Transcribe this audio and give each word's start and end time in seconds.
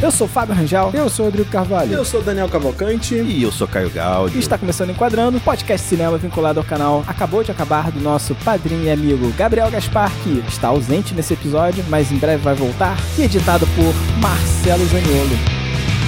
Eu 0.00 0.12
sou 0.12 0.28
o 0.28 0.30
Fábio 0.30 0.54
Rangel 0.54 0.92
Eu 0.94 1.08
sou 1.08 1.24
o 1.24 1.28
Rodrigo 1.28 1.50
Carvalho. 1.50 1.92
Eu 1.92 2.04
sou 2.04 2.20
o 2.20 2.22
Daniel 2.22 2.48
Cavalcante. 2.48 3.16
E 3.16 3.42
eu 3.42 3.50
sou 3.50 3.66
Caio 3.66 3.88
e 3.88 3.90
Gaudio. 3.90 4.38
está 4.38 4.56
começando 4.56 4.90
Enquadrando, 4.90 5.40
podcast 5.40 5.84
cinema 5.88 6.16
vinculado 6.16 6.60
ao 6.60 6.64
canal 6.64 7.02
Acabou 7.06 7.42
de 7.42 7.50
Acabar 7.50 7.90
do 7.90 8.00
nosso 8.00 8.32
padrinho 8.36 8.84
e 8.84 8.90
amigo 8.90 9.32
Gabriel 9.36 9.68
Gaspar, 9.70 10.12
que 10.22 10.44
está 10.46 10.68
ausente 10.68 11.14
nesse 11.14 11.34
episódio, 11.34 11.84
mas 11.88 12.12
em 12.12 12.16
breve 12.16 12.42
vai 12.42 12.54
voltar, 12.54 12.96
e 13.18 13.22
editado 13.22 13.66
por 13.74 13.92
Marcelo 14.20 14.86
Zaniolo. 14.86 15.36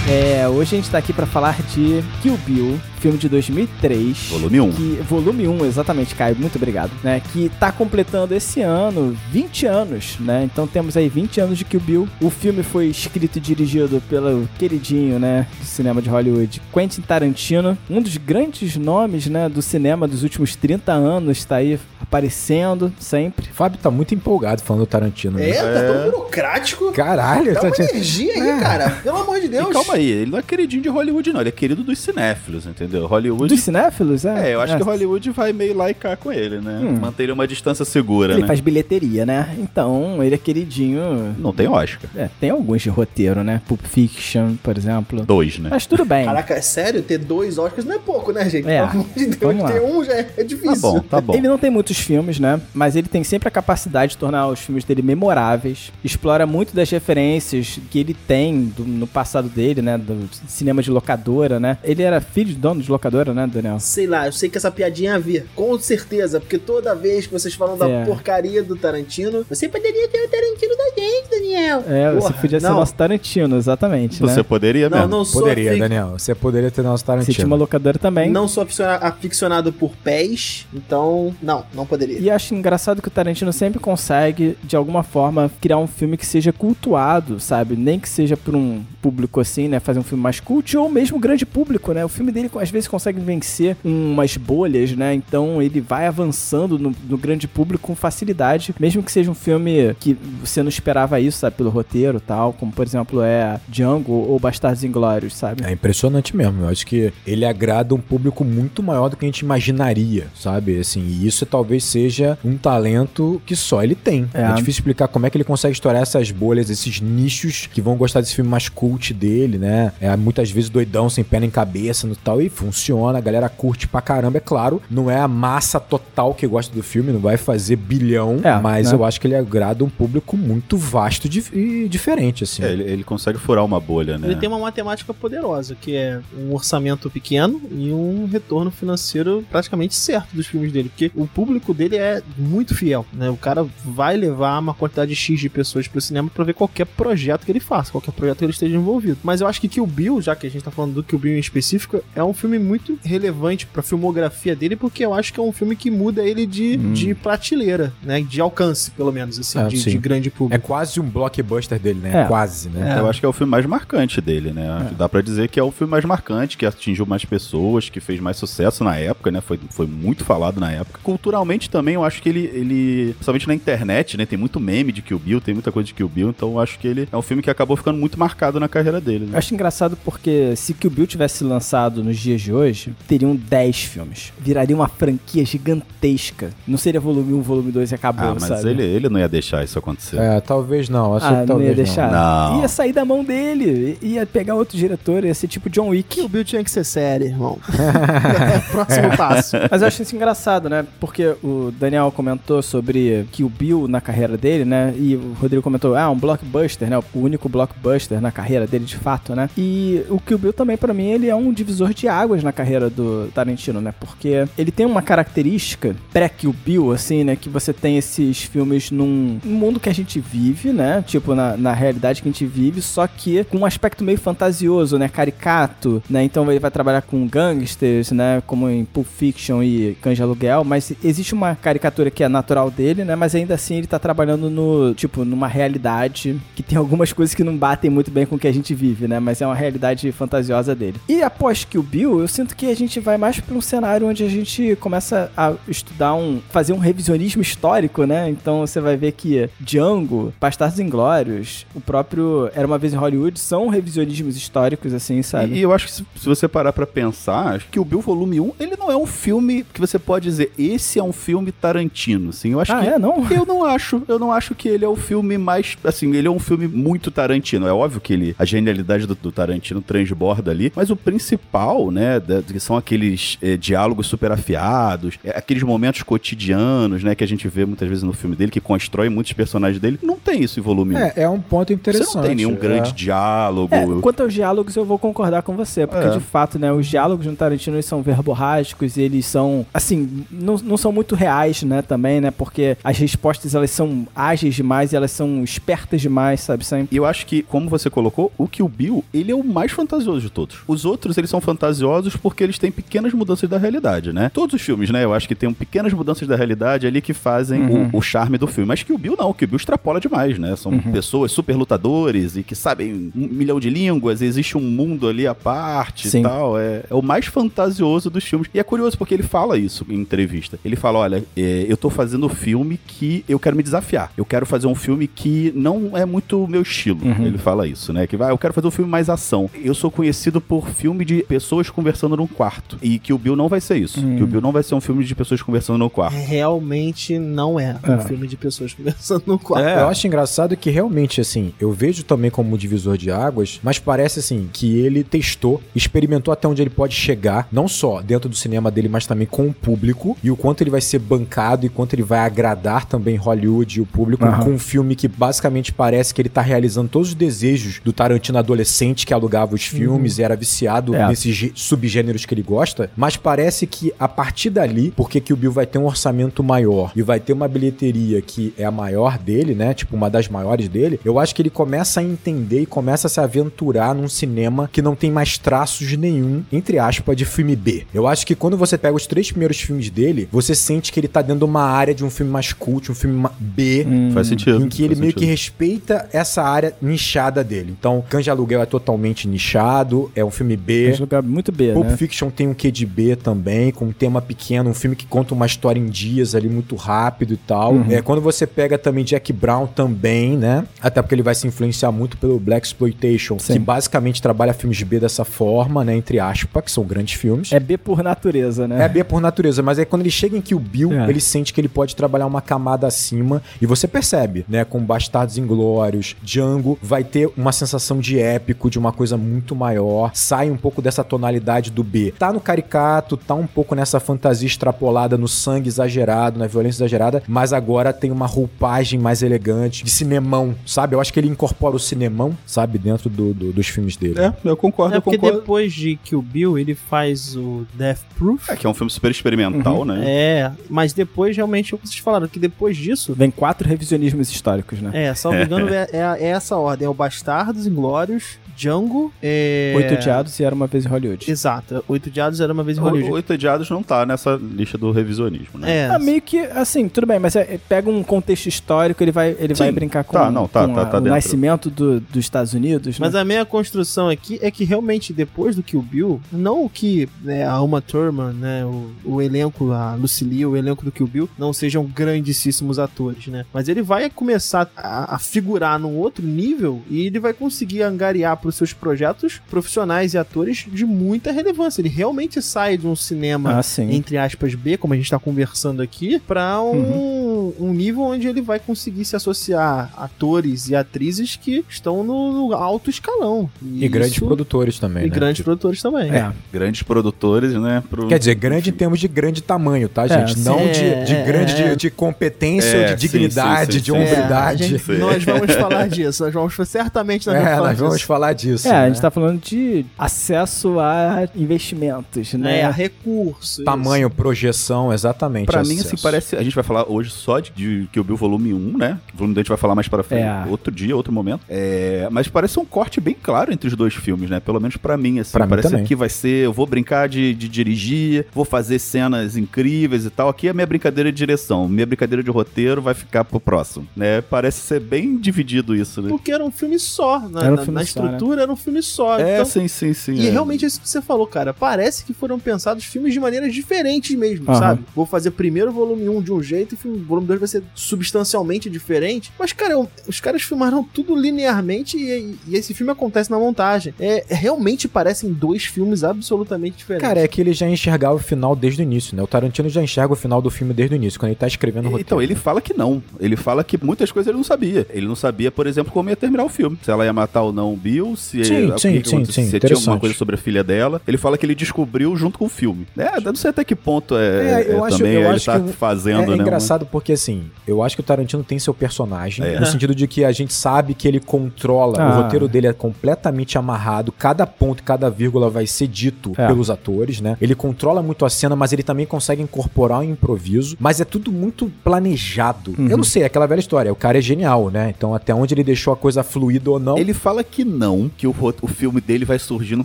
É, 0.08 0.48
hoje 0.48 0.76
a 0.76 0.78
gente 0.78 0.90
tá 0.90 0.98
aqui 0.98 1.12
para 1.12 1.26
falar 1.26 1.60
de 1.62 2.02
Kill 2.22 2.38
Bill, 2.46 2.80
filme 3.00 3.18
de 3.18 3.28
2003. 3.28 4.28
Volume 4.30 4.60
1. 4.60 4.72
Que, 4.72 4.82
volume 5.08 5.48
1, 5.48 5.64
exatamente, 5.66 6.14
Caio, 6.14 6.36
muito 6.38 6.56
obrigado. 6.56 6.90
Né, 7.02 7.20
que 7.32 7.50
tá 7.60 7.72
completando 7.72 8.34
esse 8.34 8.60
ano 8.60 9.16
20 9.32 9.66
anos, 9.66 10.16
né? 10.20 10.42
Então 10.50 10.66
temos 10.66 10.96
aí 10.96 11.08
20 11.08 11.40
anos 11.40 11.58
de 11.58 11.64
Kill 11.64 11.80
Bill. 11.80 12.08
O 12.20 12.30
filme 12.30 12.62
foi 12.62 12.86
escrito 12.86 13.36
e 13.36 13.40
dirigido 13.40 14.02
pelo 14.08 14.48
queridinho, 14.58 15.18
né, 15.18 15.46
do 15.58 15.64
cinema 15.66 16.02
de 16.02 16.08
Hollywood, 16.08 16.60
Quentin 16.72 17.00
Tarantino, 17.00 17.76
um 17.88 18.00
dos 18.02 18.16
grandes 18.16 18.76
nomes, 18.76 19.26
né, 19.26 19.48
do 19.48 19.62
cinema 19.62 20.06
dos 20.06 20.22
últimos 20.22 20.54
30 20.56 20.92
anos, 20.92 21.44
tá 21.44 21.56
aí 21.56 21.78
aparecendo 22.00 22.92
sempre. 22.98 23.48
O 23.50 23.54
Fábio 23.54 23.78
tá 23.82 23.90
muito 23.90 24.14
empolgado 24.14 24.62
falando 24.62 24.82
do 24.82 24.86
Tarantino. 24.86 25.38
né? 25.38 25.48
É, 25.50 25.54
tá 25.54 25.92
tão 25.92 26.04
burocrático. 26.10 26.92
Caralho, 26.92 27.54
Dá 27.54 27.60
uma 27.62 27.70
Tarantino. 27.70 27.88
energia 27.90 28.32
aí, 28.34 28.48
É. 28.50 28.58
cara. 28.60 28.90
Pelo 29.02 29.18
amor 29.18 29.40
de 29.40 29.48
Deus. 29.48 29.68
E 29.68 29.72
calma 29.72 29.94
aí, 29.94 30.10
ele 30.10 30.30
não 30.30 30.38
é 30.38 30.42
queridinho 30.42 30.82
de 30.82 30.88
Hollywood, 30.88 31.32
não. 31.32 31.40
Ele 31.40 31.48
é 31.48 31.52
querido 31.52 31.82
dos 31.82 31.98
cinéfilos, 31.98 32.66
entendeu? 32.66 32.89
Hollywood. 32.98 33.48
Dos 33.54 33.62
cinéfilos, 33.62 34.24
é? 34.24 34.50
É, 34.50 34.54
eu 34.54 34.60
acho 34.60 34.74
É. 34.74 34.76
que 34.76 34.82
Hollywood 34.82 35.30
vai 35.30 35.52
meio 35.52 35.76
lá 35.76 35.90
e 35.90 35.94
cá 35.94 36.16
com 36.16 36.32
ele, 36.32 36.60
né? 36.60 36.80
Hum. 36.82 36.98
Manter 37.00 37.24
ele 37.24 37.32
uma 37.32 37.46
distância 37.46 37.84
segura, 37.84 38.32
Ele 38.32 38.42
né? 38.42 38.46
faz 38.46 38.60
bilheteria, 38.60 39.24
né? 39.26 39.54
Então, 39.58 40.22
ele 40.22 40.34
é 40.34 40.38
queridinho. 40.38 41.34
Não 41.38 41.52
tem 41.52 41.68
Oscar. 41.68 42.10
É, 42.16 42.28
tem 42.40 42.50
alguns 42.50 42.82
de 42.82 42.88
roteiro, 42.88 43.42
né? 43.44 43.60
Pulp 43.66 43.80
Fiction, 43.84 44.54
por 44.62 44.76
exemplo. 44.76 45.22
Dois, 45.24 45.58
né? 45.58 45.68
Mas 45.70 45.86
tudo 45.86 46.04
bem. 46.04 46.24
Caraca, 46.24 46.54
é 46.54 46.60
sério? 46.60 47.02
Ter 47.02 47.18
dois 47.18 47.58
Oscars 47.58 47.84
não 47.84 47.94
é 47.94 47.98
pouco, 47.98 48.32
né, 48.32 48.48
gente? 48.48 48.68
É, 48.68 48.80
Pelo 48.86 48.90
amor 48.92 49.06
de 49.16 49.26
Deus, 49.26 49.36
vamos 49.40 49.62
lá. 49.62 49.72
ter 49.72 49.80
um 49.82 50.04
já 50.04 50.12
é 50.14 50.22
Tá 50.22 50.42
difícil. 50.42 50.80
bom, 50.80 51.00
tá 51.00 51.20
bom. 51.20 51.34
Ele 51.34 51.48
não 51.48 51.58
tem 51.58 51.70
muitos 51.70 51.98
filmes, 51.98 52.38
né? 52.38 52.60
Mas 52.74 52.96
ele 52.96 53.08
tem 53.08 53.22
sempre 53.24 53.48
a 53.48 53.50
capacidade 53.50 54.12
de 54.12 54.18
tornar 54.18 54.46
os 54.48 54.60
filmes 54.60 54.84
dele 54.84 55.02
memoráveis. 55.02 55.92
Explora 56.04 56.46
muito 56.46 56.74
das 56.74 56.90
referências 56.90 57.78
que 57.90 57.98
ele 57.98 58.14
tem 58.14 58.64
do- 58.76 58.84
no 58.84 59.06
passado 59.06 59.48
dele, 59.48 59.82
né? 59.82 59.98
Do 59.98 60.28
cinema 60.48 60.82
de 60.82 60.90
locadora, 60.90 61.60
né? 61.60 61.78
Ele 61.84 62.02
era 62.02 62.20
filho 62.20 62.48
de 62.50 62.54
dono 62.56 62.79
de 62.80 62.90
locadora, 62.90 63.32
né, 63.34 63.46
Daniel? 63.52 63.78
Sei 63.80 64.06
lá, 64.06 64.26
eu 64.26 64.32
sei 64.32 64.48
que 64.48 64.56
essa 64.58 64.70
piadinha 64.70 65.14
havia. 65.14 65.46
Com 65.54 65.78
certeza, 65.78 66.40
porque 66.40 66.58
toda 66.58 66.94
vez 66.94 67.26
que 67.26 67.32
vocês 67.32 67.54
falam 67.54 67.76
da 67.76 67.88
É. 67.88 68.04
porcaria 68.04 68.62
do 68.62 68.76
Tarantino, 68.76 69.44
você 69.48 69.68
poderia 69.68 70.08
ter 70.08 70.24
o 70.24 70.28
Tarantino 70.28 70.76
da 70.76 71.00
gente, 71.02 71.30
Daniel. 71.30 71.84
É, 71.88 72.12
você 72.12 72.28
Porra, 72.28 72.40
podia 72.40 72.60
ser 72.60 72.68
não. 72.68 72.74
nosso 72.76 72.94
Tarantino, 72.94 73.56
exatamente. 73.56 74.20
Você 74.20 74.36
né? 74.36 74.42
poderia 74.42 74.88
Não, 74.90 74.98
mesmo. 74.98 75.10
não 75.10 75.24
sou 75.24 75.42
Poderia, 75.42 75.76
Daniel. 75.78 76.10
Você 76.18 76.34
poderia 76.34 76.70
ter 76.70 76.82
nosso 76.82 77.04
Você 77.04 77.06
tinha 77.06 77.16
uma 77.16 77.24
Tarantino. 77.24 77.56
locadora 77.56 77.98
também. 77.98 78.30
Não 78.30 78.46
sou 78.48 78.62
aficiona- 78.62 78.96
aficionado 78.96 79.72
por 79.72 79.90
pés, 79.96 80.66
então, 80.72 81.34
não, 81.42 81.64
não 81.74 81.86
poderia. 81.86 82.18
E 82.18 82.30
acho 82.30 82.54
engraçado 82.54 83.00
que 83.02 83.08
o 83.08 83.10
Tarantino 83.10 83.52
sempre 83.52 83.78
consegue, 83.80 84.56
de 84.64 84.76
alguma 84.76 85.02
forma, 85.02 85.50
criar 85.60 85.78
um 85.78 85.86
filme 85.86 86.16
que 86.16 86.26
seja 86.26 86.52
cultuado, 86.52 87.38
sabe? 87.40 87.76
Nem 87.76 87.98
que 87.98 88.08
seja 88.08 88.36
por 88.36 88.54
um 88.54 88.82
público 89.02 89.40
assim, 89.40 89.68
né? 89.68 89.80
Fazer 89.80 89.98
um 89.98 90.02
filme 90.02 90.22
mais 90.22 90.40
cult 90.40 90.76
ou 90.76 90.88
mesmo 90.88 91.18
grande 91.18 91.44
público, 91.46 91.92
né? 91.92 92.04
O 92.04 92.08
filme 92.08 92.30
dele 92.32 92.50
às 92.60 92.69
vezes 92.70 92.88
consegue 92.88 93.20
vencer 93.20 93.76
umas 93.84 94.36
bolhas, 94.36 94.92
né? 94.92 95.14
Então 95.14 95.60
ele 95.60 95.80
vai 95.80 96.06
avançando 96.06 96.78
no, 96.78 96.94
no 97.08 97.18
grande 97.18 97.46
público 97.46 97.88
com 97.88 97.94
facilidade, 97.94 98.74
mesmo 98.78 99.02
que 99.02 99.12
seja 99.12 99.30
um 99.30 99.34
filme 99.34 99.94
que 99.98 100.16
você 100.42 100.62
não 100.62 100.68
esperava 100.68 101.20
isso, 101.20 101.38
sabe? 101.38 101.56
Pelo 101.56 101.70
roteiro 101.70 102.18
e 102.18 102.20
tal, 102.20 102.52
como 102.52 102.72
por 102.72 102.86
exemplo 102.86 103.22
é 103.22 103.60
Django 103.68 104.12
ou 104.12 104.38
Bastardos 104.38 104.84
Inglórios, 104.84 105.34
sabe? 105.34 105.64
É 105.64 105.72
impressionante 105.72 106.36
mesmo. 106.36 106.62
Eu 106.62 106.68
acho 106.68 106.86
que 106.86 107.12
ele 107.26 107.44
agrada 107.44 107.94
um 107.94 108.00
público 108.00 108.44
muito 108.44 108.82
maior 108.82 109.08
do 109.08 109.16
que 109.16 109.24
a 109.24 109.28
gente 109.28 109.40
imaginaria, 109.40 110.28
sabe? 110.34 110.78
Assim, 110.78 111.00
e 111.00 111.26
isso 111.26 111.44
talvez 111.46 111.84
seja 111.84 112.38
um 112.44 112.56
talento 112.56 113.40
que 113.44 113.56
só 113.56 113.82
ele 113.82 113.94
tem. 113.94 114.28
É. 114.34 114.42
É, 114.42 114.52
difícil 114.54 114.80
explicar 114.80 115.08
como 115.08 115.26
é 115.26 115.30
que 115.30 115.36
ele 115.36 115.44
consegue 115.44 115.72
estourar 115.72 116.02
essas 116.02 116.30
bolhas, 116.30 116.70
esses 116.70 117.00
nichos 117.00 117.68
que 117.72 117.80
vão 117.80 117.96
gostar 117.96 118.20
desse 118.20 118.34
filme 118.34 118.50
mais 118.50 118.68
cult 118.68 119.12
dele, 119.12 119.58
né? 119.58 119.92
É 120.00 120.14
muitas 120.16 120.50
vezes 120.50 120.70
doidão, 120.70 121.08
sem 121.08 121.24
pé 121.24 121.40
nem 121.40 121.50
cabeça 121.50 122.06
no 122.06 122.16
tal, 122.16 122.40
e 122.40 122.48
funciona, 122.60 123.18
a 123.18 123.20
galera 123.20 123.48
curte 123.48 123.88
pra 123.88 124.00
caramba. 124.02 124.36
É 124.36 124.40
claro, 124.40 124.82
não 124.90 125.10
é 125.10 125.18
a 125.18 125.26
massa 125.26 125.80
total 125.80 126.34
que 126.34 126.46
gosta 126.46 126.74
do 126.74 126.82
filme, 126.82 127.10
não 127.12 127.20
vai 127.20 127.36
fazer 127.36 127.76
bilhão, 127.76 128.38
É, 128.42 128.58
mas 128.60 128.90
né? 128.92 128.98
eu 128.98 129.04
acho 129.04 129.20
que 129.20 129.26
ele 129.26 129.34
agrada 129.34 129.82
um 129.82 129.88
público 129.88 130.36
muito 130.36 130.76
vasto 130.76 131.26
e 131.26 131.88
diferente, 131.88 132.44
assim. 132.44 132.62
É, 132.62 132.72
ele, 132.72 132.82
ele 132.82 133.04
consegue 133.04 133.38
furar 133.38 133.64
uma 133.64 133.80
bolha, 133.80 134.18
né? 134.18 134.28
Ele 134.28 134.36
tem 134.36 134.48
uma 134.48 134.58
matemática 134.58 135.12
poderosa, 135.14 135.74
que 135.74 135.96
é 135.96 136.20
um 136.38 136.52
orçamento 136.54 137.08
pequeno 137.10 137.60
e 137.70 137.90
um 137.92 138.28
retorno 138.30 138.70
financeiro 138.70 139.44
praticamente 139.50 139.94
certo 139.94 140.34
dos 140.34 140.46
filmes 140.46 140.70
dele, 140.72 140.88
porque 140.90 141.10
o 141.14 141.26
público 141.26 141.72
dele 141.72 141.96
é 141.96 142.22
muito 142.36 142.74
fiel, 142.74 143.06
né? 143.12 143.30
O 143.30 143.36
cara 143.36 143.66
vai 143.84 144.16
levar 144.16 144.58
uma 144.58 144.74
quantidade 144.74 145.14
X 145.14 145.40
de 145.40 145.48
pessoas 145.48 145.88
pro 145.88 146.00
cinema 146.00 146.28
pra 146.32 146.44
ver 146.44 146.54
qualquer 146.54 146.86
projeto 146.86 147.44
que 147.44 147.52
ele 147.52 147.60
faça, 147.60 147.90
qualquer 147.90 148.12
projeto 148.12 148.38
que 148.38 148.44
ele 148.44 148.52
esteja 148.52 148.76
envolvido. 148.76 149.18
Mas 149.22 149.40
eu 149.40 149.46
acho 149.46 149.60
que 149.60 149.68
Kill 149.68 149.86
Bill, 149.86 150.20
já 150.20 150.36
que 150.36 150.46
a 150.46 150.50
gente 150.50 150.62
tá 150.62 150.70
falando 150.70 150.94
do 150.94 151.02
Kill 151.02 151.18
Bill 151.18 151.36
em 151.36 151.40
específico, 151.40 152.02
é 152.14 152.22
um 152.22 152.34
filme 152.34 152.49
muito 152.58 152.98
relevante 153.04 153.66
pra 153.66 153.82
filmografia 153.82 154.54
dele, 154.56 154.76
porque 154.76 155.04
eu 155.04 155.14
acho 155.14 155.32
que 155.32 155.40
é 155.40 155.42
um 155.42 155.52
filme 155.52 155.76
que 155.76 155.90
muda 155.90 156.22
ele 156.22 156.46
de, 156.46 156.78
Hum. 156.78 156.92
de 156.92 157.14
prateleira, 157.14 157.92
né? 158.02 158.20
De 158.20 158.40
alcance, 158.40 158.90
pelo 158.90 159.12
menos, 159.12 159.38
assim, 159.38 159.58
Ah, 159.58 159.68
de, 159.68 159.82
de 159.82 159.98
grande 159.98 160.28
É 160.28 160.30
público. 160.30 160.66
quase 160.66 161.00
um 161.00 161.04
blockbuster 161.08 161.78
dele, 161.78 162.00
né? 162.00 162.22
É. 162.22 162.24
Quase, 162.26 162.68
né? 162.68 162.96
Eu 162.98 163.08
acho 163.08 163.20
que 163.20 163.26
é 163.26 163.28
o 163.28 163.32
filme 163.32 163.50
mais 163.50 163.64
marcante 163.66 164.20
dele, 164.20 164.50
né? 164.52 164.86
Que 164.88 164.94
Dá 164.94 165.08
pra 165.08 165.20
dizer 165.20 165.48
que 165.48 165.58
é 165.58 165.62
o 165.62 165.70
filme 165.70 165.90
mais 165.90 166.04
marcante, 166.04 166.56
que 166.56 166.66
atingiu 166.66 167.06
mais 167.06 167.24
pessoas, 167.24 167.88
que 167.88 168.00
fez 168.00 168.20
mais 168.20 168.36
sucesso 168.36 168.84
na 168.84 168.96
época, 168.96 169.30
né? 169.30 169.40
Foi, 169.40 169.58
foi 169.70 169.86
muito 169.86 170.24
falado 170.24 170.60
na 170.60 170.70
época. 170.70 171.00
Culturalmente 171.02 171.68
também, 171.70 171.94
eu 171.94 172.04
acho 172.04 172.20
que 172.22 172.28
ele, 172.28 172.50
ele, 172.52 173.12
principalmente 173.14 173.48
na 173.48 173.54
internet, 173.54 174.16
né? 174.16 174.26
Tem 174.26 174.38
muito 174.38 174.58
meme 174.60 174.92
de 174.92 175.02
Kill 175.02 175.18
Bill, 175.18 175.40
tem 175.40 175.54
muita 175.54 175.72
coisa 175.72 175.86
de 175.86 175.94
Kill 175.94 176.08
Bill, 176.08 176.30
então 176.30 176.50
eu 176.52 176.60
acho 176.60 176.78
que 176.78 176.86
ele 176.88 177.08
é 177.10 177.16
um 177.16 177.22
filme 177.22 177.42
que 177.42 177.50
acabou 177.50 177.76
ficando 177.76 177.98
muito 177.98 178.18
marcado 178.18 178.58
na 178.60 178.68
carreira 178.68 179.00
dele, 179.00 179.24
Eu 179.24 179.28
né? 179.30 179.38
acho 179.38 179.54
engraçado 179.54 179.96
porque 180.04 180.54
se 180.56 180.74
Kill 180.74 180.90
Bill 180.90 181.06
tivesse 181.06 181.44
lançado 181.44 182.02
nos 182.04 182.18
dias 182.18 182.39
de 182.40 182.52
hoje, 182.52 182.94
teriam 183.08 183.34
10 183.36 183.76
filmes. 183.84 184.32
Viraria 184.38 184.74
uma 184.74 184.88
franquia 184.88 185.44
gigantesca. 185.44 186.50
Não 186.66 186.78
seria 186.78 187.00
volume 187.00 187.32
1, 187.34 187.42
volume 187.42 187.72
2 187.72 187.92
e 187.92 187.94
acabou, 187.94 188.24
Ah, 188.30 188.34
mas 188.34 188.44
sabe? 188.44 188.68
ele, 188.70 188.82
ele 188.82 189.08
não 189.08 189.18
ia 189.20 189.28
deixar 189.28 189.62
isso 189.64 189.78
acontecer. 189.78 190.18
É, 190.18 190.40
talvez 190.40 190.88
não. 190.88 191.16
Acho 191.16 191.26
Ah, 191.26 191.28
que 191.30 191.34
não 191.36 191.46
talvez 191.46 191.68
ia 191.70 191.74
deixar. 191.76 192.10
Não. 192.10 192.60
Ia 192.60 192.68
sair 192.68 192.92
da 192.92 193.04
mão 193.04 193.22
dele. 193.24 193.98
Ia 194.02 194.26
pegar 194.26 194.54
outro 194.54 194.76
diretor, 194.76 195.24
ia 195.24 195.34
ser 195.34 195.48
tipo 195.48 195.68
John 195.70 195.88
Wick. 195.88 196.08
Kill 196.16 196.28
Bill 196.28 196.44
tinha 196.44 196.64
que 196.64 196.70
ser 196.70 196.84
sério, 196.84 197.26
irmão. 197.26 197.58
Próximo 198.70 199.16
passo. 199.16 199.56
Mas 199.70 199.82
eu 199.82 199.88
acho 199.88 200.02
isso 200.02 200.14
engraçado, 200.16 200.68
né? 200.68 200.86
Porque 200.98 201.34
o 201.42 201.72
Daniel 201.78 202.10
comentou 202.14 202.62
sobre 202.62 203.26
Kill 203.32 203.48
Bill 203.48 203.86
na 203.88 204.00
carreira 204.00 204.36
dele, 204.36 204.64
né? 204.64 204.94
E 204.98 205.14
o 205.16 205.34
Rodrigo 205.40 205.62
comentou, 205.62 205.94
ah, 205.96 206.10
um 206.10 206.18
blockbuster, 206.18 206.88
né? 206.88 206.98
O 206.98 207.04
único 207.20 207.48
blockbuster 207.48 208.20
na 208.20 208.30
carreira 208.32 208.66
dele, 208.66 208.84
de 208.84 208.96
fato, 208.96 209.34
né? 209.34 209.48
E 209.56 210.02
o 210.08 210.18
Kill 210.18 210.38
Bill 210.38 210.52
também, 210.52 210.76
pra 210.76 210.92
mim, 210.94 211.06
ele 211.10 211.28
é 211.28 211.34
um 211.34 211.52
divisor 211.52 211.92
de 211.94 212.08
na 212.42 212.52
carreira 212.52 212.88
do 212.88 213.30
Tarantino, 213.34 213.80
né? 213.80 213.92
Porque 213.98 214.46
ele 214.56 214.70
tem 214.70 214.86
uma 214.86 215.02
característica 215.02 215.94
pré-Kill 216.12 216.54
Bill, 216.64 216.92
assim, 216.92 217.24
né? 217.24 217.36
Que 217.36 217.48
você 217.48 217.72
tem 217.72 217.98
esses 217.98 218.42
filmes 218.42 218.90
num 218.90 219.38
mundo 219.44 219.80
que 219.80 219.88
a 219.88 219.94
gente 219.94 220.20
vive, 220.20 220.72
né? 220.72 221.04
Tipo, 221.06 221.34
na, 221.34 221.56
na 221.56 221.72
realidade 221.72 222.22
que 222.22 222.28
a 222.28 222.32
gente 222.32 222.46
vive, 222.46 222.80
só 222.82 223.06
que 223.06 223.44
com 223.44 223.58
um 223.58 223.66
aspecto 223.66 224.04
meio 224.04 224.18
fantasioso, 224.18 224.98
né? 224.98 225.08
Caricato, 225.08 226.02
né? 226.08 226.22
Então 226.22 226.50
ele 226.50 226.60
vai 226.60 226.70
trabalhar 226.70 227.02
com 227.02 227.26
gangsters, 227.26 228.10
né? 228.12 228.42
Como 228.46 228.68
em 228.68 228.84
Pulp 228.84 229.06
Fiction 229.06 229.62
e 229.62 229.96
de 230.14 230.22
Aluguel, 230.22 230.64
mas 230.64 230.92
existe 231.04 231.34
uma 231.34 231.54
caricatura 231.54 232.10
que 232.10 232.24
é 232.24 232.28
natural 232.28 232.70
dele, 232.70 233.04
né? 233.04 233.14
Mas 233.14 233.34
ainda 233.34 233.54
assim 233.54 233.76
ele 233.76 233.86
tá 233.86 233.98
trabalhando 233.98 234.50
no, 234.50 234.94
tipo, 234.94 235.24
numa 235.24 235.46
realidade 235.46 236.40
que 236.54 236.62
tem 236.62 236.76
algumas 236.76 237.12
coisas 237.12 237.34
que 237.34 237.44
não 237.44 237.56
batem 237.56 237.90
muito 237.90 238.10
bem 238.10 238.26
com 238.26 238.36
o 238.36 238.38
que 238.38 238.48
a 238.48 238.52
gente 238.52 238.74
vive, 238.74 239.06
né? 239.06 239.20
Mas 239.20 239.40
é 239.40 239.46
uma 239.46 239.54
realidade 239.54 240.10
fantasiosa 240.12 240.74
dele. 240.74 241.00
E 241.08 241.22
após 241.22 241.64
Kill 241.64 241.82
Bill, 241.82 242.09
eu 242.18 242.28
sinto 242.28 242.56
que 242.56 242.66
a 242.66 242.74
gente 242.74 242.98
vai 243.00 243.16
mais 243.16 243.40
pra 243.40 243.54
um 243.54 243.60
cenário 243.60 244.06
onde 244.06 244.24
a 244.24 244.28
gente 244.28 244.76
começa 244.76 245.30
a 245.36 245.54
estudar 245.68 246.14
um, 246.14 246.40
fazer 246.50 246.72
um 246.72 246.78
revisionismo 246.78 247.40
histórico, 247.40 248.04
né? 248.04 248.28
Então 248.28 248.60
você 248.60 248.80
vai 248.80 248.96
ver 248.96 249.12
que 249.12 249.48
Django, 249.60 250.32
Bastardos 250.40 250.78
Inglórios, 250.80 251.64
o 251.74 251.80
próprio 251.80 252.50
Era 252.54 252.66
Uma 252.66 252.78
Vez 252.78 252.92
em 252.92 252.96
Hollywood 252.96 253.38
são 253.38 253.68
revisionismos 253.68 254.36
históricos, 254.36 254.92
assim, 254.92 255.22
sabe? 255.22 255.54
E, 255.54 255.58
e 255.58 255.62
eu 255.62 255.72
acho 255.72 255.86
que 255.86 255.92
se, 255.92 256.06
se 256.16 256.26
você 256.26 256.48
parar 256.48 256.72
pra 256.72 256.86
pensar, 256.86 257.54
acho 257.54 257.68
que 257.68 257.78
o 257.80 257.84
Bill 257.84 258.00
Volume 258.00 258.40
1, 258.40 258.52
ele 258.58 258.76
não 258.76 258.90
não 258.90 258.90
é 258.90 258.96
um 258.96 259.06
filme 259.06 259.64
que 259.72 259.80
você 259.80 259.98
pode 259.98 260.24
dizer, 260.24 260.52
esse 260.58 260.98
é 260.98 261.02
um 261.02 261.12
filme 261.12 261.52
Tarantino, 261.52 262.30
assim. 262.30 262.52
Eu 262.52 262.60
acho 262.60 262.72
Ah, 262.72 262.80
que 262.80 262.88
é? 262.88 262.98
Não? 262.98 263.24
eu 263.30 263.46
não 263.46 263.64
acho. 263.64 264.02
Eu 264.08 264.18
não 264.18 264.32
acho 264.32 264.54
que 264.54 264.68
ele 264.68 264.84
é 264.84 264.88
o 264.88 264.96
filme 264.96 265.38
mais. 265.38 265.76
Assim, 265.84 266.12
ele 266.14 266.26
é 266.26 266.30
um 266.30 266.38
filme 266.38 266.66
muito 266.66 267.10
Tarantino. 267.10 267.66
É 267.66 267.72
óbvio 267.72 268.00
que 268.00 268.12
ele. 268.12 268.34
A 268.38 268.44
genialidade 268.44 269.06
do, 269.06 269.14
do 269.14 269.30
Tarantino 269.30 269.80
transborda 269.80 270.50
ali. 270.50 270.72
Mas 270.74 270.90
o 270.90 270.96
principal, 270.96 271.90
né? 271.90 271.99
Da- 272.18 272.42
que 272.42 272.58
são 272.60 272.76
aqueles 272.76 273.36
eh, 273.42 273.56
diálogos 273.56 274.06
super 274.06 274.30
afiados, 274.32 275.18
é, 275.24 275.30
aqueles 275.36 275.62
momentos 275.62 276.02
cotidianos, 276.02 277.02
né? 277.04 277.14
Que 277.14 277.24
a 277.24 277.26
gente 277.26 277.46
vê 277.48 277.64
muitas 277.64 277.88
vezes 277.88 278.02
no 278.02 278.12
filme 278.12 278.34
dele, 278.36 278.50
que 278.50 278.60
constrói 278.60 279.08
muitos 279.08 279.32
personagens 279.32 279.80
dele. 279.80 279.98
Não 280.02 280.16
tem 280.18 280.42
isso 280.42 280.58
em 280.58 280.62
volume 280.62 280.94
1. 280.94 280.98
É, 280.98 281.12
é 281.16 281.28
um 281.28 281.40
ponto 281.40 281.68
Você 281.68 281.74
interessante. 281.74 282.14
não 282.16 282.22
tem 282.22 282.34
nenhum 282.34 282.52
é. 282.52 282.56
grande 282.56 282.92
diálogo. 282.92 283.74
É, 283.74 283.84
quanto 284.00 284.22
aos 284.22 284.32
diálogos, 284.32 284.74
eu 284.76 284.84
vou 284.84 284.98
concordar 284.98 285.42
com 285.42 285.54
você, 285.56 285.86
porque 285.86 286.06
É. 286.06 286.10
de 286.10 286.20
fato, 286.20 286.58
né, 286.58 286.72
os 286.72 286.86
diálogos 286.86 287.26
no 287.26 287.34
Tarantino 287.36 287.76
eles 287.76 287.86
são 287.86 288.02
verborrágicos, 288.02 288.96
eles 288.96 289.26
são, 289.26 289.66
assim, 289.72 290.24
não, 290.30 290.56
não 290.56 290.76
são 290.76 290.92
muito 290.92 291.14
reais, 291.14 291.62
né, 291.62 291.82
também, 291.82 292.20
né, 292.20 292.30
porque 292.30 292.76
as 292.82 292.96
respostas 292.98 293.54
elas 293.54 293.70
são 293.70 294.06
ágeis 294.14 294.54
demais 294.54 294.92
e 294.92 294.96
elas 294.96 295.10
são 295.10 295.42
espertas 295.44 296.00
demais, 296.00 296.40
sabe, 296.40 296.64
sempre. 296.64 296.88
E 296.94 296.96
eu 296.96 297.04
acho 297.04 297.26
que, 297.26 297.42
como 297.42 297.68
você 297.68 297.90
colocou, 297.90 298.32
o 298.38 298.46
Kill 298.48 298.68
Bill, 298.68 299.04
ele 299.12 299.30
é 299.32 299.34
o 299.34 299.44
mais 299.44 299.72
fantasioso 299.72 300.20
de 300.20 300.30
todos. 300.30 300.58
Os 300.66 300.84
outros, 300.84 301.16
eles 301.18 301.30
são 301.30 301.40
fantasiosos 301.40 301.89
porque 302.16 302.42
eles 302.44 302.58
têm 302.58 302.70
pequenas 302.70 303.12
mudanças 303.12 303.48
da 303.48 303.58
realidade, 303.58 304.12
né? 304.12 304.30
Todos 304.32 304.54
os 304.54 304.62
filmes, 304.62 304.90
né? 304.90 305.04
Eu 305.04 305.12
acho 305.14 305.26
que 305.28 305.34
tem 305.34 305.52
pequenas 305.52 305.92
mudanças 305.92 306.26
da 306.26 306.36
realidade 306.36 306.86
ali 306.86 307.00
que 307.00 307.12
fazem 307.12 307.60
Uhum. 307.62 307.90
o, 307.92 307.98
o 307.98 308.02
charme 308.02 308.38
do 308.38 308.46
filme. 308.46 308.66
Mas 308.68 308.82
Kill 308.82 308.96
Bill 308.98 309.16
não, 309.18 309.32
Kill 309.32 309.48
Bill 309.48 309.56
extrapola 309.56 310.00
demais, 310.00 310.38
né? 310.38 310.54
São 310.56 310.78
pessoas 310.78 311.32
super 311.32 311.56
lutadores 311.56 312.36
e 312.36 312.42
que 312.42 312.54
sabem 312.54 313.12
um 313.14 313.28
milhão 313.28 313.58
de 313.60 313.68
línguas, 313.70 314.22
existe 314.22 314.56
um 314.56 314.60
mundo 314.60 315.08
ali 315.08 315.26
à 315.26 315.34
parte 315.34 316.08
Sim. 316.08 316.20
e 316.20 316.22
tal. 316.22 316.58
É, 316.58 316.82
é 316.90 316.94
o 316.94 317.02
mais 317.02 317.26
fantasioso 317.26 318.08
dos 318.10 318.24
filmes. 318.24 318.48
E 318.54 318.58
é 318.60 318.62
curioso 318.62 318.96
porque 318.96 319.14
ele 319.14 319.22
fala 319.22 319.58
isso 319.58 319.84
em 319.88 319.94
entrevista. 319.96 320.58
Ele 320.64 320.76
fala: 320.76 320.98
olha, 321.00 321.24
é, 321.36 321.66
eu 321.68 321.76
tô 321.76 321.90
fazendo 321.90 322.26
um 322.26 322.28
filme 322.28 322.78
que 322.86 323.24
eu 323.28 323.38
quero 323.38 323.56
me 323.56 323.62
desafiar. 323.62 324.12
Eu 324.16 324.24
quero 324.24 324.46
fazer 324.46 324.66
um 324.66 324.74
filme 324.74 325.06
que 325.06 325.52
não 325.54 325.96
é 325.96 326.04
muito 326.04 326.44
o 326.44 326.48
meu 326.48 326.62
estilo. 326.62 327.04
Uhum. 327.04 327.26
Ele 327.26 327.38
fala 327.38 327.66
isso, 327.66 327.92
né? 327.92 328.06
Que 328.06 328.16
vai, 328.16 328.30
eu 328.30 328.38
quero 328.38 328.54
fazer 328.54 328.66
um 328.66 328.70
filme 328.70 328.90
mais 328.90 329.08
ação. 329.08 329.50
Eu 329.62 329.74
sou 329.74 329.90
conhecido 329.90 330.40
por 330.40 330.68
filme 330.68 331.04
de 331.04 331.22
pessoas 331.24 331.68
conversando 331.80 332.16
num 332.16 332.26
quarto. 332.26 332.78
E 332.82 332.98
que 332.98 333.12
o 333.12 333.18
Bill 333.18 333.34
não 333.36 333.48
vai 333.48 333.60
ser 333.60 333.76
isso. 333.76 334.00
Hum. 334.00 334.16
Que 334.16 334.22
o 334.22 334.26
Bill 334.26 334.40
não 334.40 334.52
vai 334.52 334.62
ser 334.62 334.74
um 334.74 334.80
filme 334.80 335.04
de 335.04 335.14
pessoas 335.14 335.42
conversando 335.42 335.78
no 335.78 335.90
quarto. 335.90 336.14
Realmente 336.16 337.18
não 337.18 337.58
é 337.58 337.76
É. 337.82 337.90
um 337.92 338.00
filme 338.00 338.26
de 338.26 338.36
pessoas 338.36 338.72
conversando 338.74 339.22
no 339.26 339.38
quarto. 339.38 339.66
É. 339.66 339.82
Eu 339.82 339.88
acho 339.88 340.06
engraçado 340.06 340.56
que 340.56 340.70
realmente, 340.70 341.20
assim, 341.20 341.52
eu 341.60 341.72
vejo 341.72 342.02
também 342.04 342.30
como 342.30 342.56
divisor 342.58 342.96
de 342.96 343.10
águas, 343.10 343.60
mas 343.62 343.78
parece, 343.78 344.20
assim, 344.20 344.48
que 344.52 344.78
ele 344.78 345.02
testou, 345.04 345.60
experimentou 345.74 346.32
até 346.32 346.46
onde 346.48 346.62
ele 346.62 346.70
pode 346.70 346.94
chegar, 346.94 347.48
não 347.50 347.66
só 347.68 348.00
dentro 348.02 348.28
do 348.28 348.36
cinema 348.36 348.70
dele, 348.70 348.88
mas 348.88 349.06
também 349.06 349.26
com 349.26 349.48
o 349.48 349.52
público, 349.54 350.16
e 350.22 350.30
o 350.30 350.36
quanto 350.36 350.62
ele 350.62 350.70
vai 350.70 350.80
ser 350.80 350.98
bancado 350.98 351.66
e 351.66 351.68
quanto 351.68 351.94
ele 351.94 352.02
vai 352.02 352.20
agradar 352.20 352.84
também 352.86 353.16
Hollywood 353.16 353.78
e 353.78 353.80
o 353.82 353.86
público, 353.86 354.24
Aham. 354.24 354.44
com 354.44 354.50
um 354.52 354.58
filme 354.58 354.94
que 354.94 355.08
basicamente 355.08 355.72
parece 355.72 356.12
que 356.14 356.20
ele 356.20 356.28
tá 356.28 356.40
realizando 356.42 356.88
todos 356.88 357.08
os 357.08 357.14
desejos 357.14 357.80
do 357.84 357.92
Tarantino 357.92 358.38
adolescente 358.38 359.06
que 359.06 359.14
alugava 359.14 359.54
os 359.54 359.64
filmes 359.64 360.18
e 360.18 360.22
era 360.22 360.36
viciado 360.36 360.94
É. 360.94 361.08
nesses 361.08 361.50
subgêneros 361.70 362.26
que 362.26 362.34
ele 362.34 362.42
gosta, 362.42 362.90
mas 362.96 363.16
parece 363.16 363.66
que 363.66 363.92
a 363.98 364.08
partir 364.08 364.50
dali, 364.50 364.92
porque 364.96 365.20
que 365.20 365.32
o 365.32 365.36
Bill 365.36 365.52
vai 365.52 365.66
ter 365.66 365.78
um 365.78 365.86
orçamento 365.86 366.42
maior 366.42 366.92
e 366.94 367.02
vai 367.02 367.18
ter 367.20 367.32
uma 367.32 367.48
bilheteria 367.48 368.20
que 368.20 368.52
é 368.58 368.64
a 368.64 368.70
maior 368.70 369.18
dele, 369.18 369.54
né? 369.54 369.72
Tipo, 369.74 369.96
uma 369.96 370.10
das 370.10 370.28
maiores 370.28 370.68
dele, 370.68 371.00
eu 371.04 371.18
acho 371.18 371.34
que 371.34 371.42
ele 371.42 371.50
começa 371.50 372.00
a 372.00 372.02
entender 372.02 372.62
e 372.62 372.66
começa 372.66 373.06
a 373.06 373.10
se 373.10 373.20
aventurar 373.20 373.94
num 373.94 374.08
cinema 374.08 374.68
que 374.72 374.82
não 374.82 374.94
tem 374.94 375.10
mais 375.10 375.38
traços 375.38 375.96
nenhum, 375.96 376.42
entre 376.52 376.78
aspas, 376.78 377.16
de 377.16 377.24
filme 377.24 377.54
B. 377.56 377.84
Eu 377.94 378.06
acho 378.06 378.26
que 378.26 378.34
quando 378.34 378.56
você 378.56 378.76
pega 378.76 378.94
os 378.96 379.06
três 379.06 379.30
primeiros 379.30 379.60
filmes 379.60 379.88
dele, 379.90 380.28
você 380.30 380.54
sente 380.54 380.92
que 380.92 381.00
ele 381.00 381.08
tá 381.08 381.22
dentro 381.22 381.38
de 381.40 381.44
uma 381.44 381.62
área 381.62 381.94
de 381.94 382.04
um 382.04 382.10
filme 382.10 382.30
mais 382.32 382.52
cult, 382.52 382.90
um 382.90 382.94
filme 382.94 383.26
B, 383.38 383.86
Hum. 383.86 384.10
Faz 384.12 384.26
sentido. 384.26 384.62
em 384.62 384.68
que 384.68 384.82
ele 384.82 384.94
meio 384.94 385.12
que 385.12 385.20
sentido. 385.20 385.30
respeita 385.30 386.08
essa 386.12 386.42
área 386.42 386.74
nichada 386.82 387.42
dele. 387.42 387.74
Então, 387.78 388.04
de 388.20 388.30
Aluguel 388.30 388.60
é 388.60 388.66
totalmente 388.66 389.26
nichado, 389.28 390.10
é 390.14 390.24
um 390.24 390.30
filme 390.30 390.56
B. 390.56 390.90
É 390.90 390.94
um 390.94 391.00
lugar 391.00 391.22
muito 391.22 391.50
B, 391.60 391.72
Pulp 391.72 391.86
né? 391.86 391.96
Fiction 391.96 392.30
tem 392.30 392.48
um 392.48 392.54
quê 392.54 392.70
de 392.70 392.84
B 392.86 393.16
também, 393.16 393.70
com 393.70 393.86
um 393.86 393.92
tema 393.92 394.20
pequeno, 394.20 394.70
um 394.70 394.74
filme 394.74 394.96
que 394.96 395.06
conta 395.06 395.34
uma 395.34 395.46
história 395.46 395.78
em 395.80 395.86
dias 395.86 396.34
ali 396.34 396.48
muito 396.48 396.74
rápido 396.76 397.34
e 397.34 397.36
tal. 397.36 397.74
Uhum. 397.74 397.86
É, 397.90 398.02
quando 398.02 398.20
você 398.20 398.46
pega 398.46 398.78
também 398.78 399.04
Jack 399.04 399.32
Brown 399.32 399.66
também, 399.66 400.36
né? 400.36 400.64
Até 400.80 401.00
porque 401.02 401.14
ele 401.14 401.22
vai 401.22 401.34
se 401.34 401.46
influenciar 401.46 401.92
muito 401.92 402.16
pelo 402.16 402.38
Black 402.38 402.66
Exploitation, 402.66 403.38
Sim. 403.38 403.54
que 403.54 403.58
basicamente 403.58 404.20
trabalha 404.22 404.52
filmes 404.52 404.82
B 404.82 404.98
dessa 405.00 405.24
forma, 405.24 405.84
né? 405.84 405.94
Entre 405.96 406.18
aspas, 406.18 406.64
que 406.64 406.70
são 406.70 406.84
grandes 406.84 407.14
filmes. 407.14 407.52
É 407.52 407.60
B 407.60 407.76
por 407.76 408.02
natureza, 408.02 408.66
né? 408.66 408.84
É 408.84 408.88
B 408.88 409.04
por 409.04 409.20
natureza, 409.20 409.62
mas 409.62 409.78
aí 409.78 409.84
quando 409.84 410.02
ele 410.02 410.10
chega 410.10 410.36
em 410.36 410.40
Kill 410.40 410.58
Bill, 410.58 410.92
É. 410.92 411.08
ele 411.08 411.20
sente 411.20 411.52
que 411.52 411.60
ele 411.60 411.68
pode 411.68 411.94
trabalhar 411.94 412.26
uma 412.26 412.40
camada 412.40 412.86
acima 412.86 413.42
e 413.60 413.66
você 413.66 413.86
percebe, 413.86 414.44
né, 414.48 414.64
com 414.64 414.80
Bastardos 414.80 415.36
Inglórios, 415.38 416.16
Django 416.22 416.78
vai 416.82 417.04
ter 417.04 417.30
uma 417.36 417.52
sensação 417.52 417.98
de 418.00 418.18
épico, 418.18 418.70
de 418.70 418.78
uma 418.78 418.92
coisa 418.92 419.16
muito 419.16 419.54
maior, 419.54 420.10
sai 420.14 420.50
um 420.50 420.56
pouco 420.56 420.80
dessa 420.80 421.02
tonalidade 421.04 421.49
do 421.70 421.82
B. 421.82 422.14
Tá 422.16 422.32
no 422.32 422.38
caricato, 422.40 423.16
tá 423.16 423.34
um 423.34 423.46
pouco 423.46 423.74
nessa 423.74 423.98
fantasia 423.98 424.46
extrapolada, 424.46 425.18
no 425.18 425.26
sangue 425.26 425.68
exagerado, 425.68 426.38
na 426.38 426.46
violência 426.46 426.78
exagerada, 426.78 427.22
mas 427.26 427.52
agora 427.52 427.92
tem 427.92 428.12
uma 428.12 428.26
roupagem 428.26 428.98
mais 429.00 429.22
elegante, 429.22 429.82
de 429.82 429.90
cinemão, 429.90 430.54
sabe? 430.64 430.94
Eu 430.94 431.00
acho 431.00 431.12
que 431.12 431.18
ele 431.18 431.28
incorpora 431.28 431.74
o 431.74 431.78
cinemão, 431.80 432.36
sabe, 432.46 432.78
dentro 432.78 433.08
do- 433.10 433.34
do- 433.34 433.52
dos 433.52 433.66
filmes 433.66 433.96
dele. 433.96 434.20
É, 434.20 434.32
eu 434.44 434.56
concordo, 434.56 434.94
É 434.94 434.98
eu 434.98 435.02
porque 435.02 435.18
concordo. 435.18 435.40
depois 435.40 435.72
de 435.72 435.96
Kill 436.04 436.22
Bill, 436.22 436.58
ele 436.58 436.74
faz 436.74 437.34
o 437.34 437.66
Death 437.74 438.00
Proof. 438.16 438.50
É 438.50 438.56
que 438.56 438.66
é 438.66 438.70
um 438.70 438.74
filme 438.74 438.90
super 438.90 439.10
experimental, 439.10 439.84
né? 439.84 440.02
É, 440.06 440.50
mas 440.68 440.92
depois 440.92 441.34
realmente, 441.36 441.74
o 441.74 441.78
que 441.78 441.88
vocês 441.88 441.98
falaram, 441.98 442.28
que 442.28 442.38
depois 442.38 442.76
disso, 442.76 443.14
Vem 443.14 443.30
quatro 443.30 443.66
revisionismos 443.66 444.30
históricos, 444.30 444.80
né? 444.80 444.90
é, 444.92 445.14
salvo 445.14 445.40
engano, 445.40 445.68
é, 445.72 445.88
é- 445.92 446.16
é 446.20 446.26
essa 446.26 446.56
ordem: 446.56 446.86
é 446.86 446.88
o 446.90 446.94
Bastardos, 446.94 447.66
Inglórios, 447.66 448.38
Django, 448.56 449.10
é... 449.22 449.72
Oito 449.74 449.94
Odiados 449.94 450.38
e 450.38 450.44
Era 450.44 450.54
Uma 450.54 450.66
Vez 450.66 450.84
em 450.84 450.88
Hollywood. 450.88 451.30
Exato, 451.40 451.82
Oito 451.88 452.10
Diados 452.10 452.38
era 452.40 452.52
uma 452.52 452.62
vez 452.62 452.76
em 452.76 452.80
O- 452.80 452.84
Hollywood. 452.84 453.12
Oito 453.12 453.32
Odiados 453.32 453.70
não 453.70 453.82
tá 453.82 454.04
nessa 454.04 454.36
lista 454.40 454.76
do 454.76 454.90
revisionismo, 454.90 455.58
né? 455.58 455.78
É, 455.78 455.86
Ah, 455.90 455.98
meio 455.98 456.20
que, 456.20 456.38
assim, 456.38 456.86
tudo 456.88 457.06
bem, 457.06 457.18
mas 457.18 457.34
é- 457.34 457.54
é- 457.54 457.58
pega 457.68 457.88
um 457.88 458.02
contexto 458.02 458.46
histórico, 458.46 459.02
ele 459.02 459.10
vai, 459.10 459.34
ele 459.38 459.54
Sim, 459.54 459.64
vai 459.64 459.72
brincar 459.72 460.04
com, 460.04 460.12
tá, 460.12 460.30
não, 460.30 460.46
tá, 460.46 460.66
com 460.66 460.74
tá- 460.74 460.82
a- 460.82 460.86
tá 460.86 460.98
o 460.98 461.00
dentro. 461.00 461.14
nascimento 461.14 461.70
do- 461.70 461.98
dos 462.00 462.16
Estados 462.18 462.52
Unidos, 462.52 462.98
Mas 462.98 463.14
né? 463.14 463.20
a 463.20 463.24
minha 463.24 463.44
construção 463.46 464.08
aqui 464.08 464.38
é 464.42 464.50
que 464.50 464.64
realmente 464.64 465.12
depois 465.12 465.56
do 465.56 465.62
Kill 465.62 465.80
Bill, 465.82 466.20
não 466.30 466.64
o 466.64 466.68
que 466.68 467.08
né, 467.22 467.46
a 467.46 467.60
Uma 467.62 467.80
Thurman, 467.80 468.32
né, 468.34 468.64
o, 468.66 468.90
o 469.04 469.22
elenco, 469.22 469.72
a 469.72 469.94
Lucille, 469.94 470.44
o 470.44 470.56
elenco 470.56 470.84
do 470.84 470.92
Kill 470.92 471.06
Bill, 471.06 471.28
não 471.38 471.52
sejam 471.52 471.84
grandíssimos 471.84 472.78
atores, 472.78 473.26
né? 473.28 473.44
Mas 473.52 473.68
ele 473.68 473.80
vai 473.82 474.10
começar 474.10 474.70
a, 474.76 475.14
a 475.14 475.18
figurar 475.18 475.78
num 475.78 475.96
outro 475.96 476.24
nível 476.24 476.82
e 476.90 477.06
ele 477.06 477.18
vai 477.18 477.32
conseguir 477.32 477.82
angariar 477.82 478.36
para 478.36 478.48
os 478.48 478.54
seus 478.56 478.72
projetos 478.72 479.40
profissionais 479.50 480.14
e 480.14 480.18
atores 480.18 480.66
de 480.70 480.84
muita 481.20 481.30
relevância. 481.32 481.80
Ele 481.82 481.88
realmente 481.90 482.40
sai 482.40 482.76
de 482.78 482.86
um 482.86 482.96
cinema 482.96 483.60
Ah, 483.60 483.82
entre 483.82 484.16
aspas, 484.16 484.54
B, 484.54 484.76
como 484.78 484.94
a 484.94 484.96
gente 484.96 485.10
tá 485.10 485.18
conversando 485.18 485.82
aqui, 485.82 486.18
pra 486.26 486.60
um, 486.62 486.70
Uhum. 486.80 487.54
um 487.60 487.72
nível 487.74 488.02
onde 488.02 488.26
ele 488.26 488.40
vai 488.40 488.58
conseguir 488.58 489.04
se 489.04 489.14
associar 489.14 489.90
a 489.96 490.04
atores 490.04 490.68
e 490.68 490.74
atrizes 490.74 491.36
que 491.36 491.64
estão 491.68 492.02
no, 492.02 492.32
no 492.48 492.54
alto 492.54 492.88
escalão. 492.90 493.48
E 493.62 493.86
grandes 493.88 494.12
isso- 494.12 494.24
produtores 494.24 494.78
também, 494.78 495.04
E 495.06 495.08
né? 495.08 495.14
grandes 495.14 495.42
produtores 495.42 495.82
também. 495.82 496.10
É. 496.10 496.32
Grandes 496.52 496.82
produtores, 496.82 497.52
né? 497.54 497.82
pro- 497.90 498.08
Quer 498.08 498.18
dizer, 498.18 498.34
grande 498.34 498.70
em 498.70 498.72
termos 498.72 498.98
de 498.98 499.08
grande 499.08 499.42
tamanho, 499.42 499.88
tá, 499.88 500.06
gente? 500.06 500.38
sim. 500.38 500.44
Não 500.44 500.58
É, 500.58 500.66
de, 500.72 500.80
de 500.80 501.14
é, 501.14 501.44
de, 501.44 501.62
é. 501.62 501.76
de 501.76 501.90
competência, 501.90 502.76
É, 502.76 502.94
de 502.94 503.00
dignidade, 503.08 503.72
sim, 503.74 503.78
sim, 503.78 503.84
de 503.84 503.90
sim. 503.90 503.96
É, 503.96 504.00
a 504.00 504.02
hombridade. 504.02 504.82
nós 504.98 505.24
vamos 505.24 505.52
falar 505.54 505.88
disso. 505.88 506.24
Nós 506.24 506.32
vamos 506.34 506.54
certamente 506.68 507.26
nós 507.28 507.36
É, 507.36 507.40
vamos 507.40 507.54
falar 507.56 507.68
nós 507.68 507.78
vamos 507.78 507.94
disso. 507.96 508.06
falar 508.06 508.32
disso. 508.32 508.68
É, 508.68 508.70
a 508.70 508.80
né? 508.82 508.88
gente 508.88 509.00
tá 509.00 509.10
falando 509.10 509.40
de 509.40 509.84
acesso 509.98 510.78
a 510.78 511.09
investimentos, 511.34 512.32
né? 512.34 512.60
É, 512.60 512.70
recursos. 512.70 513.64
Tamanho, 513.64 514.08
projeção, 514.10 514.92
exatamente. 514.92 515.46
Pra 515.46 515.62
mim, 515.62 515.78
assim, 515.78 515.96
parece. 516.02 516.36
A 516.36 516.42
gente 516.42 516.54
vai 516.54 516.64
falar 516.64 516.90
hoje 516.90 517.10
só 517.10 517.40
de, 517.40 517.50
de 517.50 517.88
Kill 517.92 518.04
Bill 518.04 518.16
Volume 518.16 518.52
1, 518.54 518.78
né? 518.78 518.98
O 519.14 519.16
volume 519.18 519.34
2 519.34 519.38
a 519.38 519.42
gente 519.42 519.48
vai 519.48 519.58
falar 519.58 519.74
mais 519.74 519.88
pra 519.88 520.02
frente. 520.02 520.22
É. 520.24 520.44
Outro 520.48 520.72
dia, 520.72 520.96
outro 520.96 521.12
momento. 521.12 521.40
É, 521.48 522.08
mas 522.10 522.28
parece 522.28 522.58
um 522.58 522.64
corte 522.64 523.00
bem 523.00 523.16
claro 523.20 523.52
entre 523.52 523.68
os 523.68 523.76
dois 523.76 523.94
filmes, 523.94 524.28
né? 524.30 524.40
Pelo 524.40 524.60
menos 524.60 524.76
pra 524.76 524.96
mim, 524.96 525.18
assim. 525.18 525.32
Pra 525.32 525.44
mim 525.46 525.50
parece 525.50 525.70
também. 525.70 525.84
que 525.84 525.94
vai 525.94 526.08
ser. 526.08 526.44
Eu 526.44 526.52
vou 526.52 526.66
brincar 526.66 527.08
de, 527.08 527.34
de 527.34 527.48
dirigir, 527.48 528.26
vou 528.32 528.44
fazer 528.44 528.78
cenas 528.78 529.36
incríveis 529.36 530.04
e 530.04 530.10
tal. 530.10 530.28
Aqui 530.28 530.46
é 530.48 530.50
a 530.50 530.54
minha 530.54 530.66
brincadeira 530.66 531.10
de 531.10 531.16
direção. 531.18 531.68
Minha 531.68 531.86
brincadeira 531.86 532.22
de 532.22 532.30
roteiro 532.30 532.80
vai 532.82 532.94
ficar 532.94 533.24
pro 533.24 533.40
próximo, 533.40 533.86
né? 533.96 534.20
Parece 534.20 534.60
ser 534.60 534.80
bem 534.80 535.16
dividido 535.16 535.74
isso, 535.74 536.00
né? 536.02 536.08
Porque 536.08 536.30
era 536.32 536.44
um 536.44 536.50
filme 536.50 536.78
só. 536.78 537.20
Na, 537.28 537.42
Era 537.42 537.52
um 537.52 537.56
na- 537.56 537.62
filme 537.64 537.80
na 537.80 537.86
só, 537.86 538.00
né? 538.02 538.06
estrutura 538.12 538.42
era 538.42 538.52
um 538.52 538.56
filme 538.56 538.82
só. 538.82 539.18
É, 539.18 539.34
então, 539.34 539.44
sim, 539.44 539.68
sim, 539.68 539.92
sim. 539.92 540.14
E 540.14 540.26
é. 540.28 540.30
realmente 540.30 540.64
é 540.64 540.68
isso 540.68 540.80
que 540.80 540.88
você 540.88 540.99
falou, 541.02 541.26
cara. 541.26 541.52
Parece 541.54 542.04
que 542.04 542.12
foram 542.12 542.38
pensados 542.38 542.84
filmes 542.84 543.12
de 543.12 543.20
maneiras 543.20 543.52
diferentes 543.54 544.14
mesmo, 544.16 544.50
Aham. 544.50 544.58
sabe? 544.58 544.84
Vou 544.94 545.06
fazer 545.06 545.30
primeiro 545.32 545.70
o 545.70 545.72
volume 545.72 546.08
1 546.08 546.22
de 546.22 546.32
um 546.32 546.42
jeito 546.42 546.76
e 546.84 546.88
o 546.88 546.98
volume 547.04 547.26
2 547.26 547.38
vai 547.40 547.48
ser 547.48 547.62
substancialmente 547.74 548.68
diferente. 548.70 549.30
Mas, 549.38 549.52
cara, 549.52 549.74
eu- 549.74 549.88
os 550.06 550.20
caras 550.20 550.42
filmaram 550.42 550.82
tudo 550.82 551.14
linearmente 551.14 551.96
e, 551.98 552.36
e 552.48 552.56
esse 552.56 552.72
filme 552.74 552.92
acontece 552.92 553.30
na 553.30 553.38
montagem. 553.38 553.94
É, 554.00 554.24
realmente 554.28 554.88
parecem 554.88 555.32
dois 555.32 555.64
filmes 555.64 556.02
absolutamente 556.02 556.78
diferentes. 556.78 557.06
Cara, 557.06 557.20
é 557.20 557.28
que 557.28 557.40
eles 557.40 557.56
já 557.56 557.68
enxergava 557.68 558.14
o 558.14 558.18
final 558.18 558.56
desde 558.56 558.80
o 558.80 558.84
início, 558.84 559.16
né? 559.16 559.22
O 559.22 559.26
Tarantino 559.26 559.68
já 559.68 559.82
enxerga 559.82 560.12
o 560.12 560.16
final 560.16 560.40
do 560.40 560.50
filme 560.50 560.72
desde 560.72 560.94
o 560.94 560.96
início, 560.96 561.18
quando 561.20 561.30
ele 561.30 561.36
tá 561.38 561.46
escrevendo 561.46 561.86
o 561.86 561.90
roteiro. 561.90 562.06
Então, 562.06 562.22
ele 562.22 562.34
fala 562.34 562.60
que 562.60 562.74
não. 562.74 563.02
Ele 563.18 563.36
fala 563.36 563.62
que 563.62 563.82
muitas 563.84 564.10
coisas 564.10 564.28
ele 564.28 564.36
não 564.36 564.44
sabia. 564.44 564.86
Ele 564.90 565.06
não 565.06 565.16
sabia, 565.16 565.50
por 565.50 565.66
exemplo, 565.66 565.92
como 565.92 566.08
ia 566.10 566.16
terminar 566.16 566.44
o 566.44 566.48
filme. 566.48 566.78
Se 566.82 566.90
ela 566.90 567.04
ia 567.04 567.12
matar 567.12 567.42
ou 567.42 567.52
não 567.52 567.72
o 567.72 567.76
Bill, 567.76 568.16
se, 568.16 568.44
Sim, 568.44 568.72
sim, 568.78 569.02
sim, 569.04 569.24
sim, 569.24 569.46
se 569.50 569.60
tinha 569.60 569.74
alguma 569.76 569.98
coisa 570.00 570.14
sobre 570.14 570.34
a 570.34 570.38
filha 570.38 570.64
dela. 570.64 570.89
Ele 571.06 571.16
fala 571.18 571.36
que 571.38 571.44
ele 571.46 571.54
descobriu 571.54 572.16
junto 572.16 572.38
com 572.38 572.46
o 572.46 572.48
filme. 572.48 572.86
É, 572.96 573.16
eu 573.18 573.22
não 573.22 573.34
sei 573.36 573.50
até 573.50 573.64
que 573.64 573.74
ponto 573.76 574.16
é, 574.16 574.62
É, 574.62 574.72
eu 574.74 574.84
é 574.84 574.88
acho- 574.88 574.96
também 574.98 575.12
eu 575.14 575.20
ele 575.20 575.28
acho 575.28 575.46
tá 575.46 575.60
que 575.60 575.72
fazendo, 575.72 576.20
é, 576.20 576.24
é 576.24 576.36
né? 576.36 576.42
engraçado 576.42 576.86
porque, 576.86 577.12
assim, 577.12 577.50
eu 577.66 577.82
acho 577.82 577.96
que 577.96 578.00
o 578.00 578.04
Tarantino 578.04 578.42
tem 578.42 578.58
seu 578.58 578.74
personagem, 578.74 579.44
É. 579.44 579.60
no 579.60 579.66
sentido 579.66 579.94
de 579.94 580.06
que 580.06 580.24
a 580.24 580.32
gente 580.32 580.52
sabe 580.52 580.94
que 580.94 581.06
ele 581.06 581.20
controla, 581.20 582.00
Ah. 582.00 582.08
o 582.18 582.22
roteiro 582.22 582.48
dele 582.48 582.66
é 582.66 582.72
completamente 582.72 583.56
amarrado, 583.58 584.12
cada 584.12 584.46
ponto 584.46 584.82
cada 584.82 585.10
vírgula 585.10 585.48
vai 585.50 585.66
ser 585.66 585.86
dito 585.86 586.32
É. 586.36 586.46
pelos 586.46 586.70
atores, 586.70 587.20
né? 587.20 587.36
Ele 587.40 587.54
controla 587.54 588.02
muito 588.02 588.24
a 588.24 588.30
cena, 588.30 588.56
mas 588.56 588.72
ele 588.72 588.82
também 588.82 589.06
consegue 589.06 589.42
incorporar 589.42 590.00
o 590.00 590.04
improviso, 590.04 590.76
mas 590.80 591.00
é 591.00 591.04
tudo 591.04 591.30
muito 591.32 591.70
planejado. 591.84 592.74
Uhum. 592.78 592.88
Eu 592.88 592.96
não 592.96 593.04
sei, 593.04 593.22
é 593.22 593.26
aquela 593.26 593.46
velha 593.46 593.60
história, 593.60 593.92
o 593.92 593.96
cara 593.96 594.18
é 594.18 594.20
genial, 594.20 594.70
né? 594.70 594.92
Então, 594.96 595.14
até 595.14 595.34
onde 595.34 595.54
ele 595.54 595.62
deixou 595.64 595.92
a 595.92 595.96
coisa 595.96 596.22
fluida 596.22 596.70
ou 596.70 596.78
não, 596.78 596.96
Ele 596.98 597.12
fala 597.14 597.42
que 597.44 597.64
não, 597.64 598.10
que 598.16 598.26
o, 598.26 598.34
o 598.62 598.66
filme 598.68 599.00
dele 599.00 599.24
vai 599.24 599.38
surgindo 599.38 599.84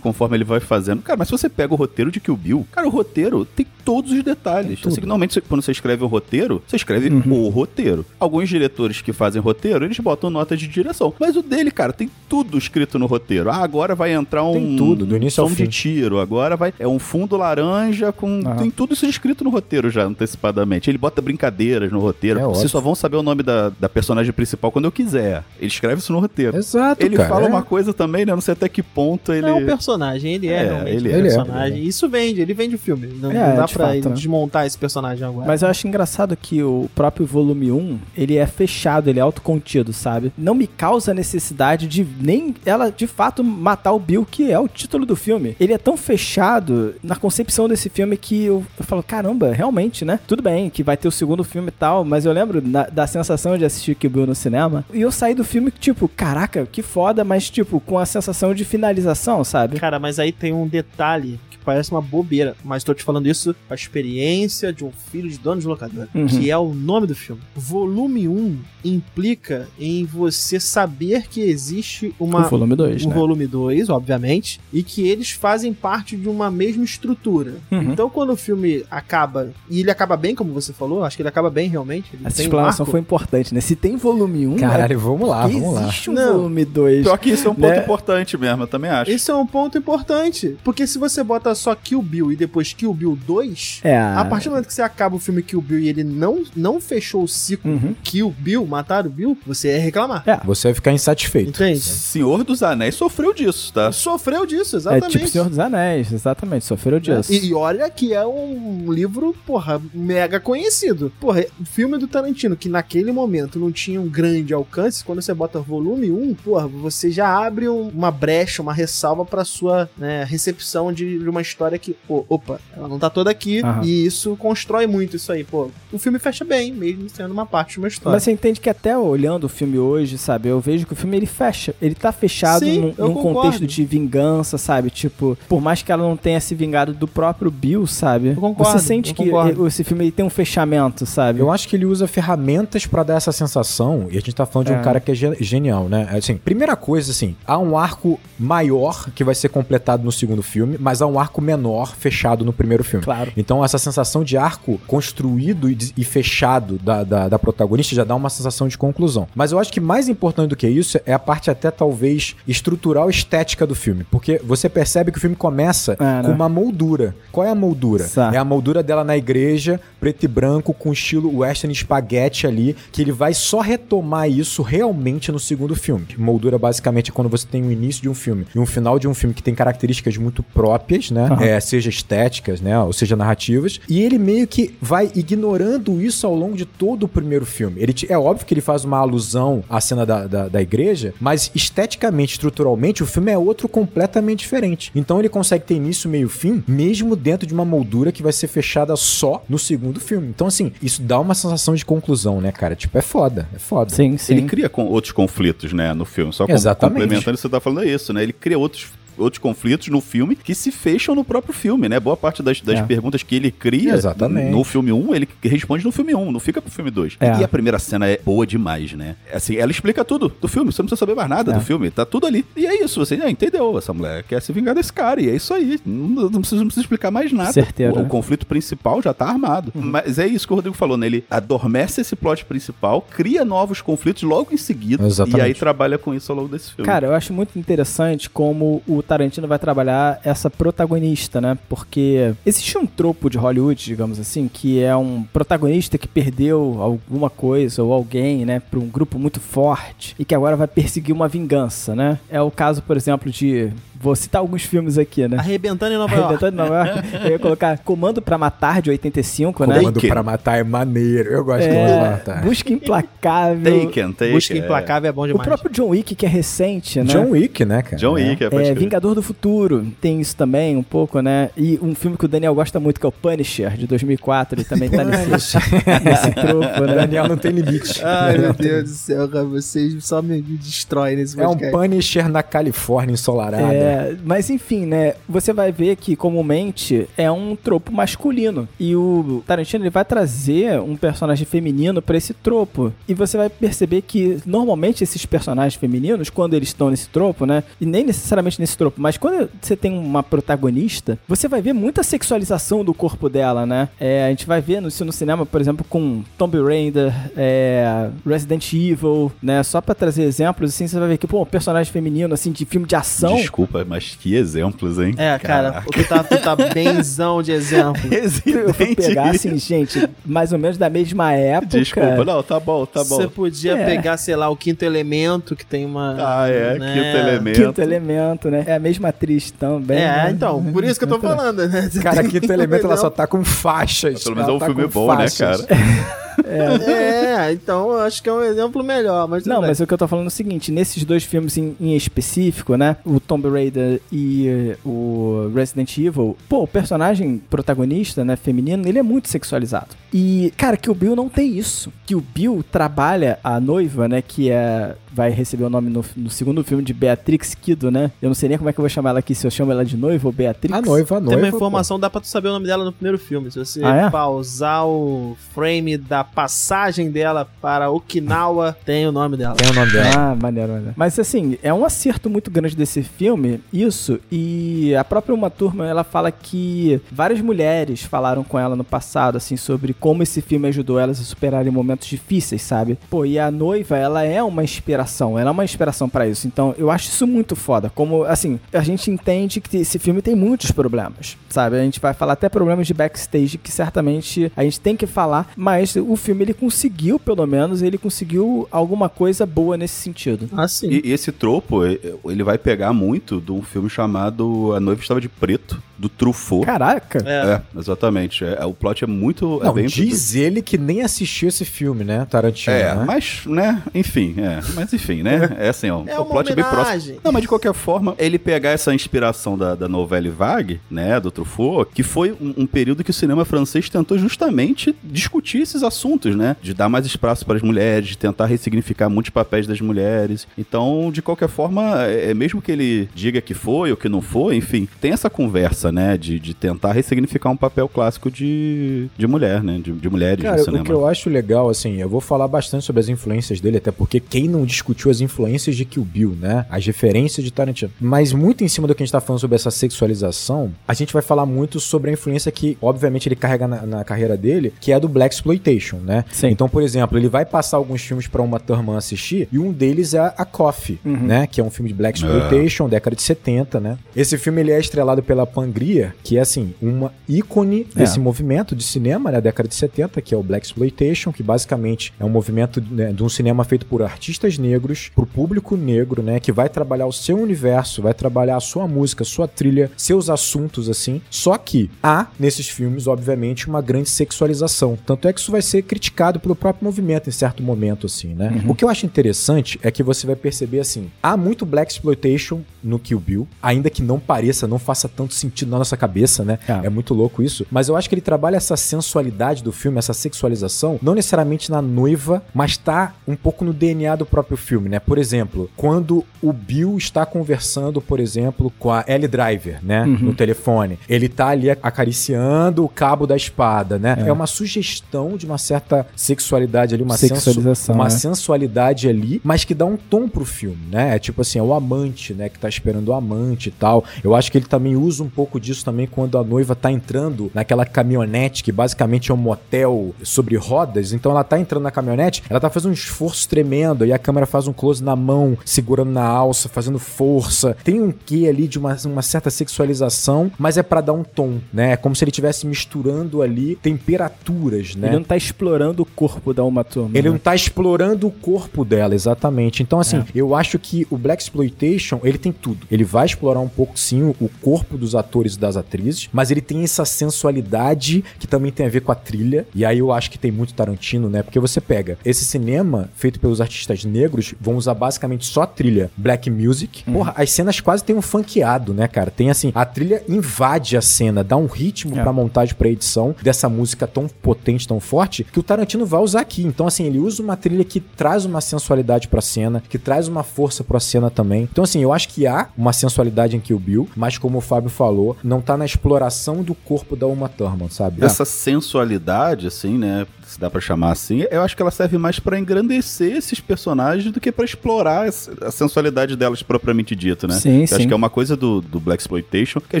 conforme 0.00 0.36
ele 0.36 0.44
vai 0.44 0.60
fazendo. 0.60 0.95
Cara, 0.98 1.16
mas 1.18 1.28
se 1.28 1.32
você 1.32 1.48
pega 1.48 1.72
o 1.72 1.76
roteiro 1.76 2.10
de 2.10 2.20
Kill 2.20 2.36
Bill, 2.36 2.66
cara, 2.72 2.86
o 2.86 2.90
roteiro 2.90 3.44
tem 3.44 3.66
todos 3.84 4.10
os 4.12 4.22
detalhes. 4.22 4.80
tudo. 4.80 4.92
Assim, 4.92 5.00
normalmente, 5.02 5.34
você- 5.34 5.40
quando 5.40 5.62
você 5.62 5.70
escreve 5.72 6.02
um 6.04 6.08
roteiro, 6.08 6.62
você 6.66 6.76
escreve 6.76 7.08
o 7.08 7.48
roteiro. 7.48 8.04
Alguns 8.18 8.48
diretores 8.48 9.00
que 9.00 9.12
fazem 9.12 9.40
roteiro, 9.40 9.84
eles 9.84 9.98
botam 9.98 10.28
nota 10.30 10.56
de 10.56 10.66
direção. 10.66 11.12
Mas 11.20 11.36
o 11.36 11.42
dele, 11.42 11.70
cara, 11.70 11.92
tem 11.92 12.10
tudo 12.28 12.58
escrito 12.58 12.98
no 12.98 13.06
roteiro. 13.06 13.48
Ah, 13.50 13.56
agora 13.62 13.94
vai 13.94 14.12
entrar 14.12 14.42
um. 14.44 14.52
Tem 14.54 14.76
tudo, 14.76 15.06
do 15.06 15.16
início 15.16 15.42
ao 15.42 15.48
som 15.48 15.54
fim. 15.54 15.64
de 15.64 15.70
tiro. 15.70 16.18
Agora 16.18 16.56
vai. 16.56 16.72
É 16.78 16.86
um 16.88 16.98
fundo 16.98 17.36
laranja 17.36 18.12
com. 18.12 18.40
Aham. 18.44 18.56
Tem 18.56 18.70
tudo 18.70 18.94
isso 18.94 19.06
escrito 19.06 19.44
no 19.44 19.50
roteiro 19.50 19.88
já, 19.90 20.04
antecipadamente. 20.04 20.90
Ele 20.90 20.98
bota 20.98 21.22
brincadeiras 21.22 21.90
no 21.92 22.00
roteiro. 22.00 22.38
É 22.40 22.42
Vocês 22.42 22.56
ótimo. 22.56 22.68
só 22.70 22.80
vão 22.80 22.94
saber 22.94 23.16
o 23.16 23.22
nome 23.22 23.42
da, 23.42 23.70
da 23.78 23.88
personagem 23.88 24.32
principal 24.32 24.72
quando 24.72 24.86
eu 24.86 24.92
quiser. 24.92 25.44
Ele 25.58 25.68
escreve 25.68 26.00
isso 26.00 26.12
no 26.12 26.18
roteiro. 26.18 26.56
Exato, 26.56 27.04
Ele 27.04 27.16
cara, 27.16 27.28
fala 27.28 27.46
é. 27.46 27.48
uma 27.48 27.62
coisa 27.62 27.92
também, 27.94 28.26
né? 28.26 28.32
Não 28.34 28.40
sei 28.40 28.52
até 28.52 28.68
que 28.68 28.82
ponto 28.82 29.32
ele. 29.32 29.46
É 29.46 29.52
um 29.54 29.64
personagem, 29.64 30.34
ele 30.34 30.48
é, 30.48 30.56
É, 30.85 30.85
ele 30.90 31.08
um 31.08 31.12
é. 31.12 31.18
Ele 31.18 31.28
é, 31.28 31.30
personagem. 31.32 31.82
Isso 31.84 32.08
vende, 32.08 32.40
ele 32.40 32.54
vende 32.54 32.74
o 32.74 32.78
filme. 32.78 33.06
Não, 33.20 33.30
É, 33.30 33.48
não 33.50 33.56
dá 33.56 33.64
de 33.66 33.72
pra 33.74 33.86
fato, 33.88 34.08
né? 34.08 34.14
desmontar 34.14 34.66
esse 34.66 34.76
personagem 34.78 35.26
agora. 35.26 35.46
Mas 35.46 35.62
eu 35.62 35.68
acho 35.68 35.86
engraçado 35.86 36.36
que 36.36 36.62
o 36.62 36.88
próprio 36.94 37.26
volume 37.26 37.70
1, 37.72 37.98
ele 38.16 38.36
é 38.36 38.46
fechado, 38.46 39.08
ele 39.08 39.18
é 39.18 39.22
autocontido, 39.22 39.92
sabe? 39.92 40.32
Não 40.36 40.54
me 40.54 40.66
causa 40.66 41.12
necessidade 41.14 41.86
de 41.86 42.06
nem 42.20 42.54
ela, 42.64 42.90
de 42.90 43.06
fato, 43.06 43.42
matar 43.44 43.92
o 43.92 43.98
Bill, 43.98 44.26
que 44.28 44.50
é 44.50 44.58
o 44.58 44.68
título 44.68 45.04
do 45.06 45.16
filme. 45.16 45.56
Ele 45.58 45.72
é 45.72 45.78
tão 45.78 45.96
fechado 45.96 46.94
na 47.02 47.16
concepção 47.16 47.68
desse 47.68 47.88
filme 47.88 48.16
que 48.16 48.44
eu, 48.44 48.64
eu 48.78 48.84
falo, 48.84 49.02
caramba, 49.02 49.52
realmente, 49.52 50.04
né? 50.04 50.18
Tudo 50.26 50.42
bem 50.42 50.68
que 50.68 50.82
vai 50.82 50.96
ter 50.96 51.08
o 51.08 51.10
segundo 51.12 51.44
filme 51.44 51.68
e 51.68 51.72
tal, 51.72 52.04
mas 52.04 52.24
eu 52.26 52.32
lembro 52.32 52.60
na- 52.66 52.84
da 52.86 53.06
sensação 53.06 53.56
de 53.56 53.64
assistir 53.64 53.94
Kill 53.94 54.10
Bill 54.10 54.26
no 54.26 54.34
cinema, 54.34 54.84
e 54.92 55.00
eu 55.00 55.10
saí 55.10 55.34
do 55.34 55.44
filme, 55.44 55.70
tipo, 55.70 56.08
caraca, 56.08 56.66
que 56.70 56.82
foda, 56.82 57.24
mas, 57.24 57.48
tipo, 57.48 57.80
com 57.80 57.98
a 57.98 58.04
sensação 58.06 58.54
de 58.54 58.64
finalização, 58.64 59.42
sabe? 59.44 59.78
Cara, 59.78 59.98
mas 59.98 60.18
aí 60.18 60.32
tem 60.32 60.52
um 60.52 60.66
detalhe 60.76 61.38
parece 61.66 61.90
uma 61.90 62.00
bobeira, 62.00 62.56
mas 62.64 62.82
tô 62.84 62.94
te 62.94 63.02
falando 63.02 63.26
isso 63.26 63.54
com 63.66 63.74
a 63.74 63.76
experiência 63.76 64.72
de 64.72 64.84
um 64.84 64.90
filho 65.10 65.28
de 65.28 65.36
dono 65.38 65.60
de 65.60 65.66
locadora, 65.66 66.08
Uhum. 66.14 66.26
que 66.26 66.50
é 66.50 66.56
o 66.56 66.72
nome 66.72 67.06
do 67.06 67.14
filme. 67.14 67.42
Volume 67.54 68.28
1 68.28 68.58
implica 68.84 69.68
em 69.78 70.04
você 70.04 70.58
saber 70.60 71.26
que 71.28 71.40
existe 71.40 72.14
uma 72.20 72.46
o 72.46 72.48
volume 72.48 72.76
2, 72.76 73.04
o 73.04 73.08
né? 73.08 73.14
volume 73.14 73.46
2, 73.46 73.88
obviamente, 73.90 74.60
e 74.72 74.82
que 74.82 75.06
eles 75.08 75.30
fazem 75.32 75.74
parte 75.74 76.16
de 76.16 76.28
uma 76.28 76.50
mesma 76.50 76.84
estrutura. 76.84 77.54
Uhum. 77.70 77.92
Então, 77.92 78.08
quando 78.08 78.30
o 78.32 78.36
filme 78.36 78.84
acaba, 78.90 79.50
e 79.68 79.80
ele 79.80 79.90
acaba 79.90 80.16
bem, 80.16 80.34
como 80.34 80.52
você 80.52 80.72
falou, 80.72 81.02
acho 81.04 81.16
que 81.16 81.22
ele 81.22 81.28
acaba 81.28 81.50
bem 81.50 81.68
realmente. 81.68 82.10
Ele 82.14 82.22
Essa 82.26 82.42
um 82.42 82.44
explanação 82.44 82.84
arco. 82.84 82.90
foi 82.92 83.00
importante, 83.00 83.52
né? 83.52 83.60
Se 83.60 83.74
tem 83.74 83.96
volume 83.96 84.46
1, 84.46 84.56
Caralho, 84.56 84.98
vamos 85.00 85.28
lá, 85.28 85.44
é 85.44 85.52
vamos 85.52 85.74
lá. 85.74 85.82
existe 85.82 86.10
um 86.10 86.14
Não. 86.14 86.32
volume 86.34 86.64
2. 86.64 87.02
Pior 87.02 87.18
que 87.18 87.30
isso 87.30 87.48
é 87.48 87.50
um 87.50 87.54
ponto 87.54 87.66
Né? 87.68 87.82
importante 87.82 88.38
mesmo, 88.38 88.62
eu 88.62 88.66
também 88.68 88.90
acho. 88.90 89.10
Esse 89.10 89.30
é 89.30 89.34
um 89.34 89.46
ponto 89.46 89.76
importante. 89.76 90.56
Porque 90.62 90.86
se 90.86 90.98
você 90.98 91.24
bota 91.24 91.54
só 91.56 91.74
Kill 91.74 92.00
Bill 92.02 92.30
e 92.30 92.36
depois 92.36 92.72
Kill 92.72 92.94
Bill 92.94 93.18
2, 93.26 93.80
É, 93.82 93.96
a 93.98 94.24
partir 94.24 94.44
do 94.48 94.52
momento 94.52 94.66
que 94.68 94.74
você 94.74 94.82
acaba 94.82 95.16
o 95.16 95.18
filme 95.18 95.42
Kill 95.42 95.60
Bill 95.60 95.80
e 95.80 95.88
ele 95.88 96.04
não, 96.04 96.44
não 96.54 96.80
fechou 96.80 97.24
o 97.24 97.28
ciclo 97.28 97.72
Uhum. 97.72 97.94
Kill 98.04 98.32
Bill, 98.38 98.64
matar 98.66 99.06
o 99.06 99.10
Bill, 99.10 99.36
você 99.46 99.68
é 99.70 99.78
reclamar. 99.78 100.22
É. 100.26 100.38
Você 100.44 100.68
vai 100.68 100.74
ficar 100.74 100.92
insatisfeito. 100.92 101.48
Entende? 101.50 101.80
Senhor 101.80 102.44
dos 102.44 102.62
Anéis 102.62 102.94
sofreu 102.94 103.34
disso, 103.34 103.72
tá? 103.72 103.90
Sofreu 103.90 104.46
disso, 104.46 104.76
É 104.76 104.78
exatamente. 104.78 105.12
tipo 105.12 105.26
Senhor 105.28 105.48
dos 105.48 105.58
Anéis, 105.58 106.12
exatamente, 106.12 106.64
sofreu 106.64 107.00
disso. 107.00 107.32
E, 107.32 107.46
e 107.48 107.54
olha 107.54 107.88
que 107.90 108.12
é 108.12 108.24
um 108.24 108.92
livro, 108.92 109.34
porra, 109.46 109.80
mega 109.94 110.38
conhecido. 110.38 111.12
Porra, 111.20 111.44
o 111.60 111.64
filme 111.64 111.98
do 111.98 112.06
Tarantino, 112.06 112.56
que 112.56 112.68
naquele 112.68 113.10
momento 113.12 113.58
não 113.58 113.72
tinha 113.72 114.00
um 114.00 114.08
grande 114.08 114.52
alcance, 114.54 115.04
quando 115.04 115.22
você 115.22 115.32
bota 115.34 115.58
volume 115.60 116.10
1, 116.10 116.34
porra, 116.34 116.66
você 116.68 117.10
já 117.10 117.28
abre 117.46 117.68
um- 117.68 117.88
uma 117.88 118.10
brecha, 118.10 118.62
uma 118.62 118.72
ressalva 118.74 119.24
pra 119.24 119.44
sua 119.44 119.88
né, 119.96 120.24
recepção 120.24 120.92
de, 120.92 121.18
de 121.18 121.28
uma 121.28 121.40
história 121.46 121.78
que, 121.78 121.94
pô, 122.06 122.24
opa, 122.28 122.60
ela 122.76 122.88
não 122.88 122.98
tá 122.98 123.08
toda 123.10 123.30
aqui, 123.30 123.60
Aham. 123.62 123.82
e 123.84 124.04
isso 124.06 124.36
constrói 124.36 124.86
muito 124.86 125.16
isso 125.16 125.30
aí, 125.32 125.44
pô. 125.44 125.68
O 125.92 125.98
filme 125.98 126.18
fecha 126.18 126.44
bem, 126.44 126.72
mesmo 126.72 127.08
sendo 127.08 127.32
uma 127.32 127.46
parte 127.46 127.72
de 127.74 127.78
uma 127.78 127.88
história. 127.88 128.14
Mas 128.16 128.22
você 128.24 128.32
entende 128.32 128.60
que 128.60 128.68
até 128.68 128.96
olhando 128.96 129.44
o 129.44 129.48
filme 129.48 129.78
hoje, 129.78 130.18
sabe, 130.18 130.48
eu 130.48 130.60
vejo 130.60 130.86
que 130.86 130.92
o 130.92 130.96
filme 130.96 131.16
ele 131.16 131.26
fecha, 131.26 131.74
ele 131.80 131.94
tá 131.94 132.12
fechado 132.12 132.64
Sim, 132.64 132.94
num, 132.98 133.08
num 133.08 133.14
contexto 133.14 133.66
de 133.66 133.84
vingança, 133.84 134.58
sabe? 134.58 134.90
Tipo, 134.90 135.36
por 135.48 135.60
mais 135.60 135.82
que 135.82 135.90
ela 135.92 136.02
não 136.02 136.16
tenha 136.16 136.40
se 136.40 136.54
vingado 136.54 136.92
do 136.92 137.06
próprio 137.08 137.50
Bill, 137.50 137.86
sabe? 137.86 138.28
Eu 138.30 138.34
concordo, 138.36 138.72
você 138.72 138.78
sente 138.78 139.10
eu 139.10 139.16
que 139.16 139.24
concordo. 139.24 139.66
esse 139.66 139.84
filme 139.84 140.04
ele 140.04 140.12
tem 140.12 140.24
um 140.24 140.30
fechamento, 140.30 141.06
sabe? 141.06 141.40
Eu 141.40 141.50
acho 141.50 141.68
que 141.68 141.76
ele 141.76 141.86
usa 141.86 142.06
ferramentas 142.06 142.86
pra 142.86 143.02
dar 143.02 143.14
essa 143.14 143.32
sensação, 143.32 144.06
e 144.10 144.16
a 144.16 144.20
gente 144.20 144.34
tá 144.34 144.44
falando 144.46 144.68
de 144.68 144.72
É. 144.74 144.78
um 144.78 144.82
cara 144.82 145.00
que 145.00 145.10
é 145.10 145.14
ge- 145.14 145.36
genial, 145.40 145.88
né? 145.88 146.08
Assim, 146.10 146.36
primeira 146.36 146.74
coisa, 146.76 147.10
assim, 147.10 147.36
há 147.46 147.58
um 147.58 147.76
arco 147.78 148.18
maior 148.38 149.10
que 149.14 149.24
vai 149.24 149.34
ser 149.34 149.48
completado 149.48 150.02
no 150.04 150.12
segundo 150.12 150.42
filme, 150.42 150.76
mas 150.78 151.02
há 151.02 151.06
um 151.06 151.18
arco 151.18 151.35
menor 151.40 151.94
fechado 151.96 152.44
no 152.44 152.52
primeiro 152.52 152.84
filme. 152.84 153.04
Claro. 153.04 153.32
Então, 153.36 153.64
essa 153.64 153.78
sensação 153.78 154.22
de 154.24 154.36
arco 154.36 154.80
construído 154.86 155.70
e, 155.70 155.76
e 155.96 156.04
fechado 156.04 156.78
da, 156.78 157.04
da, 157.04 157.28
da 157.28 157.38
protagonista 157.38 157.94
já 157.94 158.04
dá 158.04 158.14
uma 158.14 158.30
sensação 158.30 158.68
de 158.68 158.76
conclusão. 158.76 159.28
Mas 159.34 159.52
eu 159.52 159.58
acho 159.58 159.72
que 159.72 159.80
mais 159.80 160.08
importante 160.08 160.50
do 160.50 160.56
que 160.56 160.68
isso 160.68 160.98
é 161.06 161.12
a 161.12 161.18
parte 161.18 161.50
até 161.50 161.70
talvez 161.70 162.34
estrutural 162.46 163.08
estética 163.10 163.66
do 163.66 163.74
filme. 163.74 164.04
Porque 164.10 164.40
você 164.44 164.68
percebe 164.68 165.12
que 165.12 165.18
o 165.18 165.20
filme 165.20 165.36
começa 165.36 165.92
É, 165.92 166.22
com 166.22 166.28
né? 166.28 166.34
uma 166.34 166.48
moldura. 166.48 167.14
Qual 167.32 167.46
é 167.46 167.50
a 167.50 167.54
moldura? 167.54 168.04
Certo. 168.04 168.34
É 168.34 168.38
a 168.38 168.44
moldura 168.44 168.82
dela 168.82 169.04
na 169.04 169.16
igreja, 169.16 169.80
preto 170.00 170.24
e 170.24 170.28
branco, 170.28 170.72
com 170.72 170.92
estilo 170.92 171.38
western 171.38 171.74
spaghetti 171.74 172.46
ali, 172.46 172.76
que 172.92 173.02
ele 173.02 173.12
vai 173.12 173.34
só 173.34 173.60
retomar 173.60 174.28
isso 174.28 174.62
realmente 174.62 175.30
no 175.30 175.38
segundo 175.38 175.74
filme. 175.74 176.06
Moldura 176.16 176.58
basicamente 176.58 177.10
é 177.10 177.14
quando 177.14 177.28
você 177.28 177.46
tem 177.46 177.62
o 177.62 177.70
início 177.70 178.02
de 178.02 178.08
um 178.08 178.14
filme 178.14 178.46
e 178.54 178.58
um 178.58 178.66
final 178.66 178.98
de 178.98 179.06
um 179.08 179.14
filme 179.14 179.34
que 179.34 179.42
tem 179.42 179.54
características 179.54 180.16
muito 180.16 180.42
próprias, 180.42 181.10
né? 181.10 181.25
Aham. 181.32 181.44
É, 181.44 181.60
seja 181.60 181.88
estéticas, 181.88 182.60
né? 182.60 182.78
Ou 182.78 182.92
seja, 182.92 183.16
narrativas. 183.16 183.80
E 183.88 184.00
ele 184.00 184.18
meio 184.18 184.46
que 184.46 184.74
vai 184.80 185.10
ignorando 185.14 186.00
isso 186.00 186.26
ao 186.26 186.34
longo 186.34 186.56
de 186.56 186.64
todo 186.64 187.04
o 187.04 187.08
primeiro 187.08 187.46
filme. 187.46 187.80
Ele 187.80 187.94
é 188.08 188.18
óbvio 188.18 188.46
que 188.46 188.54
ele 188.54 188.60
faz 188.60 188.84
uma 188.84 188.98
alusão 188.98 189.64
à 189.68 189.80
cena 189.80 190.04
da, 190.04 190.26
da, 190.26 190.48
da 190.48 190.62
igreja, 190.62 191.14
mas 191.20 191.50
esteticamente, 191.54 192.32
estruturalmente, 192.34 193.02
o 193.02 193.06
filme 193.06 193.32
é 193.32 193.38
outro 193.38 193.68
completamente 193.68 194.40
diferente. 194.40 194.90
Então 194.94 195.18
ele 195.18 195.28
consegue 195.28 195.64
ter 195.64 195.74
início, 195.74 196.08
meio 196.08 196.28
fim, 196.28 196.62
mesmo 196.66 197.16
dentro 197.16 197.46
de 197.46 197.54
uma 197.54 197.64
moldura 197.64 198.12
que 198.12 198.22
vai 198.22 198.32
ser 198.32 198.48
fechada 198.48 198.94
só 198.96 199.44
no 199.48 199.58
segundo 199.58 200.00
filme. 200.00 200.28
Então, 200.28 200.46
assim, 200.46 200.72
isso 200.82 201.02
dá 201.02 201.18
uma 201.18 201.34
sensação 201.34 201.74
de 201.74 201.84
conclusão, 201.84 202.40
né, 202.40 202.52
cara? 202.52 202.74
Tipo, 202.74 202.98
é 202.98 203.02
foda, 203.02 203.48
é 203.54 203.58
foda. 203.58 203.90
Sim, 203.90 204.16
sim. 204.16 204.34
Ele 204.34 204.42
cria 204.42 204.68
com 204.68 204.84
outros 204.86 205.12
conflitos, 205.12 205.72
né, 205.72 205.92
no 205.94 206.04
filme. 206.04 206.32
Só 206.32 206.46
Exatamente. 206.48 207.00
complementando, 207.00 207.36
você 207.36 207.48
tá 207.48 207.60
falando 207.60 207.84
isso, 207.86 208.12
né? 208.12 208.22
Ele 208.22 208.32
cria 208.32 208.58
outros 208.58 208.88
outros 209.18 209.38
conflitos 209.38 209.88
no 209.88 210.00
filme 210.00 210.36
que 210.36 210.54
se 210.54 210.70
fecham 210.70 211.14
no 211.14 211.24
próprio 211.24 211.52
filme, 211.54 211.88
né? 211.88 211.98
Boa 212.00 212.16
parte 212.16 212.42
das, 212.42 212.60
das 212.60 212.78
É. 212.78 212.82
perguntas 212.82 213.22
que 213.22 213.34
ele 213.34 213.50
cria 213.50 213.94
Exatamente. 213.94 214.50
no 214.50 214.62
filme 214.64 214.92
1, 214.92 215.14
ele 215.14 215.28
responde 215.42 215.84
no 215.84 215.92
filme 215.92 216.14
1, 216.14 216.32
não 216.32 216.40
fica 216.40 216.60
pro 216.60 216.70
filme 216.70 216.90
2. 216.90 217.16
É. 217.20 217.40
E 217.40 217.44
a 217.44 217.48
primeira 217.48 217.78
cena 217.78 218.06
é 218.06 218.18
boa 218.24 218.46
demais, 218.46 218.92
né? 218.92 219.16
Assim, 219.32 219.56
ela 219.56 219.70
explica 219.70 220.04
tudo 220.04 220.32
do 220.40 220.48
filme, 220.48 220.72
você 220.72 220.82
não 220.82 220.86
precisa 220.86 220.98
saber 220.98 221.14
mais 221.14 221.28
nada 221.28 221.52
É. 221.52 221.54
do 221.54 221.60
filme, 221.60 221.90
tá 221.90 222.04
tudo 222.04 222.26
ali. 222.26 222.44
E 222.56 222.66
é 222.66 222.82
isso, 222.84 223.04
você 223.04 223.14
ah, 223.22 223.30
entendeu, 223.30 223.76
essa 223.78 223.92
mulher 223.92 224.22
quer 224.24 224.40
se 224.42 224.52
vingar 224.52 224.74
desse 224.74 224.92
cara, 224.92 225.20
e 225.20 225.28
é 225.28 225.34
isso 225.36 225.52
aí. 225.54 225.78
Não, 225.84 226.28
não 226.30 226.40
precisa, 226.40 226.56
não 226.56 226.66
precisa 226.66 226.82
explicar 226.82 227.10
mais 227.10 227.32
nada. 227.32 227.52
Certeiro, 227.52 227.94
o, 227.94 227.98
o 227.98 228.02
né? 228.02 228.08
conflito 228.08 228.46
principal 228.46 229.00
já 229.02 229.12
tá 229.14 229.26
armado. 229.26 229.72
Mas 229.74 230.18
é 230.18 230.26
isso 230.26 230.46
que 230.46 230.52
o 230.52 230.56
Rodrigo 230.56 230.76
falou, 230.76 230.96
né? 230.96 231.06
Ele 231.06 231.24
adormece 231.30 232.00
esse 232.00 232.14
plot 232.16 232.44
principal, 232.44 233.00
cria 233.02 233.44
novos 233.44 233.80
conflitos 233.80 234.22
logo 234.22 234.52
em 234.52 234.56
seguida, 234.56 235.06
Exatamente. 235.06 235.38
e 235.38 235.42
aí 235.42 235.54
trabalha 235.54 235.98
com 235.98 236.14
isso 236.14 236.30
ao 236.32 236.38
longo 236.38 236.48
desse 236.48 236.72
filme. 236.72 236.86
Cara, 236.86 237.06
eu 237.08 237.14
acho 237.14 237.32
muito 237.32 237.58
interessante 237.58 238.28
como 238.30 238.82
o 238.86 239.02
Tarantino 239.06 239.46
vai 239.46 239.58
trabalhar 239.58 240.20
essa 240.24 240.50
protagonista, 240.50 241.40
né? 241.40 241.56
Porque 241.68 242.34
existe 242.44 242.76
um 242.76 242.86
tropo 242.86 243.30
de 243.30 243.38
Hollywood, 243.38 243.82
digamos 243.82 244.18
assim, 244.18 244.48
que 244.48 244.82
é 244.82 244.94
um 244.96 245.22
protagonista 245.22 245.96
que 245.96 246.08
perdeu 246.08 246.76
alguma 246.80 247.30
coisa 247.30 247.82
ou 247.82 247.92
alguém, 247.92 248.44
né, 248.44 248.60
para 248.60 248.78
um 248.78 248.88
grupo 248.88 249.18
muito 249.18 249.40
forte 249.40 250.14
e 250.18 250.24
que 250.24 250.34
agora 250.34 250.56
vai 250.56 250.66
perseguir 250.66 251.14
uma 251.14 251.28
vingança, 251.28 251.94
né? 251.94 252.18
É 252.28 252.40
o 252.40 252.50
caso, 252.50 252.82
por 252.82 252.96
exemplo, 252.96 253.30
de 253.30 253.72
Vou 254.00 254.14
citar 254.14 254.40
alguns 254.40 254.62
filmes 254.62 254.98
aqui, 254.98 255.26
né? 255.26 255.36
Arrebentando 255.38 255.94
em 255.94 255.98
Nova 255.98 256.14
York. 256.14 256.26
Arrebentando 256.34 256.54
em 256.54 256.68
Nova 256.68 256.86
York. 256.88 257.08
Eu 257.24 257.30
ia 257.30 257.38
colocar 257.38 257.78
Comando 257.78 258.20
pra 258.22 258.36
Matar, 258.38 258.82
de 258.82 258.90
85, 258.90 259.66
né? 259.66 259.78
Comando 259.78 260.00
pra 260.00 260.22
matar 260.22 260.58
é 260.58 260.64
maneiro. 260.64 261.30
Eu 261.30 261.44
gosto 261.44 261.62
de 261.62 261.68
Comando 261.68 261.86
pra 261.86 262.06
É, 262.06 262.10
matar. 262.10 262.42
Busca 262.42 262.72
Implacável. 262.72 263.86
Taken, 263.86 264.12
Taken. 264.12 264.32
Busca 264.34 264.54
é. 264.54 264.58
Implacável 264.58 265.08
é 265.08 265.12
bom 265.12 265.22
O 265.22 265.26
demais. 265.26 265.46
próprio 265.46 265.70
John 265.70 265.88
Wick, 265.88 266.14
que 266.14 266.26
é 266.26 266.28
recente, 266.28 266.98
né? 267.00 267.04
John 267.06 267.30
Wick, 267.30 267.64
né, 267.64 267.82
cara? 267.82 267.96
John 267.96 268.12
Wick, 268.12 268.44
é, 268.44 268.48
É. 268.68 268.74
Vingador 268.74 269.14
do 269.14 269.22
Futuro, 269.22 269.86
tem 270.00 270.20
isso 270.20 270.36
também, 270.36 270.76
um 270.76 270.82
pouco, 270.82 271.20
né? 271.20 271.50
E 271.56 271.78
um 271.82 271.94
filme 271.94 272.16
que 272.16 272.24
o 272.24 272.28
Daniel 272.28 272.54
gosta 272.54 272.78
muito, 272.80 273.00
que 273.00 273.06
é 273.06 273.08
o 273.08 273.12
Punisher, 273.12 273.76
de 273.76 273.86
2004, 273.86 274.58
ele 274.60 274.64
também 274.64 274.88
tá 274.90 275.04
nesse, 275.04 275.56
nesse 276.04 276.30
tropo, 276.32 276.80
né? 276.84 276.94
Daniel 276.94 277.28
não 277.28 277.36
tem 277.36 277.52
limite. 277.52 278.00
Ai, 278.04 278.38
meu 278.38 278.52
Deus 278.52 278.84
do 278.84 278.88
céu, 278.90 279.28
cara, 279.28 279.44
vocês 279.44 280.04
só 280.04 280.20
me 280.22 280.40
destroem 280.42 281.16
nesse 281.16 281.38
É 281.40 281.44
um 281.46 281.50
podcast. 281.50 281.72
Punisher 281.76 282.28
na 282.28 282.42
Califórnia 282.42 283.12
ensolarada. 283.14 283.72
É, 283.72 283.85
mas 284.24 284.50
enfim, 284.50 284.86
né? 284.86 285.14
Você 285.28 285.52
vai 285.52 285.72
ver 285.72 285.96
que 285.96 286.16
comumente 286.16 287.08
é 287.16 287.30
um 287.30 287.56
tropo 287.56 287.92
masculino. 287.92 288.68
E 288.78 288.94
o 288.94 289.42
Tarantino 289.46 289.84
ele 289.84 289.90
vai 289.90 290.04
trazer 290.04 290.80
um 290.80 290.96
personagem 290.96 291.46
feminino 291.46 292.00
pra 292.02 292.16
esse 292.16 292.34
tropo. 292.34 292.92
E 293.08 293.14
você 293.14 293.36
vai 293.36 293.48
perceber 293.48 294.02
que 294.02 294.38
normalmente 294.46 295.02
esses 295.02 295.24
personagens 295.26 295.74
femininos, 295.74 296.30
quando 296.30 296.54
eles 296.54 296.68
estão 296.68 296.90
nesse 296.90 297.08
tropo, 297.08 297.46
né? 297.46 297.62
E 297.80 297.86
nem 297.86 298.04
necessariamente 298.04 298.60
nesse 298.60 298.76
tropo, 298.76 299.00
mas 299.00 299.16
quando 299.16 299.48
você 299.60 299.76
tem 299.76 299.92
uma 299.92 300.22
protagonista, 300.22 301.18
você 301.26 301.48
vai 301.48 301.60
ver 301.60 301.72
muita 301.72 302.02
sexualização 302.02 302.84
do 302.84 302.94
corpo 302.94 303.28
dela, 303.28 303.66
né? 303.66 303.88
É, 303.98 304.26
a 304.26 304.30
gente 304.30 304.46
vai 304.46 304.60
ver 304.60 304.80
no, 304.80 304.88
isso 304.88 305.04
no 305.04 305.12
cinema, 305.12 305.44
por 305.44 305.60
exemplo, 305.60 305.84
com 305.88 306.22
Tomb 306.38 306.60
Raider, 306.62 307.12
é, 307.36 308.10
Resident 308.26 308.72
Evil, 308.72 309.32
né? 309.42 309.62
Só 309.62 309.80
pra 309.80 309.94
trazer 309.94 310.24
exemplos, 310.24 310.74
assim, 310.74 310.86
você 310.86 310.98
vai 310.98 311.08
ver 311.08 311.18
que, 311.18 311.26
pô, 311.26 311.42
um 311.42 311.46
personagem 311.46 311.92
feminino, 311.92 312.34
assim, 312.34 312.52
de 312.52 312.64
filme 312.64 312.86
de 312.86 312.96
ação. 312.96 313.36
Desculpa, 313.36 313.75
mas 313.84 314.16
que 314.20 314.34
exemplos, 314.34 314.98
hein? 314.98 315.14
É, 315.16 315.38
cara, 315.38 315.82
tu 315.92 316.04
tá, 316.08 316.24
tu 316.24 316.38
tá 316.38 316.56
benzão 316.56 317.42
de 317.42 317.52
exemplo. 317.52 318.02
Eu 318.46 318.72
fui 318.74 318.94
pegar, 318.94 319.30
assim, 319.30 319.56
gente, 319.58 320.08
mais 320.24 320.52
ou 320.52 320.58
menos 320.58 320.78
da 320.78 320.88
mesma 320.88 321.32
época. 321.32 321.78
Desculpa, 321.78 322.24
não, 322.24 322.42
tá 322.42 322.58
bom, 322.60 322.86
tá 322.86 323.00
bom. 323.04 323.16
Você 323.16 323.28
podia 323.28 323.72
É. 323.76 323.84
pegar, 323.84 324.16
sei 324.16 324.36
lá, 324.36 324.48
o 324.48 324.56
quinto 324.56 324.84
elemento, 324.84 325.54
que 325.56 325.64
tem 325.66 325.84
uma. 325.84 326.16
Ah, 326.18 326.48
é, 326.48 326.78
né? 326.78 326.94
quinto 326.94 327.16
elemento. 327.16 327.60
Quinto 327.60 327.80
elemento, 327.82 328.50
né? 328.50 328.64
É 328.66 328.74
a 328.74 328.78
mesma 328.78 329.08
atriz 329.08 329.50
também. 329.50 329.98
É, 329.98 330.24
né? 330.24 330.30
então, 330.32 330.62
por 330.72 330.84
isso 330.84 330.98
que 330.98 331.04
eu 331.04 331.08
tô 331.08 331.18
falando, 331.20 331.66
né? 331.68 331.88
Você 331.90 332.00
Cara, 332.00 332.22
tem 332.22 332.30
quinto 332.30 332.52
elemento 332.52 332.86
ela 332.86 332.96
só 332.96 333.10
tá 333.10 333.26
com 333.26 333.44
faixas. 333.44 334.22
Pelo 334.24 334.36
menos 334.36 334.50
é 334.50 334.52
um 334.52 334.58
tá 334.58 334.66
filme 334.66 334.86
bom, 334.86 335.08
né, 335.10 335.28
faixas. 335.28 335.66
cara? 335.66 335.80
É, 336.44 337.52
então 337.52 337.90
eu 337.92 338.00
acho 338.00 338.22
que 338.22 338.28
é 338.28 338.32
um 338.32 338.42
exemplo 338.42 338.82
melhor. 338.82 339.28
Mas 339.28 339.44
Não, 339.46 339.60
mas 339.60 339.80
o 339.80 339.86
que 339.86 339.94
eu 339.94 339.98
tô 339.98 340.06
falando 340.08 340.26
é 340.26 340.28
o 340.28 340.30
seguinte, 340.30 340.70
nesses 340.72 341.04
dois 341.04 341.24
filmes 341.24 341.56
em, 341.56 341.76
em 341.80 341.96
específico, 341.96 342.76
né? 342.76 342.96
O 343.04 343.20
Tomb 343.20 343.48
Raider 343.48 344.00
e 344.10 344.48
eh, 344.48 344.76
o 344.84 345.50
Resident 345.54 345.96
Evil, 345.98 346.36
pô, 346.48 346.62
o 346.62 346.66
personagem 346.68 347.40
protagonista, 347.50 348.24
né, 348.24 348.36
feminino, 348.36 348.86
ele 348.88 348.98
é 348.98 349.02
muito 349.02 349.28
sexualizado. 349.28 349.88
E, 350.12 350.52
cara, 350.56 350.76
que 350.76 350.90
o 350.90 350.94
Bill 350.94 351.14
não 351.16 351.28
tem 351.28 351.56
isso. 351.58 351.92
Que 352.06 352.14
o 352.14 352.20
Bill 352.20 352.64
trabalha 352.70 353.38
a 353.42 353.60
noiva, 353.60 354.08
né, 354.08 354.22
que 354.22 354.50
é 354.50 354.94
vai 355.12 355.30
receber 355.30 355.64
o 355.64 355.70
nome 355.70 355.88
no, 355.88 356.04
no 356.14 356.28
segundo 356.28 356.62
filme 356.62 356.84
de 356.84 356.92
Beatrix 356.92 357.54
Kido, 357.54 357.90
né? 357.90 358.10
Eu 358.20 358.28
não 358.28 358.34
sei 358.34 358.50
nem 358.50 358.58
como 358.58 358.68
é 358.68 358.72
que 358.72 358.78
eu 358.78 358.82
vou 358.82 358.88
chamar 358.90 359.10
ela 359.10 359.20
aqui, 359.20 359.34
se 359.34 359.46
eu 359.46 359.50
chamo 359.50 359.72
ela 359.72 359.82
de 359.82 359.96
noiva 359.96 360.28
ou 360.28 360.32
Beatrix. 360.32 360.76
A 360.76 360.82
noiva, 360.82 361.16
a 361.16 361.20
noiva. 361.20 361.30
Tem 361.34 361.42
uma 361.42 361.50
pô. 361.50 361.56
informação, 361.56 361.98
dá 361.98 362.10
pra 362.10 362.20
tu 362.20 362.26
saber 362.26 362.48
o 362.48 362.52
nome 362.52 362.66
dela 362.66 362.84
no 362.84 362.92
primeiro 362.92 363.18
filme. 363.18 363.50
Se 363.50 363.58
você 363.58 363.82
Ah, 363.82 363.96
é? 363.96 364.10
pausar 364.10 364.86
o 364.86 365.34
frame 365.54 365.96
da 365.96 366.22
passagem 366.26 367.10
dela 367.10 367.48
para 367.60 367.90
Okinawa, 367.90 368.76
tem 368.84 369.06
o 369.06 369.12
nome 369.12 369.36
dela. 369.36 369.54
Tem 369.54 369.70
o 369.70 369.74
nome 369.74 369.92
dela. 369.92 370.10
Ah, 370.14 370.34
maneiro, 370.34 370.72
maneiro. 370.72 370.94
Mas 370.96 371.18
assim, 371.18 371.58
é 371.62 371.72
um 371.72 371.84
acerto 371.84 372.28
muito 372.28 372.50
grande 372.50 372.76
desse 372.76 373.02
filme, 373.02 373.60
isso, 373.72 374.18
e 374.30 374.94
a 374.94 375.04
própria 375.04 375.34
Uma 375.34 375.50
Turma, 375.50 375.86
ela 375.86 376.04
fala 376.04 376.30
que 376.30 377.00
várias 377.10 377.40
mulheres 377.40 378.02
falaram 378.02 378.44
com 378.44 378.58
ela 378.58 378.76
no 378.76 378.84
passado, 378.84 379.36
assim, 379.36 379.56
sobre 379.56 379.94
como 379.94 380.22
esse 380.22 380.40
filme 380.40 380.68
ajudou 380.68 380.98
elas 380.98 381.20
a 381.20 381.24
superarem 381.24 381.72
momentos 381.72 382.08
difíceis, 382.08 382.62
sabe? 382.62 382.98
Pô, 383.08 383.24
e 383.24 383.38
a 383.38 383.50
noiva, 383.50 383.96
ela 383.96 384.22
é 384.22 384.42
uma 384.42 384.64
inspiração, 384.64 385.38
ela 385.38 385.50
é 385.50 385.52
uma 385.52 385.64
inspiração 385.64 386.08
pra 386.08 386.26
isso. 386.26 386.46
Então, 386.46 386.74
eu 386.78 386.90
acho 386.90 387.08
isso 387.08 387.26
muito 387.26 387.54
foda. 387.54 387.90
Como, 387.94 388.24
assim, 388.24 388.58
a 388.72 388.80
gente 388.80 389.10
entende 389.10 389.60
que 389.60 389.76
esse 389.76 389.98
filme 389.98 390.22
tem 390.22 390.34
muitos 390.34 390.70
problemas, 390.70 391.36
sabe? 391.48 391.76
A 391.76 391.82
gente 391.82 392.00
vai 392.00 392.14
falar 392.14 392.34
até 392.34 392.48
problemas 392.48 392.86
de 392.86 392.94
backstage 392.94 393.58
que 393.58 393.70
certamente 393.70 394.50
a 394.56 394.62
gente 394.62 394.80
tem 394.80 394.96
que 394.96 395.06
falar, 395.06 395.50
mas 395.56 395.96
o 395.96 396.15
filme 396.16 396.44
ele 396.44 396.54
conseguiu, 396.54 397.18
pelo 397.18 397.46
menos, 397.46 397.82
ele 397.82 397.98
conseguiu 397.98 398.66
alguma 398.70 399.08
coisa 399.08 399.44
boa 399.46 399.76
nesse 399.76 399.94
sentido. 399.94 400.48
Ah, 400.56 400.68
sim. 400.68 400.88
E, 400.90 401.08
e 401.08 401.12
esse 401.12 401.32
tropo, 401.32 401.84
ele 401.84 402.42
vai 402.42 402.58
pegar 402.58 402.92
muito 402.92 403.40
de 403.40 403.52
um 403.52 403.62
filme 403.62 403.88
chamado 403.90 404.72
A 404.74 404.80
Noiva 404.80 405.00
Estava 405.00 405.20
de 405.20 405.28
Preto, 405.28 405.82
do 405.98 406.08
Truffaut. 406.08 406.66
Caraca! 406.66 407.22
É. 407.24 407.54
É, 407.54 407.78
exatamente. 407.78 408.44
É, 408.44 408.64
o 408.66 408.74
plot 408.74 409.02
é 409.04 409.06
muito. 409.06 409.60
é 409.62 409.64
Não, 409.66 409.72
bem 409.74 409.86
diz 409.86 410.34
ele 410.34 410.60
que 410.60 410.76
nem 410.76 411.02
assistiu 411.02 411.48
esse 411.48 411.64
filme, 411.64 412.04
né, 412.04 412.26
Tarantino, 412.28 412.76
É, 412.76 412.94
né? 412.94 413.04
mas, 413.06 413.42
né, 413.46 413.82
enfim, 413.94 414.34
é. 414.38 414.60
Mas 414.74 414.92
enfim, 414.92 415.22
né? 415.22 415.56
É 415.58 415.68
assim, 415.70 415.88
ó. 415.90 416.02
É 416.06 416.18
o 416.18 416.22
uma 416.22 416.30
plot 416.30 416.52
é 416.52 416.54
bem 416.54 416.64
próximo. 416.64 416.82
homenagem. 416.86 417.20
Não, 417.24 417.32
mas 417.32 417.42
de 417.42 417.48
qualquer 417.48 417.72
forma, 417.72 418.14
ele 418.18 418.38
pegar 418.38 418.70
essa 418.70 418.94
inspiração 418.94 419.56
da, 419.56 419.74
da 419.74 419.88
novela 419.88 420.30
Vague, 420.30 420.80
né, 420.90 421.18
do 421.20 421.30
Truffaut, 421.30 421.90
que 421.94 422.02
foi 422.02 422.32
um, 422.32 422.52
um 422.58 422.66
período 422.66 423.02
que 423.04 423.10
o 423.10 423.14
cinema 423.14 423.44
francês 423.44 423.88
tentou 423.88 424.18
justamente 424.18 424.94
discutir 425.02 425.62
esses 425.62 425.82
assuntos, 425.82 426.05
né? 426.36 426.56
De 426.62 426.72
dar 426.72 426.88
mais 426.88 427.06
espaço 427.06 427.44
para 427.44 427.56
as 427.56 427.62
mulheres, 427.62 428.08
de 428.10 428.18
tentar 428.18 428.46
ressignificar 428.46 429.08
muitos 429.08 429.30
papéis 429.30 429.66
das 429.66 429.80
mulheres. 429.80 430.46
Então, 430.56 431.10
de 431.12 431.20
qualquer 431.20 431.48
forma, 431.48 432.04
é, 432.04 432.30
é 432.30 432.34
mesmo 432.34 432.62
que 432.62 432.70
ele 432.70 433.08
diga 433.14 433.40
que 433.40 433.54
foi 433.54 433.90
ou 433.90 433.96
que 433.96 434.08
não 434.08 434.20
foi, 434.20 434.56
enfim, 434.56 434.88
tem 435.00 435.12
essa 435.12 435.28
conversa, 435.28 435.90
né, 435.90 436.16
de, 436.16 436.38
de 436.38 436.54
tentar 436.54 436.92
ressignificar 436.92 437.50
um 437.50 437.56
papel 437.56 437.88
clássico 437.88 438.30
de, 438.30 439.08
de 439.16 439.26
mulher, 439.26 439.62
né? 439.62 439.80
De, 439.82 439.92
de 439.92 440.08
mulheres 440.08 440.42
Cara, 440.42 440.56
no 440.56 440.62
o 440.62 440.64
cinema. 440.64 440.84
que 440.84 440.92
eu 440.92 441.06
acho 441.06 441.28
legal, 441.28 441.68
assim, 441.68 441.96
eu 441.96 442.08
vou 442.08 442.20
falar 442.20 442.48
bastante 442.48 442.84
sobre 442.84 443.00
as 443.00 443.08
influências 443.08 443.60
dele, 443.60 443.78
até 443.78 443.90
porque 443.90 444.20
quem 444.20 444.48
não 444.48 444.64
discutiu 444.64 445.10
as 445.10 445.20
influências 445.20 445.76
de 445.76 445.84
Kill 445.84 446.04
Bill, 446.04 446.36
né? 446.40 446.66
As 446.70 446.86
referências 446.86 447.44
de 447.44 447.50
Tarantino. 447.50 447.90
Mas 448.00 448.32
muito 448.32 448.62
em 448.62 448.68
cima 448.68 448.86
do 448.86 448.94
que 448.94 449.02
a 449.02 449.06
gente 449.06 449.12
tá 449.12 449.20
falando 449.20 449.40
sobre 449.40 449.56
essa 449.56 449.70
sexualização, 449.70 450.72
a 450.86 450.94
gente 450.94 451.12
vai 451.12 451.22
falar 451.22 451.46
muito 451.46 451.80
sobre 451.80 452.10
a 452.10 452.12
influência 452.12 452.50
que, 452.52 452.76
obviamente, 452.80 453.28
ele 453.28 453.36
carrega 453.36 453.66
na, 453.66 453.82
na 453.82 454.04
carreira 454.04 454.36
dele, 454.36 454.72
que 454.80 454.92
é 454.92 454.94
a 454.94 454.98
do 454.98 455.08
Black 455.08 455.34
Exploitation, 455.34 455.95
né? 455.96 456.24
Sim. 456.32 456.48
Então, 456.48 456.68
por 456.68 456.82
exemplo, 456.82 457.18
ele 457.18 457.28
vai 457.28 457.44
passar 457.44 457.76
alguns 457.76 458.02
filmes 458.02 458.26
pra 458.26 458.42
uma 458.42 458.58
turma 458.60 458.96
assistir, 458.96 459.48
e 459.52 459.58
um 459.58 459.72
deles 459.72 460.14
é 460.14 460.20
a 460.36 460.44
Coffee, 460.44 460.98
Uhum. 461.04 461.16
né? 461.16 461.46
Que 461.46 461.60
é 461.60 461.64
um 461.64 461.70
filme 461.70 461.88
de 461.88 461.94
Black 461.94 462.18
Exploitation, 462.18 462.88
década 462.88 463.16
de 463.16 463.22
70, 463.22 463.80
né? 463.80 463.98
Esse 464.14 464.36
filme 464.38 464.60
ele 464.60 464.72
é 464.72 464.78
estrelado 464.78 465.22
pela 465.22 465.46
Pangria, 465.46 466.14
que 466.22 466.36
é 466.38 466.40
assim, 466.40 466.74
uma 466.80 467.12
ícone 467.28 467.86
É. 467.94 468.00
desse 468.00 468.18
movimento 468.18 468.74
de 468.74 468.84
cinema, 468.84 469.30
né, 469.30 469.40
década 469.40 469.68
de 469.68 469.74
70, 469.74 470.20
que 470.20 470.34
é 470.34 470.36
o 470.36 470.42
Black 470.42 470.66
Exploitation, 470.66 471.32
que 471.32 471.42
basicamente 471.42 472.12
é 472.18 472.24
um 472.24 472.28
movimento 472.28 472.82
né, 472.90 473.12
de 473.12 473.22
um 473.22 473.28
cinema 473.28 473.64
feito 473.64 473.86
por 473.86 474.02
artistas 474.02 474.58
negros, 474.58 475.10
pro 475.14 475.26
público 475.26 475.76
negro, 475.76 476.22
né, 476.22 476.40
que 476.40 476.52
vai 476.52 476.68
trabalhar 476.68 477.06
o 477.06 477.12
seu 477.12 477.36
universo, 477.38 478.02
vai 478.02 478.14
trabalhar 478.14 478.56
a 478.56 478.60
sua 478.60 478.86
música, 478.88 479.24
sua 479.24 479.46
trilha, 479.48 479.90
seus 479.96 480.28
assuntos 480.30 480.88
assim. 480.88 481.20
Só 481.30 481.56
que 481.58 481.90
há 482.02 482.26
nesses 482.38 482.68
filmes, 482.68 483.06
obviamente, 483.06 483.68
uma 483.68 483.80
grande 483.82 484.08
sexualização. 484.08 484.96
Tanto 485.06 485.28
é 485.28 485.32
que 485.32 485.40
isso 485.40 485.50
vai 485.52 485.62
ser 485.62 485.82
criticado 485.86 486.38
pelo 486.38 486.54
próprio 486.54 486.84
movimento 486.84 487.28
em 487.28 487.32
certo 487.32 487.62
momento 487.62 488.06
assim, 488.06 488.34
né? 488.34 488.62
O 488.68 488.74
que 488.74 488.84
eu 488.84 488.88
acho 488.88 489.06
interessante 489.06 489.78
é 489.82 489.90
que 489.90 490.02
você 490.02 490.26
vai 490.26 490.36
perceber 490.36 490.80
assim, 490.80 491.10
há 491.22 491.36
muito 491.36 491.64
Black 491.64 491.92
Exploitation 491.92 492.60
no 492.82 492.98
Kill 492.98 493.18
Bill, 493.18 493.48
ainda 493.62 493.90
que 493.90 494.02
não 494.02 494.18
pareça, 494.18 494.66
não 494.66 494.78
faça 494.78 495.08
tanto 495.08 495.34
sentido 495.34 495.70
na 495.70 495.78
nossa 495.78 495.96
cabeça, 495.96 496.44
né? 496.44 496.58
É. 496.68 496.86
É 496.86 496.88
muito 496.88 497.14
louco 497.14 497.42
isso. 497.42 497.66
Mas 497.70 497.88
eu 497.88 497.96
acho 497.96 498.08
que 498.08 498.14
ele 498.14 498.22
trabalha 498.22 498.56
essa 498.56 498.76
sensualidade 498.76 499.62
do 499.62 499.72
filme, 499.72 499.98
essa 499.98 500.12
sexualização, 500.12 500.98
não 501.02 501.14
necessariamente 501.14 501.70
na 501.70 501.80
noiva, 501.82 502.42
mas 502.54 502.76
tá 502.76 503.14
um 503.26 503.36
pouco 503.36 503.64
no 503.64 503.72
DNA 503.72 504.16
do 504.16 504.26
próprio 504.26 504.56
filme, 504.56 504.88
né? 504.88 505.00
Por 505.00 505.18
exemplo, 505.18 505.70
quando 505.76 506.24
o 506.42 506.52
Bill 506.52 506.96
está 506.96 507.26
conversando, 507.26 508.00
por 508.00 508.20
exemplo, 508.20 508.72
com 508.78 508.90
a 508.90 509.04
Ellie 509.06 509.28
Driver, 509.28 509.78
né? 509.82 510.04
No 510.06 510.34
telefone. 510.34 510.98
Ele 511.08 511.28
tá 511.28 511.48
ali 511.48 511.70
acariciando 511.70 512.84
o 512.84 512.88
cabo 512.88 513.26
da 513.26 513.36
espada, 513.36 513.98
né? 513.98 514.16
É, 514.26 514.32
uma 514.32 514.46
sugestão 514.46 515.36
de 515.36 515.46
uma 515.46 515.58
certa 515.66 516.06
sexualidade 516.14 516.94
ali, 516.94 517.02
uma, 517.02 517.16
sensu- 517.16 517.60
uma 517.88 518.04
né? 518.04 518.10
sensualidade 518.10 519.08
ali, 519.08 519.40
mas 519.42 519.64
que 519.64 519.74
dá 519.74 519.84
um 519.84 519.96
tom 519.96 520.28
pro 520.28 520.44
filme, 520.44 520.78
né? 520.90 521.16
É 521.16 521.18
tipo 521.18 521.40
assim, 521.40 521.58
é 521.58 521.62
o 521.62 521.72
amante, 521.74 522.34
né? 522.34 522.48
Que 522.48 522.58
tá 522.58 522.68
esperando 522.68 523.08
o 523.08 523.12
amante 523.12 523.68
e 523.68 523.72
tal. 523.72 524.04
Eu 524.22 524.34
acho 524.34 524.50
que 524.52 524.58
ele 524.58 524.66
também 524.66 524.96
usa 524.96 525.22
um 525.22 525.28
pouco 525.28 525.46
pouco 525.46 525.60
disso 525.60 525.84
também 525.84 526.06
quando 526.06 526.36
a 526.38 526.44
noiva 526.44 526.74
tá 526.74 526.90
entrando 526.90 527.50
naquela 527.54 527.86
caminhonete, 527.86 528.64
que 528.64 528.72
basicamente 528.72 529.30
é 529.30 529.34
um 529.34 529.36
motel 529.36 530.14
sobre 530.22 530.56
rodas. 530.56 531.12
Então 531.12 531.30
ela 531.30 531.44
tá 531.44 531.58
entrando 531.58 531.84
na 531.84 531.90
caminhonete, 531.90 532.42
ela 532.50 532.60
tá 532.60 532.68
fazendo 532.68 532.90
um 532.90 532.94
esforço 532.94 533.48
tremendo, 533.48 534.04
e 534.04 534.12
a 534.12 534.18
câmera 534.18 534.44
faz 534.44 534.66
um 534.66 534.72
close 534.72 535.02
na 535.02 535.14
mão, 535.16 535.56
segurando 535.64 536.10
na 536.10 536.24
alça, 536.24 536.68
fazendo 536.68 536.98
força. 536.98 537.76
Tem 537.84 538.00
um 538.00 538.12
quê 538.12 538.46
ali 538.48 538.66
de 538.66 538.78
uma, 538.78 538.96
uma 539.04 539.22
certa 539.22 539.50
sexualização, 539.50 540.50
mas 540.58 540.76
é 540.76 540.82
para 540.82 541.00
dar 541.00 541.12
um 541.12 541.22
tom, 541.22 541.58
né? 541.72 541.92
É 541.92 541.96
como 541.96 542.14
se 542.14 542.24
ele 542.24 542.30
estivesse 542.30 542.66
misturando 542.66 543.40
ali 543.40 543.76
temperaturas, 543.76 544.94
né? 544.94 545.08
Ele 545.08 545.16
não 545.16 545.24
tá 545.24 545.36
explorando 545.56 546.02
o 546.02 546.06
corpo 546.06 546.52
da 546.52 546.62
Uma 546.62 546.84
Turma. 546.84 547.10
Ele 547.16 547.28
né? 547.28 547.32
não 547.32 547.38
tá 547.38 547.54
explorando 547.54 548.26
o 548.26 548.30
corpo 548.30 548.84
dela, 548.84 549.14
exatamente. 549.14 549.82
Então, 549.82 549.98
assim, 549.98 550.22
eu 550.34 550.54
acho 550.54 550.78
que 550.78 551.06
o 551.10 551.16
Black 551.16 551.42
Exploitation, 551.42 552.20
ele 552.22 552.36
tem 552.36 552.52
tudo. 552.52 552.86
Ele 552.90 553.04
vai 553.04 553.24
explorar 553.24 553.60
um 553.60 553.68
pouco, 553.68 553.98
sim, 553.98 554.34
o, 554.38 554.50
corpo 554.60 554.98
dos 554.98 555.14
atores 555.14 555.54
e 555.54 555.58
das 555.58 555.76
atrizes, 555.76 556.28
mas 556.32 556.50
ele 556.50 556.60
tem 556.60 556.82
essa 556.82 557.04
sensualidade 557.04 558.24
que 558.38 558.46
também 558.46 558.70
tem 558.72 558.86
a 558.86 558.88
ver 558.88 559.00
com 559.00 559.12
a 559.12 559.14
trilha. 559.14 559.66
E 559.74 559.84
aí 559.84 559.98
eu 559.98 560.12
acho 560.12 560.30
que 560.30 560.38
tem 560.38 560.50
muito 560.50 560.74
Tarantino, 560.74 561.28
né? 561.28 561.42
Porque 561.42 561.60
você 561.60 561.80
pega 561.80 562.18
esse 562.24 562.44
cinema 562.44 563.08
feito 563.14 563.38
pelos 563.40 563.60
artistas 563.60 564.04
negros, 564.04 564.54
vão 564.60 564.76
usar 564.76 564.94
basicamente 564.94 565.46
só 565.46 565.62
a 565.62 565.66
trilha 565.66 566.10
black 566.16 566.50
music. 566.50 567.04
Porra, 567.04 567.32
as 567.36 567.50
cenas 567.50 567.80
quase 567.80 568.02
tem 568.02 568.16
um 568.16 568.22
funkeado, 568.22 568.92
né, 568.92 569.06
cara? 569.06 569.30
Tem 569.30 569.50
assim, 569.50 569.72
a 569.74 569.84
trilha 569.84 570.22
invade 570.28 570.96
a 570.96 571.02
cena, 571.02 571.44
dá 571.44 571.56
um 571.56 571.66
ritmo 571.66 572.18
É. 572.18 572.22
pra 572.22 572.32
montagem, 572.32 572.74
pra 572.74 572.88
edição 572.88 573.34
dessa 573.42 573.68
música 573.68 574.06
tão 574.06 574.26
potente, 574.28 574.88
tão 574.88 574.98
forte, 575.00 575.45
que 575.52 575.58
o 575.58 575.62
Tarantino 575.62 576.04
vai 576.06 576.20
usar 576.20 576.40
aqui. 576.40 576.62
Então, 576.62 576.86
assim, 576.86 577.04
ele 577.04 577.18
usa 577.18 577.42
uma 577.42 577.56
trilha 577.56 577.84
que 577.84 578.00
traz 578.00 578.44
uma 578.44 578.60
sensualidade 578.60 579.28
pra 579.28 579.40
cena, 579.40 579.82
que 579.88 579.98
traz 579.98 580.28
uma 580.28 580.42
força 580.42 580.84
pra 580.84 581.00
cena 581.00 581.30
também. 581.30 581.62
Então, 581.62 581.84
assim, 581.84 582.00
eu 582.02 582.12
acho 582.12 582.28
que 582.28 582.46
há 582.46 582.68
uma 582.76 582.92
sensualidade 582.92 583.56
em 583.56 583.60
Kill 583.60 583.78
Bill, 583.78 584.08
mas 584.16 584.38
como 584.38 584.58
o 584.58 584.60
Fábio 584.60 584.90
falou, 584.90 585.36
não 585.42 585.60
tá 585.60 585.76
na 585.76 585.84
exploração 585.84 586.62
do 586.62 586.74
corpo 586.74 587.16
da 587.16 587.26
Uma 587.26 587.48
Thurman, 587.48 587.88
sabe? 587.88 588.24
Essa 588.24 588.44
sensualidade, 588.44 589.66
assim, 589.66 589.98
né? 589.98 590.26
Se 590.46 590.60
dá 590.60 590.70
pra 590.70 590.80
chamar 590.80 591.12
assim, 591.12 591.44
eu 591.50 591.60
acho 591.62 591.74
que 591.76 591.82
ela 591.82 591.90
serve 591.90 592.16
mais 592.18 592.38
pra 592.38 592.58
engrandecer 592.58 593.36
esses 593.36 593.58
personagens 593.60 594.32
do 594.32 594.40
que 594.40 594.52
pra 594.52 594.64
explorar 594.64 595.28
a 595.60 595.70
sensualidade 595.70 596.36
delas 596.36 596.62
propriamente 596.62 597.14
dito, 597.16 597.46
né? 597.48 597.54
Sim, 597.54 597.80
Eu 597.82 597.86
sim. 597.88 597.94
Acho 597.96 598.06
que 598.06 598.12
é 598.12 598.16
uma 598.16 598.30
coisa 598.30 598.56
do, 598.56 598.80
do 598.80 599.00
Black 599.00 599.20
Exploitation 599.22 599.80
que 599.80 599.96
é 599.96 600.00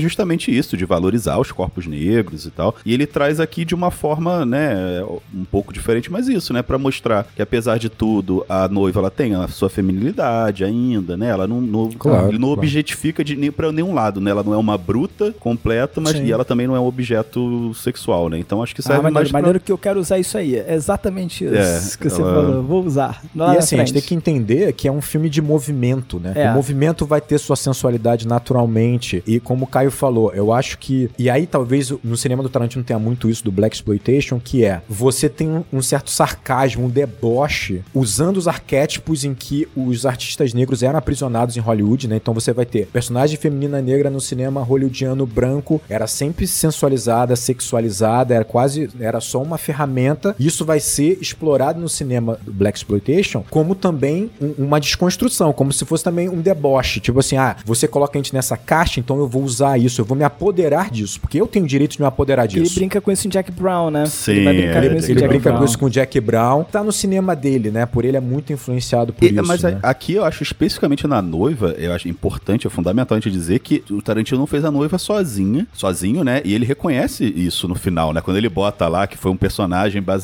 justamente 0.00 0.56
isso, 0.56 0.76
de 0.76 0.84
valorizar 0.84 1.38
os 1.38 1.50
corpos 1.52 1.86
negros 1.86 2.46
e 2.46 2.50
tal. 2.50 2.74
E 2.84 2.94
ele 2.94 3.06
traz 3.06 3.40
aqui 3.40 3.64
de 3.64 3.74
uma 3.74 3.90
forma, 3.90 4.46
né, 4.46 5.02
um 5.34 5.44
pouco 5.44 5.72
diferente, 5.72 6.10
mas 6.10 6.28
isso, 6.28 6.52
né, 6.52 6.62
Pra 6.62 6.78
mostrar 6.78 7.26
que 7.34 7.42
apesar 7.42 7.78
de 7.78 7.88
tudo, 7.88 8.44
a 8.48 8.66
noiva 8.68 9.00
ela 9.00 9.10
tem 9.10 9.34
a 9.34 9.46
sua 9.48 9.68
feminilidade 9.68 10.64
ainda, 10.64 11.16
né? 11.16 11.28
Ela 11.28 11.46
não, 11.46 11.60
não, 11.60 11.90
Claro, 11.92 12.28
ele 12.28 12.38
não 12.38 12.48
claro. 12.48 12.60
objetifica 12.60 13.22
de 13.24 13.36
nem 13.36 13.50
para 13.52 13.70
nenhum 13.72 13.94
lado, 13.94 14.20
né? 14.20 14.30
Ela 14.30 14.42
não 14.42 14.52
é 14.54 14.56
uma 14.56 14.76
bruta 14.78 15.32
completa, 15.38 16.00
mas 16.00 16.16
Sim. 16.16 16.24
e 16.24 16.32
ela 16.32 16.44
também 16.44 16.66
não 16.66 16.74
é 16.76 16.80
um 16.80 16.86
objeto 16.86 17.72
sexual, 17.74 18.28
né? 18.28 18.38
Então 18.38 18.62
acho 18.62 18.74
que 18.74 18.80
Ah, 18.80 18.84
serve 18.84 19.02
mais 19.02 19.12
maneiro, 19.14 19.30
pra... 19.30 19.40
maneiro 19.40 19.60
que 19.60 19.72
eu 19.72 19.78
quero 19.78 20.00
usar 20.00 20.18
isso 20.18 20.35
aí. 20.38 20.56
É 20.56 20.74
exatamente 20.74 21.44
isso 21.44 21.54
É, 21.54 21.98
que 21.98 22.08
você 22.10 22.20
ela- 22.20 22.34
falou. 22.34 22.62
Vou 22.62 22.84
usar. 22.84 23.22
Lá 23.34 23.54
E 23.54 23.58
assim, 23.58 23.76
a 23.76 23.78
gente 23.78 23.92
tem 23.92 24.02
frente. 24.02 24.08
que 24.08 24.14
entender 24.14 24.72
que 24.72 24.88
é 24.88 24.92
um 24.92 25.00
filme 25.00 25.28
de 25.28 25.40
movimento, 25.42 26.18
né? 26.18 26.32
É. 26.34 26.50
O 26.50 26.54
movimento 26.54 27.04
vai 27.06 27.20
ter 27.20 27.38
sua 27.38 27.56
sensualidade 27.56 28.26
naturalmente. 28.26 29.22
E 29.26 29.38
como 29.40 29.64
o 29.64 29.66
Caio 29.68 29.90
falou, 29.90 30.32
eu 30.34 30.52
acho 30.52 30.78
que. 30.78 31.10
E 31.18 31.28
aí, 31.30 31.46
talvez 31.46 31.92
no 32.02 32.16
cinema 32.16 32.42
do 32.42 32.48
Tarantino 32.48 32.82
tenha 32.84 32.98
muito 32.98 33.28
isso 33.28 33.44
do 33.44 33.52
Black 33.52 33.74
Exploitation, 33.76 34.40
que 34.42 34.64
é 34.64 34.80
você 34.88 35.28
tem 35.28 35.48
um, 35.48 35.64
um 35.72 35.82
certo 35.82 36.10
sarcasmo, 36.10 36.86
um 36.86 36.88
deboche, 36.88 37.82
usando 37.94 38.36
os 38.36 38.48
arquétipos 38.48 39.24
em 39.24 39.34
que 39.34 39.68
os 39.76 40.06
artistas 40.06 40.52
negros 40.54 40.82
eram 40.82 40.98
aprisionados 40.98 41.56
em 41.56 41.60
Hollywood, 41.60 42.08
né? 42.08 42.16
Então 42.16 42.32
você 42.34 42.52
vai 42.52 42.64
ter 42.64 42.86
personagem 42.86 43.36
feminina 43.36 43.80
negra 43.82 44.10
no 44.10 44.20
cinema 44.20 44.62
hollywoodiano 44.62 45.26
branco, 45.26 45.80
era 45.88 46.06
sempre 46.06 46.46
sensualizada, 46.46 47.36
sexualizada, 47.36 48.34
era 48.34 48.44
quase. 48.44 48.88
Era 48.98 49.20
só 49.20 49.42
uma 49.42 49.58
ferramenta. 49.58 50.25
Isso 50.38 50.64
vai 50.64 50.80
ser 50.80 51.18
explorado 51.20 51.80
no 51.80 51.88
cinema 51.88 52.38
do 52.42 52.52
Black 52.52 52.78
Exploitation 52.78 53.44
como 53.50 53.74
também 53.74 54.30
um- 54.40 54.54
uma 54.66 54.80
desconstrução, 54.80 55.52
como 55.52 55.72
se 55.72 55.84
fosse 55.84 56.02
também 56.04 56.28
um 56.28 56.40
deboche. 56.40 57.00
Tipo 57.00 57.20
assim, 57.20 57.36
ah, 57.36 57.56
você 57.64 57.86
coloca 57.86 58.18
a 58.18 58.22
gente 58.22 58.34
nessa 58.34 58.56
caixa, 58.56 58.98
então 59.00 59.18
eu 59.18 59.28
vou 59.28 59.42
usar 59.42 59.78
isso, 59.78 60.00
eu 60.00 60.04
vou 60.04 60.16
me 60.16 60.24
apoderar 60.24 60.90
disso, 60.90 61.20
porque 61.20 61.40
eu 61.40 61.46
tenho 61.46 61.64
o 61.64 61.68
direito 61.68 61.92
de 61.92 62.00
me 62.00 62.06
apoderar 62.06 62.46
disso. 62.46 62.72
Ele 62.72 62.74
brinca 62.74 63.00
com 63.00 63.10
isso 63.12 63.26
em 63.26 63.30
Jack 63.30 63.50
Brown, 63.52 63.90
né? 63.90 64.06
Sim, 64.06 64.32
ele 64.32 64.44
vai 64.44 64.54
brincar 64.54 64.84
é, 64.84 64.88
com 64.88 64.96
isso 64.96 65.10
Ele 65.10 65.20
Jack 65.20 65.28
brinca 65.28 65.50
Brown. 65.50 65.58
com 65.58 65.64
isso 65.64 65.78
com 65.78 65.86
o 65.86 65.90
Jack 65.90 66.20
Brown. 66.20 66.64
Tá 66.64 66.82
no 66.82 66.92
cinema 66.92 67.34
dele, 67.36 67.70
né? 67.70 67.86
Por 67.86 68.04
ele 68.04 68.16
é 68.16 68.20
muito 68.20 68.52
influenciado 68.52 69.12
por 69.12 69.24
E- 69.24 69.32
isso. 69.32 69.44
mas 69.44 69.62
né? 69.62 69.78
aqui 69.82 70.14
eu 70.14 70.24
acho 70.24 70.42
especificamente 70.42 71.06
na 71.06 71.20
noiva, 71.22 71.74
eu 71.78 71.92
acho 71.92 72.08
importante, 72.08 72.66
é 72.66 72.70
fundamental 72.70 73.16
a 73.16 73.20
gente 73.20 73.32
dizer 73.32 73.58
que 73.60 73.82
o 73.90 74.00
Tarantino 74.02 74.38
não 74.38 74.46
fez 74.46 74.64
a 74.64 74.70
noiva 74.70 74.98
sozinha, 74.98 75.66
sozinho, 75.72 76.24
né? 76.24 76.40
E 76.44 76.54
ele 76.54 76.64
reconhece 76.64 77.24
isso 77.24 77.66
no 77.68 77.74
final, 77.74 78.12
né? 78.12 78.20
Quando 78.20 78.36
ele 78.36 78.48
bota 78.48 78.88
lá 78.88 79.06
que 79.06 79.16
foi 79.16 79.30
um 79.30 79.36
personagem 79.36 80.00
baseado 80.02 80.15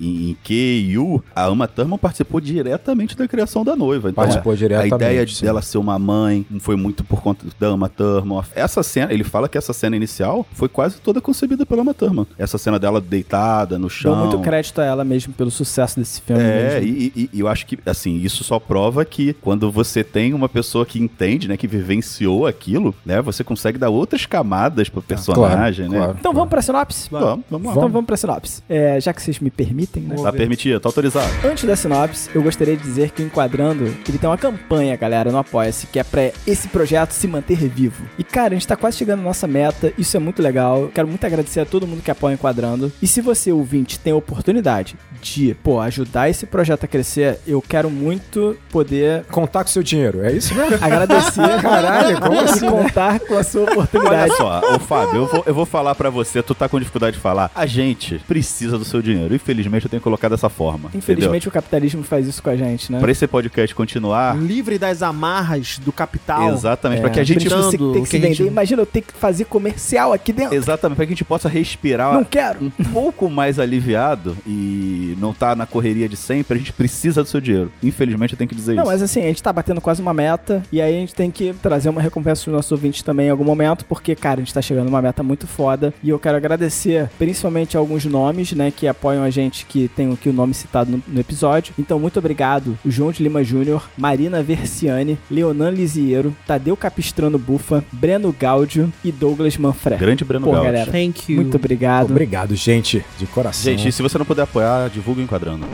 em, 0.00 0.30
em 0.30 0.36
Q 0.42 0.52
e 0.54 0.98
U, 0.98 1.22
a 1.34 1.48
Uma 1.50 1.68
Thurman 1.68 1.98
participou 1.98 2.40
diretamente 2.40 3.16
da 3.16 3.26
criação 3.28 3.64
da 3.64 3.74
noiva. 3.76 4.10
Então, 4.10 4.22
Participou 4.22 4.52
a 4.52 4.56
diretamente, 4.56 4.94
ideia 4.94 5.26
sim. 5.26 5.44
dela 5.44 5.62
ser 5.62 5.78
uma 5.78 5.98
mãe 5.98 6.44
foi 6.60 6.76
muito 6.76 7.04
por 7.04 7.20
conta 7.22 7.46
da 7.58 7.72
Uma 7.74 7.88
Thurman. 7.88 8.42
Essa 8.54 8.82
cena, 8.82 9.12
ele 9.12 9.24
fala 9.24 9.48
que 9.48 9.56
essa 9.58 9.72
cena 9.72 9.96
inicial 9.96 10.46
foi 10.52 10.68
quase 10.68 11.00
toda 11.00 11.20
concebida 11.20 11.64
pela 11.66 11.82
Uma 11.82 11.94
Thurman. 11.94 12.26
Essa 12.38 12.58
cena 12.58 12.78
dela 12.78 13.00
deitada 13.00 13.78
no 13.78 13.88
chão. 13.90 14.12
Dou 14.16 14.26
muito 14.26 14.38
crédito 14.40 14.80
a 14.80 14.84
ela 14.84 15.04
mesmo 15.04 15.32
pelo 15.32 15.50
sucesso 15.50 15.98
desse 15.98 16.20
filme. 16.20 16.42
É, 16.42 16.80
mesmo. 16.80 16.88
e, 16.88 17.12
e- 17.16 17.30
e 17.32 17.40
eu 17.40 17.48
acho 17.48 17.66
que, 17.66 17.78
assim, 17.86 18.16
isso 18.16 18.42
só 18.44 18.58
prova 18.58 19.04
que 19.04 19.32
quando 19.34 19.70
você 19.70 20.02
tem 20.04 20.32
uma 20.34 20.48
pessoa 20.48 20.84
que 20.86 20.98
entende, 21.00 21.48
né, 21.48 21.56
que 21.56 21.66
vivenciou 21.66 22.46
aquilo, 22.46 22.94
né, 23.04 23.20
você 23.20 23.42
consegue 23.44 23.78
dar 23.78 23.90
outras 23.90 24.26
camadas 24.26 24.88
pro 24.88 25.02
personagem, 25.02 25.88
né? 25.88 25.96
claro. 25.98 26.16
Então 26.18 26.32
vamos 26.32 26.48
pra 26.48 26.62
sinopse? 26.62 27.08
Vamos, 27.10 27.44
vamos 27.50 27.66
lá. 27.66 27.72
Então 27.72 27.88
vamos 27.88 28.06
pra 28.06 28.16
sinopse. 28.16 28.62
É, 28.68 29.00
já 29.00 29.11
que 29.12 29.22
vocês 29.22 29.38
me 29.40 29.50
permitem, 29.50 30.02
né? 30.02 30.16
Tá 30.16 30.32
permitido, 30.32 30.80
tá 30.80 30.88
autorizado. 30.88 31.28
Antes 31.44 31.64
da 31.64 31.76
sinopse, 31.76 32.30
eu 32.34 32.42
gostaria 32.42 32.76
de 32.76 32.82
dizer 32.82 33.10
que 33.10 33.22
o 33.22 33.26
Enquadrando, 33.26 33.84
ele 34.08 34.18
tem 34.18 34.28
uma 34.28 34.38
campanha, 34.38 34.96
galera, 34.96 35.30
no 35.30 35.38
Apoia-se, 35.38 35.86
que 35.86 35.98
é 35.98 36.04
pra 36.04 36.30
esse 36.46 36.68
projeto 36.68 37.12
se 37.12 37.26
manter 37.26 37.56
vivo. 37.68 38.04
E, 38.18 38.24
cara, 38.24 38.48
a 38.48 38.54
gente 38.54 38.66
tá 38.66 38.76
quase 38.76 38.96
chegando 38.96 39.18
na 39.20 39.24
nossa 39.26 39.46
meta, 39.46 39.92
isso 39.98 40.16
é 40.16 40.20
muito 40.20 40.42
legal. 40.42 40.90
Quero 40.94 41.08
muito 41.08 41.24
agradecer 41.24 41.60
a 41.60 41.64
todo 41.64 41.86
mundo 41.86 42.02
que 42.02 42.10
apoia 42.10 42.32
o 42.32 42.34
Enquadrando. 42.34 42.92
E 43.00 43.06
se 43.06 43.20
você, 43.20 43.52
ouvinte, 43.52 43.98
tem 43.98 44.12
a 44.12 44.16
oportunidade 44.16 44.96
de, 45.20 45.54
pô, 45.62 45.80
ajudar 45.80 46.28
esse 46.28 46.46
projeto 46.46 46.84
a 46.84 46.88
crescer, 46.88 47.38
eu 47.46 47.60
quero 47.62 47.90
muito 47.90 48.56
poder 48.70 49.24
Contar 49.30 49.64
com 49.64 49.70
seu 49.70 49.82
dinheiro, 49.82 50.22
é 50.24 50.32
isso 50.32 50.54
mesmo? 50.54 50.76
agradecer 50.80 51.42
Caralho, 51.60 52.20
como 52.20 52.40
assim? 52.40 52.68
contar 52.68 53.20
com 53.20 53.36
a 53.36 53.42
sua 53.42 53.62
Olha 53.62 53.72
oportunidade. 53.72 54.36
só, 54.36 54.74
ô 54.74 54.78
Fábio, 54.78 55.16
eu 55.16 55.26
vou, 55.26 55.42
eu 55.46 55.54
vou 55.54 55.66
falar 55.66 55.94
pra 55.94 56.10
você, 56.10 56.42
tu 56.42 56.54
tá 56.54 56.68
com 56.68 56.78
dificuldade 56.78 57.16
de 57.16 57.22
falar. 57.22 57.50
A 57.54 57.66
gente 57.66 58.18
precisa 58.26 58.78
do 58.78 58.84
seu 58.84 59.01
dinheiro. 59.02 59.34
Infelizmente, 59.34 59.84
eu 59.84 59.90
tenho 59.90 60.00
que 60.00 60.04
colocar 60.04 60.28
dessa 60.28 60.48
forma. 60.48 60.90
Infelizmente, 60.94 61.48
o 61.48 61.50
capitalismo 61.50 62.02
faz 62.02 62.26
isso 62.26 62.42
com 62.42 62.50
a 62.50 62.56
gente, 62.56 62.90
né? 62.90 62.98
Pra 63.00 63.10
esse 63.12 63.26
podcast 63.26 63.74
continuar. 63.74 64.36
Livre 64.40 64.78
das 64.78 65.02
amarras 65.02 65.78
do 65.78 65.92
capital. 65.92 66.52
Exatamente, 66.52 66.98
É, 66.98 67.02
pra 67.02 67.10
que 67.10 67.20
a 67.20 67.24
gente. 67.24 67.48
você 67.48 67.76
tem 67.78 68.02
que 68.02 68.08
se 68.08 68.16
a 68.16 68.20
gente- 68.20 68.38
vender. 68.38 68.50
Imagina 68.50 68.82
eu 68.82 68.86
ter 68.86 69.00
que 69.02 69.12
fazer 69.12 69.44
comercial 69.46 70.12
aqui 70.12 70.32
dentro. 70.32 70.54
Exatamente, 70.54 70.96
pra 70.96 71.06
que 71.06 71.12
a 71.12 71.14
gente 71.14 71.24
possa 71.24 71.48
respirar 71.48 72.14
Não 72.14 72.24
quero. 72.24 72.72
um 72.78 72.84
pouco 72.84 73.28
mais 73.28 73.58
aliviado 73.58 74.36
e 74.46 75.16
não 75.18 75.32
tá 75.32 75.54
na 75.56 75.66
correria 75.66 76.08
de 76.08 76.16
sempre, 76.16 76.56
a 76.56 76.58
gente 76.58 76.72
precisa 76.72 77.22
do 77.22 77.28
seu 77.28 77.40
dinheiro. 77.40 77.72
Infelizmente, 77.82 78.32
eu 78.34 78.38
tenho 78.38 78.48
que 78.48 78.54
dizer 78.54 78.74
Não, 78.74 78.82
isso. 78.82 78.92
mas 78.92 79.02
assim, 79.02 79.20
a 79.20 79.26
gente 79.26 79.42
tá 79.42 79.52
batendo 79.52 79.80
quase 79.80 80.00
uma 80.00 80.14
meta 80.14 80.62
e 80.70 80.80
aí 80.80 80.94
a 80.96 80.98
gente 81.00 81.14
tem 81.14 81.30
que 81.30 81.52
trazer 81.62 81.88
uma 81.88 82.00
recompensa 82.00 82.42
pros 82.44 82.54
nossos 82.54 82.72
ouvintes 82.72 83.02
também 83.02 83.26
em 83.26 83.30
algum 83.30 83.44
momento, 83.44 83.84
porque, 83.86 84.14
cara, 84.14 84.40
a 84.40 84.44
gente 84.44 84.52
tá 84.54 84.62
chegando 84.62 84.86
numa 84.86 85.02
meta 85.02 85.22
muito 85.22 85.46
foda 85.46 85.92
e 86.02 86.10
eu 86.10 86.18
quero 86.18 86.36
agradecer 86.36 87.08
principalmente 87.18 87.76
alguns 87.76 88.04
nomes, 88.04 88.52
né, 88.52 88.70
que 88.74 88.86
apoiam 88.92 89.24
a 89.24 89.30
gente, 89.30 89.66
que 89.66 89.88
tem 89.88 90.12
aqui 90.12 90.28
o 90.28 90.32
nome 90.32 90.54
citado 90.54 90.90
no, 90.90 91.02
no 91.06 91.20
episódio. 91.20 91.74
Então, 91.78 91.98
muito 91.98 92.18
obrigado, 92.18 92.78
João 92.86 93.10
de 93.10 93.22
Lima 93.22 93.42
Júnior, 93.42 93.88
Marina 93.98 94.42
Versiani, 94.42 95.18
Leonan 95.30 95.70
Lisiero, 95.70 96.34
Tadeu 96.46 96.76
Capistrano 96.76 97.38
Bufa, 97.38 97.84
Breno 97.92 98.34
Gáudio 98.38 98.92
e 99.04 99.10
Douglas 99.10 99.56
Manfré. 99.56 99.96
Grande 99.96 100.24
Breno 100.24 100.46
Pô, 100.46 100.52
Gauch. 100.52 100.64
galera, 100.64 100.90
Thank 100.90 101.32
you. 101.32 101.36
muito 101.42 101.56
obrigado. 101.56 102.10
Obrigado, 102.10 102.54
gente, 102.54 103.04
de 103.18 103.26
coração. 103.26 103.64
Gente, 103.64 103.88
e 103.88 103.92
se 103.92 104.02
você 104.02 104.16
não 104.18 104.24
puder 104.24 104.42
apoiar, 104.42 104.88
divulga 104.88 105.20
o 105.20 105.24
Enquadrando. 105.24 105.66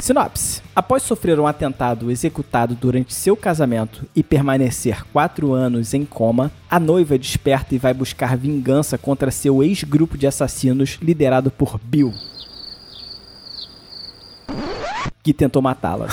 Sinopse. 0.00 0.62
Após 0.74 1.02
sofrer 1.02 1.38
um 1.38 1.46
atentado 1.46 2.10
executado 2.10 2.74
durante 2.74 3.12
seu 3.12 3.36
casamento 3.36 4.06
e 4.16 4.22
permanecer 4.22 5.04
quatro 5.12 5.52
anos 5.52 5.92
em 5.92 6.04
coma, 6.04 6.50
a 6.70 6.80
noiva 6.80 7.18
desperta 7.18 7.74
e 7.74 7.78
vai 7.78 7.92
buscar 7.92 8.36
vingança 8.36 8.96
contra 8.96 9.30
seu 9.30 9.62
ex-grupo 9.62 10.16
de 10.16 10.26
assassinos 10.26 10.98
liderado 11.02 11.50
por 11.50 11.78
Bill. 11.82 12.12
Que 15.22 15.32
tentou 15.32 15.60
matá-la. 15.60 16.06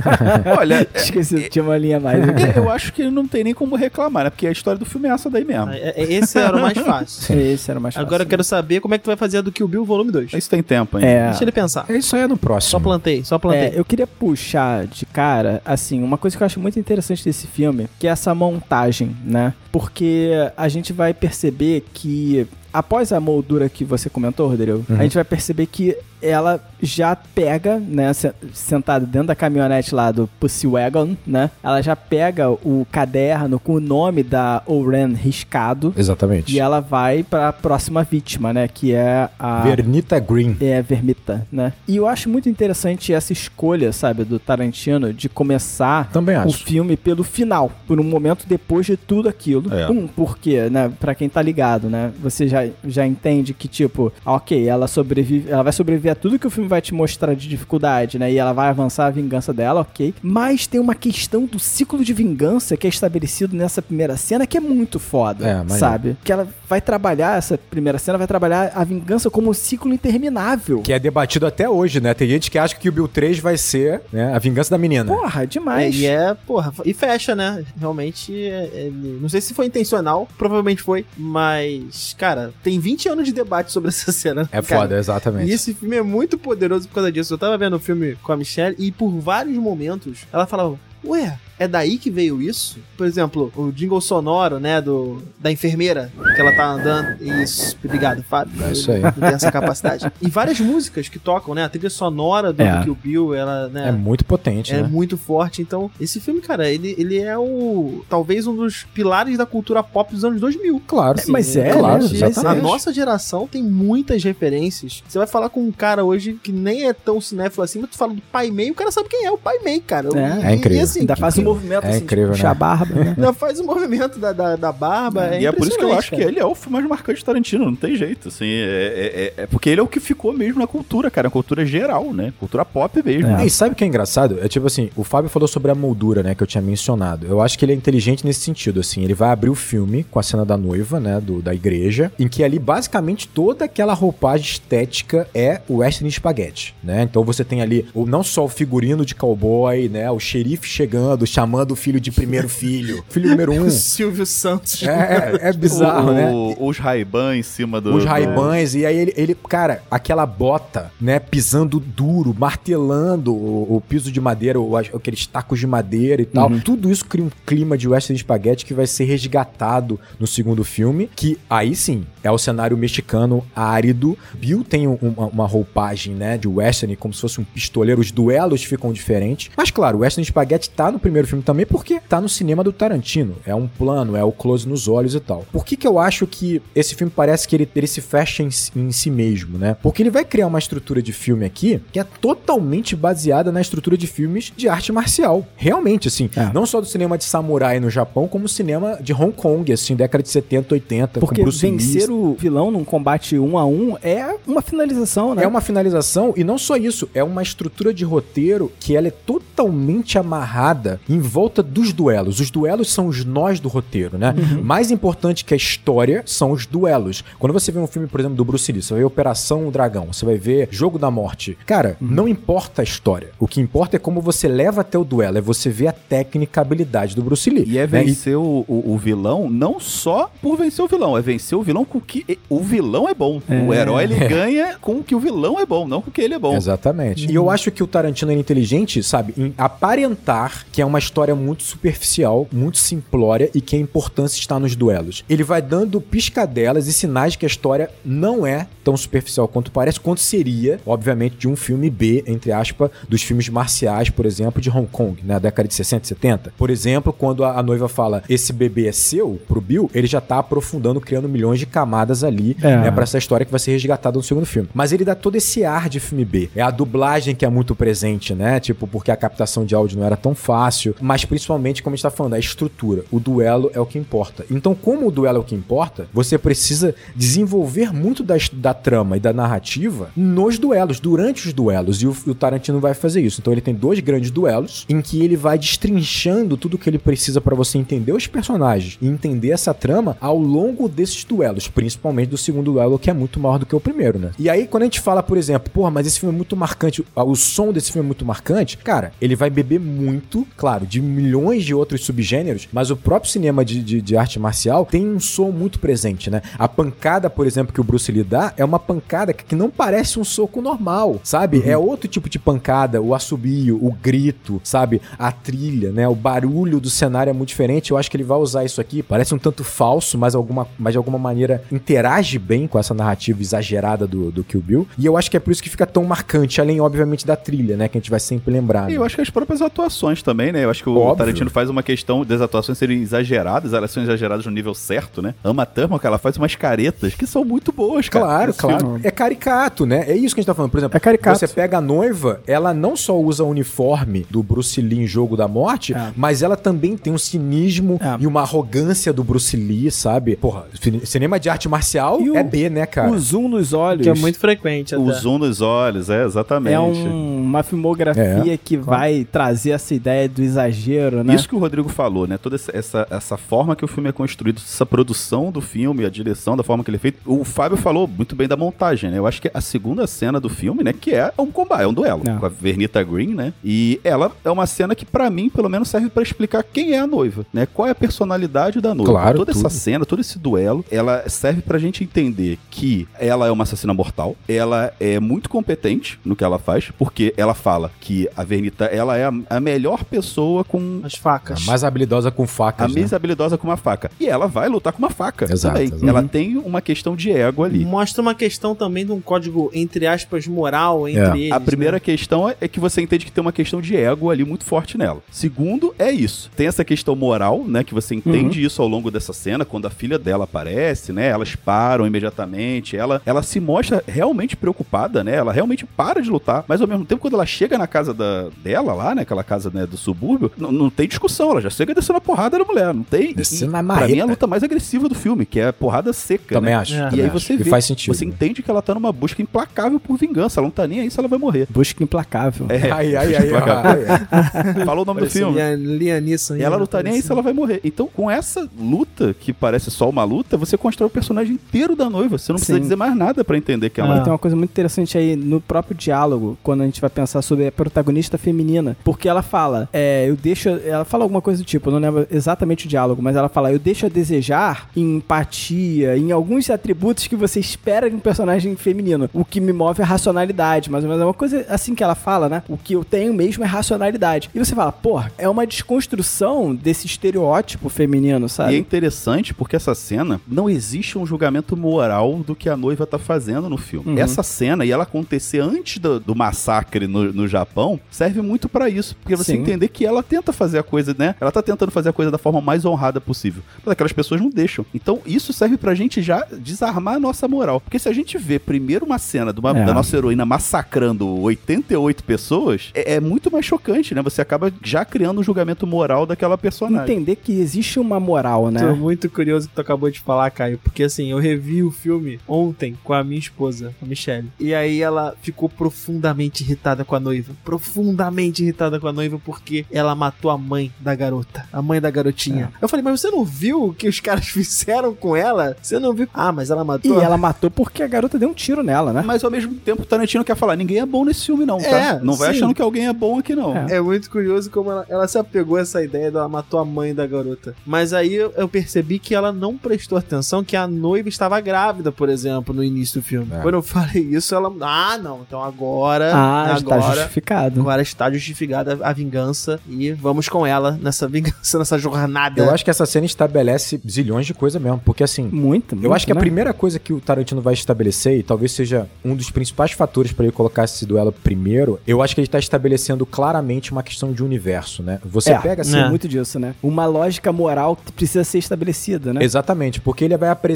Olha, 0.58 0.86
Esqueci, 0.94 1.48
tinha 1.50 1.62
uma 1.62 1.76
linha 1.76 2.00
mais. 2.00 2.26
é, 2.28 2.56
eu 2.58 2.70
acho 2.70 2.92
que 2.92 3.04
não 3.10 3.26
tem 3.26 3.44
nem 3.44 3.54
como 3.54 3.76
reclamar, 3.76 4.24
né? 4.24 4.30
Porque 4.30 4.46
a 4.46 4.50
história 4.52 4.78
do 4.78 4.84
filme 4.86 5.08
é 5.08 5.12
essa 5.12 5.28
daí 5.28 5.44
mesmo. 5.44 5.70
É, 5.70 5.92
é, 5.96 6.12
Esse 6.14 6.38
era 6.38 6.56
o 6.56 6.60
mais 6.60 6.76
fácil. 6.78 7.38
Esse 7.38 7.70
era 7.70 7.78
mais 7.80 7.94
fácil. 7.94 8.06
Agora 8.06 8.22
eu 8.22 8.26
quero 8.26 8.42
saber 8.44 8.80
como 8.80 8.94
é 8.94 8.98
que 8.98 9.04
tu 9.04 9.08
vai 9.08 9.16
fazer 9.16 9.38
a 9.38 9.40
do 9.40 9.52
Kill 9.52 9.68
Bill 9.68 9.84
volume 9.84 10.10
2. 10.10 10.32
Isso 10.32 10.48
tem 10.50 10.62
tempo 10.62 10.96
ainda. 10.96 11.08
É, 11.08 11.28
Deixa 11.28 11.44
ele 11.44 11.52
pensar. 11.52 11.84
É 11.88 11.96
isso 11.96 12.16
aí 12.16 12.22
é 12.22 12.26
no 12.26 12.34
Só 12.36 12.40
próximo. 12.40 12.80
plantei, 12.80 13.24
só 13.24 13.38
plantei. 13.38 13.60
É, 13.68 13.72
eu 13.78 13.84
queria 13.84 14.06
puxar 14.06 14.86
de 14.86 15.04
cara, 15.06 15.60
assim, 15.64 16.02
uma 16.02 16.16
coisa 16.16 16.36
que 16.36 16.42
eu 16.42 16.46
acho 16.46 16.58
muito 16.60 16.78
interessante 16.78 17.24
desse 17.24 17.46
filme, 17.46 17.88
que 17.98 18.06
é 18.06 18.10
essa 18.10 18.34
montagem, 18.34 19.14
né? 19.24 19.52
Porque 19.70 20.30
a 20.56 20.68
gente 20.68 20.92
vai 20.92 21.12
perceber 21.12 21.84
que 21.92 22.46
após 22.72 23.12
a 23.12 23.20
moldura 23.20 23.68
que 23.68 23.84
você 23.84 24.08
comentou, 24.08 24.48
Rodrigo, 24.48 24.84
Uhum. 24.88 24.96
a 24.98 25.02
gente 25.02 25.14
vai 25.14 25.24
perceber 25.24 25.66
que 25.66 25.96
ela 26.26 26.60
já 26.82 27.14
pega, 27.16 27.78
né, 27.78 28.12
se- 28.12 28.32
sentada 28.52 29.06
dentro 29.06 29.28
da 29.28 29.34
caminhonete 29.34 29.94
lá 29.94 30.10
do 30.10 30.28
Pussy 30.40 30.66
Wagon, 30.66 31.16
né? 31.26 31.50
Ela 31.62 31.80
já 31.82 31.94
pega 31.96 32.50
o 32.50 32.86
caderno 32.90 33.58
com 33.58 33.74
o 33.74 33.80
nome 33.80 34.22
da 34.22 34.62
Oren 34.66 35.12
riscado 35.14 35.94
Exatamente. 35.96 36.54
e 36.54 36.60
ela 36.60 36.80
vai 36.80 37.22
pra 37.22 37.52
próxima 37.52 38.02
vítima, 38.04 38.52
né, 38.52 38.68
que 38.68 38.92
é 38.92 39.28
a 39.38 39.62
Vernita 39.62 40.18
Green. 40.18 40.56
é 40.60 40.82
Vermita, 40.82 41.46
né? 41.50 41.72
E 41.88 41.96
eu 41.96 42.06
acho 42.06 42.28
muito 42.28 42.48
interessante 42.48 43.12
essa 43.12 43.32
escolha, 43.32 43.92
sabe, 43.92 44.24
do 44.24 44.38
Tarantino 44.38 45.12
de 45.12 45.28
começar 45.28 46.10
Também 46.12 46.36
o 46.36 46.40
acho. 46.40 46.64
filme 46.64 46.96
pelo 46.96 47.24
final, 47.24 47.70
por 47.86 47.98
um 48.00 48.04
momento 48.04 48.46
depois 48.46 48.86
de 48.86 48.96
tudo 48.96 49.28
aquilo. 49.28 49.72
É. 49.74 49.88
Um, 49.90 50.06
porque, 50.06 50.68
né, 50.70 50.90
pra 51.00 51.14
quem 51.14 51.28
tá 51.28 51.40
ligado, 51.42 51.88
né, 51.88 52.12
você 52.22 52.46
já, 52.48 52.66
já 52.84 53.06
entende 53.06 53.54
que, 53.54 53.68
tipo, 53.68 54.12
ok, 54.24 54.68
ela 54.68 54.86
sobrevive, 54.86 55.50
ela 55.50 55.62
vai 55.62 55.72
sobreviver 55.72 56.13
a 56.14 56.16
tudo 56.16 56.38
que 56.38 56.46
o 56.46 56.50
filme 56.50 56.68
vai 56.68 56.80
te 56.80 56.94
mostrar 56.94 57.34
de 57.34 57.48
dificuldade, 57.48 58.18
né, 58.18 58.32
e 58.32 58.38
ela 58.38 58.52
vai 58.52 58.68
avançar 58.68 59.06
a 59.06 59.10
vingança 59.10 59.52
dela, 59.52 59.80
ok. 59.80 60.14
Mas 60.22 60.66
tem 60.66 60.80
uma 60.80 60.94
questão 60.94 61.44
do 61.44 61.58
ciclo 61.58 62.02
de 62.04 62.12
vingança 62.12 62.76
que 62.76 62.86
é 62.86 62.90
estabelecido 62.90 63.56
nessa 63.56 63.82
primeira 63.82 64.16
cena 64.16 64.46
que 64.46 64.56
é 64.56 64.60
muito 64.60 64.98
foda, 64.98 65.46
É, 65.46 65.68
sabe? 65.78 66.16
Que 66.24 66.32
ela 66.32 66.48
vai 66.74 66.80
trabalhar, 66.80 67.38
essa 67.38 67.56
primeira 67.56 67.98
cena 68.00 68.18
vai 68.18 68.26
trabalhar 68.26 68.72
a 68.74 68.82
vingança 68.82 69.30
como 69.30 69.48
um 69.48 69.54
ciclo 69.54 69.92
interminável. 69.94 70.80
Que 70.82 70.92
é 70.92 70.98
debatido 70.98 71.46
até 71.46 71.68
hoje, 71.70 72.00
né? 72.00 72.12
Tem 72.14 72.28
gente 72.28 72.50
que 72.50 72.58
acha 72.58 72.74
que 72.74 72.88
o 72.88 72.92
Bill 72.92 73.06
3 73.06 73.38
vai 73.38 73.56
ser 73.56 74.00
né, 74.12 74.34
a 74.34 74.38
vingança 74.40 74.70
da 74.70 74.78
menina. 74.78 75.04
Porra, 75.04 75.44
É, 75.44 75.46
demais. 75.46 75.94
e 75.94 76.04
é, 76.06 76.34
porra, 76.46 76.72
e 76.84 76.92
fecha, 76.92 77.34
né? 77.36 77.64
Realmente, 77.78 78.34
é- 78.34 78.86
é- 78.86 78.90
não 78.92 79.28
sei 79.28 79.40
se 79.40 79.54
foi 79.54 79.66
intencional, 79.66 80.26
provavelmente 80.36 80.82
foi, 80.82 81.06
mas, 81.16 82.14
cara, 82.18 82.52
tem 82.62 82.80
20 82.80 83.08
anos 83.08 83.24
de 83.24 83.32
debate 83.32 83.70
sobre 83.70 83.88
essa 83.90 84.10
cena. 84.10 84.48
É 84.50 84.60
cara. 84.60 84.82
foda, 84.82 84.98
exatamente. 84.98 85.48
E 85.50 85.54
esse 85.54 85.72
filme 85.74 85.96
é 85.96 86.02
muito 86.02 86.36
poderoso 86.36 86.88
por 86.88 86.94
causa 86.96 87.12
disso. 87.12 87.34
Eu 87.34 87.38
tava 87.38 87.56
vendo 87.56 87.76
o 87.76 87.80
filme 87.80 88.16
com 88.22 88.32
a 88.32 88.36
Michelle 88.36 88.74
e 88.78 88.90
por 88.90 89.10
vários 89.20 89.56
momentos 89.56 90.26
ela 90.32 90.44
falava: 90.46 90.76
Ué, 91.04 91.38
é 91.64 91.68
daí 91.68 91.98
que 91.98 92.10
veio 92.10 92.40
isso? 92.40 92.78
Por 92.96 93.06
exemplo, 93.06 93.52
o 93.56 93.70
jingle 93.72 94.00
sonoro, 94.00 94.58
né, 94.60 94.80
do, 94.80 95.22
da 95.38 95.50
enfermeira, 95.50 96.12
que 96.34 96.40
ela 96.40 96.52
tá 96.54 96.66
andando. 96.70 97.22
Isso, 97.42 97.76
obrigado, 97.84 98.22
Fábio. 98.22 98.52
É 98.64 98.72
isso 98.72 98.90
aí. 98.90 99.00
Não 99.02 99.12
tem 99.12 99.28
essa 99.34 99.50
capacidade. 99.50 100.10
E 100.20 100.28
várias 100.28 100.60
músicas 100.60 101.08
que 101.08 101.18
tocam, 101.18 101.54
né? 101.54 101.64
A 101.64 101.68
trilha 101.68 101.90
sonora 101.90 102.52
do, 102.52 102.62
É. 102.62 102.78
do 102.78 102.84
Kill 102.84 102.98
Bill, 103.02 103.34
ela, 103.34 103.68
né? 103.68 103.88
É 103.88 103.92
muito 103.92 104.24
potente, 104.24 104.72
É 104.72 104.82
né? 104.82 104.88
muito 104.88 105.16
forte. 105.16 105.60
Então, 105.62 105.90
esse 106.00 106.20
filme, 106.20 106.40
cara, 106.40 106.68
ele, 106.70 106.94
ele 106.98 107.18
é 107.18 107.36
o. 107.36 108.04
Talvez 108.08 108.46
um 108.46 108.54
dos 108.54 108.84
pilares 108.94 109.36
da 109.38 109.46
cultura 109.46 109.82
pop 109.82 110.12
dos 110.14 110.24
anos 110.24 110.40
2000. 110.40 110.82
Claro. 110.86 111.18
Mas 111.28 111.56
é, 111.56 111.70
claro, 111.72 112.04
né? 112.04 112.10
exatamente. 112.12 112.60
A 112.60 112.62
nossa 112.62 112.92
geração 112.92 113.46
tem 113.46 113.62
muitas 113.62 114.22
referências. 114.22 115.02
Você 115.08 115.18
vai 115.18 115.26
falar 115.26 115.48
com 115.48 115.60
um 115.62 115.72
cara 115.72 116.04
hoje 116.04 116.38
que 116.42 116.52
nem 116.52 116.86
é 116.88 116.92
tão 116.92 117.20
cinéfilo 117.20 117.62
assim, 117.64 117.78
mas 117.80 117.90
tu 117.90 117.96
fala 117.96 118.14
do 118.14 118.20
Pai 118.32 118.50
Mei, 118.50 118.70
o 118.70 118.74
cara 118.74 118.90
sabe 118.90 119.08
quem 119.08 119.24
é 119.24 119.30
o 119.30 119.38
Pai 119.38 119.58
Mei, 119.64 119.80
cara. 119.80 120.08
É. 120.14 120.40
E- 120.40 120.44
É 120.46 120.54
incrível. 120.54 120.78
E 120.78 120.82
assim, 120.82 121.00
Ainda 121.00 121.16
faz 121.16 121.38
um 121.38 121.44
movimento 121.54 121.84
É 121.84 121.90
assim, 121.90 122.04
incrível, 122.04 122.26
de 122.26 122.32
puxar 122.32 122.48
né? 122.48 122.50
a 122.50 122.54
barba, 122.54 122.94
né? 122.94 123.14
ainda 123.16 123.32
faz 123.32 123.60
o 123.60 123.64
movimento 123.64 124.18
da, 124.18 124.32
da, 124.32 124.56
da 124.56 124.72
barba. 124.72 125.26
É 125.34 125.42
e 125.42 125.46
é 125.46 125.52
por 125.52 125.66
isso 125.66 125.76
que 125.78 125.84
eu 125.84 125.92
acho 125.92 126.10
que 126.10 126.16
cara. 126.16 126.28
ele 126.28 126.38
é 126.38 126.44
o 126.44 126.54
filme 126.54 126.74
mais 126.78 126.88
marcante 126.88 127.18
de 127.20 127.24
Tarantino, 127.24 127.64
não 127.64 127.76
tem 127.76 127.96
jeito, 127.96 128.28
assim, 128.28 128.46
é, 128.46 128.52
é- 128.56 129.32
é- 129.38 129.42
é 129.42 129.46
porque 129.46 129.68
ele 129.70 129.80
é 129.80 129.82
o 129.82 129.86
que 129.86 130.00
ficou 130.00 130.32
mesmo 130.32 130.60
na 130.60 130.66
cultura, 130.66 131.10
cara, 131.10 131.26
na 131.28 131.30
cultura 131.30 131.64
geral, 131.64 132.12
né, 132.12 132.32
cultura 132.38 132.64
pop 132.64 133.02
mesmo. 133.04 133.28
É. 133.36 133.46
E 133.46 133.50
sabe 133.50 133.72
o 133.72 133.76
que 133.76 133.84
é 133.84 133.86
engraçado? 133.86 134.38
É 134.42 134.48
tipo 134.48 134.66
assim, 134.66 134.90
o 134.96 135.04
Fábio 135.04 135.30
falou 135.30 135.48
sobre 135.48 135.70
a 135.70 135.74
moldura, 135.74 136.22
né, 136.22 136.34
que 136.34 136.42
eu 136.42 136.46
tinha 136.46 136.62
mencionado. 136.62 137.26
Eu 137.26 137.40
acho 137.40 137.58
que 137.58 137.64
ele 137.64 137.72
é 137.72 137.74
inteligente 137.74 138.24
nesse 138.24 138.40
sentido, 138.40 138.80
assim. 138.80 139.02
Ele 139.02 139.14
vai 139.14 139.30
abrir 139.30 139.50
o 139.50 139.54
filme 139.54 140.04
com 140.10 140.18
a 140.18 140.22
cena 140.22 140.44
da 140.44 140.56
noiva, 140.56 140.98
né, 141.00 141.20
do, 141.20 141.40
da 141.40 141.54
igreja, 141.54 142.10
em 142.18 142.28
que 142.28 142.42
ali 142.44 142.58
basicamente 142.58 143.28
toda 143.28 143.64
aquela 143.64 143.94
roupagem 143.94 144.46
estética 144.46 145.28
é 145.34 145.60
o 145.68 145.76
western 145.76 146.10
spaghetti, 146.10 146.74
né? 146.82 147.02
Então 147.02 147.22
você 147.24 147.44
tem 147.44 147.62
ali 147.62 147.86
o, 147.94 148.06
não 148.06 148.22
só 148.22 148.44
o 148.44 148.48
figurino 148.48 149.04
de 149.04 149.14
cowboy, 149.14 149.88
né, 149.88 150.10
o 150.10 150.18
xerife 150.18 150.66
chegando, 150.68 151.26
chamando 151.34 151.72
o 151.72 151.76
filho 151.76 151.98
de 152.00 152.12
primeiro 152.12 152.48
filho, 152.48 153.04
filho 153.10 153.30
número 153.30 153.52
um. 153.52 153.66
O 153.66 153.70
Silvio 153.70 154.24
Santos. 154.24 154.82
É, 154.84 155.38
é, 155.42 155.48
é 155.48 155.52
bizarro, 155.56 156.10
o, 156.10 156.12
né? 156.14 156.30
Os 156.60 156.78
Ray-Ban 156.78 157.36
em 157.36 157.42
cima 157.42 157.80
do... 157.80 157.92
Os 157.94 158.04
do- 158.04 158.08
Ray-Bans, 158.08 158.74
e 158.76 158.86
aí 158.86 158.96
ele, 158.96 159.12
ele, 159.16 159.34
cara, 159.34 159.82
aquela 159.90 160.24
bota, 160.26 160.92
né, 161.00 161.18
pisando 161.18 161.80
duro, 161.80 162.32
martelando 162.38 163.34
o, 163.34 163.76
o 163.76 163.80
piso 163.80 164.12
de 164.12 164.20
madeira, 164.20 164.60
o- 164.60 164.76
aqueles 164.76 165.26
tacos 165.26 165.58
de 165.58 165.66
madeira 165.66 166.22
e 166.22 166.26
tal. 166.26 166.48
Tudo 166.60 166.90
isso 166.90 167.04
cria 167.04 167.24
um 167.24 167.30
clima 167.44 167.76
de 167.76 167.88
western 167.88 168.16
spaghetti 168.18 168.64
que 168.64 168.72
vai 168.74 168.86
ser 168.86 169.04
resgatado 169.04 169.98
no 170.20 170.26
segundo 170.26 170.62
filme, 170.62 171.10
que 171.16 171.36
aí 171.50 171.74
sim 171.74 172.06
é 172.24 172.30
o 172.30 172.38
cenário 172.38 172.76
mexicano 172.76 173.44
árido. 173.54 174.18
Bill 174.34 174.64
tem 174.64 174.88
um- 174.88 174.98
uma, 175.16 175.46
roupagem, 175.46 176.14
né, 176.14 176.36
de 176.38 176.48
western, 176.48 176.96
como 176.96 177.14
se 177.14 177.20
fosse 177.20 177.40
um 177.40 177.44
pistoleiro, 177.44 178.00
os 178.00 178.10
duelos 178.10 178.64
ficam 178.64 178.92
diferentes. 178.92 179.50
Mas 179.56 179.70
claro, 179.70 179.98
o 179.98 180.00
western 180.00 180.24
spaghetti 180.26 180.70
tá 180.70 180.90
no 180.90 180.98
primeiro 180.98 181.28
filme 181.28 181.42
também 181.44 181.66
porque 181.66 182.00
tá 182.08 182.20
no 182.20 182.28
cinema 182.28 182.64
do 182.64 182.72
Tarantino. 182.72 183.36
É 183.46 183.54
um 183.54 183.68
plano, 183.68 184.16
é 184.16 184.24
o 184.24 184.32
close 184.32 184.66
nos 184.68 184.88
olhos 184.88 185.14
e 185.14 185.20
tal. 185.20 185.44
Por 185.52 185.64
que 185.64 185.76
que 185.76 185.86
eu 185.86 185.98
acho 185.98 186.26
que 186.26 186.60
esse 186.74 186.94
filme 186.94 187.12
parece 187.14 187.46
que 187.46 187.54
ele, 187.54 187.68
ele 187.76 187.86
se 187.86 188.00
fecha 188.00 188.42
em, 188.42 188.50
si- 188.50 188.72
em 188.74 188.90
si 188.90 189.10
mesmo, 189.10 189.58
né? 189.58 189.76
Porque 189.82 190.02
ele 190.02 190.10
vai 190.10 190.24
criar 190.24 190.46
uma 190.46 190.58
estrutura 190.58 191.02
de 191.02 191.12
filme 191.12 191.44
aqui 191.44 191.80
que 191.92 192.00
é 192.00 192.04
totalmente 192.04 192.96
baseada 192.96 193.52
na 193.52 193.60
estrutura 193.60 193.96
de 193.96 194.06
filmes 194.06 194.52
de 194.56 194.68
arte 194.68 194.90
marcial. 194.92 195.46
Realmente, 195.56 196.08
assim, 196.08 196.28
É. 196.36 196.50
não 196.52 196.64
só 196.66 196.80
do 196.80 196.86
cinema 196.86 197.16
de 197.18 197.24
samurai 197.24 197.78
no 197.78 197.90
Japão, 197.90 198.26
como 198.26 198.46
o 198.46 198.48
cinema 198.48 198.98
de 199.00 199.12
Hong 199.12 199.32
Kong, 199.32 199.72
assim, 199.72 199.94
década 199.94 200.22
de 200.22 200.28
70, 200.30 200.74
80, 200.74 201.20
Porque 201.20 201.36
com 201.36 201.42
Bruce 201.42 201.64
Lee. 201.66 201.72
O 202.14 202.34
vilão 202.38 202.70
num 202.70 202.84
combate 202.84 203.38
um 203.38 203.58
a 203.58 203.64
um 203.66 203.96
é 204.02 204.36
uma 204.46 204.62
finalização, 204.62 205.34
né? 205.34 205.44
É 205.44 205.46
uma 205.46 205.60
finalização 205.60 206.32
e 206.36 206.44
não 206.44 206.56
só 206.58 206.76
isso, 206.76 207.08
é 207.14 207.22
uma 207.22 207.42
estrutura 207.42 207.92
de 207.92 208.04
roteiro 208.04 208.70
que 208.80 208.96
ela 208.96 209.08
é 209.08 209.10
totalmente 209.54 210.18
amarrada 210.18 211.00
em 211.08 211.18
volta 211.18 211.62
dos 211.62 211.92
duelos. 211.92 212.40
Os 212.40 212.50
duelos 212.50 212.92
são 212.92 213.06
os 213.08 213.24
nós 213.24 213.60
do 213.60 213.68
roteiro, 213.68 214.18
né? 214.18 214.34
Mais 214.62 214.90
importante 214.90 215.44
que 215.44 215.54
a 215.54 215.56
história 215.56 216.22
são 216.26 216.50
os 216.50 216.66
duelos. 216.66 217.22
Quando 217.38 217.52
você 217.52 217.70
vê 217.70 217.78
um 217.78 217.86
filme, 217.86 218.08
por 218.08 218.20
exemplo, 218.20 218.36
do 218.36 218.44
Bruce 218.44 218.70
Lee, 218.70 218.82
você 218.82 218.92
vai 218.94 219.00
ver 219.00 219.06
Operação 219.06 219.70
Dragão, 219.70 220.08
você 220.12 220.24
vai 220.24 220.36
ver 220.36 220.68
Jogo 220.70 220.98
da 220.98 221.10
Morte. 221.10 221.56
Cara, 221.66 221.96
não 222.00 222.26
importa 222.28 222.82
a 222.82 222.84
história. 222.84 223.30
O 223.38 223.46
que 223.46 223.60
importa 223.60 223.96
é 223.96 223.98
como 223.98 224.20
você 224.20 224.48
leva 224.48 224.80
até 224.80 224.98
o 224.98 225.04
duelo, 225.04 225.38
é 225.38 225.40
você 225.40 225.70
ver 225.70 225.88
a 225.88 225.92
técnica, 225.92 226.60
a 226.60 226.62
habilidade 226.62 227.14
do 227.14 227.22
Bruce 227.22 227.48
Lee. 227.50 227.64
E 227.66 227.78
é 227.78 227.82
né? 227.82 227.86
vencer 228.04 228.36
o, 228.36 228.64
o- 228.68 228.92
o 228.92 228.98
vilão 228.98 229.48
não 229.50 229.78
só 229.80 230.30
por 230.42 230.56
vencer 230.56 230.84
o 230.84 230.88
vilão, 230.88 231.16
é 231.16 231.22
vencer 231.22 231.56
o 231.56 231.62
vilão 231.62 231.84
com 231.84 232.00
que 232.04 232.38
o 232.48 232.60
vilão 232.60 233.08
é 233.08 233.14
bom. 233.14 233.40
O 233.66 233.72
herói 233.72 234.04
ele 234.04 234.16
ganha 234.28 234.76
com 234.80 235.02
que 235.02 235.14
o 235.14 235.20
vilão 235.20 235.58
é 235.58 235.66
bom, 235.66 235.86
não 235.86 236.00
com 236.00 236.10
que 236.10 236.20
ele 236.20 236.34
é 236.34 236.38
bom. 236.38 236.56
Exatamente. 236.56 237.30
E 237.30 237.34
eu 237.34 237.50
acho 237.50 237.70
que 237.70 237.82
o 237.82 237.86
Tarantino 237.86 238.30
é 238.30 238.34
inteligente, 238.34 239.02
sabe, 239.02 239.34
em 239.36 239.54
aparentar 239.56 240.66
que 240.70 240.82
é 240.82 240.86
uma 240.86 240.98
história 240.98 241.34
muito 241.34 241.62
superficial, 241.62 242.46
muito 242.52 242.78
simplória 242.78 243.50
e 243.54 243.60
que 243.60 243.76
a 243.76 243.78
importância 243.78 244.38
está 244.38 244.58
nos 244.58 244.76
duelos. 244.76 245.24
Ele 245.28 245.42
vai 245.42 245.62
dando 245.62 246.00
piscadelas 246.00 246.86
e 246.86 246.92
sinais 246.92 247.36
que 247.36 247.46
a 247.46 247.48
história 247.48 247.90
não 248.04 248.46
é 248.46 248.66
tão 248.82 248.96
superficial 248.96 249.48
quanto 249.48 249.72
parece, 249.72 249.98
quanto 249.98 250.20
seria, 250.20 250.78
obviamente, 250.84 251.36
de 251.36 251.48
um 251.48 251.56
filme 251.56 251.88
B, 251.88 252.22
entre 252.26 252.52
aspas, 252.52 252.90
dos 253.08 253.22
filmes 253.22 253.48
marciais, 253.48 254.10
por 254.10 254.26
exemplo, 254.26 254.60
de 254.60 254.70
Hong 254.70 254.86
Kong, 254.86 255.22
na 255.24 255.38
década 255.38 255.66
de 255.66 255.74
60 255.74 256.04
e 256.04 256.08
70. 256.08 256.54
Por 256.56 256.70
exemplo, 256.70 257.12
quando 257.12 257.44
a, 257.44 257.58
a 257.58 257.62
noiva 257.62 257.88
fala 257.88 258.22
esse 258.28 258.52
bebê 258.52 258.86
é 258.88 258.92
seu, 258.92 259.40
pro 259.48 259.60
Bill, 259.60 259.90
ele 259.94 260.06
já 260.06 260.20
tá 260.20 260.38
aprofundando, 260.38 261.00
criando 261.00 261.28
milhões 261.28 261.58
de 261.58 261.66
camadas 261.66 261.93
ali, 262.22 262.56
É. 262.60 262.76
né, 262.76 262.90
pra 262.90 263.04
essa 263.04 263.16
história 263.18 263.46
que 263.46 263.50
vai 263.52 263.60
ser 263.60 263.72
resgatada 263.72 264.16
no 264.18 264.22
segundo 264.22 264.44
filme. 264.46 264.68
Mas 264.74 264.92
ele 264.92 265.04
dá 265.04 265.14
todo 265.14 265.36
esse 265.36 265.64
ar 265.64 265.88
de 265.88 266.00
filme 266.00 266.24
B. 266.24 266.50
É 266.54 266.60
a 266.62 266.70
dublagem 266.70 267.34
que 267.34 267.44
é 267.44 267.48
muito 267.48 267.74
presente, 267.74 268.34
né? 268.34 268.60
Tipo, 268.60 268.86
porque 268.86 269.10
a 269.10 269.16
captação 269.16 269.64
de 269.64 269.74
áudio 269.74 269.98
não 269.98 270.04
era 270.06 270.16
tão 270.16 270.24
tão 270.24 270.34
fácil, 270.34 270.94
mas 271.00 271.24
principalmente, 271.24 271.82
como 271.82 271.94
a 271.94 271.96
gente 271.96 272.02
tá 272.02 272.10
falando, 272.10 272.34
a 272.34 272.38
estrutura. 272.38 273.04
O 273.10 273.20
duelo 273.20 273.70
é 273.74 273.80
o 273.80 273.86
que 273.86 273.98
importa. 273.98 274.44
Então, 274.50 274.74
como 274.74 275.06
o 275.06 275.10
duelo 275.10 275.38
é 275.38 275.40
o 275.40 275.44
que 275.44 275.54
importa, 275.54 276.06
você 276.12 276.36
precisa 276.36 276.94
desenvolver 277.14 277.92
muito 277.92 278.22
da, 278.22 278.34
da 278.52 278.74
trama 278.74 279.16
e 279.16 279.20
da 279.20 279.32
narrativa 279.32 280.10
nos 280.16 280.58
duelos, 280.58 280.98
durante 280.98 281.46
os 281.46 281.52
duelos. 281.52 282.02
E 282.02 282.06
o, 282.06 282.16
o 282.26 282.34
Tarantino 282.34 282.80
vai 282.80 282.94
fazer 282.94 283.20
isso. 283.20 283.40
Então, 283.40 283.52
ele 283.52 283.60
tem 283.60 283.74
dois 283.74 284.00
grandes 284.00 284.30
duelos 284.30 284.84
em 284.88 285.00
que 285.00 285.22
ele 285.22 285.36
vai 285.36 285.58
destrinchando 285.58 286.56
tudo 286.56 286.78
que 286.78 286.88
ele 286.90 286.98
precisa 286.98 287.40
para 287.40 287.54
você 287.54 287.78
entender 287.78 288.12
os 288.12 288.26
personagens 288.26 288.98
e 289.00 289.06
entender 289.06 289.50
essa 289.50 289.72
trama 289.72 290.16
ao 290.20 290.38
longo 290.38 290.88
desses 290.88 291.24
duelos, 291.24 291.68
principalmente 291.84 292.28
do 292.28 292.38
segundo 292.38 292.72
duelo, 292.72 292.98
que 292.98 293.10
é 293.10 293.12
muito 293.12 293.38
maior 293.38 293.58
do 293.58 293.66
que 293.66 293.74
o 293.74 293.80
primeiro, 293.80 294.18
né? 294.18 294.30
E 294.38 294.48
aí, 294.48 294.66
quando 294.66 294.82
a 294.82 294.86
gente 294.86 295.00
fala, 295.00 295.22
por 295.22 295.36
exemplo, 295.36 295.70
porra, 295.70 295.90
mas 295.90 296.06
esse 296.06 296.18
filme 296.18 296.34
é 296.34 296.36
muito 296.36 296.56
marcante, 296.56 297.04
o 297.14 297.34
som 297.36 297.72
desse 297.72 297.92
filme 297.92 298.06
é 298.06 298.08
muito 298.08 298.24
marcante, 298.24 298.76
cara, 298.78 299.12
ele 299.20 299.36
vai 299.36 299.50
beber 299.50 299.78
muito, 299.80 300.46
claro, 300.56 300.86
de 300.86 301.00
milhões 301.00 301.64
de 301.64 301.74
outros 301.74 302.04
subgêneros, 302.04 302.68
mas 302.72 302.90
o 302.90 302.96
próprio 302.96 303.30
cinema 303.30 303.64
de, 303.64 303.82
de, 303.82 304.00
de 304.00 304.16
arte 304.16 304.38
marcial 304.38 304.86
tem 304.86 305.06
um 305.06 305.20
som 305.20 305.50
muito 305.50 305.78
presente, 305.78 306.30
né? 306.30 306.42
A 306.58 306.68
pancada, 306.68 307.28
por 307.28 307.46
exemplo, 307.46 307.72
que 307.72 307.80
o 307.80 307.84
Bruce 307.84 308.10
Lee 308.10 308.24
dá 308.24 308.52
é 308.56 308.64
uma 308.64 308.78
pancada 308.78 309.32
que 309.32 309.54
não 309.54 309.70
parece 309.70 310.18
um 310.18 310.24
soco 310.24 310.60
normal, 310.60 311.20
sabe? 311.22 311.62
É 311.64 311.76
outro 311.76 312.08
tipo 312.08 312.28
de 312.28 312.38
pancada, 312.38 313.00
o 313.00 313.14
assobio, 313.14 313.78
o 313.82 313.92
grito, 313.92 314.60
sabe? 314.64 315.00
A 315.18 315.30
trilha, 315.32 315.90
né? 315.90 316.08
O 316.08 316.14
barulho 316.14 316.80
do 316.80 316.90
cenário 316.90 317.30
é 317.30 317.32
muito 317.32 317.48
diferente. 317.48 317.90
Eu 317.90 317.96
acho 317.96 318.10
que 318.10 318.16
ele 318.16 318.24
vai 318.24 318.38
usar 318.38 318.64
isso 318.64 318.80
aqui. 318.80 319.02
Parece 319.02 319.34
um 319.34 319.38
tanto 319.38 319.64
falso, 319.64 320.16
mas, 320.18 320.34
alguma, 320.34 320.66
mas 320.78 320.92
de 320.92 320.98
alguma 320.98 321.18
maneira 321.18 321.62
interage 321.70 322.38
bem 322.38 322.66
com 322.66 322.78
essa 322.78 322.94
narrativa 322.94 323.40
exagerada 323.40 324.06
do, 324.06 324.30
do 324.30 324.42
Kill 324.44 324.60
Bill. 324.60 324.88
E 324.98 325.06
eu 325.06 325.16
acho 325.16 325.30
que 325.30 325.36
é 325.36 325.40
por 325.40 325.50
isso 325.50 325.62
que 325.62 325.68
fica 325.70 325.86
tão 325.86 326.04
marcante, 326.04 326.60
além, 326.60 326.80
obviamente, 326.80 327.26
da 327.26 327.36
trilha, 327.36 327.76
né? 327.76 327.88
Que 327.88 327.98
a 327.98 328.00
gente 328.00 328.10
vai 328.10 328.20
sempre 328.20 328.52
lembrar. 328.52 328.88
E 328.88 328.92
né? 328.92 328.98
eu 328.98 329.04
acho 329.04 329.14
que 329.16 329.22
as 329.22 329.30
próprias 329.30 329.60
atuações 329.62 330.22
também, 330.22 330.52
né? 330.52 330.64
Eu 330.64 330.70
acho 330.70 330.82
que 330.82 330.88
o 330.88 330.96
Óbvio. 330.96 331.16
Tarantino 331.16 331.50
faz 331.50 331.68
uma 331.70 331.82
questão 331.82 332.24
das 332.24 332.40
atuações 332.40 332.78
serem 332.78 333.00
exageradas, 333.02 333.72
elas 333.72 333.90
são 333.90 334.02
exageradas 334.02 334.44
no 334.46 334.52
nível 334.52 334.74
certo, 334.74 335.20
né? 335.22 335.34
Ama 335.42 335.64
Thurman, 335.66 335.98
que 335.98 336.06
ela 336.06 336.18
faz 336.18 336.36
umas 336.36 336.54
caretas 336.54 337.14
que 337.14 337.26
são 337.26 337.44
muito 337.44 337.72
boas, 337.72 338.08
cara. 338.08 338.24
Claro, 338.24 338.54
claro. 338.54 338.78
filme. 338.86 339.00
É 339.04 339.10
caricato, 339.10 339.86
né? 339.86 340.04
É 340.08 340.16
isso 340.16 340.34
que 340.34 340.40
a 340.40 340.42
gente 340.42 340.46
tá 340.46 340.54
falando. 340.54 340.70
Por 340.70 340.78
exemplo, 340.78 340.96
É 340.96 341.00
caricato. 341.00 341.38
você 341.38 341.48
pega 341.48 341.78
a 341.78 341.80
noiva, 341.80 342.40
ela 342.46 342.72
não 342.74 342.96
só 342.96 343.18
usa 343.18 343.44
o 343.44 343.48
uniforme 343.48 344.26
do 344.30 344.42
Bruce 344.42 344.80
Lee 344.80 345.00
em 345.02 345.06
Jogo 345.06 345.36
da 345.36 345.46
Morte, 345.48 345.94
É. 345.94 346.12
mas 346.16 346.42
ela 346.42 346.56
também 346.56 346.96
tem 346.96 347.12
um 347.12 347.18
cinismo 347.18 347.98
É. 348.00 348.16
e 348.20 348.26
uma 348.26 348.40
arrogância 348.42 349.12
do 349.12 349.22
Bruce 349.24 349.56
Lee, 349.56 349.90
sabe? 349.90 350.36
Porra, 350.36 350.66
cine- 350.80 351.04
cinema 351.06 351.38
de 351.38 351.48
arte 351.54 351.68
marcial 351.68 352.20
E 352.20 352.30
o- 352.30 352.36
é 352.36 352.42
B, 352.42 352.68
né, 352.68 352.84
cara? 352.86 353.10
O 353.10 353.18
zoom 353.18 353.48
nos 353.48 353.72
olhos. 353.72 354.02
Que 354.02 354.10
é 354.10 354.14
muito 354.14 354.38
frequente. 354.38 354.94
O 354.94 355.08
até. 355.10 355.18
zoom 355.20 355.38
nos 355.38 355.60
olhos, 355.60 356.10
é, 356.10 356.24
exatamente. 356.24 356.74
É 356.74 356.80
um- 356.80 357.42
uma 357.44 357.62
filmografia 357.62 358.56
que 358.58 358.76
vai 358.76 359.24
trazer 359.30 359.70
essa 359.70 359.94
ideia 359.94 360.28
do 360.28 360.42
exagero, 360.42 361.22
né? 361.22 361.34
Isso 361.34 361.48
que 361.48 361.54
o 361.54 361.58
Rodrigo 361.58 361.88
falou, 361.88 362.26
né? 362.26 362.36
Toda 362.38 362.56
essa, 362.56 363.06
essa, 363.10 363.36
forma 363.36 363.74
que 363.76 363.84
o 363.84 363.88
filme 363.88 364.08
é 364.08 364.12
construído, 364.12 364.58
essa 364.64 364.84
produção 364.86 365.50
do 365.52 365.60
filme, 365.60 366.04
a 366.04 366.10
direção, 366.10 366.56
da 366.56 366.62
forma 366.62 366.82
que 366.84 366.90
ele 366.90 366.96
é 366.96 367.00
feito. 367.00 367.18
O 367.26 367.44
Fábio 367.44 367.76
falou 367.76 368.06
muito 368.08 368.34
bem 368.36 368.48
da 368.48 368.56
montagem, 368.56 369.10
né? 369.10 369.18
Eu 369.18 369.26
acho 369.26 369.40
que 369.40 369.50
a 369.52 369.60
segunda 369.60 370.06
cena 370.06 370.40
do 370.40 370.48
filme, 370.48 370.82
né? 370.82 370.92
Que 370.92 371.12
é 371.14 371.32
um 371.38 371.46
combate, 371.50 371.82
é 371.82 371.86
um 371.86 371.92
duelo 371.94 372.22
É. 372.26 372.32
com 372.36 372.46
a 372.46 372.48
Vernita 372.48 373.02
Green, 373.02 373.34
né? 373.34 373.52
E 373.64 374.00
ela 374.02 374.30
é 374.44 374.50
uma 374.50 374.66
cena 374.66 374.94
que, 374.94 375.04
pra 375.04 375.30
mim, 375.30 375.48
pelo 375.48 375.68
menos, 375.68 375.88
serve 375.88 376.08
pra 376.08 376.22
explicar 376.22 376.62
quem 376.64 376.92
é 376.92 376.98
a 376.98 377.06
noiva, 377.06 377.44
né? 377.52 377.66
Qual 377.72 377.86
é 377.86 377.90
a 377.90 377.94
personalidade 377.94 378.80
da 378.80 378.94
noiva. 378.94 379.12
Claro, 379.12 379.38
Toda 379.38 379.52
tudo. 379.52 379.66
essa 379.66 379.70
cena, 379.76 380.04
todo 380.04 380.20
esse 380.20 380.38
duelo, 380.38 380.84
ela 380.90 381.28
serve 381.44 381.60
pra 381.60 381.76
gente 381.78 382.02
entender 382.02 382.58
que 382.70 383.06
ela 383.18 383.46
é 383.46 383.50
uma 383.50 383.64
assassina 383.64 383.92
mortal, 383.92 384.34
ela 384.48 384.94
é 384.98 385.20
muito 385.20 385.50
competente 385.50 386.18
no 386.24 386.34
que 386.34 386.42
ela 386.42 386.58
faz, 386.58 386.90
porque 386.98 387.34
ela 387.36 387.52
fala 387.52 387.90
que 388.00 388.26
a 388.34 388.42
Vernita, 388.42 388.86
ela 388.86 389.14
é 389.18 389.26
a, 389.26 389.32
a 389.50 389.60
melhor 389.60 390.04
pessoa 390.04 390.64
com 390.64 391.02
As 391.04 391.16
facas. 391.16 391.62
A 391.64 391.66
mais 391.66 391.84
habilidosa 391.84 392.30
com 392.30 392.44
a 392.44 392.46
facas, 392.46 392.94
né? 392.94 393.00
mais 393.02 393.12
habilidosa 393.12 393.58
com 393.58 393.68
uma 393.68 393.76
faca. 393.76 394.10
E 394.18 394.26
ela 394.26 394.46
vai 394.46 394.70
lutar 394.70 394.94
com 394.94 395.00
uma 395.00 395.10
faca 395.10 395.44
Exato, 395.44 395.74
também. 395.74 395.88
exato. 395.92 396.08
Ela 396.08 396.22
tem 396.22 396.56
uma 396.56 396.80
questão 396.80 397.14
de 397.14 397.30
ego 397.30 397.62
ali. 397.62 397.84
Mostra 397.84 398.22
uma 398.22 398.34
questão 398.34 398.74
também 398.74 399.04
de 399.04 399.12
um 399.12 399.20
código, 399.20 399.70
entre 399.74 400.06
aspas, 400.06 400.46
moral 400.46 401.06
entre 401.06 401.20
É. 401.20 401.36
eles. 401.36 401.52
A 401.52 401.60
primeira 401.60 401.96
né? 401.96 402.00
questão 402.00 402.48
é- 402.48 402.56
é 402.58 402.66
que 402.66 402.80
você 402.80 403.02
entende 403.02 403.26
que 403.26 403.32
tem 403.32 403.42
uma 403.42 403.52
questão 403.52 403.82
de 403.82 403.94
ego 403.94 404.30
ali 404.30 404.46
muito 404.46 404.64
forte 404.64 404.96
nela. 404.96 405.20
Segundo, 405.30 405.94
é 405.98 406.10
isso. 406.10 406.50
Tem 406.56 406.66
essa 406.66 406.86
questão 406.86 407.14
moral, 407.14 407.62
né? 407.66 407.84
Que 407.84 407.92
você 407.92 408.14
entende 408.14 408.64
isso 408.64 408.80
ao 408.80 408.88
longo 408.88 409.10
dessa 409.10 409.34
cena, 409.34 409.62
quando 409.66 409.84
a 409.84 409.90
filha 409.90 410.18
dela 410.18 410.44
aparece, 410.44 411.12
né? 411.12 411.33
Elas 411.34 411.54
param 411.56 412.06
imediatamente. 412.06 412.96
Ela, 412.96 413.20
ela 413.24 413.42
se 413.42 413.60
mostra 413.60 414.02
realmente 414.06 414.56
preocupada, 414.56 415.22
né? 415.24 415.34
Ela 415.36 415.52
realmente 415.52 415.84
para 415.86 416.20
de 416.20 416.30
lutar. 416.30 416.64
Mas 416.66 416.80
ao 416.80 416.86
mesmo 416.86 417.04
tempo, 417.04 417.20
quando 417.20 417.34
ela 417.34 417.46
chega 417.46 417.76
na 417.78 417.86
casa 417.86 418.12
da, 418.14 418.48
dela 418.62 418.92
lá, 418.94 419.14
né? 419.14 419.22
Aquela 419.22 419.44
casa 419.44 419.70
né, 419.72 419.86
do 419.86 419.96
subúrbio, 419.96 420.50
não, 420.56 420.90
tem 420.90 421.06
discussão. 421.08 421.50
Ela 421.52 421.60
já 421.60 421.70
chega 421.70 421.94
descendo 421.94 422.18
a 422.18 422.20
porrada 422.20 422.58
da 422.58 422.64
mulher. 422.64 422.92
Não 422.94 423.02
tem. 423.02 423.34
Descendo 423.34 423.72
na 423.72 423.82
pra 423.82 424.06
mim, 424.06 424.18
é 424.18 424.20
a 424.20 424.26
luta 424.26 424.46
mais 424.46 424.62
agressiva 424.62 425.08
do 425.08 425.14
filme, 425.14 425.44
que 425.46 425.60
é 425.60 425.68
a 425.68 425.72
porrada 425.72 426.12
seca. 426.12 426.54
Também 426.54 426.74
né? 426.74 426.80
acho. 426.80 426.94
É. 426.94 426.96
E 426.98 427.00
também 427.10 427.20
aí 427.20 427.26
acho. 427.30 427.40
você 427.40 427.54
E 427.54 427.56
vê, 427.58 427.70
faz 427.70 427.84
sentido. 427.84 428.14
você 428.14 428.24
né? 428.24 428.30
entende 428.32 428.62
que 428.62 428.70
ela 428.70 428.82
tá 428.82 428.94
numa 428.94 429.12
busca 429.12 429.40
implacável 429.42 429.98
por 430.00 430.16
vingança. 430.16 430.60
Ela 430.60 430.66
não 430.66 430.72
tá 430.72 430.86
nem 430.86 431.00
aí 431.00 431.10
se 431.10 431.18
ela 431.18 431.28
vai 431.28 431.38
morrer. 431.38 431.66
Busca 431.70 432.02
implacável. 432.02 432.66
É, 432.68 432.90
Ai, 432.90 433.16
ai, 433.16 433.34
ai, 433.36 433.46
implacável. 433.46 434.04
ai. 434.30 434.84
Falou 434.84 435.02
o 435.02 435.06
nome 435.06 435.20
do 435.20 435.24
Parece 435.26 435.38
filme. 435.38 435.54
Lian, 435.56 435.76
Liam 435.76 436.20
Neeson. 436.20 436.56
E 436.56 436.62
ela 436.62 436.76
né? 436.76 436.80
não 436.80 436.86
tá 436.86 437.02
nem 437.02 437.14
aí 437.14 437.22
se 437.22 437.30
ela 437.30 437.42
vai 437.42 437.52
morrer. 437.52 437.80
Então, 437.84 438.06
com 438.12 438.30
essa 438.30 438.68
luta, 438.78 439.34
que 439.38 439.52
parece 439.52 439.90
só 439.90 440.08
uma 440.08 440.24
luta, 440.24 440.56
você 440.56 440.76
constrói 440.76 441.06
o 441.06 441.10
personagem 441.10 441.23
inteiro 441.32 441.94
da 441.96 442.10
noiva. 442.10 442.36
Você 442.38 442.52
não 442.52 442.56
precisa 442.56 442.78
Sim. 442.78 442.82
dizer 442.82 442.96
mais 442.96 443.16
nada 443.16 443.44
pra 443.44 443.56
entender 443.56 443.90
que 443.90 444.00
ela 444.00 444.16
Ah. 444.16 444.20
Tem 444.20 444.32
uma 444.32 444.38
coisa 444.38 444.56
muito 444.56 444.70
interessante 444.70 445.16
aí 445.18 445.36
no 445.36 445.60
próprio 445.60 445.96
diálogo, 445.96 446.56
quando 446.62 446.82
a 446.82 446.84
gente 446.84 447.00
vai 447.00 447.10
pensar 447.10 447.42
sobre 447.42 447.66
a 447.66 447.72
protagonista 447.72 448.36
feminina. 448.38 448.96
Porque 449.04 449.28
ela 449.28 449.42
fala, 449.42 449.88
é, 449.92 450.26
eu 450.28 450.36
deixo. 450.36 450.68
Ela 450.68 451.04
fala 451.04 451.24
alguma 451.24 451.40
coisa 451.40 451.62
do 451.62 451.66
tipo, 451.66 451.88
eu 451.88 451.92
não 451.92 452.00
lembro 452.00 452.26
exatamente 452.30 452.86
o 452.86 452.88
diálogo, 452.88 453.22
mas 453.22 453.36
ela 453.36 453.48
fala, 453.48 453.72
eu 453.72 453.78
deixo 453.78 454.06
a 454.06 454.08
desejar 454.08 454.88
em 454.96 455.16
empatia, 455.16 456.16
em 456.16 456.32
alguns 456.32 456.70
atributos 456.70 457.26
que 457.26 457.36
você 457.36 457.60
espera 457.60 458.08
de 458.08 458.16
um 458.16 458.20
personagem 458.20 458.74
feminino. 458.76 459.28
O 459.32 459.44
que 459.44 459.60
me 459.60 459.72
move 459.72 460.00
é 460.00 460.04
a 460.04 460.06
racionalidade, 460.06 460.90
mais 460.90 461.04
ou 461.04 461.08
menos. 461.10 461.22
É 461.22 461.26
uma 461.26 461.34
coisa 461.34 461.64
assim 461.68 461.94
que 461.94 462.02
ela 462.02 462.14
fala, 462.14 462.48
né? 462.48 462.62
O 462.68 462.76
que 462.76 462.94
eu 462.94 463.04
tenho 463.04 463.32
mesmo 463.34 463.62
é 463.64 463.66
racionalidade. 463.66 464.50
E 464.54 464.58
você 464.58 464.74
fala, 464.74 464.92
porra, 464.92 465.30
é 465.38 465.48
uma 465.48 465.66
desconstrução 465.66 466.74
desse 466.74 467.06
estereótipo 467.06 467.88
feminino, 467.88 468.44
E 468.44 468.44
é 468.44 468.48
sabe? 468.48 468.76
interessante 468.78 469.52
porque 469.54 469.76
essa 469.76 469.94
cena 469.94 470.40
não 470.46 470.68
existe 470.68 471.13
um 471.18 471.26
julgamento 471.26 471.76
moral 471.76 472.42
do 472.46 472.54
que 472.54 472.68
a 472.68 472.76
noiva 472.76 473.06
tá 473.06 473.18
fazendo 473.18 473.68
no 473.68 473.76
filme. 473.76 474.12
Uhum. 474.12 474.18
Essa 474.18 474.42
cena, 474.42 474.84
e 474.84 474.90
ela 474.90 475.04
acontecer 475.04 475.60
antes 475.60 475.98
do, 475.98 476.18
do 476.20 476.34
massacre 476.34 477.06
no, 477.06 477.32
no 477.32 477.48
Japão, 477.48 477.98
serve 478.10 478.40
muito 478.42 478.68
pra 478.68 478.88
isso. 478.88 479.16
Porque 479.22 479.36
você 479.36 479.52
Sim. 479.52 479.58
entender 479.60 479.88
que 479.88 480.04
ela 480.06 480.22
tenta 480.22 480.52
fazer 480.52 480.78
a 480.78 480.82
coisa, 480.82 481.14
né? 481.18 481.34
Ela 481.40 481.52
tá 481.52 481.62
tentando 481.62 481.90
fazer 481.90 482.08
a 482.08 482.12
coisa 482.12 482.30
da 482.30 482.38
forma 482.38 482.60
mais 482.60 482.84
honrada 482.84 483.20
possível. 483.20 483.62
Mas 483.84 483.92
aquelas 483.92 484.12
pessoas 484.12 484.40
não 484.40 484.50
deixam. 484.50 484.84
Então 484.94 485.20
isso 485.26 485.52
serve 485.52 485.76
pra 485.76 485.94
gente 485.94 486.22
já 486.22 486.44
desarmar 486.58 487.14
a 487.16 487.20
nossa 487.20 487.46
moral. 487.48 487.80
Porque 487.80 487.98
se 487.98 488.08
a 488.08 488.12
gente 488.12 488.36
vê 488.38 488.58
primeiro 488.58 489.04
uma 489.06 489.18
cena 489.18 489.52
de 489.52 489.60
uma- 489.60 489.70
É. 489.76 489.84
da 489.84 489.94
nossa 489.94 490.16
heroína 490.16 490.44
massacrando 490.46 491.28
88 491.40 492.24
pessoas, 492.24 492.90
é, 492.94 493.14
é 493.14 493.20
muito 493.20 493.50
mais 493.50 493.64
chocante, 493.64 494.14
né? 494.14 494.22
Você 494.22 494.40
acaba 494.40 494.72
já 494.82 495.04
criando 495.04 495.40
um 495.40 495.42
julgamento 495.42 495.86
moral 495.86 496.26
daquela 496.26 496.56
personagem. 496.58 497.14
Entender 497.14 497.36
que 497.36 497.52
existe 497.52 497.98
uma 497.98 498.18
moral, 498.18 498.70
né? 498.70 498.80
Tô 498.80 498.94
muito 498.96 499.28
curioso 499.30 499.68
que 499.68 499.74
tu 499.74 499.80
acabou 499.80 500.10
de 500.10 500.20
falar, 500.20 500.50
Caio, 500.50 500.78
porque 500.82 501.03
assim, 501.04 501.30
eu 501.30 501.38
revi 501.38 501.82
o 501.82 501.90
filme 501.90 502.38
ontem 502.48 502.96
com 503.04 503.12
a 503.12 503.22
minha 503.24 503.38
esposa, 503.38 503.94
a 504.02 504.06
Michelle. 504.06 504.48
E 504.58 504.74
aí 504.74 505.00
ela 505.02 505.34
ficou 505.42 505.68
profundamente 505.68 506.62
irritada 506.62 507.04
com 507.04 507.14
a 507.14 507.20
noiva. 507.20 507.52
Profundamente 507.64 508.62
irritada 508.62 508.98
com 508.98 509.06
a 509.06 509.12
noiva 509.12 509.40
porque 509.44 509.84
ela 509.90 510.14
matou 510.14 510.50
a 510.50 510.58
mãe 510.58 510.92
da 510.98 511.14
garota. 511.14 511.66
A 511.72 511.80
mãe 511.82 512.00
da 512.00 512.10
garotinha. 512.10 512.72
Eu 512.80 512.88
falei, 512.88 513.02
mas 513.04 513.20
você 513.20 513.30
não 513.30 513.44
viu 513.44 513.84
o 513.84 513.94
que 513.94 514.08
os 514.08 514.18
caras 514.20 514.46
fizeram 514.48 515.14
com 515.14 515.36
ela? 515.36 515.76
Você 515.82 515.98
não 515.98 516.12
viu? 516.14 516.26
Ah, 516.32 516.50
mas 516.52 516.70
ela 516.70 516.82
E 516.82 516.86
matou. 516.86 517.20
ela 517.20 517.36
matou 517.36 517.70
porque 517.70 518.02
a 518.02 518.06
garota 518.08 518.38
deu 518.38 518.48
um 518.48 518.54
tiro 518.54 518.82
nela, 518.82 519.12
né? 519.12 519.22
Mas 519.24 519.44
ao 519.44 519.50
mesmo 519.50 519.74
tempo, 519.74 520.02
o 520.02 520.06
Tarantino 520.06 520.44
quer 520.44 520.56
falar: 520.56 520.76
ninguém 520.76 520.98
é 520.98 521.06
bom 521.06 521.24
nesse 521.24 521.46
filme, 521.46 521.64
não, 521.66 521.78
tá? 521.78 521.86
É, 521.88 522.20
Não 522.20 522.34
vai 522.34 522.50
sim. 522.52 522.56
achando 522.58 522.74
que 522.74 522.82
alguém 522.82 523.06
é 523.06 523.12
bom 523.12 523.38
aqui, 523.38 523.54
não. 523.54 523.76
É. 523.76 523.94
É 523.96 524.00
muito 524.00 524.30
curioso 524.30 524.70
como 524.70 524.90
ela, 524.90 525.06
ela 525.08 525.28
se 525.28 525.38
apegou 525.38 525.76
a 525.76 525.80
essa 525.80 526.02
ideia 526.02 526.30
de 526.30 526.36
ela 526.36 526.48
matou 526.48 526.80
a 526.80 526.84
mãe 526.84 527.14
da 527.14 527.26
garota. 527.26 527.74
Mas 527.86 528.12
aí 528.12 528.34
eu, 528.34 528.52
eu 528.56 528.68
percebi 528.68 529.18
que 529.18 529.34
ela 529.34 529.52
não 529.52 529.76
prestou 529.76 530.18
atenção 530.18 530.64
que 530.64 530.76
a 530.76 530.86
noiva 530.94 531.28
estava 531.28 531.60
grávida, 531.60 532.10
por 532.10 532.28
exemplo, 532.28 532.74
no 532.74 532.82
início 532.82 533.20
do 533.20 533.24
filme. 533.24 533.48
É. 533.52 533.60
Quando 533.60 533.74
eu 533.74 533.82
falei 533.82 534.22
isso, 534.22 534.54
ela. 534.54 534.72
Ah, 534.80 535.18
não. 535.18 535.40
Então 535.46 535.62
agora. 535.62 536.32
Ah, 536.34 536.74
está 536.76 536.94
agora. 536.96 537.14
justificado. 537.16 537.80
Agora 537.80 538.02
está 538.02 538.30
justificada 538.30 538.98
a 539.02 539.12
vingança 539.12 539.80
e 539.88 540.12
vamos 540.12 540.48
com 540.48 540.66
ela 540.66 540.98
nessa 541.00 541.26
vingança, 541.28 541.78
nessa 541.78 541.98
jornada. 541.98 542.60
Eu 542.60 542.70
acho 542.70 542.84
que 542.84 542.90
essa 542.90 543.06
cena 543.06 543.26
estabelece 543.26 544.00
zilhões 544.08 544.46
de 544.46 544.54
coisas 544.54 544.80
mesmo, 544.80 545.00
porque 545.04 545.22
assim, 545.24 545.44
Muito, 545.44 545.94
muito, 545.94 546.06
Eu 546.06 546.12
acho 546.14 546.26
que 546.26 546.32
a 546.32 546.34
né? 546.34 546.40
primeira 546.40 546.72
coisa 546.72 546.98
que 546.98 547.12
o 547.12 547.20
Tarantino 547.20 547.60
vai 547.60 547.74
estabelecer, 547.74 548.38
e 548.38 548.42
talvez 548.42 548.72
seja 548.72 549.06
um 549.24 549.34
dos 549.34 549.50
principais 549.50 549.92
fatores 549.92 550.32
para 550.32 550.44
ele 550.44 550.52
colocar 550.52 550.84
esse 550.84 551.04
duelo 551.06 551.32
primeiro, 551.32 552.00
eu 552.06 552.22
acho 552.22 552.34
que 552.34 552.40
ele 552.40 552.48
tá 552.48 552.58
estabelecendo 552.58 553.26
claramente 553.26 553.92
uma 553.92 554.02
questão 554.02 554.32
de 554.32 554.42
universo, 554.42 555.02
né? 555.02 555.18
Você 555.24 555.52
é, 555.52 555.58
pega 555.58 555.82
assim. 555.82 555.98
É. 555.98 556.08
muito 556.08 556.28
disso, 556.28 556.58
né? 556.58 556.74
Uma 556.82 557.06
lógica 557.06 557.52
moral 557.52 557.96
que 557.96 558.12
precisa 558.12 558.44
ser 558.44 558.58
estabelecida, 558.58 559.32
né? 559.32 559.42
Exatamente, 559.42 560.00
porque 560.00 560.24
ele 560.24 560.36
vai 560.36 560.48
apresentar 560.48 560.73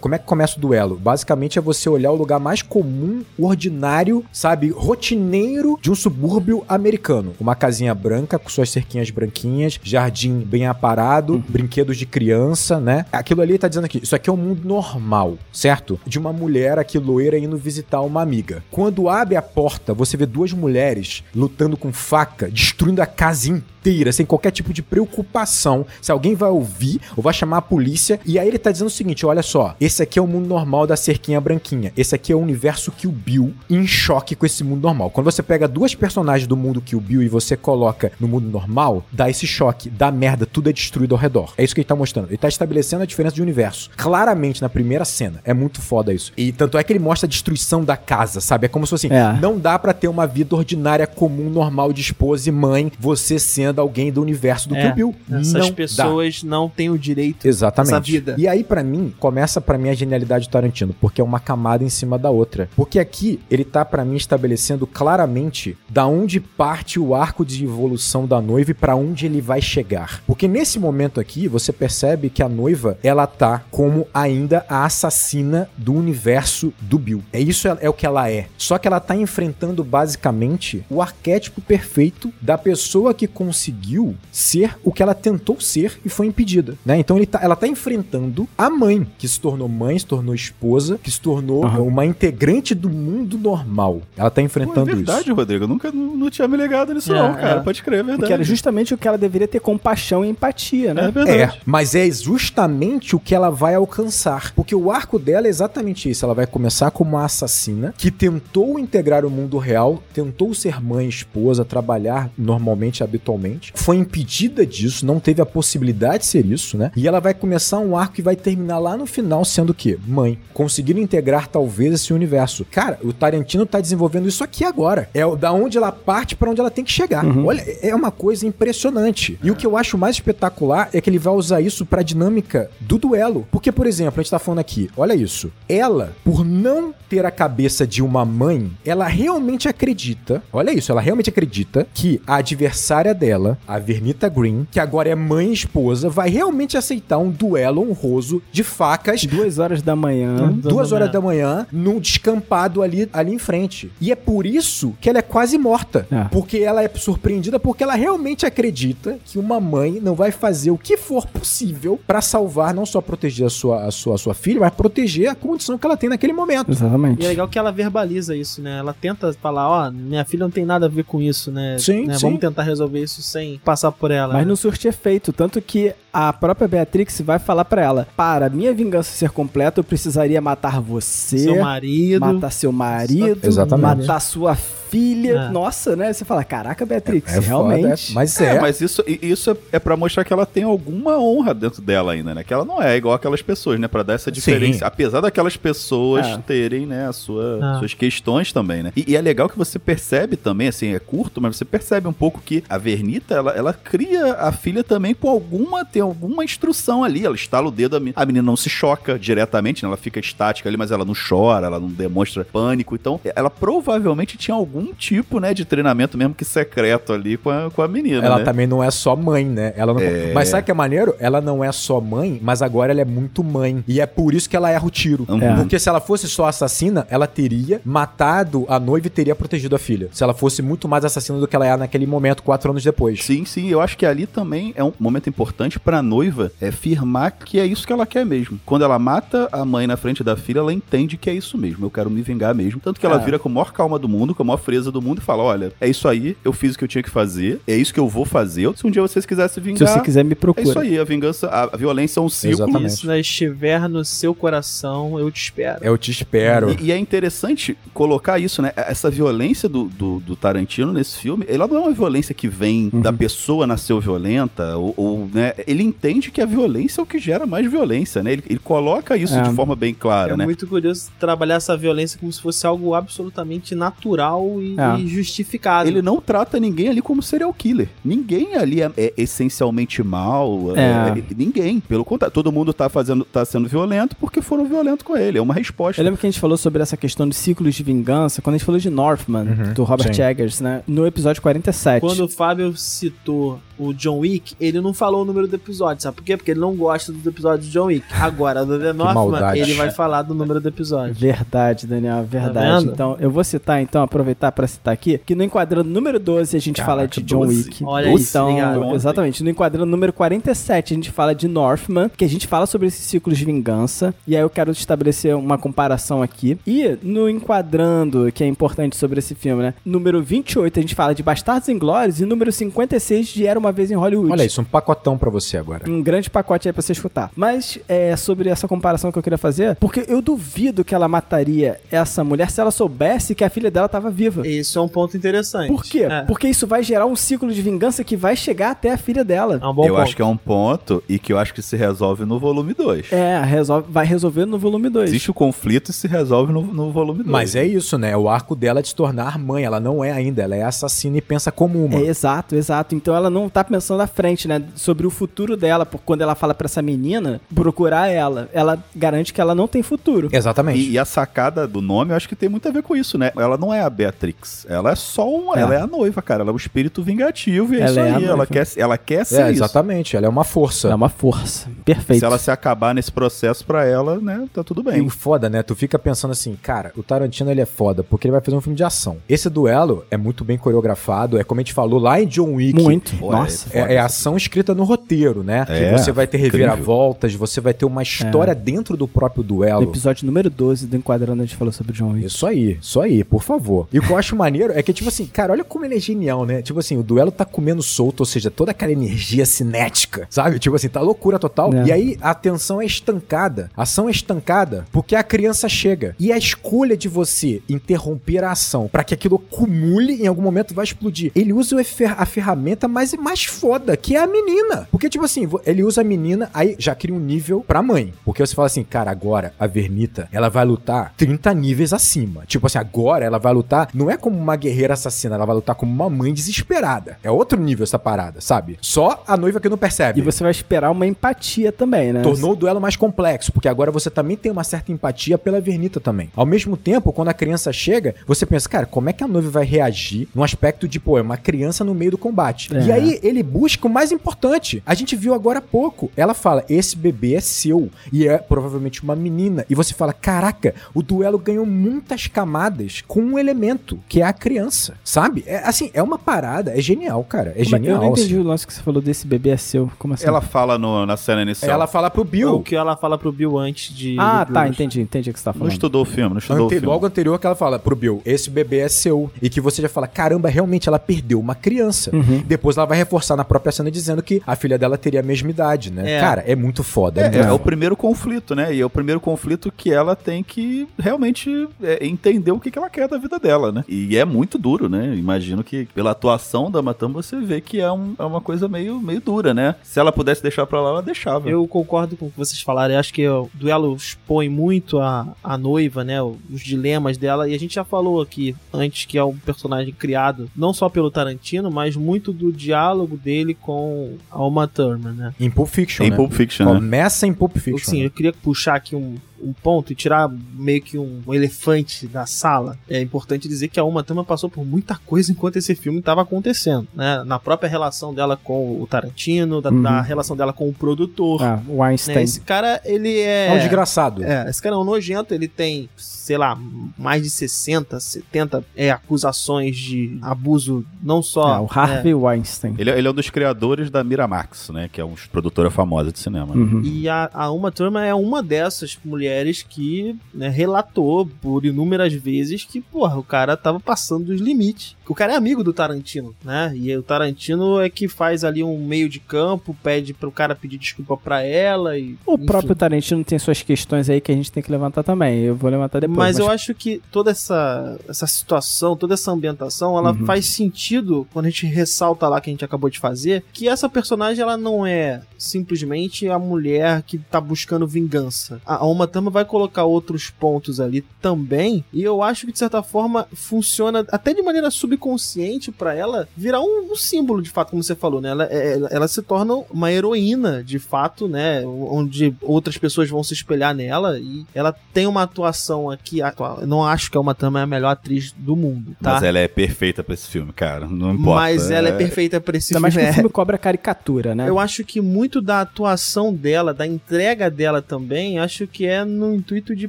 como 0.00 0.14
é 0.14 0.18
que 0.18 0.24
começa 0.26 0.58
o 0.58 0.60
duelo. 0.60 0.96
Basicamente 0.96 1.58
é 1.58 1.62
você 1.62 1.88
olhar 1.88 2.12
o 2.12 2.16
lugar 2.16 2.38
mais 2.38 2.62
comum, 2.62 3.22
ordinário, 3.38 4.24
sabe, 4.32 4.70
rotineiro 4.70 5.78
de 5.80 5.90
um 5.90 5.94
subúrbio 5.94 6.64
americano. 6.68 7.34
Uma 7.40 7.54
casinha 7.54 7.94
branca 7.94 8.38
com 8.38 8.48
suas 8.48 8.70
cerquinhas 8.70 9.10
branquinhas, 9.10 9.78
jardim 9.82 10.40
bem 10.40 10.66
aparado, 10.66 11.42
brinquedos 11.48 11.96
de 11.96 12.06
criança, 12.06 12.78
né? 12.78 13.06
Aquilo 13.12 13.42
ali 13.42 13.58
tá 13.58 13.68
dizendo 13.68 13.84
aqui, 13.84 14.00
isso 14.02 14.14
aqui 14.14 14.28
é 14.28 14.32
um 14.32 14.36
mundo 14.36 14.66
normal, 14.66 15.38
certo? 15.52 15.98
De 16.06 16.18
uma 16.18 16.32
mulher 16.32 16.78
aqui 16.78 16.98
loira 16.98 17.38
indo 17.38 17.56
visitar 17.56 18.00
uma 18.00 18.22
amiga. 18.22 18.62
Quando 18.70 19.08
abre 19.08 19.36
a 19.36 19.42
porta, 19.42 19.94
você 19.94 20.16
vê 20.16 20.26
duas 20.26 20.52
mulheres 20.52 21.24
lutando 21.34 21.76
com 21.76 21.92
faca, 21.92 22.48
destruindo 22.50 23.02
a 23.02 23.06
casa 23.06 23.50
inteira, 23.50 24.12
sem 24.12 24.24
qualquer 24.24 24.50
tipo 24.50 24.72
de 24.72 24.82
preocupação 24.82 25.86
se 26.00 26.10
alguém 26.10 26.34
vai 26.34 26.48
ouvir 26.48 27.00
ou 27.16 27.22
vai 27.22 27.34
chamar 27.34 27.58
a 27.58 27.62
polícia. 27.62 28.18
E 28.24 28.38
aí 28.38 28.48
ele 28.48 28.58
tá 28.58 28.70
dizendo 28.70 28.88
o 28.88 28.90
seguinte: 28.90 29.23
olha 29.26 29.42
só, 29.42 29.74
esse 29.80 30.02
aqui 30.02 30.18
é 30.18 30.22
o 30.22 30.26
mundo 30.26 30.46
normal 30.48 30.86
da 30.86 30.96
cerquinha 30.96 31.40
branquinha. 31.40 31.92
Esse 31.96 32.14
aqui 32.14 32.32
é 32.32 32.36
o 32.36 32.40
universo 32.40 32.90
Kill 32.92 33.10
Bill 33.12 33.52
em 33.68 33.86
choque 33.86 34.34
com 34.34 34.44
esse 34.46 34.62
mundo 34.64 34.82
normal. 34.82 35.10
Quando 35.10 35.24
você 35.26 35.42
pega 35.42 35.66
duas 35.68 35.94
personagens 35.94 36.46
do 36.46 36.56
mundo 36.56 36.80
Kill 36.80 37.00
Bill 37.00 37.22
e 37.22 37.28
você 37.28 37.56
coloca 37.56 38.12
no 38.20 38.28
mundo 38.28 38.48
normal, 38.48 39.04
dá 39.12 39.28
esse 39.30 39.46
choque, 39.46 39.88
dá 39.90 40.10
merda, 40.10 40.46
tudo 40.46 40.68
é 40.70 40.72
destruído 40.72 41.14
ao 41.14 41.20
redor. 41.20 41.52
É 41.56 41.64
isso 41.64 41.74
que 41.74 41.80
ele 41.80 41.86
tá 41.88 41.94
mostrando. 41.96 42.28
Ele 42.28 42.36
tá 42.38 42.48
estabelecendo 42.48 43.02
a 43.02 43.06
diferença 43.06 43.34
de 43.34 43.42
universo. 43.42 43.90
Claramente 43.96 44.60
na 44.62 44.68
primeira 44.68 45.04
cena. 45.04 45.40
É 45.44 45.54
muito 45.54 45.80
foda 45.80 46.12
isso. 46.12 46.32
E 46.36 46.52
tanto 46.52 46.76
é 46.78 46.84
que 46.84 46.92
ele 46.92 46.98
mostra 47.00 47.26
a 47.26 47.28
destruição 47.30 47.84
da 47.84 47.96
casa, 47.96 48.40
sabe? 48.40 48.66
É 48.66 48.68
como 48.68 48.86
se 48.86 48.90
fosse 48.90 49.06
assim: 49.06 49.14
É. 49.16 49.38
não 49.40 49.58
dá 49.58 49.78
pra 49.78 49.92
ter 49.92 50.08
uma 50.08 50.26
vida 50.26 50.54
ordinária 50.54 51.06
comum, 51.06 51.48
normal 51.50 51.92
de 51.92 52.00
esposa 52.00 52.48
e 52.48 52.52
mãe, 52.52 52.90
você 52.98 53.38
sendo 53.38 53.80
alguém 53.80 54.12
do 54.12 54.20
universo 54.20 54.68
do 54.68 54.76
É, 54.76 54.82
Kill 54.92 54.94
Bill. 54.94 55.14
Essas 55.40 55.52
não 55.54 55.68
dá. 55.68 55.72
pessoas 55.72 56.42
não 56.42 56.68
têm 56.68 56.90
o 56.90 56.98
direito 56.98 57.46
Exatamente. 57.46 57.90
dessa 57.90 58.00
vida. 58.00 58.34
E 58.38 58.46
aí, 58.48 58.62
pra 58.64 58.82
mim, 58.82 59.13
começa 59.18 59.60
pra 59.60 59.78
mim 59.78 59.88
a 59.88 59.94
genialidade 59.94 60.48
do 60.48 60.50
Tarantino, 60.50 60.94
porque 61.00 61.20
é 61.20 61.24
uma 61.24 61.40
camada 61.40 61.84
em 61.84 61.88
cima 61.88 62.18
da 62.18 62.30
outra. 62.30 62.68
Porque 62.76 62.98
aqui 62.98 63.40
ele 63.50 63.64
tá 63.64 63.84
pra 63.84 64.04
mim 64.04 64.16
estabelecendo 64.16 64.86
claramente 64.86 65.76
da 65.88 66.06
onde 66.06 66.40
parte 66.40 66.98
o 66.98 67.14
arco 67.14 67.44
de 67.44 67.64
evolução 67.64 68.26
da 68.26 68.40
noiva 68.40 68.70
e 68.70 68.74
pra 68.74 68.96
onde 68.96 69.26
ele 69.26 69.40
vai 69.40 69.60
chegar. 69.60 70.22
Porque 70.26 70.48
nesse 70.48 70.78
momento 70.78 71.20
aqui, 71.20 71.48
você 71.48 71.72
percebe 71.72 72.30
que 72.30 72.42
a 72.42 72.48
noiva, 72.48 72.98
ela 73.02 73.26
tá 73.26 73.62
como 73.70 74.06
ainda 74.12 74.64
a 74.68 74.84
assassina 74.84 75.68
do 75.76 75.92
universo 75.92 76.72
do 76.80 76.98
Bill. 76.98 77.22
É 77.32 77.40
isso 77.40 77.68
é, 77.68 77.78
é 77.80 77.88
o 77.88 77.92
que 77.92 78.06
ela 78.06 78.30
é. 78.30 78.46
Só 78.56 78.78
que 78.78 78.86
ela 78.86 79.00
tá 79.00 79.16
enfrentando 79.16 79.84
basicamente 79.84 80.84
o 80.90 81.00
arquétipo 81.00 81.60
perfeito 81.60 82.32
da 82.40 82.56
pessoa 82.56 83.14
que 83.14 83.26
conseguiu 83.26 84.16
ser 84.30 84.76
o 84.82 84.92
que 84.92 85.02
ela 85.02 85.14
tentou 85.14 85.60
ser 85.60 86.00
e 86.04 86.08
foi 86.08 86.26
impedida, 86.26 86.76
né? 86.84 86.98
Então 86.98 87.22
tá, 87.24 87.40
ela 87.42 87.56
tá 87.56 87.66
enfrentando 87.66 88.48
a 88.56 88.70
mãe, 88.70 89.03
que 89.18 89.26
se 89.28 89.38
tornou 89.40 89.68
mãe, 89.68 89.98
se 89.98 90.06
tornou 90.06 90.34
esposa, 90.34 90.98
que 91.02 91.10
se 91.10 91.20
tornou 91.20 91.64
Aham. 91.64 91.82
uma 91.82 92.04
integrante 92.06 92.74
do 92.74 92.88
mundo 92.90 93.38
normal. 93.38 94.02
Ela 94.16 94.30
tá 94.30 94.36
Pô, 94.36 94.40
é 94.40 94.44
enfrentando 94.44 94.86
verdade, 94.86 95.20
isso. 95.22 95.34
Rodrigo. 95.34 95.64
Eu 95.64 95.68
nunca 95.68 95.90
não, 95.92 96.16
não 96.16 96.30
tinha 96.30 96.46
me 96.48 96.56
ligado 96.56 96.92
nisso, 96.94 97.12
É, 97.14 97.18
não, 97.18 97.34
cara. 97.34 97.60
é. 97.60 97.60
Pode 97.60 97.82
crer, 97.82 97.94
é 98.00 98.02
verdade. 98.02 98.18
Porque 98.20 98.32
era 98.32 98.44
justamente 98.44 98.94
o 98.94 98.98
que 98.98 99.06
ela 99.08 99.18
deveria 99.18 99.48
ter 99.48 99.60
compaixão 99.60 100.24
e 100.24 100.28
empatia, 100.28 100.90
É 100.90 100.94
né? 100.94 101.10
verdade. 101.10 101.38
É, 101.56 101.60
mas 101.64 101.94
é 101.94 102.04
justamente 102.10 103.14
o 103.16 103.20
que 103.20 103.34
ela 103.34 103.50
vai 103.50 103.74
alcançar. 103.74 104.52
Porque 104.54 104.74
o 104.74 104.90
arco 104.90 105.18
dela 105.18 105.46
é 105.46 105.50
exatamente 105.50 106.08
isso. 106.10 106.24
Ela 106.24 106.34
vai 106.34 106.46
começar 106.46 106.90
como 106.90 107.10
uma 107.16 107.24
assassina 107.24 107.94
que 107.96 108.10
tentou 108.10 108.78
integrar 108.78 109.24
o 109.24 109.30
mundo 109.30 109.58
real, 109.58 110.02
tentou 110.12 110.52
ser 110.54 110.82
mãe, 110.82 111.08
esposa, 111.08 111.64
trabalhar 111.64 112.30
normalmente, 112.36 113.02
habitualmente. 113.02 113.72
Foi 113.74 113.96
impedida 113.96 114.66
disso, 114.66 115.06
não 115.06 115.18
teve 115.20 115.40
a 115.40 115.46
possibilidade 115.46 116.18
de 116.18 116.26
ser 116.26 116.44
isso, 116.46 116.76
né? 116.76 116.90
E 116.96 117.06
ela 117.08 117.20
vai 117.20 117.34
começar 117.34 117.78
um 117.78 117.96
arco 117.96 118.14
que 118.14 118.22
vai 118.22 118.36
terminar 118.36 118.78
lá 118.78 118.93
no 118.96 119.06
final 119.06 119.44
sendo 119.44 119.70
o 119.70 119.74
quê? 119.74 119.98
Mãe. 120.06 120.38
Conseguindo 120.52 121.00
integrar 121.00 121.48
talvez 121.48 121.94
esse 121.94 122.12
universo. 122.12 122.64
Cara, 122.70 122.98
o 123.02 123.12
Tarantino 123.12 123.66
tá 123.66 123.80
desenvolvendo 123.80 124.28
isso 124.28 124.44
aqui 124.44 124.64
agora. 124.64 125.08
É 125.14 125.24
da 125.36 125.52
onde 125.52 125.78
ela 125.78 125.92
parte 125.92 126.36
pra 126.36 126.50
onde 126.50 126.60
ela 126.60 126.70
tem 126.70 126.84
que 126.84 126.92
chegar. 126.92 127.24
Olha, 127.44 127.64
é 127.82 127.94
uma 127.94 128.10
coisa 128.10 128.46
impressionante. 128.46 129.38
E 129.42 129.50
o 129.50 129.56
que 129.56 129.66
eu 129.66 129.76
acho 129.76 129.98
mais 129.98 130.16
espetacular 130.16 130.88
é 130.92 131.00
que 131.00 131.10
ele 131.10 131.18
vai 131.18 131.34
usar 131.34 131.60
isso 131.60 131.84
pra 131.84 132.02
dinâmica 132.02 132.70
do 132.80 132.98
duelo. 132.98 133.46
Porque, 133.50 133.72
por 133.72 133.86
exemplo, 133.86 134.20
a 134.20 134.22
gente 134.22 134.30
tá 134.30 134.38
falando 134.38 134.60
aqui, 134.60 134.90
olha 134.96 135.14
isso. 135.14 135.50
Ela, 135.68 136.12
por 136.24 136.44
não 136.44 136.94
ter 137.08 137.24
a 137.26 137.30
cabeça 137.30 137.86
de 137.86 138.02
uma 138.02 138.24
mãe, 138.24 138.70
ela 138.84 139.06
realmente 139.06 139.68
acredita, 139.68 140.42
olha 140.52 140.72
isso, 140.72 140.90
ela 140.90 141.00
realmente 141.00 141.30
acredita 141.30 141.86
que 141.94 142.20
a 142.26 142.36
adversária 142.36 143.14
dela, 143.14 143.58
a 143.66 143.78
Vernita 143.78 144.28
Green, 144.28 144.66
que 144.70 144.80
agora 144.80 145.08
é 145.08 145.14
mãe 145.14 145.50
e 145.50 145.52
esposa, 145.52 146.08
vai 146.08 146.28
realmente 146.28 146.76
aceitar 146.76 147.18
um 147.18 147.30
duelo 147.30 147.88
honroso 147.88 148.42
de 148.50 148.64
facas 148.84 149.24
Duas 149.24 149.58
horas 149.58 149.80
da 149.82 149.96
manhã. 149.96 150.36
Duas 150.52 150.90
da 150.90 150.96
horas 150.96 151.08
manhã. 151.08 151.12
da 151.12 151.20
manhã, 151.20 151.66
num 151.72 151.98
descampado 151.98 152.82
ali, 152.82 153.08
ali 153.12 153.32
em 153.32 153.38
frente. 153.38 153.90
E 154.00 154.12
é 154.12 154.14
por 154.14 154.44
isso 154.46 154.94
que 155.00 155.08
ela 155.08 155.18
é 155.18 155.22
quase 155.22 155.56
morta. 155.56 156.06
É. 156.10 156.24
Porque 156.24 156.58
ela 156.58 156.82
é 156.82 156.88
surpreendida, 156.94 157.58
porque 157.58 157.82
ela 157.82 157.94
realmente 157.94 158.44
acredita 158.44 159.18
que 159.24 159.38
uma 159.38 159.58
mãe 159.58 160.00
não 160.02 160.14
vai 160.14 160.30
fazer 160.30 160.70
o 160.70 160.76
que 160.78 160.96
for 160.96 161.26
possível 161.26 161.98
pra 162.06 162.20
salvar, 162.20 162.74
não 162.74 162.84
só 162.84 163.00
proteger 163.00 163.46
a 163.46 163.50
sua, 163.50 163.84
a 163.86 163.90
sua, 163.90 164.16
a 164.16 164.18
sua 164.18 164.34
filha, 164.34 164.60
mas 164.60 164.72
proteger 164.74 165.28
a 165.28 165.34
condição 165.34 165.78
que 165.78 165.86
ela 165.86 165.96
tem 165.96 166.10
naquele 166.10 166.32
momento. 166.32 166.70
Exatamente. 166.70 167.22
E 167.22 167.24
é 167.24 167.28
legal 167.28 167.48
que 167.48 167.58
ela 167.58 167.72
verbaliza 167.72 168.36
isso, 168.36 168.60
né? 168.60 168.78
Ela 168.78 168.94
tenta 168.98 169.32
falar, 169.40 169.68
ó, 169.68 169.90
minha 169.90 170.24
filha 170.24 170.44
não 170.44 170.50
tem 170.50 170.64
nada 170.66 170.86
a 170.86 170.88
ver 170.88 171.04
com 171.04 171.22
isso, 171.22 171.50
né? 171.50 171.76
Sim, 171.78 172.06
Né? 172.06 172.14
sim. 172.14 172.26
Vamos 172.26 172.40
tentar 172.40 172.62
resolver 172.62 173.00
isso 173.02 173.22
sem 173.22 173.58
passar 173.64 173.90
por 173.92 174.10
ela. 174.10 174.34
Mas 174.34 174.42
né? 174.42 174.48
não 174.48 174.56
surte 174.56 174.86
efeito, 174.88 175.32
tanto 175.32 175.60
que 175.62 175.94
a 176.12 176.32
própria 176.32 176.68
Beatrix 176.68 177.20
vai 177.22 177.38
falar 177.38 177.64
pra 177.64 177.82
ela: 177.82 178.06
para 178.16 178.48
minha 178.48 178.73
vingança 178.74 179.10
ser 179.12 179.30
completa, 179.30 179.80
eu 179.80 179.84
precisaria 179.84 180.40
matar 180.40 180.80
você, 180.80 181.38
Seu 181.38 181.60
marido. 181.60 182.20
matar 182.20 182.50
seu 182.50 182.72
marido, 182.72 183.40
Exatamente. 183.42 184.00
matar 184.06 184.20
sua 184.20 184.54
filha. 184.54 184.83
É. 184.96 185.48
Nossa, 185.50 185.96
né? 185.96 186.12
Você 186.12 186.24
fala: 186.24 186.44
caraca, 186.44 186.84
Beatrix, 186.86 187.32
É 187.32 187.40
foda, 187.42 187.46
realmente. 187.74 188.12
é. 188.12 188.14
Mas 188.14 188.40
É, 188.40 188.56
é. 188.56 188.60
mas 188.60 188.80
isso, 188.80 189.02
isso 189.06 189.50
é, 189.50 189.56
é 189.72 189.78
pra 189.78 189.96
mostrar 189.96 190.24
que 190.24 190.32
ela 190.32 190.46
tem 190.46 190.62
alguma 190.64 191.18
honra 191.18 191.52
dentro 191.54 191.82
dela 191.82 192.12
ainda, 192.12 192.34
né? 192.34 192.44
Que 192.44 192.52
ela 192.54 192.64
não 192.64 192.80
é 192.82 192.96
igual 192.96 193.14
aquelas 193.14 193.42
pessoas, 193.42 193.78
né? 193.80 193.88
Pra 193.88 194.02
dar 194.02 194.14
essa 194.14 194.30
diferença. 194.30 194.78
Sim. 194.80 194.84
Apesar 194.84 195.20
daquelas 195.20 195.56
pessoas 195.56 196.26
É. 196.26 196.36
terem, 196.38 196.86
né, 196.86 197.06
a 197.08 197.12
sua, 197.12 197.58
Ah. 197.62 197.78
suas 197.78 197.94
questões 197.94 198.52
também, 198.52 198.82
né? 198.82 198.92
E, 198.96 199.12
e 199.12 199.16
é 199.16 199.20
legal 199.20 199.48
que 199.48 199.56
você 199.58 199.78
percebe 199.78 200.36
também, 200.36 200.68
assim, 200.68 200.94
é 200.94 200.98
curto, 200.98 201.40
mas 201.40 201.56
você 201.56 201.64
percebe 201.64 202.06
um 202.08 202.12
pouco 202.12 202.40
que 202.40 202.62
a 202.68 202.78
Vernita, 202.78 203.34
ela, 203.34 203.50
ela 203.52 203.72
cria 203.72 204.34
a 204.34 204.52
filha 204.52 204.84
também 204.84 205.14
com 205.14 205.28
alguma, 205.28 205.84
tem 205.84 206.02
alguma 206.02 206.44
instrução 206.44 207.02
ali. 207.04 207.24
Ela 207.24 207.34
estala 207.34 207.68
o 207.68 207.70
dedo, 207.70 207.96
a 207.96 208.00
menina, 208.00 208.14
a 208.16 208.26
menina 208.26 208.42
não 208.44 208.56
se 208.56 208.68
choca 208.70 209.18
diretamente, 209.18 209.82
né? 209.82 209.88
Ela 209.88 209.96
fica 209.96 210.20
estática 210.20 210.68
ali, 210.68 210.76
mas 210.76 210.90
ela 210.90 211.04
não 211.04 211.14
chora, 211.14 211.66
ela 211.66 211.80
não 211.80 211.88
demonstra 211.88 212.44
pânico. 212.44 212.94
Então, 212.94 213.20
ela 213.34 213.50
provavelmente 213.50 214.36
tinha 214.36 214.54
algum 214.54 214.83
tipo, 214.92 215.38
né, 215.40 215.54
de 215.54 215.64
treinamento 215.64 216.16
mesmo 216.18 216.34
que 216.34 216.44
secreto 216.44 217.12
ali 217.12 217.36
com 217.36 217.50
a, 217.50 217.70
com 217.70 217.82
a 217.82 217.88
menina, 217.88 218.24
Ela 218.24 218.38
né? 218.38 218.44
também 218.44 218.66
não 218.66 218.82
é 218.82 218.90
só 218.90 219.14
mãe, 219.16 219.44
né? 219.44 219.72
Ela 219.76 219.94
não... 219.94 220.00
É. 220.00 220.32
Mas 220.32 220.48
sabe 220.48 220.62
o 220.62 220.64
que 220.66 220.70
é 220.70 220.74
maneiro? 220.74 221.14
Ela 221.18 221.40
não 221.40 221.62
é 221.64 221.70
só 221.72 222.00
mãe, 222.00 222.38
mas 222.42 222.62
agora 222.62 222.92
ela 222.92 223.00
é 223.00 223.04
muito 223.04 223.42
mãe. 223.42 223.82
E 223.86 224.00
é 224.00 224.06
por 224.06 224.34
isso 224.34 224.48
que 224.48 224.56
ela 224.56 224.70
erra 224.70 224.86
o 224.86 224.90
tiro. 224.90 225.24
Uhum. 225.28 225.40
É. 225.42 225.54
Porque 225.56 225.78
se 225.78 225.88
ela 225.88 226.00
fosse 226.00 226.28
só 226.28 226.46
assassina, 226.46 227.06
ela 227.08 227.26
teria 227.26 227.80
matado 227.84 228.66
a 228.68 228.78
noiva 228.78 229.06
e 229.06 229.10
teria 229.10 229.34
protegido 229.34 229.74
a 229.74 229.78
filha. 229.78 230.08
Se 230.12 230.22
ela 230.22 230.34
fosse 230.34 230.60
muito 230.62 230.88
mais 230.88 231.04
assassina 231.04 231.38
do 231.38 231.46
que 231.48 231.56
ela 231.56 231.66
é 231.66 231.76
naquele 231.76 232.06
momento, 232.06 232.42
quatro 232.42 232.70
anos 232.70 232.82
depois. 232.84 233.24
Sim, 233.24 233.44
sim, 233.44 233.68
eu 233.70 233.80
acho 233.80 233.96
que 233.96 234.04
ali 234.04 234.26
também 234.26 234.72
é 234.76 234.84
um 234.84 234.92
momento 234.98 235.28
importante 235.28 235.78
pra 235.80 236.02
noiva 236.02 236.52
é 236.60 236.70
firmar 236.70 237.32
que 237.32 237.58
é 237.58 237.66
isso 237.66 237.86
que 237.86 237.92
ela 237.92 238.06
quer 238.06 238.24
mesmo. 238.26 238.60
Quando 238.66 238.84
ela 238.84 238.98
mata 238.98 239.48
a 239.52 239.64
mãe 239.64 239.86
na 239.86 239.96
frente 239.96 240.22
da 240.22 240.36
filha, 240.36 240.58
ela 240.58 240.72
entende 240.72 241.16
que 241.16 241.30
é 241.30 241.32
isso 241.34 241.56
mesmo, 241.56 241.86
eu 241.86 241.90
quero 241.90 242.10
me 242.10 242.20
vingar 242.22 242.54
mesmo. 242.54 242.80
Tanto 242.80 243.00
que 243.00 243.06
ela 243.06 243.16
É. 243.16 243.24
vira 243.24 243.38
com 243.38 243.48
a 243.48 243.52
maior 243.52 243.72
calma 243.72 243.98
do 243.98 244.08
mundo, 244.08 244.34
com 244.34 244.42
a 244.42 244.46
maior 244.46 244.58
frieza 244.74 244.90
do 244.90 245.00
mundo 245.00 245.18
e 245.18 245.20
fala: 245.20 245.42
Olha, 245.42 245.72
é 245.80 245.88
isso 245.88 246.08
aí, 246.08 246.36
eu 246.44 246.52
fiz 246.52 246.74
o 246.74 246.78
que 246.78 246.84
eu 246.84 246.88
tinha 246.88 247.02
que 247.02 247.10
fazer, 247.10 247.60
é 247.66 247.76
isso 247.76 247.92
que 247.94 248.00
eu 248.00 248.08
vou 248.08 248.24
fazer. 248.24 248.68
Se 248.76 248.86
um 248.86 248.90
dia 248.90 249.02
vocês 249.02 249.24
quisessem 249.24 249.54
Se 249.54 249.60
vingar, 249.60 249.88
você 249.88 250.00
quiser, 250.00 250.24
me 250.24 250.30
é 250.30 250.32
isso 250.32 250.40
procura. 250.40 250.80
aí, 250.80 250.98
a 250.98 251.04
vingança, 251.04 251.48
a 251.48 251.64
a 251.74 251.76
violência 251.76 252.20
é 252.20 252.22
um 252.22 252.28
ciclo. 252.28 252.54
Exatamente. 252.66 252.92
Se 252.94 253.04
ela 253.06 253.18
estiver 253.18 253.88
no 253.88 254.04
seu 254.04 254.34
coração, 254.34 255.18
eu 255.18 255.30
te 255.30 255.42
espero. 255.44 255.78
Eu 255.84 255.96
te 255.98 256.10
espero. 256.10 256.70
E, 256.80 256.84
e 256.86 256.92
é 256.92 256.98
interessante 256.98 257.76
colocar 257.92 258.38
isso, 258.38 258.60
né? 258.62 258.72
Essa 258.76 259.10
violência 259.10 259.68
do, 259.68 259.84
do, 259.86 260.20
do 260.20 260.36
Tarantino 260.36 260.92
nesse 260.92 261.18
filme, 261.18 261.44
ela 261.48 261.66
não 261.66 261.76
é 261.76 261.80
uma 261.80 261.92
violência 261.92 262.34
que 262.34 262.48
vem 262.48 262.90
Uhum. 262.92 263.00
da 263.00 263.12
pessoa 263.12 263.66
nasceu 263.66 264.00
violenta, 264.00 264.76
ou, 264.76 264.92
ou, 264.96 265.28
né? 265.32 265.52
Ele 265.66 265.82
entende 265.82 266.30
que 266.30 266.40
a 266.40 266.46
violência 266.46 267.00
é 267.00 267.02
o 267.02 267.06
que 267.06 267.18
gera 267.18 267.46
mais 267.46 267.68
violência, 267.70 268.22
né? 268.22 268.32
Ele, 268.32 268.42
ele 268.48 268.58
coloca 268.58 269.16
isso 269.16 269.34
É. 269.34 269.42
de 269.42 269.54
forma 269.54 269.74
bem 269.76 269.94
clara, 269.94 270.34
É 270.34 270.36
né? 270.36 270.44
muito 270.44 270.66
curioso 270.66 271.10
trabalhar 271.18 271.54
essa 271.56 271.76
violência 271.76 272.18
como 272.18 272.30
se 272.32 272.40
fosse 272.42 272.66
algo 272.66 272.94
absolutamente 272.94 273.74
natural 273.74 274.53
e, 274.62 274.76
É. 274.78 274.98
e 275.00 275.06
justificado. 275.08 275.88
Ele 275.88 276.02
não 276.02 276.20
trata 276.20 276.58
ninguém 276.60 276.88
ali 276.88 277.00
como 277.02 277.22
serial 277.22 277.52
killer. 277.52 277.88
Ninguém 278.04 278.54
ali 278.56 278.82
é, 278.82 278.90
é 278.96 279.12
essencialmente 279.16 280.02
mal. 280.02 280.74
é- 280.76 280.80
É. 280.80 281.18
é- 281.18 281.34
ninguém. 281.36 281.80
Pelo 281.80 282.04
contrário, 282.04 282.32
todo 282.32 282.50
mundo 282.52 282.72
tá 282.72 282.88
fazendo, 282.88 283.24
tá 283.24 283.44
sendo 283.44 283.68
violento 283.68 284.16
porque 284.16 284.40
foram 284.42 284.64
violentos 284.66 285.04
com 285.04 285.16
ele. 285.16 285.38
É 285.38 285.42
uma 285.42 285.54
resposta. 285.54 286.00
Eu 286.00 286.04
lembro 286.04 286.18
que 286.20 286.26
a 286.26 286.30
gente 286.30 286.40
falou 286.40 286.56
sobre 286.56 286.82
essa 286.82 286.96
questão 286.96 287.28
de 287.28 287.34
ciclos 287.34 287.74
de 287.74 287.82
vingança 287.82 288.40
quando 288.42 288.54
a 288.54 288.58
gente 288.58 288.66
falou 288.66 288.80
de 288.80 288.90
Northman, 288.90 289.42
Uhum, 289.46 289.72
do 289.74 289.84
Robert 289.84 290.14
sim. 290.14 290.22
Eggers, 290.22 290.60
né? 290.60 290.82
No 290.86 291.06
episódio 291.06 291.40
47. 291.42 292.00
Quando 292.00 292.20
o 292.24 292.28
Fábio 292.28 292.76
citou 292.76 293.60
o 293.78 293.92
John 293.92 294.18
Wick, 294.18 294.54
ele 294.60 294.80
não 294.80 294.92
falou 294.92 295.22
o 295.22 295.24
número 295.24 295.46
do 295.48 295.56
episódio, 295.56 296.02
sabe 296.02 296.16
por 296.16 296.24
quê? 296.24 296.36
Porque 296.36 296.50
ele 296.50 296.60
não 296.60 296.74
gosta 296.74 297.12
dos 297.12 297.26
episódios 297.26 297.68
do 297.68 297.72
John 297.72 297.86
Wick. 297.86 298.06
Agora, 298.12 298.64
do 298.64 298.78
The 298.78 298.92
Northman, 298.94 299.56
ele 299.56 299.74
vai 299.74 299.90
falar 299.90 300.22
do 300.22 300.34
número 300.34 300.60
do 300.60 300.68
episódio. 300.68 301.14
Verdade, 301.14 301.86
Daniel, 301.86 302.24
verdade. 302.24 302.84
vendo? 302.84 302.92
então, 302.92 303.16
eu 303.20 303.30
vou 303.30 303.44
citar, 303.44 303.80
então, 303.80 304.02
aproveitar 304.02 304.52
pra 304.52 304.66
citar 304.66 304.94
aqui, 304.94 305.18
que 305.18 305.34
no 305.34 305.42
enquadrando 305.42 305.88
número 305.88 306.18
12 306.18 306.56
a 306.56 306.60
gente 306.60 306.76
Caraca, 306.76 306.92
fala 306.92 307.08
de 307.08 307.22
John 307.22 307.40
12. 307.40 307.56
Wick. 307.56 307.84
Olha 307.84 308.08
aí, 308.08 308.14
então, 308.14 308.48
obrigado. 308.48 308.94
exatamente. 308.94 309.42
No 309.42 309.50
enquadrando 309.50 309.86
número 309.86 310.12
47 310.12 310.92
a 310.92 310.96
gente 310.96 311.10
fala 311.10 311.34
de 311.34 311.48
Northman, 311.48 312.10
que 312.16 312.24
a 312.24 312.28
gente 312.28 312.46
fala 312.46 312.66
sobre 312.66 312.88
esses 312.88 313.04
ciclos 313.04 313.38
de 313.38 313.44
vingança. 313.44 314.14
E 314.26 314.36
aí 314.36 314.42
eu 314.42 314.50
quero 314.50 314.70
estabelecer 314.70 315.34
uma 315.36 315.58
comparação 315.58 316.22
aqui. 316.22 316.58
E 316.66 316.96
no 317.02 317.28
enquadrando, 317.28 318.30
que 318.32 318.42
é 318.44 318.46
importante 318.46 318.96
sobre 318.96 319.18
esse 319.18 319.34
filme, 319.34 319.62
né? 319.62 319.74
Número 319.84 320.22
28 320.22 320.78
a 320.78 320.82
gente 320.82 320.94
fala 320.94 321.14
de 321.14 321.22
Bastardos 321.22 321.68
Inglórios 321.68 322.20
e 322.20 322.24
número 322.24 322.50
56 322.52 323.28
de 323.28 323.46
Era 323.46 323.58
Uma 323.64 323.72
Vez 323.72 323.90
em 323.90 323.94
Hollywood. 323.94 324.30
Olha 324.30 324.44
isso, 324.44 324.60
um 324.60 324.64
pacotão 324.64 325.16
pra 325.16 325.30
você 325.30 325.56
agora. 325.56 325.88
Um 325.88 326.02
grande 326.02 326.28
pacote 326.28 326.68
aí 326.68 326.72
pra 326.72 326.82
você 326.82 326.92
escutar. 326.92 327.30
Mas 327.34 327.78
é 327.88 328.14
sobre 328.16 328.48
essa 328.50 328.68
comparação 328.68 329.10
que 329.10 329.18
eu 329.18 329.22
queria 329.22 329.38
fazer, 329.38 329.76
porque 329.76 330.04
eu 330.06 330.20
duvido 330.20 330.84
que 330.84 330.94
ela 330.94 331.08
mataria 331.08 331.80
essa 331.90 332.22
mulher 332.22 332.50
se 332.50 332.60
ela 332.60 332.70
soubesse 332.70 333.34
que 333.34 333.42
a 333.44 333.50
filha 333.50 333.70
dela 333.70 333.88
tava 333.88 334.10
viva. 334.10 334.46
Isso 334.46 334.78
é 334.78 334.82
um 334.82 334.88
ponto 334.88 335.16
interessante. 335.16 335.68
Por 335.68 335.82
quê? 335.82 336.02
É, 336.04 336.22
Porque 336.22 336.46
isso 336.48 336.66
vai 336.66 336.82
gerar 336.82 337.06
um 337.06 337.16
ciclo 337.16 337.50
de 337.52 337.62
vingança 337.62 338.04
que 338.04 338.16
vai 338.16 338.36
chegar 338.36 338.70
até 338.72 338.92
a 338.92 338.96
filha 338.98 339.24
dela. 339.24 339.58
é 339.62 339.66
um 339.66 339.74
bom 339.74 339.84
eu 339.86 339.94
ponto. 339.94 340.02
acho 340.02 340.16
que 340.16 340.22
é 340.22 340.26
um 340.26 340.36
ponto 340.36 341.02
e 341.08 341.18
que 341.18 341.32
eu 341.32 341.38
acho 341.38 341.54
que 341.54 341.62
se 341.62 341.76
resolve 341.76 342.24
no 342.24 342.38
volume 342.38 342.74
2. 342.74 343.12
É, 343.12 343.40
resolve, 343.42 343.86
vai 343.90 344.04
resolver 344.04 344.44
no 344.44 344.58
volume 344.58 344.88
2. 344.88 345.08
Existe 345.10 345.30
o 345.30 345.34
conflito 345.34 345.90
e 345.90 345.94
se 345.94 346.06
resolve 346.06 346.52
no, 346.52 346.62
no 346.62 346.90
volume 346.92 347.20
2. 347.20 347.30
Mas 347.30 347.56
é 347.56 347.64
isso, 347.64 347.96
né? 347.96 348.16
O 348.16 348.28
arco 348.28 348.54
dela 348.54 348.80
é 348.80 348.82
de 348.82 348.88
se 348.88 348.94
tornar 348.94 349.38
mãe. 349.38 349.64
Ela 349.64 349.80
não 349.80 350.04
é 350.04 350.10
ainda, 350.12 350.42
ela 350.42 350.54
é 350.54 350.62
assassina 350.62 351.16
e 351.16 351.20
pensa 351.20 351.50
como 351.50 351.84
uma. 351.84 351.98
É, 351.98 352.06
exato, 352.06 352.54
exato. 352.54 352.94
Então 352.94 353.14
ela 353.14 353.30
não 353.30 353.48
tá 353.54 353.64
pensando 353.64 354.00
à 354.00 354.06
frente, 354.06 354.46
né? 354.48 354.60
Sobre 354.74 355.06
o 355.06 355.10
futuro 355.10 355.56
dela, 355.56 355.86
por 355.86 356.00
quando 356.00 356.22
ela 356.22 356.34
fala 356.34 356.52
pra 356.54 356.66
essa 356.66 356.82
menina 356.82 357.40
procurar 357.54 358.08
ela, 358.08 358.48
ela 358.52 358.78
garante 358.94 359.32
que 359.32 359.40
ela 359.40 359.54
não 359.54 359.68
tem 359.68 359.82
futuro. 359.82 360.28
Exatamente. 360.32 360.80
E, 360.80 360.90
e 360.92 360.98
a 360.98 361.04
sacada 361.04 361.66
do 361.66 361.80
nome, 361.80 362.10
eu 362.10 362.16
acho 362.16 362.28
que 362.28 362.34
tem 362.36 362.48
muito 362.48 362.68
a 362.68 362.72
ver 362.72 362.82
com 362.82 362.96
isso, 362.96 363.16
né? 363.16 363.30
Ela 363.36 363.56
não 363.56 363.72
é 363.72 363.80
a 363.80 363.88
Beatrix. 363.88 364.66
Ela 364.68 364.90
é 364.90 364.94
só 364.96 365.28
um. 365.32 365.54
É. 365.56 365.60
Ela 365.60 365.74
é 365.76 365.80
a 365.80 365.86
noiva, 365.86 366.20
cara. 366.20 366.42
Ela 366.42 366.50
é 366.50 366.52
o 366.52 366.56
espírito 366.56 367.02
vingativo 367.02 367.72
e 367.74 367.78
é 367.78 367.80
Ela 367.82 367.90
isso 367.90 367.98
é 367.98 368.02
a 368.02 368.04
aí. 368.06 368.12
noiva. 368.12 368.32
ela 368.32 368.46
quer, 368.46 368.68
ela 368.76 368.98
quer 368.98 369.24
ser 369.24 369.42
É, 369.42 369.50
isso. 369.52 369.62
exatamente. 369.62 370.16
Ela 370.16 370.26
é 370.26 370.28
uma 370.28 370.44
força. 370.44 370.88
É 370.88 370.94
uma 370.94 371.08
força. 371.08 371.68
Perfeito. 371.84 372.18
Se 372.18 372.24
ela 372.24 372.38
se 372.38 372.50
acabar 372.50 372.94
nesse 372.94 373.12
processo 373.12 373.64
pra 373.64 373.84
ela, 373.86 374.18
né? 374.18 374.46
Tá 374.52 374.64
tudo 374.64 374.80
E 374.80 374.84
bem. 374.94 375.00
o 375.02 375.08
foda, 375.08 375.48
né? 375.48 375.62
Tu 375.62 375.74
fica 375.76 375.98
pensando 375.98 376.32
assim, 376.32 376.56
cara, 376.60 376.92
o 376.96 377.02
Tarantino 377.02 377.50
ele 377.50 377.60
é 377.60 377.66
foda 377.66 378.02
porque 378.02 378.26
ele 378.26 378.32
vai 378.32 378.40
fazer 378.40 378.56
um 378.56 378.60
filme 378.60 378.76
de 378.76 378.82
ação. 378.84 379.18
Esse 379.28 379.48
duelo 379.48 380.04
é 380.10 380.16
muito 380.16 380.44
bem 380.44 380.58
coreografado, 380.58 381.38
é 381.38 381.44
como 381.44 381.60
a 381.60 381.62
gente 381.62 381.72
falou 381.72 382.00
lá 382.00 382.20
em 382.20 382.26
John 382.26 382.54
Wick. 382.54 382.74
Muito. 382.82 383.16
Pô, 383.16 383.30
Nossa. 383.44 383.68
É, 383.72 383.94
é 383.94 383.98
ação 383.98 384.36
escrita 384.36 384.74
no 384.74 384.84
roteiro, 384.84 385.42
né? 385.42 385.64
É, 385.68 385.90
que 385.90 385.98
você 385.98 386.12
vai 386.12 386.26
ter 386.26 386.38
incrível. 386.38 386.68
reviravoltas, 386.68 387.34
você 387.34 387.60
vai 387.60 387.74
ter 387.74 387.84
uma 387.84 388.02
história 388.02 388.54
dentro 388.54 388.96
do 388.96 389.06
próprio 389.06 389.42
No 389.42 389.48
duelo. 389.48 389.82
episódio 389.82 390.26
número 390.26 390.50
12 390.50 390.86
do 390.86 390.96
Enquadrando 390.96 391.42
a 391.42 391.44
gente 391.46 391.56
falou 391.56 391.72
sobre 391.72 391.92
John 391.92 392.12
Wick. 392.12 392.26
Isso 392.26 392.46
aí, 392.46 392.78
isso 392.80 393.00
aí, 393.00 393.24
por 393.24 393.42
favor. 393.42 393.88
E 393.92 393.98
o 393.98 394.02
que 394.02 394.10
eu 394.10 394.16
acho 394.16 394.36
maneiro 394.36 394.72
é 394.72 394.82
que, 394.82 394.92
tipo 394.92 395.08
assim, 395.08 395.26
cara, 395.26 395.52
olha 395.52 395.64
como 395.64 395.84
ele 395.84 395.96
é 395.96 396.00
genial, 396.00 396.44
né? 396.44 396.62
Tipo 396.62 396.80
assim, 396.80 396.96
o 396.96 397.02
duelo 397.02 397.30
tá 397.30 397.44
comendo 397.44 397.82
solto, 397.82 398.20
ou 398.20 398.26
seja, 398.26 398.50
toda 398.50 398.70
aquela 398.70 398.92
energia 398.92 399.44
cinética, 399.46 400.26
sabe? 400.30 400.58
Tipo 400.58 400.76
assim, 400.76 400.88
tá 400.88 401.00
loucura 401.00 401.38
total. 401.38 401.72
É. 401.74 401.84
E 401.86 401.92
aí 401.92 402.18
a 402.20 402.34
tensão 402.34 402.80
é 402.80 402.86
estancada, 402.86 403.70
a 403.76 403.82
ação 403.82 404.08
é 404.08 404.10
estancada, 404.10 404.84
porque 404.92 405.14
a 405.16 405.22
criança 405.22 405.68
chega. 405.68 406.14
E 406.18 406.32
a 406.32 406.38
escolha 406.38 406.96
de 406.96 407.08
você 407.08 407.62
interromper 407.68 408.44
a 408.44 408.52
ação 408.52 408.88
pra 408.90 409.04
que 409.04 409.14
aquilo 409.14 409.42
acumule 409.52 410.22
em 410.22 410.26
algum 410.26 410.42
momento 410.42 410.74
vai 410.74 410.84
explodir. 410.84 411.30
Ele 411.34 411.52
usa 411.52 411.76
a 412.16 412.26
ferramenta 412.26 412.88
mais, 412.88 413.12
mais 413.14 413.33
foda, 413.42 413.96
que 413.96 414.14
é 414.14 414.22
a 414.22 414.26
menina. 414.26 414.86
Porque, 414.90 415.08
tipo 415.08 415.24
assim, 415.24 415.48
ele 415.66 415.82
usa 415.82 416.02
a 416.02 416.04
menina, 416.04 416.48
aí 416.54 416.76
já 416.78 416.94
cria 416.94 417.14
um 417.14 417.18
nível 417.18 417.64
pra 417.66 417.82
mãe. 417.82 418.12
Porque 418.24 418.44
você 418.44 418.54
fala 418.54 418.66
assim, 418.66 418.84
cara, 418.84 419.10
agora 419.10 419.52
a 419.58 419.66
Vernita, 419.66 420.28
ela 420.30 420.48
vai 420.48 420.64
lutar 420.64 421.12
30 421.16 421.52
níveis 421.54 421.92
acima. 421.92 422.44
Tipo 422.46 422.66
assim, 422.66 422.78
agora 422.78 423.24
ela 423.24 423.38
vai 423.38 423.52
lutar, 423.52 423.88
não 423.92 424.10
é 424.10 424.16
como 424.16 424.38
uma 424.38 424.56
guerreira 424.56 424.94
assassina, 424.94 425.34
ela 425.34 425.46
vai 425.46 425.56
lutar 425.56 425.74
como 425.74 425.92
uma 425.92 426.08
mãe 426.08 426.32
desesperada. 426.32 427.18
É 427.22 427.30
outro 427.30 427.60
nível 427.60 427.84
essa 427.84 427.98
parada, 427.98 428.40
sabe? 428.40 428.78
Só 428.80 429.22
a 429.26 429.36
noiva 429.36 429.60
que 429.60 429.68
não 429.68 429.78
percebe. 429.78 430.20
E 430.20 430.22
você 430.22 430.42
vai 430.42 430.50
esperar 430.50 430.90
uma 430.90 431.06
empatia 431.06 431.72
também, 431.72 432.12
né? 432.12 432.22
Tornou 432.22 432.52
o 432.52 432.56
duelo 432.56 432.80
mais 432.80 432.96
complexo, 432.96 433.52
porque 433.52 433.68
agora 433.68 433.90
você 433.90 434.10
também 434.10 434.36
tem 434.36 434.52
uma 434.52 434.64
certa 434.64 434.92
empatia 434.92 435.38
pela 435.38 435.60
Vernita 435.60 436.00
também. 436.00 436.30
Ao 436.36 436.46
mesmo 436.46 436.76
tempo, 436.76 437.12
quando 437.12 437.28
a 437.28 437.34
criança 437.34 437.72
chega, 437.72 438.14
você 438.26 438.46
pensa, 438.46 438.68
cara, 438.68 438.86
como 438.86 439.08
é 439.08 439.12
que 439.12 439.24
a 439.24 439.28
noiva 439.28 439.50
vai 439.50 439.64
reagir 439.64 440.28
no 440.34 440.42
aspecto 440.42 440.86
de, 440.86 441.00
pô, 441.00 441.18
é 441.18 441.22
uma 441.22 441.36
criança 441.36 441.84
no 441.84 441.94
meio 441.94 442.12
do 442.12 442.18
combate. 442.18 442.74
É. 442.74 442.82
E 442.86 442.92
aí 442.92 443.20
ele 443.24 443.42
busca 443.42 443.86
o 443.86 443.90
mais 443.90 444.12
importante. 444.12 444.82
A 444.86 444.94
gente 444.94 445.16
viu 445.16 445.34
agora 445.34 445.58
há 445.58 445.62
pouco. 445.62 446.10
Ela 446.16 446.34
fala, 446.34 446.64
esse 446.68 446.96
bebê 446.96 447.34
é 447.34 447.40
seu. 447.40 447.88
E 448.12 448.28
é 448.28 448.38
provavelmente 448.38 449.02
uma 449.02 449.16
menina. 449.16 449.64
E 449.68 449.74
você 449.74 449.94
fala, 449.94 450.12
caraca, 450.12 450.74
o 450.94 451.02
duelo 451.02 451.38
ganhou 451.38 451.64
muitas 451.66 452.26
camadas 452.26 453.02
com 453.06 453.20
um 453.20 453.38
elemento, 453.38 453.98
que 454.08 454.20
é 454.20 454.24
a 454.24 454.32
criança. 454.32 454.94
Sabe? 455.04 455.42
É, 455.46 455.58
assim, 455.66 455.90
é 455.94 456.02
uma 456.02 456.18
parada, 456.18 456.76
é 456.76 456.80
genial, 456.80 457.24
cara. 457.24 457.50
É 457.50 457.64
Como 457.64 457.66
genial. 457.70 457.96
Eu 457.96 458.00
não 458.02 458.12
entendi 458.12 458.34
assim. 458.34 458.42
o 458.44 458.46
lance 458.46 458.66
que 458.66 458.72
você 458.74 458.82
falou 458.82 459.00
desse 459.00 459.26
bebê 459.26 459.50
é 459.50 459.56
seu. 459.56 459.90
Como 459.98 460.14
assim? 460.14 460.26
Ela 460.26 460.40
fala 460.40 460.76
no- 460.78 461.06
na 461.06 461.16
cena 461.16 461.42
inicial. 461.42 461.70
Ela 461.72 461.86
fala 461.86 462.10
pro 462.10 462.22
É 462.22 462.26
Bill. 462.26 462.54
o 462.56 462.62
que 462.62 462.76
ela 462.76 462.96
fala 462.96 463.16
pro 463.16 463.32
Bill 463.32 463.56
antes 463.58 463.94
de. 463.94 464.16
Ah, 464.18 464.44
tá, 464.50 464.68
entendi, 464.68 465.00
entendi 465.00 465.30
o 465.30 465.32
que 465.32 465.38
você 465.38 465.44
tá 465.44 465.52
não 465.52 465.58
falando. 465.60 465.72
estudou 465.72 466.02
o 466.02 466.04
filme, 466.04 466.30
não 466.30 466.38
estudou 466.38 466.66
Ante- 466.66 466.74
o 466.74 466.78
filme. 466.80 466.86
logo 466.86 467.06
anterior 467.06 467.38
que 467.38 467.46
ela 467.46 467.56
fala 467.56 467.78
pro 467.78 467.96
Bill, 467.96 468.20
esse 468.24 468.50
bebê 468.50 468.78
é 468.80 468.88
seu. 468.88 469.30
E 469.40 469.48
que 469.48 469.60
você 469.60 469.80
já 469.82 469.88
fala, 469.88 470.06
caramba, 470.06 470.48
realmente 470.48 470.88
ela 470.88 470.98
perdeu 470.98 471.40
uma 471.40 471.54
criança. 471.54 472.10
Uhum. 472.14 472.42
Depois 472.46 472.76
ela 472.76 472.86
vai 472.86 472.98
reforçar 472.98 473.13
na 473.36 473.44
própria 473.44 473.72
cena 473.72 473.90
dizendo 473.90 474.22
que 474.22 474.42
a 474.46 474.56
filha 474.56 474.78
dela 474.78 474.96
teria 474.98 475.20
a 475.20 475.22
mesma 475.22 475.50
idade, 475.50 475.90
né? 475.90 476.12
É. 476.12 476.20
Cara, 476.20 476.42
é 476.46 476.54
muito 476.54 476.82
foda. 476.82 477.20
É, 477.20 477.24
muito 477.24 477.38
é, 477.44 477.48
é 477.48 477.52
o 477.52 477.58
primeiro 477.58 477.96
conflito, 477.96 478.54
né? 478.54 478.74
E 478.74 478.80
é 478.80 478.86
o 478.86 478.90
primeiro 478.90 479.20
conflito 479.20 479.72
que 479.76 479.92
ela 479.92 480.14
tem 480.16 480.42
que 480.42 480.86
realmente 480.98 481.68
é, 481.82 482.04
entender 482.06 482.50
o 482.52 482.58
que, 482.60 482.70
que 482.70 482.78
ela 482.78 482.90
quer 482.90 483.08
da 483.08 483.18
vida 483.18 483.38
dela, 483.38 483.70
né? 483.72 483.84
E 483.88 484.16
é 484.16 484.24
muito 484.24 484.58
duro, 484.58 484.88
né? 484.88 485.14
Imagino 485.16 485.62
que 485.62 485.86
pela 485.94 486.10
atuação 486.12 486.70
da 486.70 486.80
Matam 486.82 487.12
você 487.12 487.36
vê 487.40 487.60
que 487.60 487.80
é, 487.80 487.90
um- 487.92 488.14
é 488.18 488.24
uma 488.24 488.40
coisa 488.40 488.68
meio, 488.68 488.98
meio 489.00 489.20
dura, 489.20 489.52
né? 489.54 489.74
Se 489.82 489.98
ela 490.00 490.12
pudesse 490.12 490.42
deixar 490.42 490.66
pra 490.66 490.80
lá, 490.80 490.90
ela 490.90 491.02
deixava. 491.02 491.48
Eu 491.48 491.66
concordo 491.68 492.16
com 492.16 492.26
o 492.26 492.30
que 492.30 492.38
vocês 492.38 492.60
falaram. 492.60 492.94
Eu 492.94 493.00
acho 493.00 493.12
que 493.12 493.26
o 493.28 493.48
duelo 493.54 493.94
expõe 493.94 494.48
muito 494.48 494.98
a, 494.98 495.26
a 495.42 495.56
noiva, 495.58 496.02
né? 496.04 496.22
Os 496.22 496.60
dilemas 496.62 497.16
dela. 497.16 497.48
E 497.48 497.54
a 497.54 497.58
gente 497.58 497.74
já 497.74 497.84
falou 497.84 498.20
aqui 498.20 498.54
antes 498.72 499.04
que 499.04 499.18
é 499.18 499.24
um 499.24 499.36
personagem 499.36 499.92
criado 499.92 500.50
não 500.56 500.72
só 500.72 500.88
pelo 500.88 501.10
Tarantino, 501.10 501.70
mas 501.70 501.96
muito 501.96 502.32
do 502.32 502.52
diálogo 502.52 503.03
dele 503.08 503.54
com 503.54 504.16
a 504.30 504.44
Uma 504.44 504.66
Thurman, 504.66 505.12
né? 505.12 505.34
Em 505.38 505.50
Pulp 505.50 505.68
Fiction, 505.68 506.04
Em 506.04 506.10
né? 506.10 506.16
Pulp 506.16 506.32
Fiction, 506.32 506.64
né? 506.66 506.74
Começa 506.74 507.26
em 507.26 507.32
Pulp 507.32 507.56
Fiction. 507.56 507.90
sim, 507.90 508.00
né? 508.00 508.06
eu 508.06 508.10
queria 508.10 508.32
puxar 508.32 508.74
aqui 508.76 508.96
um, 508.96 509.16
um 509.44 509.52
ponto 509.52 509.92
e 509.92 509.94
tirar 509.94 510.28
meio 510.54 510.80
que 510.80 510.96
um, 510.98 511.22
um 511.26 511.34
elefante 511.34 512.06
da 512.06 512.26
sala. 512.26 512.78
É 512.88 513.00
importante 513.00 513.46
dizer 513.48 513.68
que 513.68 513.78
a 513.78 513.84
Uma 513.84 514.02
Thurman 514.02 514.24
passou 514.24 514.48
por 514.48 514.64
muita 514.64 514.96
coisa 515.06 515.30
enquanto 515.32 515.56
esse 515.56 515.74
filme 515.74 515.98
estava 515.98 516.22
acontecendo, 516.22 516.86
né? 516.94 517.22
Na 517.24 517.38
própria 517.38 517.68
relação 517.68 518.14
dela 518.14 518.36
com 518.42 518.80
o 518.80 518.86
Tarantino, 518.86 519.60
da, 519.60 519.70
Uhum. 519.70 519.82
da 519.82 520.00
relação 520.00 520.36
dela 520.36 520.52
com 520.52 520.68
o 520.68 520.72
produtor. 520.72 521.42
Ah, 521.42 521.62
o 521.68 521.78
né? 521.78 521.84
Einstein. 521.90 522.22
Esse 522.24 522.40
cara, 522.40 522.80
ele 522.84 523.18
é... 523.18 523.48
É 523.48 523.52
um 523.52 523.58
desgraçado. 523.58 524.22
É, 524.24 524.48
esse 524.48 524.62
cara 524.62 524.74
é 524.74 524.78
um 524.78 524.84
nojento, 524.84 525.34
ele 525.34 525.48
tem, 525.48 525.88
sei 525.96 526.38
lá, 526.38 526.58
mais 526.96 527.22
de 527.22 527.30
60, 527.30 527.98
70 528.00 528.64
é, 528.76 528.90
acusações 528.90 529.76
de 529.76 530.18
abuso, 530.22 530.84
não 531.02 531.22
só... 531.22 531.56
É, 531.56 531.60
o 531.60 531.68
Harvey 531.70 532.14
Weinstein. 532.14 532.74
Ele, 532.78 532.90
é- 532.90 532.98
ele 532.98 533.06
é 533.08 533.10
um 533.10 533.14
dos 533.14 533.30
criadores 533.30 533.90
da 533.90 534.02
Miramax, 534.02 534.70
né? 534.70 534.88
Que 534.92 535.00
é 535.00 535.04
uma 535.04 535.16
produtora 535.30 535.70
famosa 535.70 536.10
de 536.12 536.18
cinema. 536.18 536.54
né? 536.54 536.62
Uhum. 536.62 536.82
E 536.84 537.08
a, 537.08 537.30
a 537.32 537.50
Uma 537.52 537.70
Thurman 537.70 538.04
é 538.04 538.14
uma 538.14 538.42
dessas 538.42 538.96
mulheres 539.04 539.33
que 539.62 540.16
né, 540.32 540.48
relatou 540.48 541.26
por 541.40 541.64
inúmeras 541.64 542.12
vezes 542.12 542.64
que, 542.64 542.80
porra, 542.80 543.18
o 543.18 543.24
cara 543.24 543.56
tava 543.56 543.80
passando 543.80 544.26
dos 544.26 544.40
limites. 544.40 544.96
O 545.08 545.14
cara 545.14 545.32
é 545.34 545.36
amigo 545.36 545.62
do 545.62 545.72
Tarantino, 545.72 546.34
né? 546.44 546.72
E 546.74 546.96
o 546.96 547.02
Tarantino 547.02 547.80
é 547.80 547.90
que 547.90 548.08
faz 548.08 548.44
ali 548.44 548.62
um 548.62 548.78
meio 548.86 549.08
de 549.08 549.20
campo, 549.20 549.76
pede 549.82 550.14
pro 550.14 550.30
cara 550.32 550.54
pedir 550.54 550.78
desculpa 550.78 551.16
pra 551.16 551.42
ela 551.42 551.98
e... 551.98 552.16
O 552.26 552.34
enfim. 552.34 552.46
próprio 552.46 552.74
Tarantino 552.74 553.24
tem 553.24 553.38
suas 553.38 553.62
questões 553.62 554.08
aí 554.08 554.20
que 554.20 554.32
a 554.32 554.34
gente 554.34 554.50
tem 554.50 554.62
que 554.62 554.70
levantar 554.70 555.02
também. 555.02 555.40
Eu 555.40 555.54
vou 555.56 555.70
levantar 555.70 556.00
depois. 556.00 556.16
mas, 556.16 556.38
eu 556.38 556.50
acho 556.50 556.74
que 556.74 557.02
toda 557.10 557.30
essa, 557.30 557.98
essa 558.08 558.26
situação, 558.26 558.96
toda 558.96 559.14
essa 559.14 559.30
ambientação, 559.30 559.96
ela 559.98 560.12
Uhum. 560.12 560.24
faz 560.26 560.46
sentido 560.46 561.26
quando 561.32 561.46
a 561.46 561.50
gente 561.50 561.66
ressalta 561.66 562.28
lá 562.28 562.40
que 562.40 562.48
a 562.50 562.52
gente 562.52 562.64
acabou 562.64 562.88
de 562.88 562.98
fazer, 562.98 563.44
que 563.52 563.68
essa 563.68 563.88
personagem 563.88 564.42
ela 564.42 564.56
não 564.56 564.86
é 564.86 565.22
simplesmente 565.36 566.28
a 566.28 566.38
mulher 566.38 567.02
que 567.02 567.18
tá 567.18 567.40
buscando 567.40 567.86
vingança. 567.86 568.60
A 568.66 568.84
Uma 568.86 569.06
Thurman 569.06 569.30
vai 569.32 569.44
colocar 569.44 569.84
outros 569.84 570.30
pontos 570.30 570.80
ali 570.80 571.02
também, 571.22 571.84
e 571.92 572.02
eu 572.02 572.22
acho 572.22 572.46
que 572.46 572.52
de 572.52 572.58
certa 572.58 572.82
forma 572.82 573.26
funciona 573.32 574.04
até 574.10 574.32
de 574.34 574.42
maneira 574.42 574.70
subconsciente 574.94 575.70
para 575.70 575.94
ela 575.94 576.28
virar 576.36 576.60
um, 576.60 576.88
um, 576.90 576.96
símbolo 576.96 577.42
de 577.42 577.50
fato, 577.50 577.70
como 577.70 577.82
você 577.82 577.94
falou, 577.94 578.20
né? 578.20 578.30
Ela, 578.30 578.44
é, 578.50 578.72
ela, 578.74 578.88
ela, 578.90 579.08
se 579.08 579.20
torna 579.22 579.54
uma 579.70 579.92
heroína 579.92 580.62
de 580.62 580.78
fato, 580.78 581.28
né? 581.28 581.62
Onde 581.66 582.34
outras 582.40 582.78
pessoas 582.78 583.08
vão 583.10 583.22
se 583.22 583.34
espelhar 583.34 583.74
nela 583.74 584.18
e 584.18 584.46
ela 584.54 584.74
tem 584.92 585.06
uma 585.06 585.22
atuação 585.22 585.90
aqui, 585.90 586.22
atual. 586.22 586.66
não 586.66 586.84
acho 586.84 587.10
que 587.10 587.16
a 587.16 587.20
Uma 587.20 587.34
Thurman 587.34 587.60
é 587.60 587.64
a 587.64 587.66
melhor 587.66 587.90
atriz 587.90 588.32
do 588.36 588.56
mundo, 588.56 588.96
tá? 589.02 589.14
Mas 589.14 589.22
ela 589.22 589.38
é 589.38 589.48
perfeita 589.48 590.02
para 590.02 590.14
esse 590.14 590.28
filme, 590.28 590.52
cara, 590.52 590.86
não 590.86 591.14
importa. 591.14 591.40
Mas 591.40 591.70
ela 591.70 591.88
é, 591.88 591.92
é 591.92 591.96
perfeita 591.96 592.40
para 592.40 592.56
esse 592.56 592.74
Ainda 592.74 592.90
filme. 592.90 593.04
Mas 593.04 593.12
o 593.12 593.14
filme 593.14 593.30
cobra 593.30 593.58
caricatura, 593.58 594.34
né? 594.34 594.48
Eu 594.48 594.58
acho 594.58 594.84
que 594.84 595.00
muito 595.00 595.40
da 595.40 595.60
atuação 595.60 596.32
dela, 596.32 596.72
da 596.72 596.86
entrega 596.86 597.50
dela 597.50 597.82
também, 597.82 598.38
acho 598.38 598.66
que 598.66 598.86
é 598.86 599.04
no 599.04 599.34
intuito 599.34 599.74
de, 599.74 599.88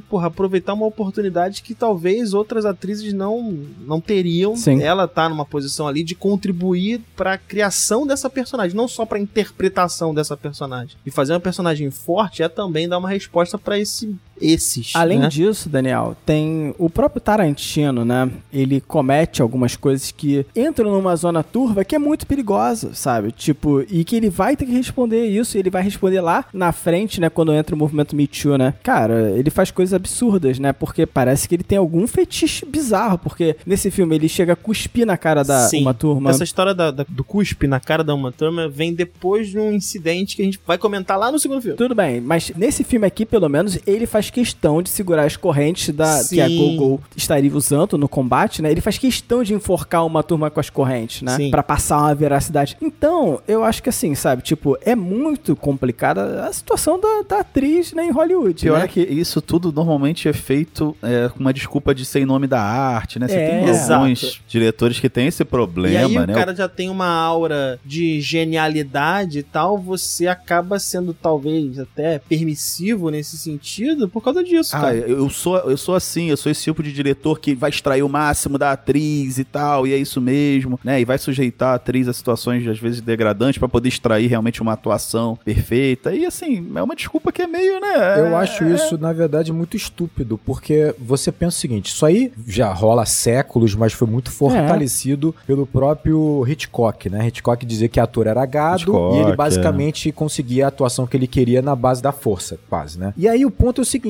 porra, 0.00 0.28
aproveitar 0.28 0.74
uma 0.74 0.86
oportunidade 0.86 1.62
que 1.62 1.74
talvez 1.74 2.34
outras 2.34 2.64
atrizes 2.64 3.12
não, 3.12 3.58
não 3.86 4.00
teriam. 4.00 4.56
Sim. 4.56 4.82
Ela 4.82 4.95
tá 5.08 5.28
numa 5.28 5.44
posição 5.44 5.88
ali 5.88 6.04
de 6.04 6.14
contribuir 6.14 7.00
para 7.16 7.32
a 7.32 7.38
criação 7.38 8.06
dessa 8.06 8.30
personagem, 8.30 8.76
não 8.76 8.86
só 8.86 9.04
para 9.04 9.18
interpretação 9.18 10.14
dessa 10.14 10.36
personagem. 10.36 10.96
E 11.04 11.10
fazer 11.10 11.32
uma 11.32 11.40
personagem 11.40 11.90
forte 11.90 12.42
é 12.42 12.48
também 12.48 12.88
dar 12.88 12.98
uma 12.98 13.08
resposta 13.08 13.58
para 13.58 13.78
esse 13.78 14.16
esses. 14.40 14.92
Além 14.94 15.20
né? 15.20 15.28
disso, 15.28 15.68
Daniel, 15.68 16.16
tem 16.24 16.74
o 16.78 16.88
próprio 16.88 17.20
Tarantino, 17.20 18.04
né? 18.04 18.30
Ele 18.52 18.80
comete 18.80 19.42
algumas 19.42 19.76
coisas 19.76 20.10
que 20.10 20.46
entram 20.54 20.90
numa 20.90 21.14
zona 21.16 21.42
turva 21.42 21.84
que 21.84 21.94
é 21.94 21.98
muito 21.98 22.26
perigosa, 22.26 22.94
sabe? 22.94 23.32
Tipo, 23.32 23.84
e 23.88 24.04
que 24.04 24.16
ele 24.16 24.30
vai 24.30 24.56
ter 24.56 24.66
que 24.66 24.72
responder 24.72 25.26
isso, 25.26 25.56
e 25.56 25.60
ele 25.60 25.70
vai 25.70 25.82
responder 25.82 26.20
lá 26.20 26.44
na 26.52 26.72
frente, 26.72 27.20
né? 27.20 27.28
Quando 27.28 27.52
entra 27.52 27.74
o 27.74 27.78
movimento 27.78 28.14
Me 28.14 28.26
Too, 28.26 28.56
né? 28.58 28.74
Cara, 28.82 29.30
ele 29.36 29.50
faz 29.50 29.70
coisas 29.70 29.94
absurdas, 29.94 30.58
né? 30.58 30.72
Porque 30.72 31.06
parece 31.06 31.48
que 31.48 31.54
ele 31.54 31.64
tem 31.64 31.78
algum 31.78 32.06
fetiche 32.06 32.64
bizarro, 32.64 33.18
porque 33.18 33.56
nesse 33.66 33.90
filme 33.90 34.14
ele 34.14 34.28
chega 34.28 34.52
a 34.52 34.56
cuspir 34.56 35.06
na 35.06 35.16
cara 35.16 35.42
da 35.42 35.68
Sim. 35.68 35.82
uma 35.82 35.94
turma. 35.94 36.30
Essa 36.30 36.44
história 36.44 36.74
da, 36.74 36.90
da, 36.90 37.06
do 37.08 37.24
cuspe 37.24 37.66
na 37.66 37.80
cara 37.80 38.02
da 38.02 38.14
uma 38.14 38.32
turma 38.32 38.68
vem 38.68 38.94
depois 38.94 39.48
de 39.48 39.58
um 39.58 39.72
incidente 39.72 40.36
que 40.36 40.42
a 40.42 40.44
gente 40.44 40.60
vai 40.66 40.78
comentar 40.78 41.18
lá 41.18 41.30
no 41.30 41.38
segundo 41.38 41.60
filme. 41.60 41.76
Tudo 41.76 41.94
bem, 41.94 42.20
mas 42.20 42.52
nesse 42.56 42.84
filme 42.84 43.06
aqui, 43.06 43.24
pelo 43.24 43.48
menos, 43.48 43.78
ele 43.86 44.06
faz 44.06 44.25
questão 44.30 44.82
de 44.82 44.88
segurar 44.90 45.24
as 45.24 45.36
correntes 45.36 45.94
da, 45.94 46.22
que 46.28 46.40
a. 46.40 46.48
Gogo 46.48 47.02
estaria 47.16 47.54
usando 47.54 47.98
no 47.98 48.08
combate, 48.08 48.62
né? 48.62 48.70
Ele 48.70 48.80
faz 48.80 48.96
questão 48.98 49.42
de 49.42 49.52
enforcar 49.54 50.04
uma 50.06 50.22
turma 50.22 50.50
com 50.50 50.60
as 50.60 50.70
correntes, 50.70 51.22
né? 51.22 51.36
Sim. 51.36 51.50
Pra 51.50 51.62
passar 51.62 51.98
uma 51.98 52.14
veracidade. 52.14 52.76
Então, 52.80 53.40
eu 53.46 53.62
acho 53.64 53.82
que 53.82 53.88
assim, 53.88 54.14
sabe? 54.14 54.42
Tipo, 54.42 54.78
é 54.82 54.94
muito 54.94 55.54
complicada 55.56 56.44
a 56.46 56.52
situação 56.52 56.98
da, 57.00 57.22
da 57.28 57.40
atriz 57.40 57.92
né, 57.92 58.06
em 58.06 58.10
Hollywood, 58.10 58.62
Pior 58.62 58.78
né? 58.78 58.84
é 58.84 58.88
que 58.88 59.00
isso 59.00 59.40
tudo 59.40 59.72
normalmente 59.72 60.28
é 60.28 60.32
feito 60.32 60.96
é, 61.02 61.28
com 61.28 61.40
uma 61.40 61.52
desculpa 61.52 61.94
de 61.94 62.04
ser 62.04 62.20
em 62.20 62.24
nome 62.26 62.46
da 62.46 62.60
arte, 62.60 63.18
né? 63.18 63.28
Você 63.28 63.34
É, 63.34 63.48
tem 63.48 63.58
alguns 63.60 64.22
exato. 64.22 64.40
diretores 64.48 64.98
que 65.00 65.08
têm 65.08 65.26
esse 65.26 65.44
problema, 65.44 65.94
e 65.94 66.18
aí 66.18 66.26
né? 66.26 66.32
o 66.32 66.36
cara 66.36 66.54
já 66.54 66.68
tem 66.68 66.88
uma 66.88 67.08
aura 67.08 67.78
de 67.84 68.20
genialidade 68.20 69.40
e 69.40 69.42
tal, 69.42 69.78
você 69.78 70.26
acaba 70.26 70.78
sendo 70.78 71.12
talvez 71.14 71.78
até 71.78 72.18
permissivo 72.18 73.10
nesse 73.10 73.36
sentido 73.36 74.08
por 74.16 74.22
causa 74.22 74.42
disso, 74.42 74.74
Ah, 74.74 74.80
cara. 74.80 74.96
eu 74.96 75.28
sou, 75.28 75.58
eu 75.58 75.76
sou 75.76 75.94
assim, 75.94 76.30
eu 76.30 76.38
sou 76.38 76.50
esse 76.50 76.64
tipo 76.64 76.82
de 76.82 76.90
diretor 76.90 77.38
que 77.38 77.54
vai 77.54 77.68
extrair 77.68 78.02
o 78.02 78.08
máximo 78.08 78.56
da 78.56 78.72
atriz 78.72 79.36
e 79.36 79.44
tal, 79.44 79.86
e 79.86 79.92
é 79.92 79.96
isso 79.98 80.22
mesmo, 80.22 80.80
né? 80.82 80.98
E 81.02 81.04
vai 81.04 81.18
sujeitar 81.18 81.72
a 81.72 81.74
atriz 81.74 82.08
a 82.08 82.14
situações, 82.14 82.66
às 82.66 82.78
vezes, 82.78 83.02
degradantes 83.02 83.58
pra 83.58 83.68
poder 83.68 83.90
extrair 83.90 84.26
realmente 84.26 84.62
uma 84.62 84.72
atuação 84.72 85.38
perfeita. 85.44 86.14
E 86.14 86.24
assim, 86.24 86.66
é 86.74 86.82
uma 86.82 86.96
desculpa 86.96 87.30
que 87.30 87.42
é 87.42 87.46
meio, 87.46 87.78
né? 87.78 88.18
Eu 88.20 88.34
acho 88.38 88.64
isso, 88.64 88.96
na 88.96 89.12
verdade, 89.12 89.52
muito 89.52 89.76
estúpido, 89.76 90.40
porque 90.46 90.94
você 90.98 91.30
pensa 91.30 91.58
o 91.58 91.60
seguinte: 91.60 91.88
isso 91.88 92.06
aí 92.06 92.32
já 92.46 92.72
rola 92.72 93.02
há 93.02 93.06
séculos, 93.06 93.74
mas 93.74 93.92
foi 93.92 94.08
muito 94.08 94.30
fortalecido 94.30 95.34
pelo 95.46 95.66
próprio 95.66 96.42
Hitchcock, 96.48 97.10
né? 97.10 97.26
Hitchcock 97.28 97.66
dizia 97.66 97.88
que 97.88 98.00
ator 98.00 98.26
era 98.26 98.46
gado 98.46 98.80
Hitchcock, 98.82 99.16
e 99.16 99.20
ele 99.20 99.32
é. 99.32 99.36
basicamente 99.36 100.10
conseguia 100.10 100.64
a 100.64 100.68
atuação 100.68 101.06
que 101.06 101.14
ele 101.18 101.26
queria 101.26 101.60
na 101.60 101.76
base 101.76 102.00
da 102.02 102.12
força, 102.12 102.58
quase, 102.70 102.98
né? 102.98 103.12
E 103.14 103.28
aí 103.28 103.44
o 103.44 103.50
ponto 103.50 103.80
é 103.80 103.82
o 103.82 103.84
seguinte: 103.84 104.05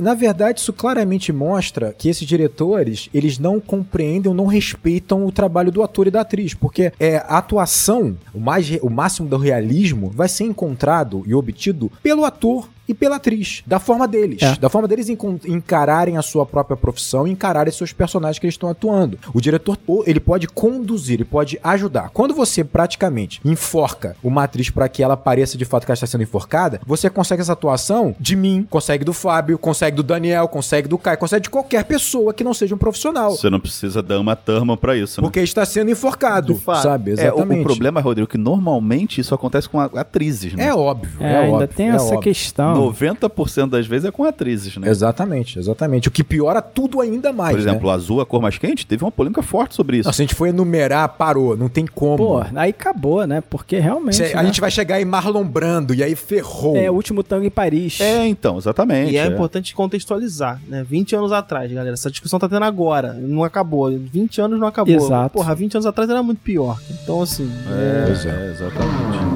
na 0.00 0.14
verdade, 0.14 0.60
isso 0.60 0.72
claramente 0.72 1.32
mostra 1.32 1.94
que 1.96 2.08
esses 2.08 2.26
diretores 2.26 3.08
eles 3.12 3.38
não 3.38 3.60
compreendem 3.60 4.32
não 4.34 4.46
respeitam 4.46 5.24
o 5.26 5.32
trabalho 5.32 5.70
do 5.70 5.82
ator 5.82 6.06
e 6.06 6.10
da 6.10 6.20
atriz, 6.20 6.54
porque 6.54 6.92
é 6.98 7.16
a 7.16 7.38
atuação, 7.38 8.16
o, 8.34 8.40
mais, 8.40 8.70
o 8.82 8.90
máximo 8.90 9.28
do 9.28 9.36
realismo, 9.36 10.10
vai 10.10 10.28
ser 10.28 10.44
encontrado 10.44 11.22
e 11.26 11.34
obtido 11.34 11.90
pelo 12.02 12.24
ator 12.24 12.68
e 12.88 12.94
pela 12.94 13.16
atriz, 13.16 13.62
da 13.66 13.78
forma 13.78 14.06
deles, 14.08 14.42
É. 14.42 14.56
da 14.56 14.68
forma 14.68 14.86
deles 14.88 15.08
encararem 15.46 16.16
a 16.16 16.22
sua 16.22 16.44
própria 16.46 16.76
profissão, 16.76 17.26
e 17.26 17.30
encararem 17.30 17.72
seus 17.72 17.92
personagens 17.92 18.38
que 18.38 18.46
eles 18.46 18.54
estão 18.54 18.68
atuando. 18.68 19.18
O 19.34 19.40
diretor, 19.40 19.76
ou 19.86 20.04
ele 20.06 20.20
pode 20.20 20.46
conduzir, 20.48 21.14
ele 21.14 21.24
pode 21.24 21.58
ajudar. 21.62 22.10
Quando 22.10 22.34
você 22.34 22.62
praticamente 22.64 23.40
enforca 23.44 24.16
uma 24.22 24.44
atriz 24.44 24.70
para 24.70 24.88
que 24.88 25.02
ela 25.02 25.16
pareça 25.16 25.56
de 25.58 25.64
fato 25.64 25.84
que 25.84 25.90
ela 25.90 25.94
está 25.94 26.06
sendo 26.06 26.22
enforcada, 26.22 26.80
você 26.86 27.08
consegue 27.10 27.42
essa 27.42 27.52
atuação 27.52 28.14
de 28.18 28.36
mim, 28.36 28.66
consegue 28.68 29.04
do 29.04 29.12
Fábio, 29.12 29.58
consegue 29.58 29.96
do 29.96 30.02
Daniel, 30.02 30.48
consegue 30.48 30.88
do 30.88 30.98
Caio, 30.98 31.18
consegue 31.18 31.42
de 31.44 31.50
qualquer 31.50 31.84
pessoa 31.84 32.32
que 32.32 32.44
não 32.44 32.54
seja 32.54 32.74
um 32.74 32.78
profissional. 32.78 33.32
Você 33.32 33.50
não 33.50 33.60
precisa 33.60 34.02
dar 34.02 34.20
uma 34.20 34.36
turma 34.36 34.76
pra 34.76 34.96
isso, 34.96 35.20
né? 35.20 35.26
Porque 35.26 35.40
está 35.40 35.64
sendo 35.64 35.90
enforcado, 35.90 36.60
sabe? 36.82 37.10
É, 37.12 37.14
o, 37.14 37.20
Exatamente. 37.36 37.60
o 37.60 37.64
problema, 37.64 38.00
Rodrigo, 38.00 38.28
é 38.28 38.30
que 38.30 38.38
normalmente 38.38 39.20
isso 39.20 39.34
acontece 39.34 39.68
com 39.68 39.80
a- 39.80 39.90
atrizes, 39.94 40.52
né? 40.54 40.66
É 40.66 40.74
óbvio. 40.74 41.10
É, 41.20 41.32
É, 41.32 41.36
ainda 41.38 41.54
óbvio, 41.56 41.68
tem 41.68 41.86
é 41.90 41.94
essa 41.94 42.04
óbvio. 42.04 42.20
questão. 42.20 42.75
90% 42.76 43.70
das 43.70 43.86
vezes 43.86 44.06
é 44.06 44.10
com 44.10 44.24
atrizes, 44.24 44.76
né? 44.76 44.88
Exatamente, 44.88 45.58
exatamente. 45.58 46.08
O 46.08 46.10
que 46.10 46.24
piora 46.24 46.60
tudo 46.62 47.00
ainda 47.00 47.32
mais. 47.32 47.52
Por 47.52 47.60
exemplo, 47.60 47.88
né? 47.88 47.94
azul, 47.94 48.20
a 48.20 48.26
cor 48.26 48.40
mais 48.40 48.58
quente, 48.58 48.86
teve 48.86 49.04
uma 49.04 49.10
polêmica 49.10 49.42
forte 49.42 49.74
sobre 49.74 49.98
isso. 49.98 50.08
Não, 50.08 50.12
se 50.12 50.22
a 50.22 50.24
gente 50.24 50.34
for 50.34 50.46
enumerar, 50.46 51.08
parou, 51.10 51.56
não 51.56 51.68
tem 51.68 51.86
como. 51.86 52.16
Pô, 52.16 52.44
aí 52.54 52.70
acabou, 52.70 53.26
né? 53.26 53.40
Porque 53.40 53.78
realmente. 53.78 54.22
A 54.22 54.42
né? 54.42 54.46
gente 54.46 54.60
vai 54.60 54.70
chegar 54.70 55.00
em 55.00 55.04
Marlon 55.04 55.44
Brando 55.44 55.94
e 55.94 56.02
aí 56.02 56.14
ferrou. 56.14 56.76
É 56.76 56.90
o 56.90 56.94
último 56.94 57.22
tango 57.22 57.44
em 57.44 57.50
Paris. 57.50 58.00
É, 58.00 58.26
então, 58.26 58.58
exatamente. 58.58 59.12
E 59.12 59.16
é, 59.16 59.24
é. 59.24 59.26
importante 59.26 59.74
contextualizar, 59.74 60.60
né? 60.68 60.84
20 60.88 61.16
anos 61.16 61.32
atrás, 61.32 61.70
galera. 61.70 61.94
Essa 61.94 62.10
discussão 62.10 62.38
tá 62.38 62.48
tendo 62.48 62.64
agora. 62.64 63.12
Não 63.14 63.44
acabou. 63.44 63.90
20 63.90 64.40
anos 64.40 64.60
não 64.60 64.66
acabou. 64.66 64.94
Exato. 64.94 65.30
Porra, 65.30 65.54
20 65.54 65.74
anos 65.76 65.86
atrás 65.86 66.08
era 66.08 66.22
muito 66.22 66.40
pior. 66.40 66.78
Então, 67.02 67.22
assim. 67.22 67.50
É, 67.70 68.04
Pois 68.06 68.26
é. 68.26 68.28
é, 68.28 68.50
exatamente. 68.50 69.35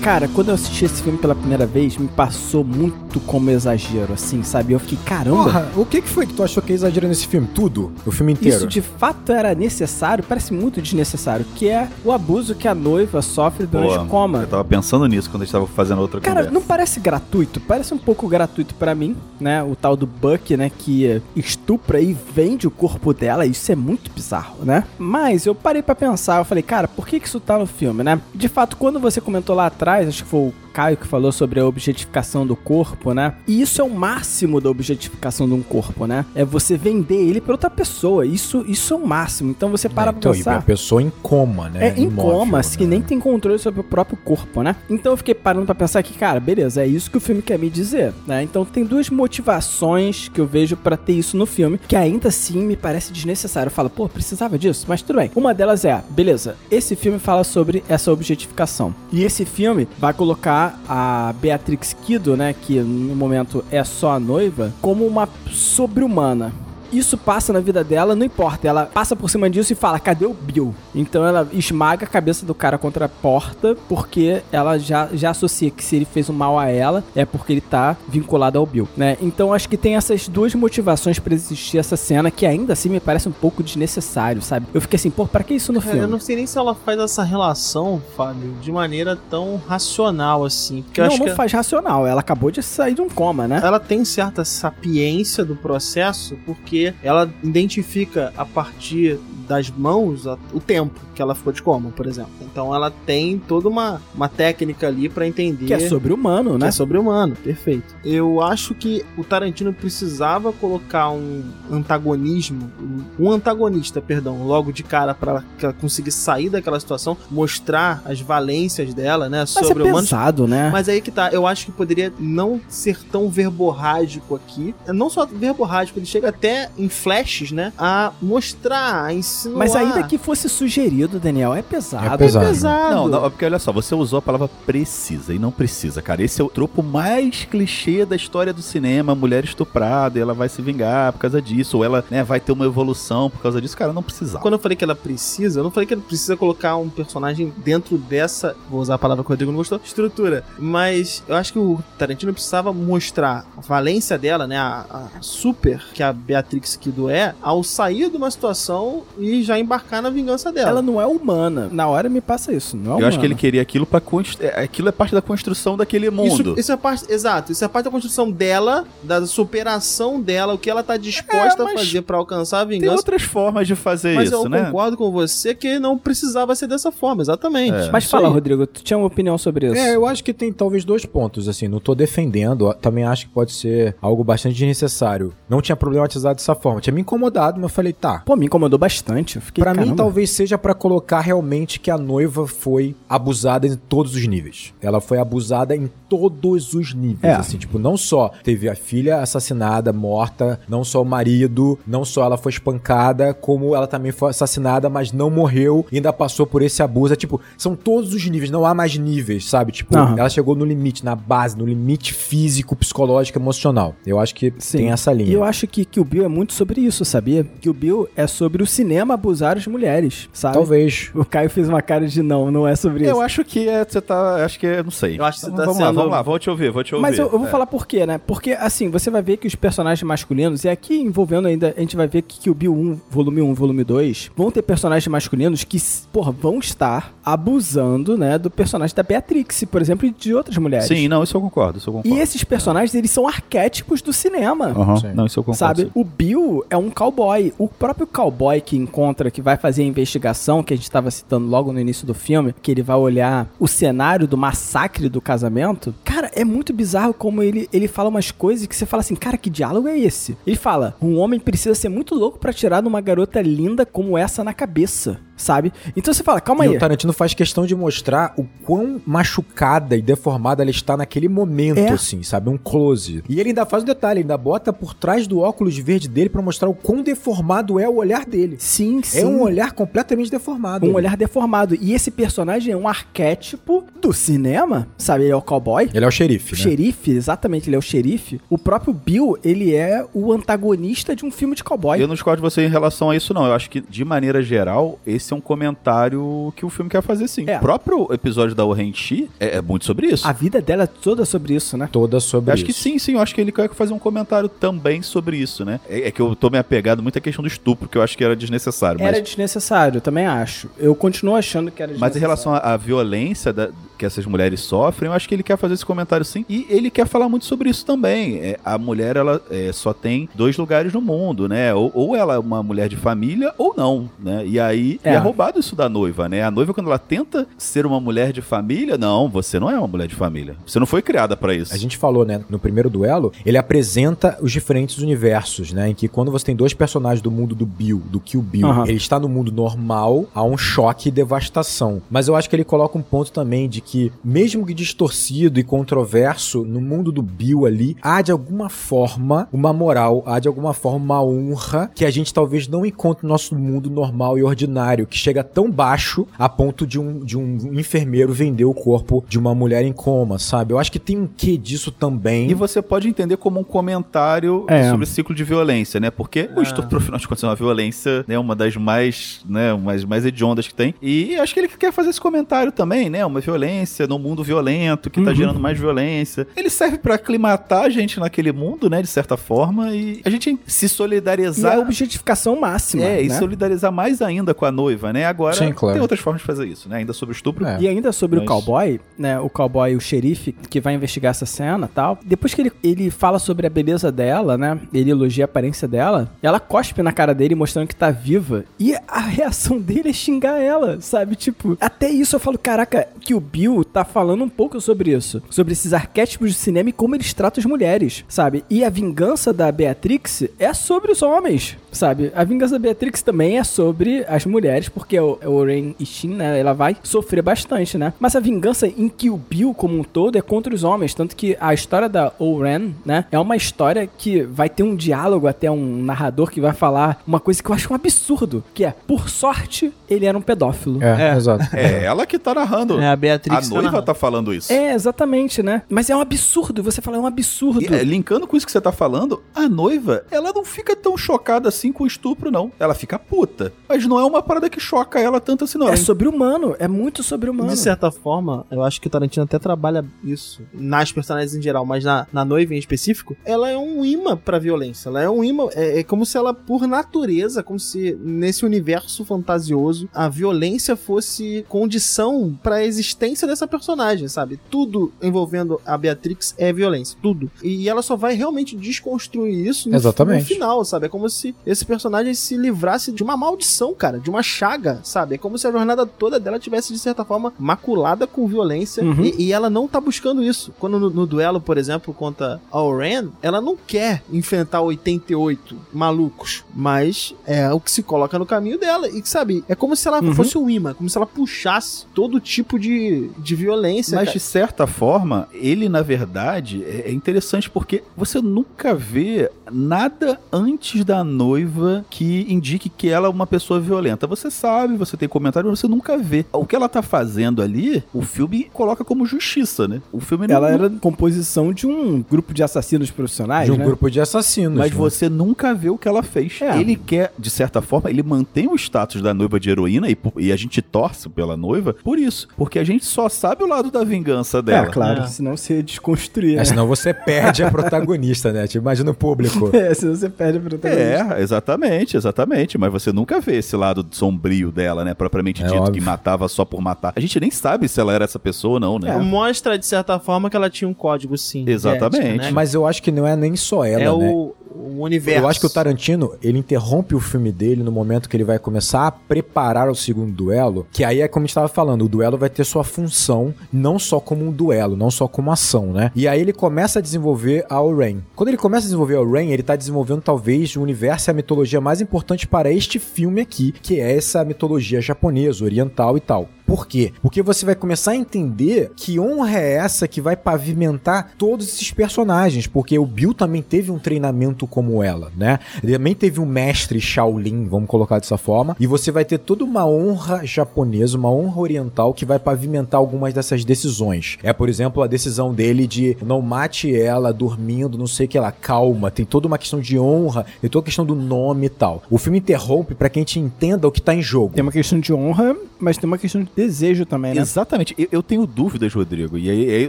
Cara, 0.00 0.28
quando 0.28 0.48
eu 0.48 0.54
assisti 0.54 0.86
esse 0.86 1.02
filme 1.02 1.18
pela 1.18 1.34
primeira 1.34 1.66
vez, 1.66 1.96
me 1.98 2.08
passou 2.08 2.64
muito 2.64 3.20
como 3.20 3.50
exagero, 3.50 4.14
assim, 4.14 4.42
sabe? 4.42 4.72
Eu 4.72 4.78
fiquei, 4.80 4.98
caramba. 5.04 5.44
Porra, 5.44 5.68
o 5.76 5.84
que, 5.84 6.00
que 6.00 6.08
foi 6.08 6.26
que 6.26 6.32
tu 6.32 6.42
achou 6.42 6.62
que 6.62 6.72
é 6.72 6.74
exagero 6.74 7.06
nesse 7.06 7.26
filme? 7.26 7.46
Tudo? 7.54 7.92
O 8.06 8.10
filme 8.10 8.32
inteiro? 8.32 8.56
Isso 8.56 8.66
de 8.66 8.80
fato 8.80 9.30
era 9.30 9.54
necessário, 9.54 10.24
parece 10.24 10.54
muito 10.54 10.80
desnecessário, 10.80 11.44
que 11.54 11.68
é 11.68 11.88
o 12.04 12.12
abuso 12.12 12.54
que 12.54 12.66
a 12.66 12.74
noiva 12.74 13.20
sofre 13.20 13.66
durante 13.66 13.94
Pô, 13.96 14.02
o 14.02 14.06
coma. 14.06 14.38
Eu 14.38 14.46
tava 14.46 14.64
pensando 14.64 15.06
nisso 15.06 15.28
quando 15.28 15.42
a 15.42 15.44
gente 15.44 15.52
tava 15.52 15.66
fazendo 15.66 16.00
outra 16.00 16.20
Cara, 16.20 16.36
conversa. 16.36 16.50
não 16.54 16.62
parece 16.62 16.98
gratuito? 16.98 17.60
Parece 17.60 17.92
um 17.92 17.98
pouco 17.98 18.26
gratuito 18.26 18.74
pra 18.74 18.94
mim, 18.94 19.14
né? 19.38 19.62
O 19.62 19.76
tal 19.76 19.96
do 19.96 20.06
Buck, 20.06 20.56
né? 20.56 20.70
Que 20.70 21.20
estupra 21.36 22.00
e 22.00 22.16
vende 22.34 22.66
o 22.66 22.70
corpo 22.70 23.12
dela. 23.12 23.44
Isso 23.44 23.70
é 23.70 23.76
muito 23.76 24.10
bizarro, 24.10 24.64
né? 24.64 24.84
Mas 24.98 25.44
eu 25.44 25.54
parei 25.54 25.82
pra 25.82 25.94
pensar. 25.94 26.38
Eu 26.38 26.44
falei, 26.44 26.62
cara, 26.62 26.88
por 26.88 27.06
que, 27.06 27.20
que 27.20 27.28
isso 27.28 27.38
tá 27.38 27.58
no 27.58 27.66
filme, 27.66 28.02
né? 28.02 28.18
De 28.34 28.48
fato, 28.48 28.76
quando 28.76 28.98
você 28.98 29.20
comentou 29.20 29.54
lá 29.54 29.66
atrás, 29.66 29.89
acho 29.98 30.24
que 30.24 30.30
foi 30.30 30.40
o 30.40 30.54
Caio 30.72 30.96
que 30.96 31.06
falou 31.06 31.32
sobre 31.32 31.60
a 31.60 31.66
objetificação 31.66 32.46
do 32.46 32.54
corpo, 32.56 33.12
né? 33.12 33.34
E 33.46 33.60
isso 33.60 33.80
é 33.80 33.84
o 33.84 33.90
máximo 33.90 34.60
da 34.60 34.70
objetificação 34.70 35.46
de 35.48 35.54
um 35.54 35.62
corpo, 35.62 36.06
né? 36.06 36.24
É 36.34 36.44
você 36.44 36.76
vender 36.76 37.16
ele 37.28 37.40
pra 37.40 37.52
outra 37.52 37.70
pessoa. 37.70 38.24
Isso, 38.26 38.64
isso 38.66 38.94
é 38.94 38.96
o 38.96 39.06
máximo. 39.06 39.50
Então 39.50 39.70
você 39.70 39.88
para 39.88 40.10
É, 40.10 40.14
então, 40.16 40.30
pra 40.32 40.40
e 40.40 40.44
pensar. 40.44 40.56
a 40.56 40.62
pessoa 40.62 41.02
em 41.02 41.10
coma, 41.22 41.68
né? 41.68 41.88
É, 41.88 41.98
em 41.98 42.04
Imóvel, 42.04 42.32
coma, 42.38 42.52
né? 42.52 42.60
assim, 42.60 42.78
que 42.78 42.86
nem 42.86 43.02
tem 43.02 43.18
controle 43.18 43.58
sobre 43.58 43.80
o 43.80 43.84
próprio 43.84 44.16
corpo, 44.24 44.62
né? 44.62 44.76
Então 44.88 45.12
eu 45.12 45.16
fiquei 45.16 45.34
parando 45.34 45.66
pra 45.66 45.74
pensar 45.74 46.02
que, 46.02 46.14
cara, 46.16 46.38
beleza, 46.40 46.82
é 46.82 46.86
isso 46.86 47.10
que 47.10 47.16
o 47.16 47.20
filme 47.20 47.42
quer 47.42 47.58
me 47.58 47.68
dizer, 47.68 48.12
né? 48.26 48.42
Então 48.42 48.64
tem 48.64 48.84
duas 48.84 49.08
motivações 49.10 50.28
que 50.28 50.40
eu 50.40 50.46
vejo 50.46 50.76
pra 50.76 50.96
ter 50.96 51.12
isso 51.12 51.36
no 51.36 51.46
filme, 51.46 51.78
que 51.88 51.96
ainda 51.96 52.28
assim 52.28 52.62
me 52.62 52.76
parece 52.76 53.12
desnecessário. 53.12 53.68
Eu 53.68 53.72
falo, 53.74 53.90
pô, 53.90 54.08
precisava 54.08 54.58
disso? 54.58 54.86
Mas 54.88 55.02
tudo 55.02 55.16
bem. 55.16 55.30
Uma 55.34 55.52
delas 55.52 55.84
é, 55.84 56.02
beleza, 56.10 56.56
esse 56.70 56.94
filme 56.94 57.18
fala 57.18 57.42
sobre 57.44 57.82
essa 57.88 58.12
objetificação. 58.12 58.94
E 59.12 59.24
esse 59.24 59.44
filme 59.44 59.88
vai 59.98 60.12
colocar 60.12 60.59
a 60.88 61.34
Beatrix 61.40 61.94
Kido, 62.04 62.36
né, 62.36 62.54
que 62.54 62.80
no 62.80 63.14
momento 63.14 63.64
é 63.70 63.82
só 63.84 64.12
a 64.12 64.20
noiva, 64.20 64.72
como 64.80 65.06
uma 65.06 65.28
sobre-humana. 65.50 66.52
Isso 66.92 67.16
passa 67.16 67.52
na 67.52 67.60
vida 67.60 67.82
dela, 67.84 68.14
não 68.14 68.24
importa. 68.26 68.66
Ela 68.68 68.86
passa 68.86 69.14
por 69.16 69.28
cima 69.30 69.48
disso 69.48 69.72
e 69.72 69.76
fala: 69.76 69.98
cadê 69.98 70.26
o 70.26 70.34
Bill? 70.34 70.74
Então 70.94 71.24
ela 71.26 71.48
esmaga 71.52 72.04
a 72.04 72.08
cabeça 72.08 72.44
do 72.46 72.54
cara 72.54 72.78
contra 72.78 73.04
a 73.06 73.08
porta, 73.08 73.76
porque 73.88 74.42
ela 74.52 74.78
já, 74.78 75.08
já 75.12 75.30
associa 75.30 75.70
que 75.70 75.84
se 75.84 75.96
ele 75.96 76.04
fez 76.04 76.28
um 76.28 76.32
mal 76.32 76.58
a 76.58 76.68
ela, 76.68 77.04
é 77.14 77.24
porque 77.24 77.52
ele 77.52 77.60
tá 77.60 77.96
vinculado 78.08 78.58
ao 78.58 78.66
Bill, 78.66 78.88
né? 78.96 79.16
Então 79.20 79.52
acho 79.52 79.68
que 79.68 79.76
tem 79.76 79.96
essas 79.96 80.28
duas 80.28 80.54
motivações 80.54 81.18
pra 81.18 81.34
existir 81.34 81.78
essa 81.78 81.96
cena 81.96 82.30
que 82.30 82.44
ainda 82.46 82.72
assim 82.72 82.88
me 82.88 83.00
parece 83.00 83.28
um 83.28 83.32
pouco 83.32 83.62
desnecessário, 83.62 84.42
sabe? 84.42 84.66
Eu 84.74 84.80
fiquei 84.80 84.96
assim, 84.96 85.10
pô, 85.10 85.26
pra 85.26 85.42
que 85.44 85.54
isso 85.54 85.72
no 85.72 85.78
É, 85.78 85.82
filme? 85.82 85.98
eu 86.00 86.08
não 86.08 86.20
sei 86.20 86.36
nem 86.36 86.46
se 86.46 86.58
ela 86.58 86.74
faz 86.74 86.98
essa 86.98 87.22
relação, 87.22 88.02
Fábio, 88.16 88.54
de 88.60 88.70
maneira 88.72 89.16
tão 89.30 89.60
racional 89.66 90.44
assim. 90.44 90.82
Porque 90.82 91.00
não, 91.00 91.08
acho 91.08 91.18
não 91.18 91.26
que 91.26 91.34
faz 91.34 91.52
racional. 91.52 92.06
Ela 92.06 92.20
acabou 92.20 92.50
de 92.50 92.62
sair 92.62 92.94
de 92.94 93.00
um 93.00 93.08
coma, 93.08 93.46
né? 93.48 93.60
ela 93.62 93.78
tem 93.80 94.04
certa 94.04 94.44
sapiência 94.44 95.44
do 95.44 95.54
processo 95.56 96.36
porque 96.46 96.79
ela 97.02 97.30
identifica 97.42 98.32
a 98.36 98.44
partir 98.44 99.18
das 99.48 99.68
mãos 99.68 100.26
a- 100.26 100.38
o 100.52 100.60
tempo 100.60 101.00
que 101.14 101.20
ela 101.20 101.34
ficou 101.34 101.52
de 101.52 101.60
coma, 101.62 101.90
por 101.90 102.06
exemplo. 102.06 102.30
Então 102.40 102.72
ela 102.74 102.90
tem 103.04 103.36
toda 103.38 103.68
uma, 103.68 104.00
uma 104.14 104.28
técnica 104.28 104.86
ali 104.86 105.08
pra 105.08 105.26
entender 105.26 105.66
Que 105.66 105.74
é 105.74 105.88
sobre-humano, 105.88 106.52
que 106.52 106.58
né? 106.58 106.68
é 106.68 106.70
sobre-humano, 106.70 107.34
perfeito. 107.42 107.94
Eu 108.04 108.40
acho 108.40 108.74
que 108.74 109.04
o 109.18 109.24
Tarantino 109.24 109.72
precisava 109.72 110.52
colocar 110.52 111.10
um 111.10 111.42
antagonismo, 111.70 112.70
um- 113.18 113.30
antagonista, 113.32 114.00
perdão, 114.00 114.44
logo 114.46 114.72
de 114.72 114.82
cara 114.82 115.14
pra 115.14 115.42
que 115.58 115.64
ela 115.64 115.74
conseguisse 115.74 116.18
sair 116.18 116.48
daquela 116.48 116.78
situação, 116.78 117.16
mostrar 117.30 118.02
as 118.04 118.20
valências 118.20 118.94
dela, 118.94 119.28
né, 119.28 119.40
Mas 119.40 119.56
é 119.56 119.62
sobre-humanos. 119.64 120.02
pesado, 120.10 120.46
né? 120.46 120.70
Mas 120.72 120.88
aí 120.88 121.00
que 121.00 121.10
tá, 121.10 121.30
eu 121.32 121.46
acho 121.46 121.66
que 121.66 121.72
poderia 121.72 122.12
não 122.18 122.60
ser 122.68 122.98
tão 123.10 123.28
verborrágico 123.28 124.34
aqui. 124.36 124.74
Não 124.88 125.10
só 125.10 125.26
verborrágico, 125.26 125.98
ele 125.98 126.06
chega 126.06 126.28
até 126.28 126.69
em 126.76 126.88
flashes, 126.88 127.52
né? 127.52 127.72
A 127.78 128.12
mostrar, 128.20 129.04
a 129.04 129.14
insinuar. 129.14 129.58
Mas 129.58 129.76
ainda 129.76 130.02
que 130.04 130.18
fosse 130.18 130.48
sugerido, 130.48 131.18
Daniel, 131.18 131.54
é 131.54 131.62
pesado. 131.62 132.06
É 132.06 132.16
pesado. 132.16 132.44
É 132.44 132.48
pesado. 132.48 132.94
Não, 132.94 133.08
não, 133.08 133.30
porque 133.30 133.44
olha 133.44 133.58
só, 133.58 133.72
você 133.72 133.94
usou 133.94 134.18
a 134.18 134.22
palavra 134.22 134.48
precisa 134.66 135.34
e 135.34 135.38
não 135.38 135.50
precisa, 135.50 136.02
cara. 136.02 136.22
Esse 136.22 136.40
é 136.40 136.44
o 136.44 136.48
tropo 136.48 136.82
mais 136.82 137.44
clichê 137.44 138.04
da 138.04 138.16
história 138.16 138.52
do 138.52 138.62
cinema, 138.62 139.14
mulher 139.14 139.44
estuprada, 139.44 140.18
e 140.18 140.22
ela 140.22 140.34
vai 140.34 140.48
se 140.48 140.62
vingar 140.62 141.12
por 141.12 141.20
causa 141.20 141.40
disso, 141.40 141.78
ou 141.78 141.84
ela, 141.84 142.04
né, 142.10 142.22
vai 142.22 142.40
ter 142.40 142.52
uma 142.52 142.64
evolução 142.64 143.30
por 143.30 143.40
causa 143.40 143.60
disso, 143.60 143.76
cara, 143.76 143.92
não 143.92 144.02
precisava. 144.02 144.40
Quando 144.40 144.54
eu 144.54 144.60
falei 144.60 144.76
que 144.76 144.84
ela 144.84 144.94
precisa, 144.94 145.60
eu 145.60 145.64
não 145.64 145.70
falei 145.70 145.86
que 145.86 145.94
ela 145.94 146.02
precisa 146.02 146.36
colocar 146.36 146.76
um 146.76 146.88
personagem 146.88 147.52
dentro 147.58 147.96
dessa, 147.98 148.56
vou 148.68 148.80
usar 148.80 148.94
a 148.94 148.98
palavra 148.98 149.24
que 149.24 149.28
o 149.28 149.32
Rodrigo 149.32 149.50
não 149.50 149.58
gostou, 149.58 149.80
estrutura. 149.84 150.44
Mas 150.58 151.22
eu 151.28 151.34
acho 151.34 151.52
que 151.52 151.58
o 151.58 151.82
Tarantino 151.98 152.32
precisava 152.32 152.72
mostrar 152.72 153.46
a 153.56 153.60
valência 153.60 154.18
dela, 154.18 154.46
né, 154.46 154.58
a, 154.58 154.84
a 154.90 155.22
super 155.22 155.82
que 155.92 156.02
a 156.02 156.12
Beatrix 156.60 156.76
Kido 156.76 157.08
é, 157.08 157.34
ao 157.42 157.62
sair 157.64 158.10
de 158.10 158.16
uma 158.16 158.30
situação 158.30 159.02
e 159.18 159.42
já 159.42 159.58
embarcar 159.58 160.02
na 160.02 160.10
vingança 160.10 160.52
dela. 160.52 160.68
Ela 160.70 160.82
não 160.82 161.00
é 161.00 161.06
humana. 161.06 161.68
Na 161.72 161.88
hora 161.88 162.08
me 162.08 162.20
passa 162.20 162.52
isso, 162.52 162.76
não 162.76 162.84
é 162.84 162.88
humana. 162.88 163.02
Eu 163.04 163.08
acho 163.08 163.18
que 163.18 163.24
ele 163.26 163.34
queria 163.34 163.62
aquilo 163.62 163.86
pra 163.86 164.00
construir. 164.00 164.48
Aquilo 164.50 164.88
é 164.88 164.92
parte 164.92 165.14
da 165.14 165.22
construção 165.22 165.76
daquele 165.76 166.10
mundo. 166.10 166.50
Isso, 166.52 166.60
isso 166.60 166.72
é 166.72 166.76
parte, 166.76 167.10
exato, 167.10 167.50
isso 167.52 167.64
é 167.64 167.68
parte 167.68 167.86
da 167.86 167.90
construção 167.90 168.30
dela, 168.30 168.84
da 169.02 169.26
superação 169.26 170.20
dela, 170.20 170.54
o 170.54 170.58
que 170.58 170.68
ela 170.70 170.82
tá 170.82 170.96
disposta 170.96 171.62
É, 171.62 171.62
a 171.62 171.64
mas 171.64 171.80
fazer 171.80 172.02
pra 172.02 172.18
alcançar 172.18 172.60
a 172.60 172.66
Tem 172.66 172.78
vingança. 172.78 172.96
outras 172.96 173.22
formas 173.22 173.66
de 173.66 173.74
fazer 173.74 174.14
Mas 174.14 174.28
isso, 174.28 174.36
eu 174.44 174.48
né? 174.48 174.66
concordo 174.66 174.96
com 174.96 175.10
você 175.10 175.54
que 175.54 175.78
não 175.78 175.96
precisava 175.96 176.54
ser 176.54 176.66
dessa 176.66 176.92
forma, 176.92 177.22
exatamente. 177.22 177.74
É. 177.74 177.90
Mas 177.90 178.04
Isso 178.04 178.10
fala, 178.10 178.28
aí. 178.28 178.34
Rodrigo, 178.34 178.66
tu 178.66 178.82
tinha 178.82 178.98
uma 178.98 179.06
opinião 179.06 179.38
sobre 179.38 179.66
isso? 179.66 179.76
É, 179.76 179.94
eu 179.96 180.06
acho 180.06 180.22
que 180.22 180.32
tem 180.32 180.52
talvez 180.52 180.84
dois 180.84 181.04
pontos, 181.06 181.48
assim, 181.48 181.68
não 181.68 181.80
tô 181.80 181.94
defendendo, 181.94 182.72
também 182.74 183.04
acho 183.04 183.26
que 183.26 183.32
pode 183.32 183.52
ser 183.52 183.96
algo 184.00 184.22
bastante 184.22 184.54
desnecessário. 184.56 185.32
Não 185.48 185.60
tinha 185.60 185.76
problematizado 185.76 186.40
dessa 186.50 186.54
forma, 186.60 186.80
tinha 186.80 186.92
me 186.94 187.00
incomodado, 187.00 187.56
mas 187.60 187.64
eu 187.70 187.74
falei, 187.74 187.92
tá. 187.92 188.22
Pô, 188.24 188.36
me 188.36 188.46
incomodou 188.46 188.78
bastante. 188.78 189.36
Eu 189.36 189.42
fiquei, 189.42 189.62
Pra 189.62 189.72
mim, 189.72 189.78
caramba. 189.80 189.96
talvez 189.96 190.30
seja 190.30 190.58
pra 190.58 190.74
colocar 190.74 191.20
realmente 191.20 191.78
que 191.78 191.90
a 191.90 191.96
noiva 191.98 192.46
foi 192.46 192.94
abusada 193.08 193.66
em 193.66 193.76
todos 193.76 194.14
os 194.14 194.26
níveis. 194.26 194.72
Ela 194.80 195.00
foi 195.00 195.18
abusada 195.18 195.74
em 195.76 195.88
todos 196.08 196.74
os 196.74 196.92
níveis, 196.92 197.22
É. 197.22 197.34
assim, 197.36 197.56
tipo, 197.56 197.78
não 197.78 197.96
só 197.96 198.30
teve 198.42 198.68
a 198.68 198.74
filha 198.74 199.20
assassinada, 199.20 199.92
morta, 199.92 200.58
não 200.68 200.82
só 200.82 201.00
o 201.02 201.04
marido, 201.04 201.78
não 201.86 202.04
só 202.04 202.24
ela 202.24 202.36
foi 202.36 202.50
espancada, 202.50 203.32
como 203.32 203.74
ela 203.76 203.86
também 203.86 204.10
foi 204.12 204.30
assassinada, 204.30 204.88
mas 204.90 205.12
não 205.12 205.30
morreu 205.30 205.86
ainda 205.92 206.12
passou 206.12 206.46
por 206.46 206.62
esse 206.62 206.82
abuso. 206.82 207.12
É, 207.12 207.16
tipo, 207.16 207.40
são 207.56 207.76
todos 207.76 208.12
os 208.14 208.24
níveis, 208.26 208.50
não 208.50 208.64
há 208.66 208.74
mais 208.74 208.96
níveis, 208.96 209.48
sabe? 209.48 209.70
Tipo, 209.72 209.96
Aham. 209.96 210.16
ela 210.18 210.28
chegou 210.28 210.54
no 210.56 210.64
limite, 210.64 211.04
na 211.04 211.14
base, 211.14 211.56
no 211.56 211.64
limite 211.64 212.12
físico, 212.12 212.74
psicológico, 212.74 213.38
emocional. 213.38 213.94
Eu 214.04 214.18
acho 214.18 214.34
que 214.34 214.52
Sim. 214.58 214.78
tem 214.78 214.90
essa 214.90 215.12
linha. 215.12 215.30
E 215.30 215.32
eu 215.32 215.44
acho 215.44 215.66
que, 215.66 215.84
que 215.84 216.00
o 216.00 216.04
Bill 216.04 216.24
é 216.24 216.28
muito 216.30 216.52
sobre 216.54 216.80
isso, 216.80 217.04
sabia? 217.04 217.44
Que 217.60 217.68
o 217.68 217.74
Bill 217.74 218.08
é 218.16 218.26
sobre 218.26 218.62
o 218.62 218.66
cinema 218.66 219.14
abusar 219.14 219.56
as 219.56 219.66
mulheres, 219.66 220.28
sabe? 220.32 220.54
Talvez. 220.54 221.10
O 221.14 221.24
Caio 221.24 221.50
fez 221.50 221.68
uma 221.68 221.82
cara 221.82 222.06
de 222.06 222.22
não, 222.22 222.50
não 222.50 222.66
é 222.66 222.74
sobre 222.76 223.02
isso. 223.02 223.10
Eu 223.12 223.20
acho 223.20 223.44
que 223.44 223.68
é, 223.68 223.84
você 223.84 224.00
tá. 224.00 224.44
Acho 224.44 224.58
que 224.58 224.66
é, 224.66 224.82
não 224.82 224.90
sei. 224.90 225.18
Eu 225.18 225.24
acho 225.24 225.38
que 225.40 225.44
você 225.46 225.50
Então, 225.50 225.58
tá 225.58 225.64
vamos 225.66 225.80
lá, 225.80 225.86
sendo- 225.88 225.96
vamos 225.96 226.10
lá, 226.12 226.22
vou 226.22 226.38
te 226.38 226.48
ouvir, 226.48 226.70
vou 226.70 226.82
te 226.84 226.94
ouvir. 226.94 227.02
Mas 227.02 227.18
eu, 227.18 227.26
eu 227.26 227.38
vou 227.38 227.46
É. 227.48 227.50
falar 227.50 227.66
por 227.66 227.86
quê, 227.86 228.06
né? 228.06 228.18
Porque, 228.18 228.52
assim, 228.52 228.88
você 228.88 229.10
vai 229.10 229.20
ver 229.22 229.36
que 229.36 229.46
os 229.46 229.54
personagens 229.54 230.02
masculinos, 230.06 230.64
e 230.64 230.68
aqui 230.68 230.96
envolvendo 231.00 231.48
ainda, 231.48 231.74
a 231.76 231.80
gente 231.80 231.96
vai 231.96 232.06
ver 232.06 232.22
que, 232.22 232.38
que 232.40 232.50
o 232.50 232.54
Bill 232.54 232.72
1, 232.74 233.00
volume 233.10 233.42
1, 233.42 233.52
volume 233.54 233.82
2, 233.84 234.30
vão 234.36 234.50
ter 234.50 234.62
personagens 234.62 235.06
masculinos 235.08 235.64
que, 235.64 235.78
porra, 236.12 236.30
vão 236.32 236.58
estar 236.58 237.12
abusando, 237.24 238.16
né, 238.16 238.38
do 238.38 238.50
personagem 238.50 238.94
da 238.94 239.02
Beatrix, 239.02 239.64
por 239.70 239.80
exemplo, 239.80 240.06
e 240.06 240.10
de 240.10 240.34
outras 240.34 240.56
mulheres. 240.58 240.86
Sim, 240.86 241.08
não, 241.08 241.22
isso 241.22 241.36
eu 241.36 241.40
concordo, 241.40 241.78
isso 241.78 241.88
eu 241.90 241.94
concordo. 241.94 242.16
E 242.16 242.20
esses 242.20 242.44
personagens, 242.44 242.94
eles 242.94 243.10
são 243.10 243.26
arquétipos 243.26 244.00
do 244.02 244.12
cinema. 244.12 244.66
Aham, 244.68 244.96
Sim. 244.96 245.12
Não, 245.14 245.26
isso 245.26 245.38
eu 245.40 245.44
concordo. 245.44 245.58
Sabe? 245.58 245.82
sim. 245.82 245.90
O 245.94 246.04
Bill 246.20 246.66
é 246.68 246.76
um 246.76 246.90
cowboy. 246.90 247.50
O 247.56 247.66
próprio 247.66 248.06
cowboy 248.06 248.60
que 248.60 248.76
encontra, 248.76 249.30
que 249.30 249.40
vai 249.40 249.56
fazer 249.56 249.80
a 249.80 249.86
investigação, 249.86 250.62
que 250.62 250.74
a 250.74 250.76
gente 250.76 250.84
estava 250.84 251.10
citando 251.10 251.46
logo 251.46 251.72
no 251.72 251.80
início 251.80 252.06
do 252.06 252.12
filme, 252.12 252.54
que 252.60 252.70
ele 252.70 252.82
vai 252.82 252.96
olhar 252.96 253.50
o 253.58 253.66
cenário 253.66 254.28
do 254.28 254.36
massacre 254.36 255.08
do 255.08 255.18
casamento. 255.18 255.94
Cara, 256.04 256.30
é 256.34 256.44
muito 256.44 256.74
bizarro 256.74 257.14
como 257.14 257.42
ele, 257.42 257.70
ele 257.72 257.88
fala 257.88 258.10
umas 258.10 258.30
coisas 258.30 258.66
que 258.66 258.76
você 258.76 258.84
fala 258.84 259.00
assim, 259.00 259.16
cara, 259.16 259.38
que 259.38 259.48
diálogo 259.48 259.88
é 259.88 259.98
esse? 259.98 260.36
Ele 260.46 260.56
fala: 260.56 260.94
um 261.00 261.16
homem 261.16 261.40
precisa 261.40 261.74
ser 261.74 261.88
muito 261.88 262.14
louco 262.14 262.38
pra 262.38 262.52
tirar 262.52 262.82
numa 262.82 263.00
garota 263.00 263.40
linda 263.40 263.86
como 263.86 264.18
essa 264.18 264.44
na 264.44 264.52
cabeça, 264.52 265.18
sabe? 265.40 265.72
Então 265.96 266.12
você 266.12 266.22
fala, 266.22 266.40
calma 266.40 266.64
E 266.66 266.70
aí. 266.70 266.76
o 266.76 266.78
Tarantino 266.78 267.12
faz 267.12 267.34
questão 267.34 267.66
de 267.66 267.74
mostrar 267.74 268.32
o 268.36 268.46
quão 268.64 269.00
machucada 269.06 269.96
e 269.96 270.02
deformada 270.02 270.62
ela 270.62 270.70
está 270.70 270.96
naquele 270.96 271.28
momento, 271.28 271.78
É. 271.78 271.90
assim, 271.90 272.22
sabe? 272.22 272.48
Um 272.50 272.58
close. 272.58 273.22
E 273.28 273.40
ele 273.40 273.50
ainda 273.50 273.64
faz 273.66 273.82
um 273.82 273.86
detalhe, 273.86 274.20
ainda 274.20 274.36
bota 274.36 274.72
por 274.72 274.94
trás 274.94 275.26
do 275.26 275.40
óculos 275.40 275.76
verde 275.78 276.08
dele 276.08 276.28
pra 276.28 276.42
mostrar 276.42 276.68
o 276.68 276.74
quão 276.74 277.02
deformado 277.02 277.78
é 277.78 277.88
o 277.88 277.96
olhar 277.96 278.24
dele. 278.24 278.56
Sim, 278.58 279.00
sim. 279.02 279.20
É 279.20 279.26
um 279.26 279.40
olhar 279.42 279.72
completamente 279.72 280.30
deformado. 280.30 280.86
Um 280.86 280.94
olhar 280.94 281.16
deformado. 281.16 281.74
E 281.80 281.92
esse 281.94 282.10
personagem 282.10 282.72
é 282.72 282.76
um 282.76 282.86
arquétipo 282.88 283.84
do 284.00 284.12
cinema, 284.12 284.88
sabe? 284.98 285.24
Ele 285.24 285.32
é 285.32 285.36
o 285.36 285.42
cowboy. 285.42 285.88
Ele 285.92 286.04
é 286.04 286.08
o 286.08 286.10
xerife, 286.10 286.54
O 286.54 286.56
né? 286.56 286.62
xerife, 286.62 287.10
exatamente, 287.10 287.68
ele 287.68 287.76
é 287.76 287.78
o 287.78 287.82
xerife. 287.82 288.40
O 288.50 288.58
próprio 288.58 288.92
Bill, 288.92 289.38
ele 289.44 289.74
é 289.74 290.04
o 290.12 290.32
antagonista 290.32 291.14
de 291.14 291.24
um 291.24 291.30
filme 291.30 291.54
de 291.54 291.62
cowboy. 291.64 292.00
Eu 292.00 292.06
não 292.08 292.14
discordo 292.14 292.42
de 292.42 292.42
você 292.42 292.62
em 292.64 292.68
relação 292.68 293.10
a 293.10 293.16
isso, 293.16 293.32
não. 293.32 293.46
Eu 293.46 293.52
acho 293.52 293.70
que, 293.70 293.80
de 293.80 294.04
maneira 294.04 294.42
geral, 294.42 294.98
esse 295.06 295.29
é 295.32 295.36
um 295.36 295.40
comentário 295.40 296.52
que 296.56 296.64
o 296.64 296.70
filme 296.70 296.90
quer 296.90 297.02
fazer, 297.02 297.28
sim. 297.28 297.44
É. 297.48 297.56
O 297.56 297.60
próprio 297.60 298.08
episódio 298.12 298.54
da 298.54 298.64
Oren 298.64 298.92
Chi 298.92 299.30
é, 299.38 299.56
é 299.56 299.62
muito 299.62 299.84
sobre 299.84 300.06
isso. 300.08 300.26
A 300.26 300.32
vida 300.32 300.60
dela 300.60 300.84
é 300.84 300.86
toda 300.86 301.24
sobre 301.24 301.54
isso, 301.54 301.76
né? 301.76 301.88
Toda 301.90 302.20
sobre 302.20 302.50
Eu 302.50 302.54
acho 302.54 302.64
que 302.64 302.70
isso. 302.70 302.80
sim, 302.80 302.98
sim. 302.98 303.14
Eu 303.14 303.20
acho 303.20 303.34
que 303.34 303.40
ele 303.40 303.52
quer 303.52 303.68
fazer 303.74 303.92
um 303.92 303.98
comentário 303.98 304.48
também 304.48 305.02
sobre 305.02 305.36
isso, 305.36 305.64
né? 305.64 305.80
É, 305.88 306.08
é 306.08 306.10
que 306.10 306.20
eu 306.20 306.34
tô 306.34 306.50
me 306.50 306.58
apegado 306.58 307.02
muito 307.02 307.18
à 307.18 307.20
questão 307.20 307.42
do 307.42 307.48
estupro, 307.48 307.88
que 307.88 307.96
eu 307.98 308.02
acho 308.02 308.16
que 308.16 308.24
era 308.24 308.34
desnecessário. 308.36 309.00
Era 309.02 309.12
mas, 309.18 309.22
desnecessário, 309.22 309.98
eu 309.98 310.00
também 310.00 310.26
acho. 310.26 310.68
Eu 310.78 310.94
continuo 310.94 311.34
achando 311.36 311.70
que 311.70 311.82
era 311.82 311.92
mas 311.98 312.16
em 312.16 312.18
relação 312.20 312.54
à, 312.54 312.58
à 312.58 312.76
violência 312.76 313.52
da- 313.52 313.70
que 313.98 314.06
essas 314.06 314.24
mulheres 314.24 314.60
sofrem, 314.60 315.08
eu 315.10 315.12
acho 315.12 315.28
que 315.28 315.34
ele 315.34 315.42
quer 315.42 315.58
fazer 315.58 315.74
esse 315.74 315.84
comentário 315.84 316.24
sim. 316.24 316.42
E 316.48 316.66
ele 316.70 316.90
quer 316.90 317.06
falar 317.06 317.28
muito 317.28 317.44
sobre 317.44 317.68
isso 317.68 317.84
também. 317.84 318.38
É, 318.38 318.58
a 318.64 318.78
mulher, 318.78 319.16
ela 319.16 319.42
é, 319.50 319.70
só 319.72 319.92
tem 319.92 320.26
dois 320.34 320.56
lugares 320.56 320.92
no 320.94 321.02
mundo, 321.02 321.46
né? 321.46 321.74
Ou, 321.74 321.90
ou 321.94 322.16
ela 322.16 322.34
é 322.34 322.38
uma 322.38 322.62
mulher 322.62 322.88
de 322.88 322.96
família 322.96 323.52
ou 323.58 323.74
não, 323.76 324.08
né? 324.18 324.42
E 324.46 324.58
aí 324.58 324.98
É. 325.04 325.14
é. 325.14 325.19
Roubado 325.22 325.60
isso 325.60 325.76
da 325.76 325.88
noiva, 325.88 326.28
né? 326.28 326.42
A 326.42 326.50
noiva, 326.50 326.74
quando 326.74 326.86
ela 326.86 326.98
tenta 326.98 327.46
ser 327.56 327.86
uma 327.86 328.00
mulher 328.00 328.32
de 328.32 328.42
família, 328.42 328.96
não, 328.98 329.28
você 329.28 329.58
não 329.58 329.70
é 329.70 329.78
uma 329.78 329.86
mulher 329.86 330.08
de 330.08 330.14
família. 330.14 330.56
Você 330.66 330.78
não 330.78 330.86
foi 330.86 331.02
criada 331.02 331.36
pra 331.36 331.54
isso. 331.54 331.72
A 331.72 331.76
gente 331.76 331.96
falou, 331.96 332.24
né, 332.24 332.42
no 332.48 332.58
primeiro 332.58 332.90
duelo, 332.90 333.32
ele 333.44 333.58
apresenta 333.58 334.38
os 334.40 334.52
diferentes 334.52 334.98
universos, 334.98 335.72
né, 335.72 335.90
em 335.90 335.94
que 335.94 336.08
quando 336.08 336.30
você 336.30 336.46
tem 336.46 336.56
dois 336.56 336.74
personagens 336.74 337.22
do 337.22 337.30
mundo 337.30 337.54
do 337.54 337.66
Bill, 337.66 338.02
do 338.10 338.20
Kill 338.20 338.42
Bill, 338.42 338.68
Aham. 338.68 338.84
ele 338.86 338.96
está 338.96 339.18
no 339.18 339.28
mundo 339.28 339.52
normal, 339.52 340.26
há 340.34 340.42
um 340.42 340.56
choque 340.56 341.08
e 341.08 341.12
devastação. 341.12 342.02
Mas 342.10 342.28
eu 342.28 342.36
acho 342.36 342.48
que 342.48 342.56
ele 342.56 342.64
coloca 342.64 342.98
um 342.98 343.02
ponto 343.02 343.32
também 343.32 343.68
de 343.68 343.80
que, 343.80 344.12
mesmo 344.24 344.66
que 344.66 344.74
distorcido 344.74 345.58
e 345.58 345.64
controverso, 345.64 346.64
no 346.64 346.80
mundo 346.80 347.12
do 347.12 347.22
Bill 347.22 347.66
ali, 347.66 347.96
há 348.02 348.22
de 348.22 348.32
alguma 348.32 348.68
forma 348.68 349.48
uma 349.52 349.72
moral, 349.72 350.22
há 350.26 350.38
de 350.38 350.48
alguma 350.48 350.72
forma 350.72 350.98
uma 350.98 351.22
honra 351.22 351.90
que 351.94 352.04
a 352.04 352.10
gente 352.10 352.32
talvez 352.32 352.68
não 352.68 352.84
encontre 352.84 353.24
no 353.24 353.28
nosso 353.30 353.54
mundo 353.54 353.90
normal 353.90 354.38
e 354.38 354.42
ordinário, 354.42 355.06
que 355.10 355.18
chega 355.18 355.42
tão 355.44 355.70
baixo 355.70 356.26
a 356.38 356.48
ponto 356.48 356.86
de 356.86 356.98
um, 356.98 357.18
de 357.24 357.36
um 357.36 357.78
enfermeiro 357.78 358.32
vender 358.32 358.64
o 358.64 358.72
corpo 358.72 359.24
de 359.28 359.38
uma 359.38 359.54
mulher 359.54 359.84
em 359.84 359.92
coma, 359.92 360.38
sabe? 360.38 360.72
Eu 360.72 360.78
acho 360.78 360.90
que 360.92 360.98
tem 360.98 361.18
um 361.18 361.26
quê 361.26 361.56
disso 361.56 361.90
também. 361.90 362.48
E 362.50 362.54
você 362.54 362.80
pode 362.80 363.08
entender 363.08 363.36
como 363.36 363.58
um 363.60 363.64
comentário 363.64 364.64
É. 364.68 364.88
sobre 364.88 365.04
o 365.04 365.06
ciclo 365.06 365.34
de 365.34 365.44
violência, 365.44 365.98
né? 366.00 366.10
Porque 366.10 366.48
o 366.56 366.62
estupro, 366.62 366.98
afinal 366.98 367.18
de 367.18 367.26
contas, 367.26 367.44
é 367.44 367.46
uma 367.48 367.54
violência, 367.56 368.24
né? 368.28 368.38
Uma 368.38 368.54
das 368.54 368.76
mais, 368.76 369.40
né? 369.48 369.72
Umas 369.72 370.04
mais 370.04 370.24
hediondas 370.24 370.66
que 370.68 370.74
tem. 370.74 370.94
E 371.02 371.36
acho 371.36 371.52
que 371.52 371.60
ele 371.60 371.68
quer 371.68 371.92
fazer 371.92 372.10
esse 372.10 372.20
comentário 372.20 372.70
também, 372.72 373.10
né? 373.10 373.24
Uma 373.26 373.40
violência 373.40 374.06
num 374.06 374.18
mundo 374.18 374.42
violento 374.44 375.10
que 375.10 375.22
tá 375.22 375.32
gerando 375.34 375.58
mais 375.60 375.78
violência. 375.78 376.46
Ele 376.56 376.70
serve 376.70 376.98
pra 376.98 377.14
aclimatar 377.16 377.84
a 377.84 377.88
gente 377.90 378.18
naquele 378.20 378.52
mundo, 378.52 378.88
né? 378.88 379.02
De 379.02 379.08
certa 379.08 379.36
forma. 379.36 379.94
E 379.94 380.20
a 380.24 380.30
gente 380.30 380.58
se 380.66 380.86
E 380.86 380.88
solidarizar. 380.88 381.72
é 381.72 381.76
a 381.76 381.80
objetificação 381.80 382.58
máxima. 382.60 383.04
É, 383.04 383.24
e 383.24 383.28
né? 383.28 383.38
solidarizar 383.38 383.92
mais 383.92 384.20
ainda 384.22 384.54
com 384.54 384.64
a 384.64 384.72
noiva, 384.72 384.99
né? 385.12 385.24
Agora 385.26 385.54
Sim, 385.54 385.72
claro. 385.72 385.94
tem 385.94 386.02
outras 386.02 386.20
formas 386.20 386.40
de 386.42 386.46
fazer 386.46 386.66
isso, 386.66 386.88
né? 386.88 386.98
Ainda 386.98 387.12
sobre 387.12 387.32
o 387.32 387.36
estupro. 387.36 387.64
É. 387.66 387.78
E 387.80 387.88
ainda 387.88 388.12
sobre 388.12 388.38
o 388.38 388.42
Mas- 388.42 388.48
cowboy, 388.48 389.00
né? 389.18 389.38
O 389.40 389.48
cowboy, 389.48 389.96
o 389.96 390.00
xerife, 390.00 390.52
que 390.52 390.80
vai 390.80 390.94
investigar 390.94 391.30
essa 391.30 391.46
cena 391.46 391.86
e 391.90 391.94
tal. 391.94 392.18
Depois 392.24 392.54
que 392.54 392.60
ele, 392.62 392.72
ele 392.82 393.10
fala 393.10 393.38
sobre 393.38 393.66
a 393.66 393.70
beleza 393.70 394.10
dela, 394.12 394.56
né? 394.58 394.78
Ele 394.92 395.10
elogia 395.10 395.44
a 395.44 395.46
aparência 395.46 395.86
dela. 395.88 396.30
Ela 396.42 396.60
cospe 396.60 397.02
na 397.02 397.12
cara 397.12 397.34
dele, 397.34 397.54
mostrando 397.54 397.88
que 397.88 397.96
tá 397.96 398.10
viva. 398.10 398.64
E 398.78 398.94
a 399.08 399.20
reação 399.20 399.78
dele 399.78 400.10
é 400.10 400.12
xingar 400.12 400.58
ela, 400.60 401.00
sabe? 401.00 401.36
Tipo, 401.36 401.76
até 401.80 402.08
isso 402.08 402.36
eu 402.36 402.40
falo, 402.40 402.58
caraca, 402.58 403.08
que 403.20 403.34
o 403.34 403.40
Bill 403.40 403.84
tá 403.84 404.04
falando 404.04 404.44
um 404.44 404.48
pouco 404.48 404.80
sobre 404.80 405.12
isso. 405.12 405.42
Sobre 405.50 405.72
esses 405.72 405.92
arquétipos 405.92 406.50
de 406.50 406.56
cinema 406.56 406.88
e 406.90 406.92
como 406.92 407.14
eles 407.14 407.32
tratam 407.32 407.60
as 407.60 407.66
mulheres, 407.66 408.24
sabe? 408.28 408.64
E 408.68 408.84
a 408.84 408.90
vingança 408.90 409.52
da 409.52 409.70
Beatrix 409.70 410.44
é 410.58 410.72
sobre 410.74 411.12
os 411.12 411.22
homens, 411.22 411.76
sabe? 411.92 412.32
A 412.34 412.44
vingança 412.44 412.74
da 412.74 412.78
Beatrix 412.78 413.22
também 413.22 413.58
é 413.58 413.64
sobre 413.64 414.24
as 414.28 414.44
mulheres, 414.44 414.88
porque 414.88 415.18
o, 415.18 415.38
o 415.44 415.50
Oren 415.50 415.94
Ishin, 415.98 416.34
né, 416.34 416.58
ela 416.58 416.72
vai 416.72 416.96
sofrer 417.02 417.42
bastante, 417.42 417.98
né? 417.98 418.12
Mas 418.18 418.36
a 418.36 418.40
vingança 418.40 418.86
em 418.86 419.08
que 419.08 419.30
o 419.30 419.36
Bill 419.36 419.74
como 419.74 419.98
um 419.98 420.04
todo 420.04 420.36
é 420.36 420.42
contra 420.42 420.74
os 420.74 420.84
homens, 420.84 421.14
tanto 421.14 421.36
que 421.36 421.56
a 421.60 421.74
história 421.74 422.08
da 422.08 422.32
Oren, 422.38 422.92
né, 423.04 423.24
é 423.30 423.38
uma 423.38 423.56
história 423.56 424.06
que 424.06 424.42
vai 424.42 424.68
ter 424.68 424.82
um 424.82 424.94
diálogo 424.94 425.46
até 425.46 425.70
um 425.70 426.02
narrador 426.02 426.50
que 426.50 426.60
vai 426.60 426.72
falar 426.72 427.22
uma 427.26 427.40
coisa 427.40 427.62
que 427.62 427.70
eu 427.70 427.74
acho 427.74 427.92
um 427.92 427.96
absurdo, 427.96 428.62
que 428.74 428.84
é, 428.84 428.94
por 429.06 429.28
sorte, 429.28 429.92
ele 430.08 430.26
era 430.26 430.36
um 430.36 430.42
pedófilo. 430.42 431.02
É, 431.02 431.36
exato. 431.36 431.64
É 431.74 432.04
ela 432.04 432.26
que 432.26 432.38
tá 432.38 432.54
narrando. 432.54 433.00
É, 433.00 433.08
a 433.08 433.16
Beatrix 433.16 433.56
a 433.56 433.60
tá 433.60 433.68
noiva 433.68 433.82
narrando. 433.82 434.06
tá 434.06 434.14
falando 434.14 434.54
isso. 434.54 434.72
É, 434.72 434.92
exatamente, 434.92 435.62
né? 435.62 435.82
Mas 435.88 436.10
é 436.10 436.16
um 436.16 436.20
absurdo, 436.20 436.82
você 436.82 437.00
fala, 437.00 437.16
é 437.16 437.20
um 437.20 437.26
absurdo. 437.26 437.82
E, 437.82 437.86
é, 437.86 438.02
linkando 438.02 438.46
com 438.46 438.56
isso 438.56 438.66
que 438.66 438.72
você 438.72 438.80
tá 438.80 438.92
falando, 438.92 439.42
a 439.54 439.68
noiva, 439.68 440.24
ela 440.30 440.52
não 440.52 440.64
fica 440.64 440.94
tão 440.94 441.16
chocada 441.16 441.68
assim 441.68 441.79
com 441.92 442.04
o 442.04 442.06
estupro, 442.06 442.50
não. 442.50 442.70
Ela 442.78 442.94
fica 442.94 443.18
puta. 443.18 443.72
Mas 443.88 444.06
não 444.06 444.18
é 444.18 444.24
uma 444.24 444.42
parada 444.42 444.68
que 444.68 444.80
choca 444.80 445.18
ela 445.20 445.40
tanto 445.40 445.64
assim, 445.64 445.78
não. 445.78 445.86
É 445.86 445.90
Ela- 445.90 445.96
sobre-humano, 445.98 446.74
é 446.78 446.88
muito 446.88 447.22
sobre-humano. 447.22 447.70
De 447.70 447.78
certa 447.78 448.10
forma, 448.10 448.66
eu 448.70 448.82
acho 448.82 449.00
que 449.00 449.06
o 449.06 449.10
Tarantino 449.10 449.44
até 449.44 449.58
trabalha 449.58 450.04
isso 450.24 450.62
nas 450.72 451.12
personagens 451.12 451.54
em 451.54 451.62
geral, 451.62 451.86
mas 451.86 452.04
na, 452.04 452.26
na 452.32 452.44
noiva 452.44 452.74
em 452.74 452.78
específico, 452.78 453.36
ela 453.44 453.70
é 453.70 453.76
um 453.78 454.04
imã 454.04 454.36
pra 454.36 454.58
violência. 454.58 455.08
Ela 455.08 455.22
é 455.22 455.30
um 455.30 455.42
imã. 455.44 455.68
É, 455.74 456.00
é 456.00 456.02
como 456.02 456.26
se 456.26 456.36
ela, 456.36 456.52
por 456.52 456.86
natureza, 456.86 457.62
como 457.62 457.78
se 457.78 458.16
nesse 458.20 458.64
universo 458.64 459.24
fantasioso, 459.24 460.08
a 460.12 460.28
violência 460.28 460.96
fosse 460.96 461.64
condição 461.68 462.58
pra 462.62 462.84
existência 462.84 463.46
dessa 463.46 463.66
personagem, 463.66 464.28
sabe? 464.28 464.58
Tudo 464.70 465.12
envolvendo 465.22 465.80
a 465.86 465.96
Beatrix 465.96 466.54
é 466.58 466.72
violência. 466.72 467.16
Tudo. 467.22 467.50
E 467.62 467.88
ela 467.88 468.02
só 468.02 468.16
vai 468.16 468.34
realmente 468.34 468.76
desconstruir 468.76 469.66
isso 469.66 469.88
no, 469.88 469.96
Exatamente. 469.96 470.40
no 470.42 470.46
final, 470.46 470.84
sabe? 470.84 471.06
É 471.06 471.08
como 471.08 471.28
se 471.28 471.54
esse 471.70 471.84
personagem 471.84 472.32
se 472.34 472.56
livrasse 472.56 473.12
de 473.12 473.22
uma 473.22 473.36
maldição, 473.36 473.92
cara, 473.94 474.18
de 474.18 474.30
uma 474.30 474.42
chaga, 474.42 475.00
sabe? 475.02 475.34
É 475.34 475.38
como 475.38 475.58
se 475.58 475.66
a 475.66 475.72
jornada 475.72 476.06
toda 476.06 476.38
dela 476.40 476.58
tivesse, 476.58 476.92
de 476.92 476.98
certa 476.98 477.24
forma, 477.24 477.52
maculada 477.58 478.26
com 478.26 478.46
violência. 478.46 479.02
Uhum. 479.04 479.24
E, 479.24 479.46
e 479.46 479.52
ela 479.52 479.68
não 479.68 479.86
tá 479.88 480.00
buscando 480.00 480.42
isso. 480.42 480.72
Quando 480.78 480.98
no, 480.98 481.10
no 481.10 481.26
duelo, 481.26 481.60
por 481.60 481.76
exemplo, 481.76 482.14
contra 482.14 482.60
a 482.70 482.80
Oren, 482.80 483.28
ela 483.42 483.60
não 483.60 483.76
quer 483.76 484.22
enfrentar 484.32 484.80
88 484.80 485.76
malucos, 485.92 486.64
mas 486.74 487.34
é 487.46 487.70
o 487.72 487.80
que 487.80 487.90
se 487.90 488.02
coloca 488.02 488.38
no 488.38 488.46
caminho 488.46 488.78
dela. 488.78 489.08
E 489.08 489.20
sabe, 489.24 489.64
é 489.68 489.74
como 489.74 489.94
se 489.96 490.06
ela 490.08 490.20
Uhum. 490.22 490.34
fosse 490.34 490.58
um 490.58 490.68
imã, 490.68 490.92
como 490.94 491.08
se 491.08 491.16
ela 491.16 491.26
puxasse 491.26 492.04
todo 492.14 492.38
tipo 492.40 492.78
de, 492.78 493.30
de 493.38 493.54
violência. 493.56 494.14
Mas 494.16 494.26
cara. 494.26 494.38
de 494.38 494.40
certa 494.40 494.86
forma, 494.86 495.48
ele 495.52 495.88
na 495.88 496.02
verdade 496.02 496.84
é 496.84 497.00
é 497.10 497.12
interessante 497.12 497.68
porque 497.70 498.04
você 498.16 498.40
nunca 498.40 498.94
vê 498.94 499.50
nada 499.72 500.38
antes 500.52 501.04
da 501.04 501.24
noiva 501.64 502.04
que 502.10 502.46
indique 502.48 502.88
que 502.88 503.08
ela 503.08 503.26
é 503.26 503.30
uma 503.30 503.46
pessoa 503.46 503.80
violenta. 503.80 504.26
Você 504.26 504.50
sabe, 504.50 504.96
você 504.96 505.16
tem 505.16 505.28
comentário, 505.28 505.68
mas 505.70 505.78
você 505.78 505.88
nunca 505.88 506.16
vê. 506.16 506.44
O 506.52 506.64
que 506.64 506.74
ela 506.74 506.88
tá 506.88 507.02
fazendo 507.02 507.62
ali, 507.62 508.02
o 508.12 508.22
filme 508.22 508.68
coloca 508.72 509.04
como 509.04 509.26
justiça, 509.26 509.86
né? 509.86 510.00
O 510.12 510.20
filme 510.20 510.46
não- 510.46 510.54
Ela 510.54 510.68
não 510.68 510.74
era 510.86 510.90
composição 510.90 511.72
de 511.72 511.86
um 511.86 512.22
grupo 512.28 512.52
de 512.54 512.62
assassinos 512.62 513.10
profissionais, 513.10 513.66
De 513.66 513.72
um 513.72 513.76
né? 513.76 513.84
grupo 513.84 514.10
de 514.10 514.20
assassinos. 514.20 514.78
Mas 514.78 514.90
né? 514.90 514.96
você 514.96 515.28
nunca 515.28 515.74
vê 515.74 515.90
o 515.90 515.98
que 515.98 516.08
ela 516.08 516.22
fez. 516.22 516.60
É. 516.62 516.78
Ele 516.80 516.96
quer, 516.96 517.32
de 517.38 517.50
certa 517.50 517.80
forma, 517.82 518.10
ele 518.10 518.22
mantém 518.22 518.68
o 518.68 518.74
status 518.76 519.20
da 519.22 519.32
noiva 519.34 519.58
de 519.60 519.70
heroína 519.70 520.08
e, 520.10 520.16
e 520.38 520.52
a 520.52 520.56
gente 520.56 520.80
torce 520.82 521.28
pela 521.28 521.56
noiva 521.56 521.94
por 522.04 522.18
isso. 522.18 522.48
Porque 522.56 522.78
a 522.78 522.84
gente 522.84 523.04
só 523.04 523.28
sabe 523.28 523.62
o 523.62 523.66
lado 523.66 523.90
da 523.90 524.04
vingança 524.04 524.58
É, 524.58 524.62
dela. 524.62 524.86
claro, 524.88 525.22
É. 525.22 525.26
senão 525.26 525.56
você 525.56 525.82
desconstruir, 525.82 526.54
É, 526.54 526.56
né? 526.56 526.64
senão 526.64 526.86
você 526.86 527.12
perde 527.12 527.62
a 527.62 527.70
protagonista, 527.70 528.52
né? 528.52 528.66
Tipo, 528.66 528.82
imagina 528.84 529.10
o 529.10 529.14
público. 529.14 529.70
É, 529.74 529.94
senão 529.94 530.14
você 530.14 530.28
perde 530.28 530.58
o 530.58 530.60
protagonista. 530.60 531.34
É, 531.38 531.42
exatamente, 531.50 532.16
exatamente. 532.16 532.78
Mas 532.78 532.92
você 532.92 533.12
nunca 533.12 533.40
vê 533.40 533.56
esse 533.56 533.76
lado 533.76 534.06
sombrio 534.10 534.70
dela, 534.70 535.04
né? 535.04 535.14
Propriamente 535.14 535.62
É 535.62 535.66
dito, 535.66 535.78
óbvio. 535.78 535.94
que 535.94 536.00
matava 536.00 536.48
só 536.48 536.64
por 536.64 536.80
matar. 536.80 537.12
A 537.16 537.20
gente 537.20 537.38
nem 537.40 537.50
sabe 537.50 537.88
se 537.88 538.00
ela 538.00 538.12
era 538.12 538.24
essa 538.24 538.38
pessoa 538.38 538.74
ou 538.74 538.80
não, 538.80 538.98
né? 538.98 539.16
Mostra, 539.18 539.78
de 539.78 539.86
certa 539.86 540.18
forma, 540.18 540.48
que 540.48 540.56
ela 540.56 540.70
tinha 540.70 540.88
um 540.88 540.94
código, 540.94 541.36
sim. 541.36 541.64
Exatamente. 541.66 542.26
ética, 542.26 542.44
né? 542.44 542.50
Mas 542.50 542.74
eu 542.74 542.86
acho 542.86 543.02
que 543.02 543.10
não 543.10 543.26
é 543.26 543.36
nem 543.36 543.56
só 543.56 543.84
ela, 543.84 544.02
é 544.02 544.04
né? 544.04 544.10
o, 544.10 544.54
o 544.74 545.02
universo. 545.02 545.40
Eu 545.40 545.48
acho 545.48 545.60
que 545.60 545.66
o 545.66 545.70
Tarantino, 545.70 546.32
ele 546.42 546.58
interrompe 546.58 547.14
o 547.14 547.20
filme 547.20 547.50
dele 547.52 547.82
no 547.82 547.92
momento 547.92 548.28
que 548.28 548.36
ele 548.36 548.44
vai 548.44 548.58
começar 548.58 549.06
a 549.06 549.10
preparar 549.10 549.90
o 549.90 549.94
segundo 549.94 550.32
duelo, 550.32 550.86
que 550.92 551.04
aí 551.04 551.20
é 551.20 551.28
como 551.28 551.44
a 551.44 551.46
gente 551.46 551.54
tava 551.54 551.68
falando, 551.68 552.04
o 552.04 552.08
duelo 552.08 552.38
vai 552.38 552.48
ter 552.48 552.64
sua 552.64 552.84
função 552.84 553.54
não 553.72 553.98
só 553.98 554.20
como 554.20 554.46
um 554.46 554.52
duelo, 554.52 554.96
não 554.96 555.10
só 555.10 555.26
como 555.26 555.50
ação, 555.50 555.92
né? 555.92 556.12
E 556.14 556.28
aí 556.28 556.40
ele 556.40 556.52
começa 556.52 556.98
a 556.98 557.02
desenvolver 557.02 557.64
a 557.68 557.80
Oren. 557.82 558.18
Quando 558.34 558.48
ele 558.48 558.56
começa 558.56 558.84
a 558.84 558.88
desenvolver 558.88 559.16
a 559.16 559.20
Oren, 559.20 559.50
ele 559.50 559.62
tá 559.62 559.76
desenvolvendo 559.76 560.20
talvez 560.20 560.76
o 560.76 560.82
universo 560.82 561.30
e 561.30 561.32
a 561.32 561.34
mitologia 561.40 561.80
mais 561.80 562.00
importante 562.00 562.46
para 562.46 562.70
este 562.70 562.98
filme 562.98 563.40
aqui, 563.40 563.72
que 563.72 564.00
é 564.00 564.16
essa 564.16 564.44
mitologia 564.44 565.00
japonesa, 565.00 565.64
oriental 565.64 566.16
e 566.16 566.20
tal. 566.20 566.48
Por 566.70 566.86
quê? 566.86 567.12
Porque 567.20 567.42
você 567.42 567.66
vai 567.66 567.74
começar 567.74 568.12
a 568.12 568.16
entender 568.16 568.92
que 568.94 569.18
honra 569.18 569.58
é 569.58 569.72
essa 569.72 570.06
que 570.06 570.20
vai 570.20 570.36
pavimentar 570.36 571.32
todos 571.36 571.66
esses 571.66 571.90
personagens, 571.90 572.68
porque 572.68 572.96
o 572.96 573.04
Bill 573.04 573.34
também 573.34 573.60
teve 573.60 573.90
um 573.90 573.98
treinamento 573.98 574.68
como 574.68 575.02
ela, 575.02 575.32
né? 575.36 575.58
Ele 575.82 575.94
também 575.94 576.14
teve 576.14 576.38
um 576.38 576.46
mestre 576.46 577.00
Shaolin, 577.00 577.64
vamos 577.64 577.88
colocar 577.88 578.20
dessa 578.20 578.38
forma, 578.38 578.76
e 578.78 578.86
você 578.86 579.10
vai 579.10 579.24
ter 579.24 579.38
toda 579.38 579.64
uma 579.64 579.84
honra 579.84 580.46
japonesa, 580.46 581.18
uma 581.18 581.28
honra 581.28 581.60
oriental 581.60 582.14
que 582.14 582.24
vai 582.24 582.38
pavimentar 582.38 583.00
algumas 583.00 583.34
dessas 583.34 583.64
decisões. 583.64 584.38
É, 584.40 584.52
por 584.52 584.68
exemplo, 584.68 585.02
a 585.02 585.08
decisão 585.08 585.52
dele 585.52 585.88
de 585.88 586.16
não 586.24 586.40
mate 586.40 586.94
ela 586.94 587.32
dormindo, 587.32 587.98
não 587.98 588.06
sei 588.06 588.26
o 588.26 588.28
que 588.28 588.38
lá, 588.38 588.52
calma, 588.52 589.10
tem 589.10 589.26
toda 589.26 589.48
uma 589.48 589.58
questão 589.58 589.80
de 589.80 589.98
honra, 589.98 590.46
tem 590.60 590.70
toda 590.70 590.84
a 590.84 590.86
questão 590.86 591.04
do 591.04 591.16
nome 591.16 591.66
e 591.66 591.70
tal. 591.70 592.04
O 592.08 592.16
filme 592.16 592.38
interrompe 592.38 592.94
para 592.94 593.08
que 593.08 593.18
a 593.18 593.22
gente 593.22 593.40
entenda 593.40 593.88
o 593.88 593.90
que 593.90 594.00
tá 594.00 594.14
em 594.14 594.22
jogo. 594.22 594.54
Tem 594.54 594.62
uma 594.62 594.70
questão 594.70 595.00
de 595.00 595.12
honra, 595.12 595.56
mas 595.80 595.96
tem 595.96 596.06
uma 596.06 596.16
questão 596.18 596.44
de 596.44 596.59
desejo 596.60 597.06
também, 597.06 597.34
né? 597.34 597.40
Exatamente. 597.40 597.94
Eu, 597.98 598.06
eu 598.12 598.22
tenho 598.22 598.46
dúvidas, 598.46 598.92
Rodrigo. 598.92 599.38
E 599.38 599.48
aí, 599.50 599.70
aí- 599.70 599.88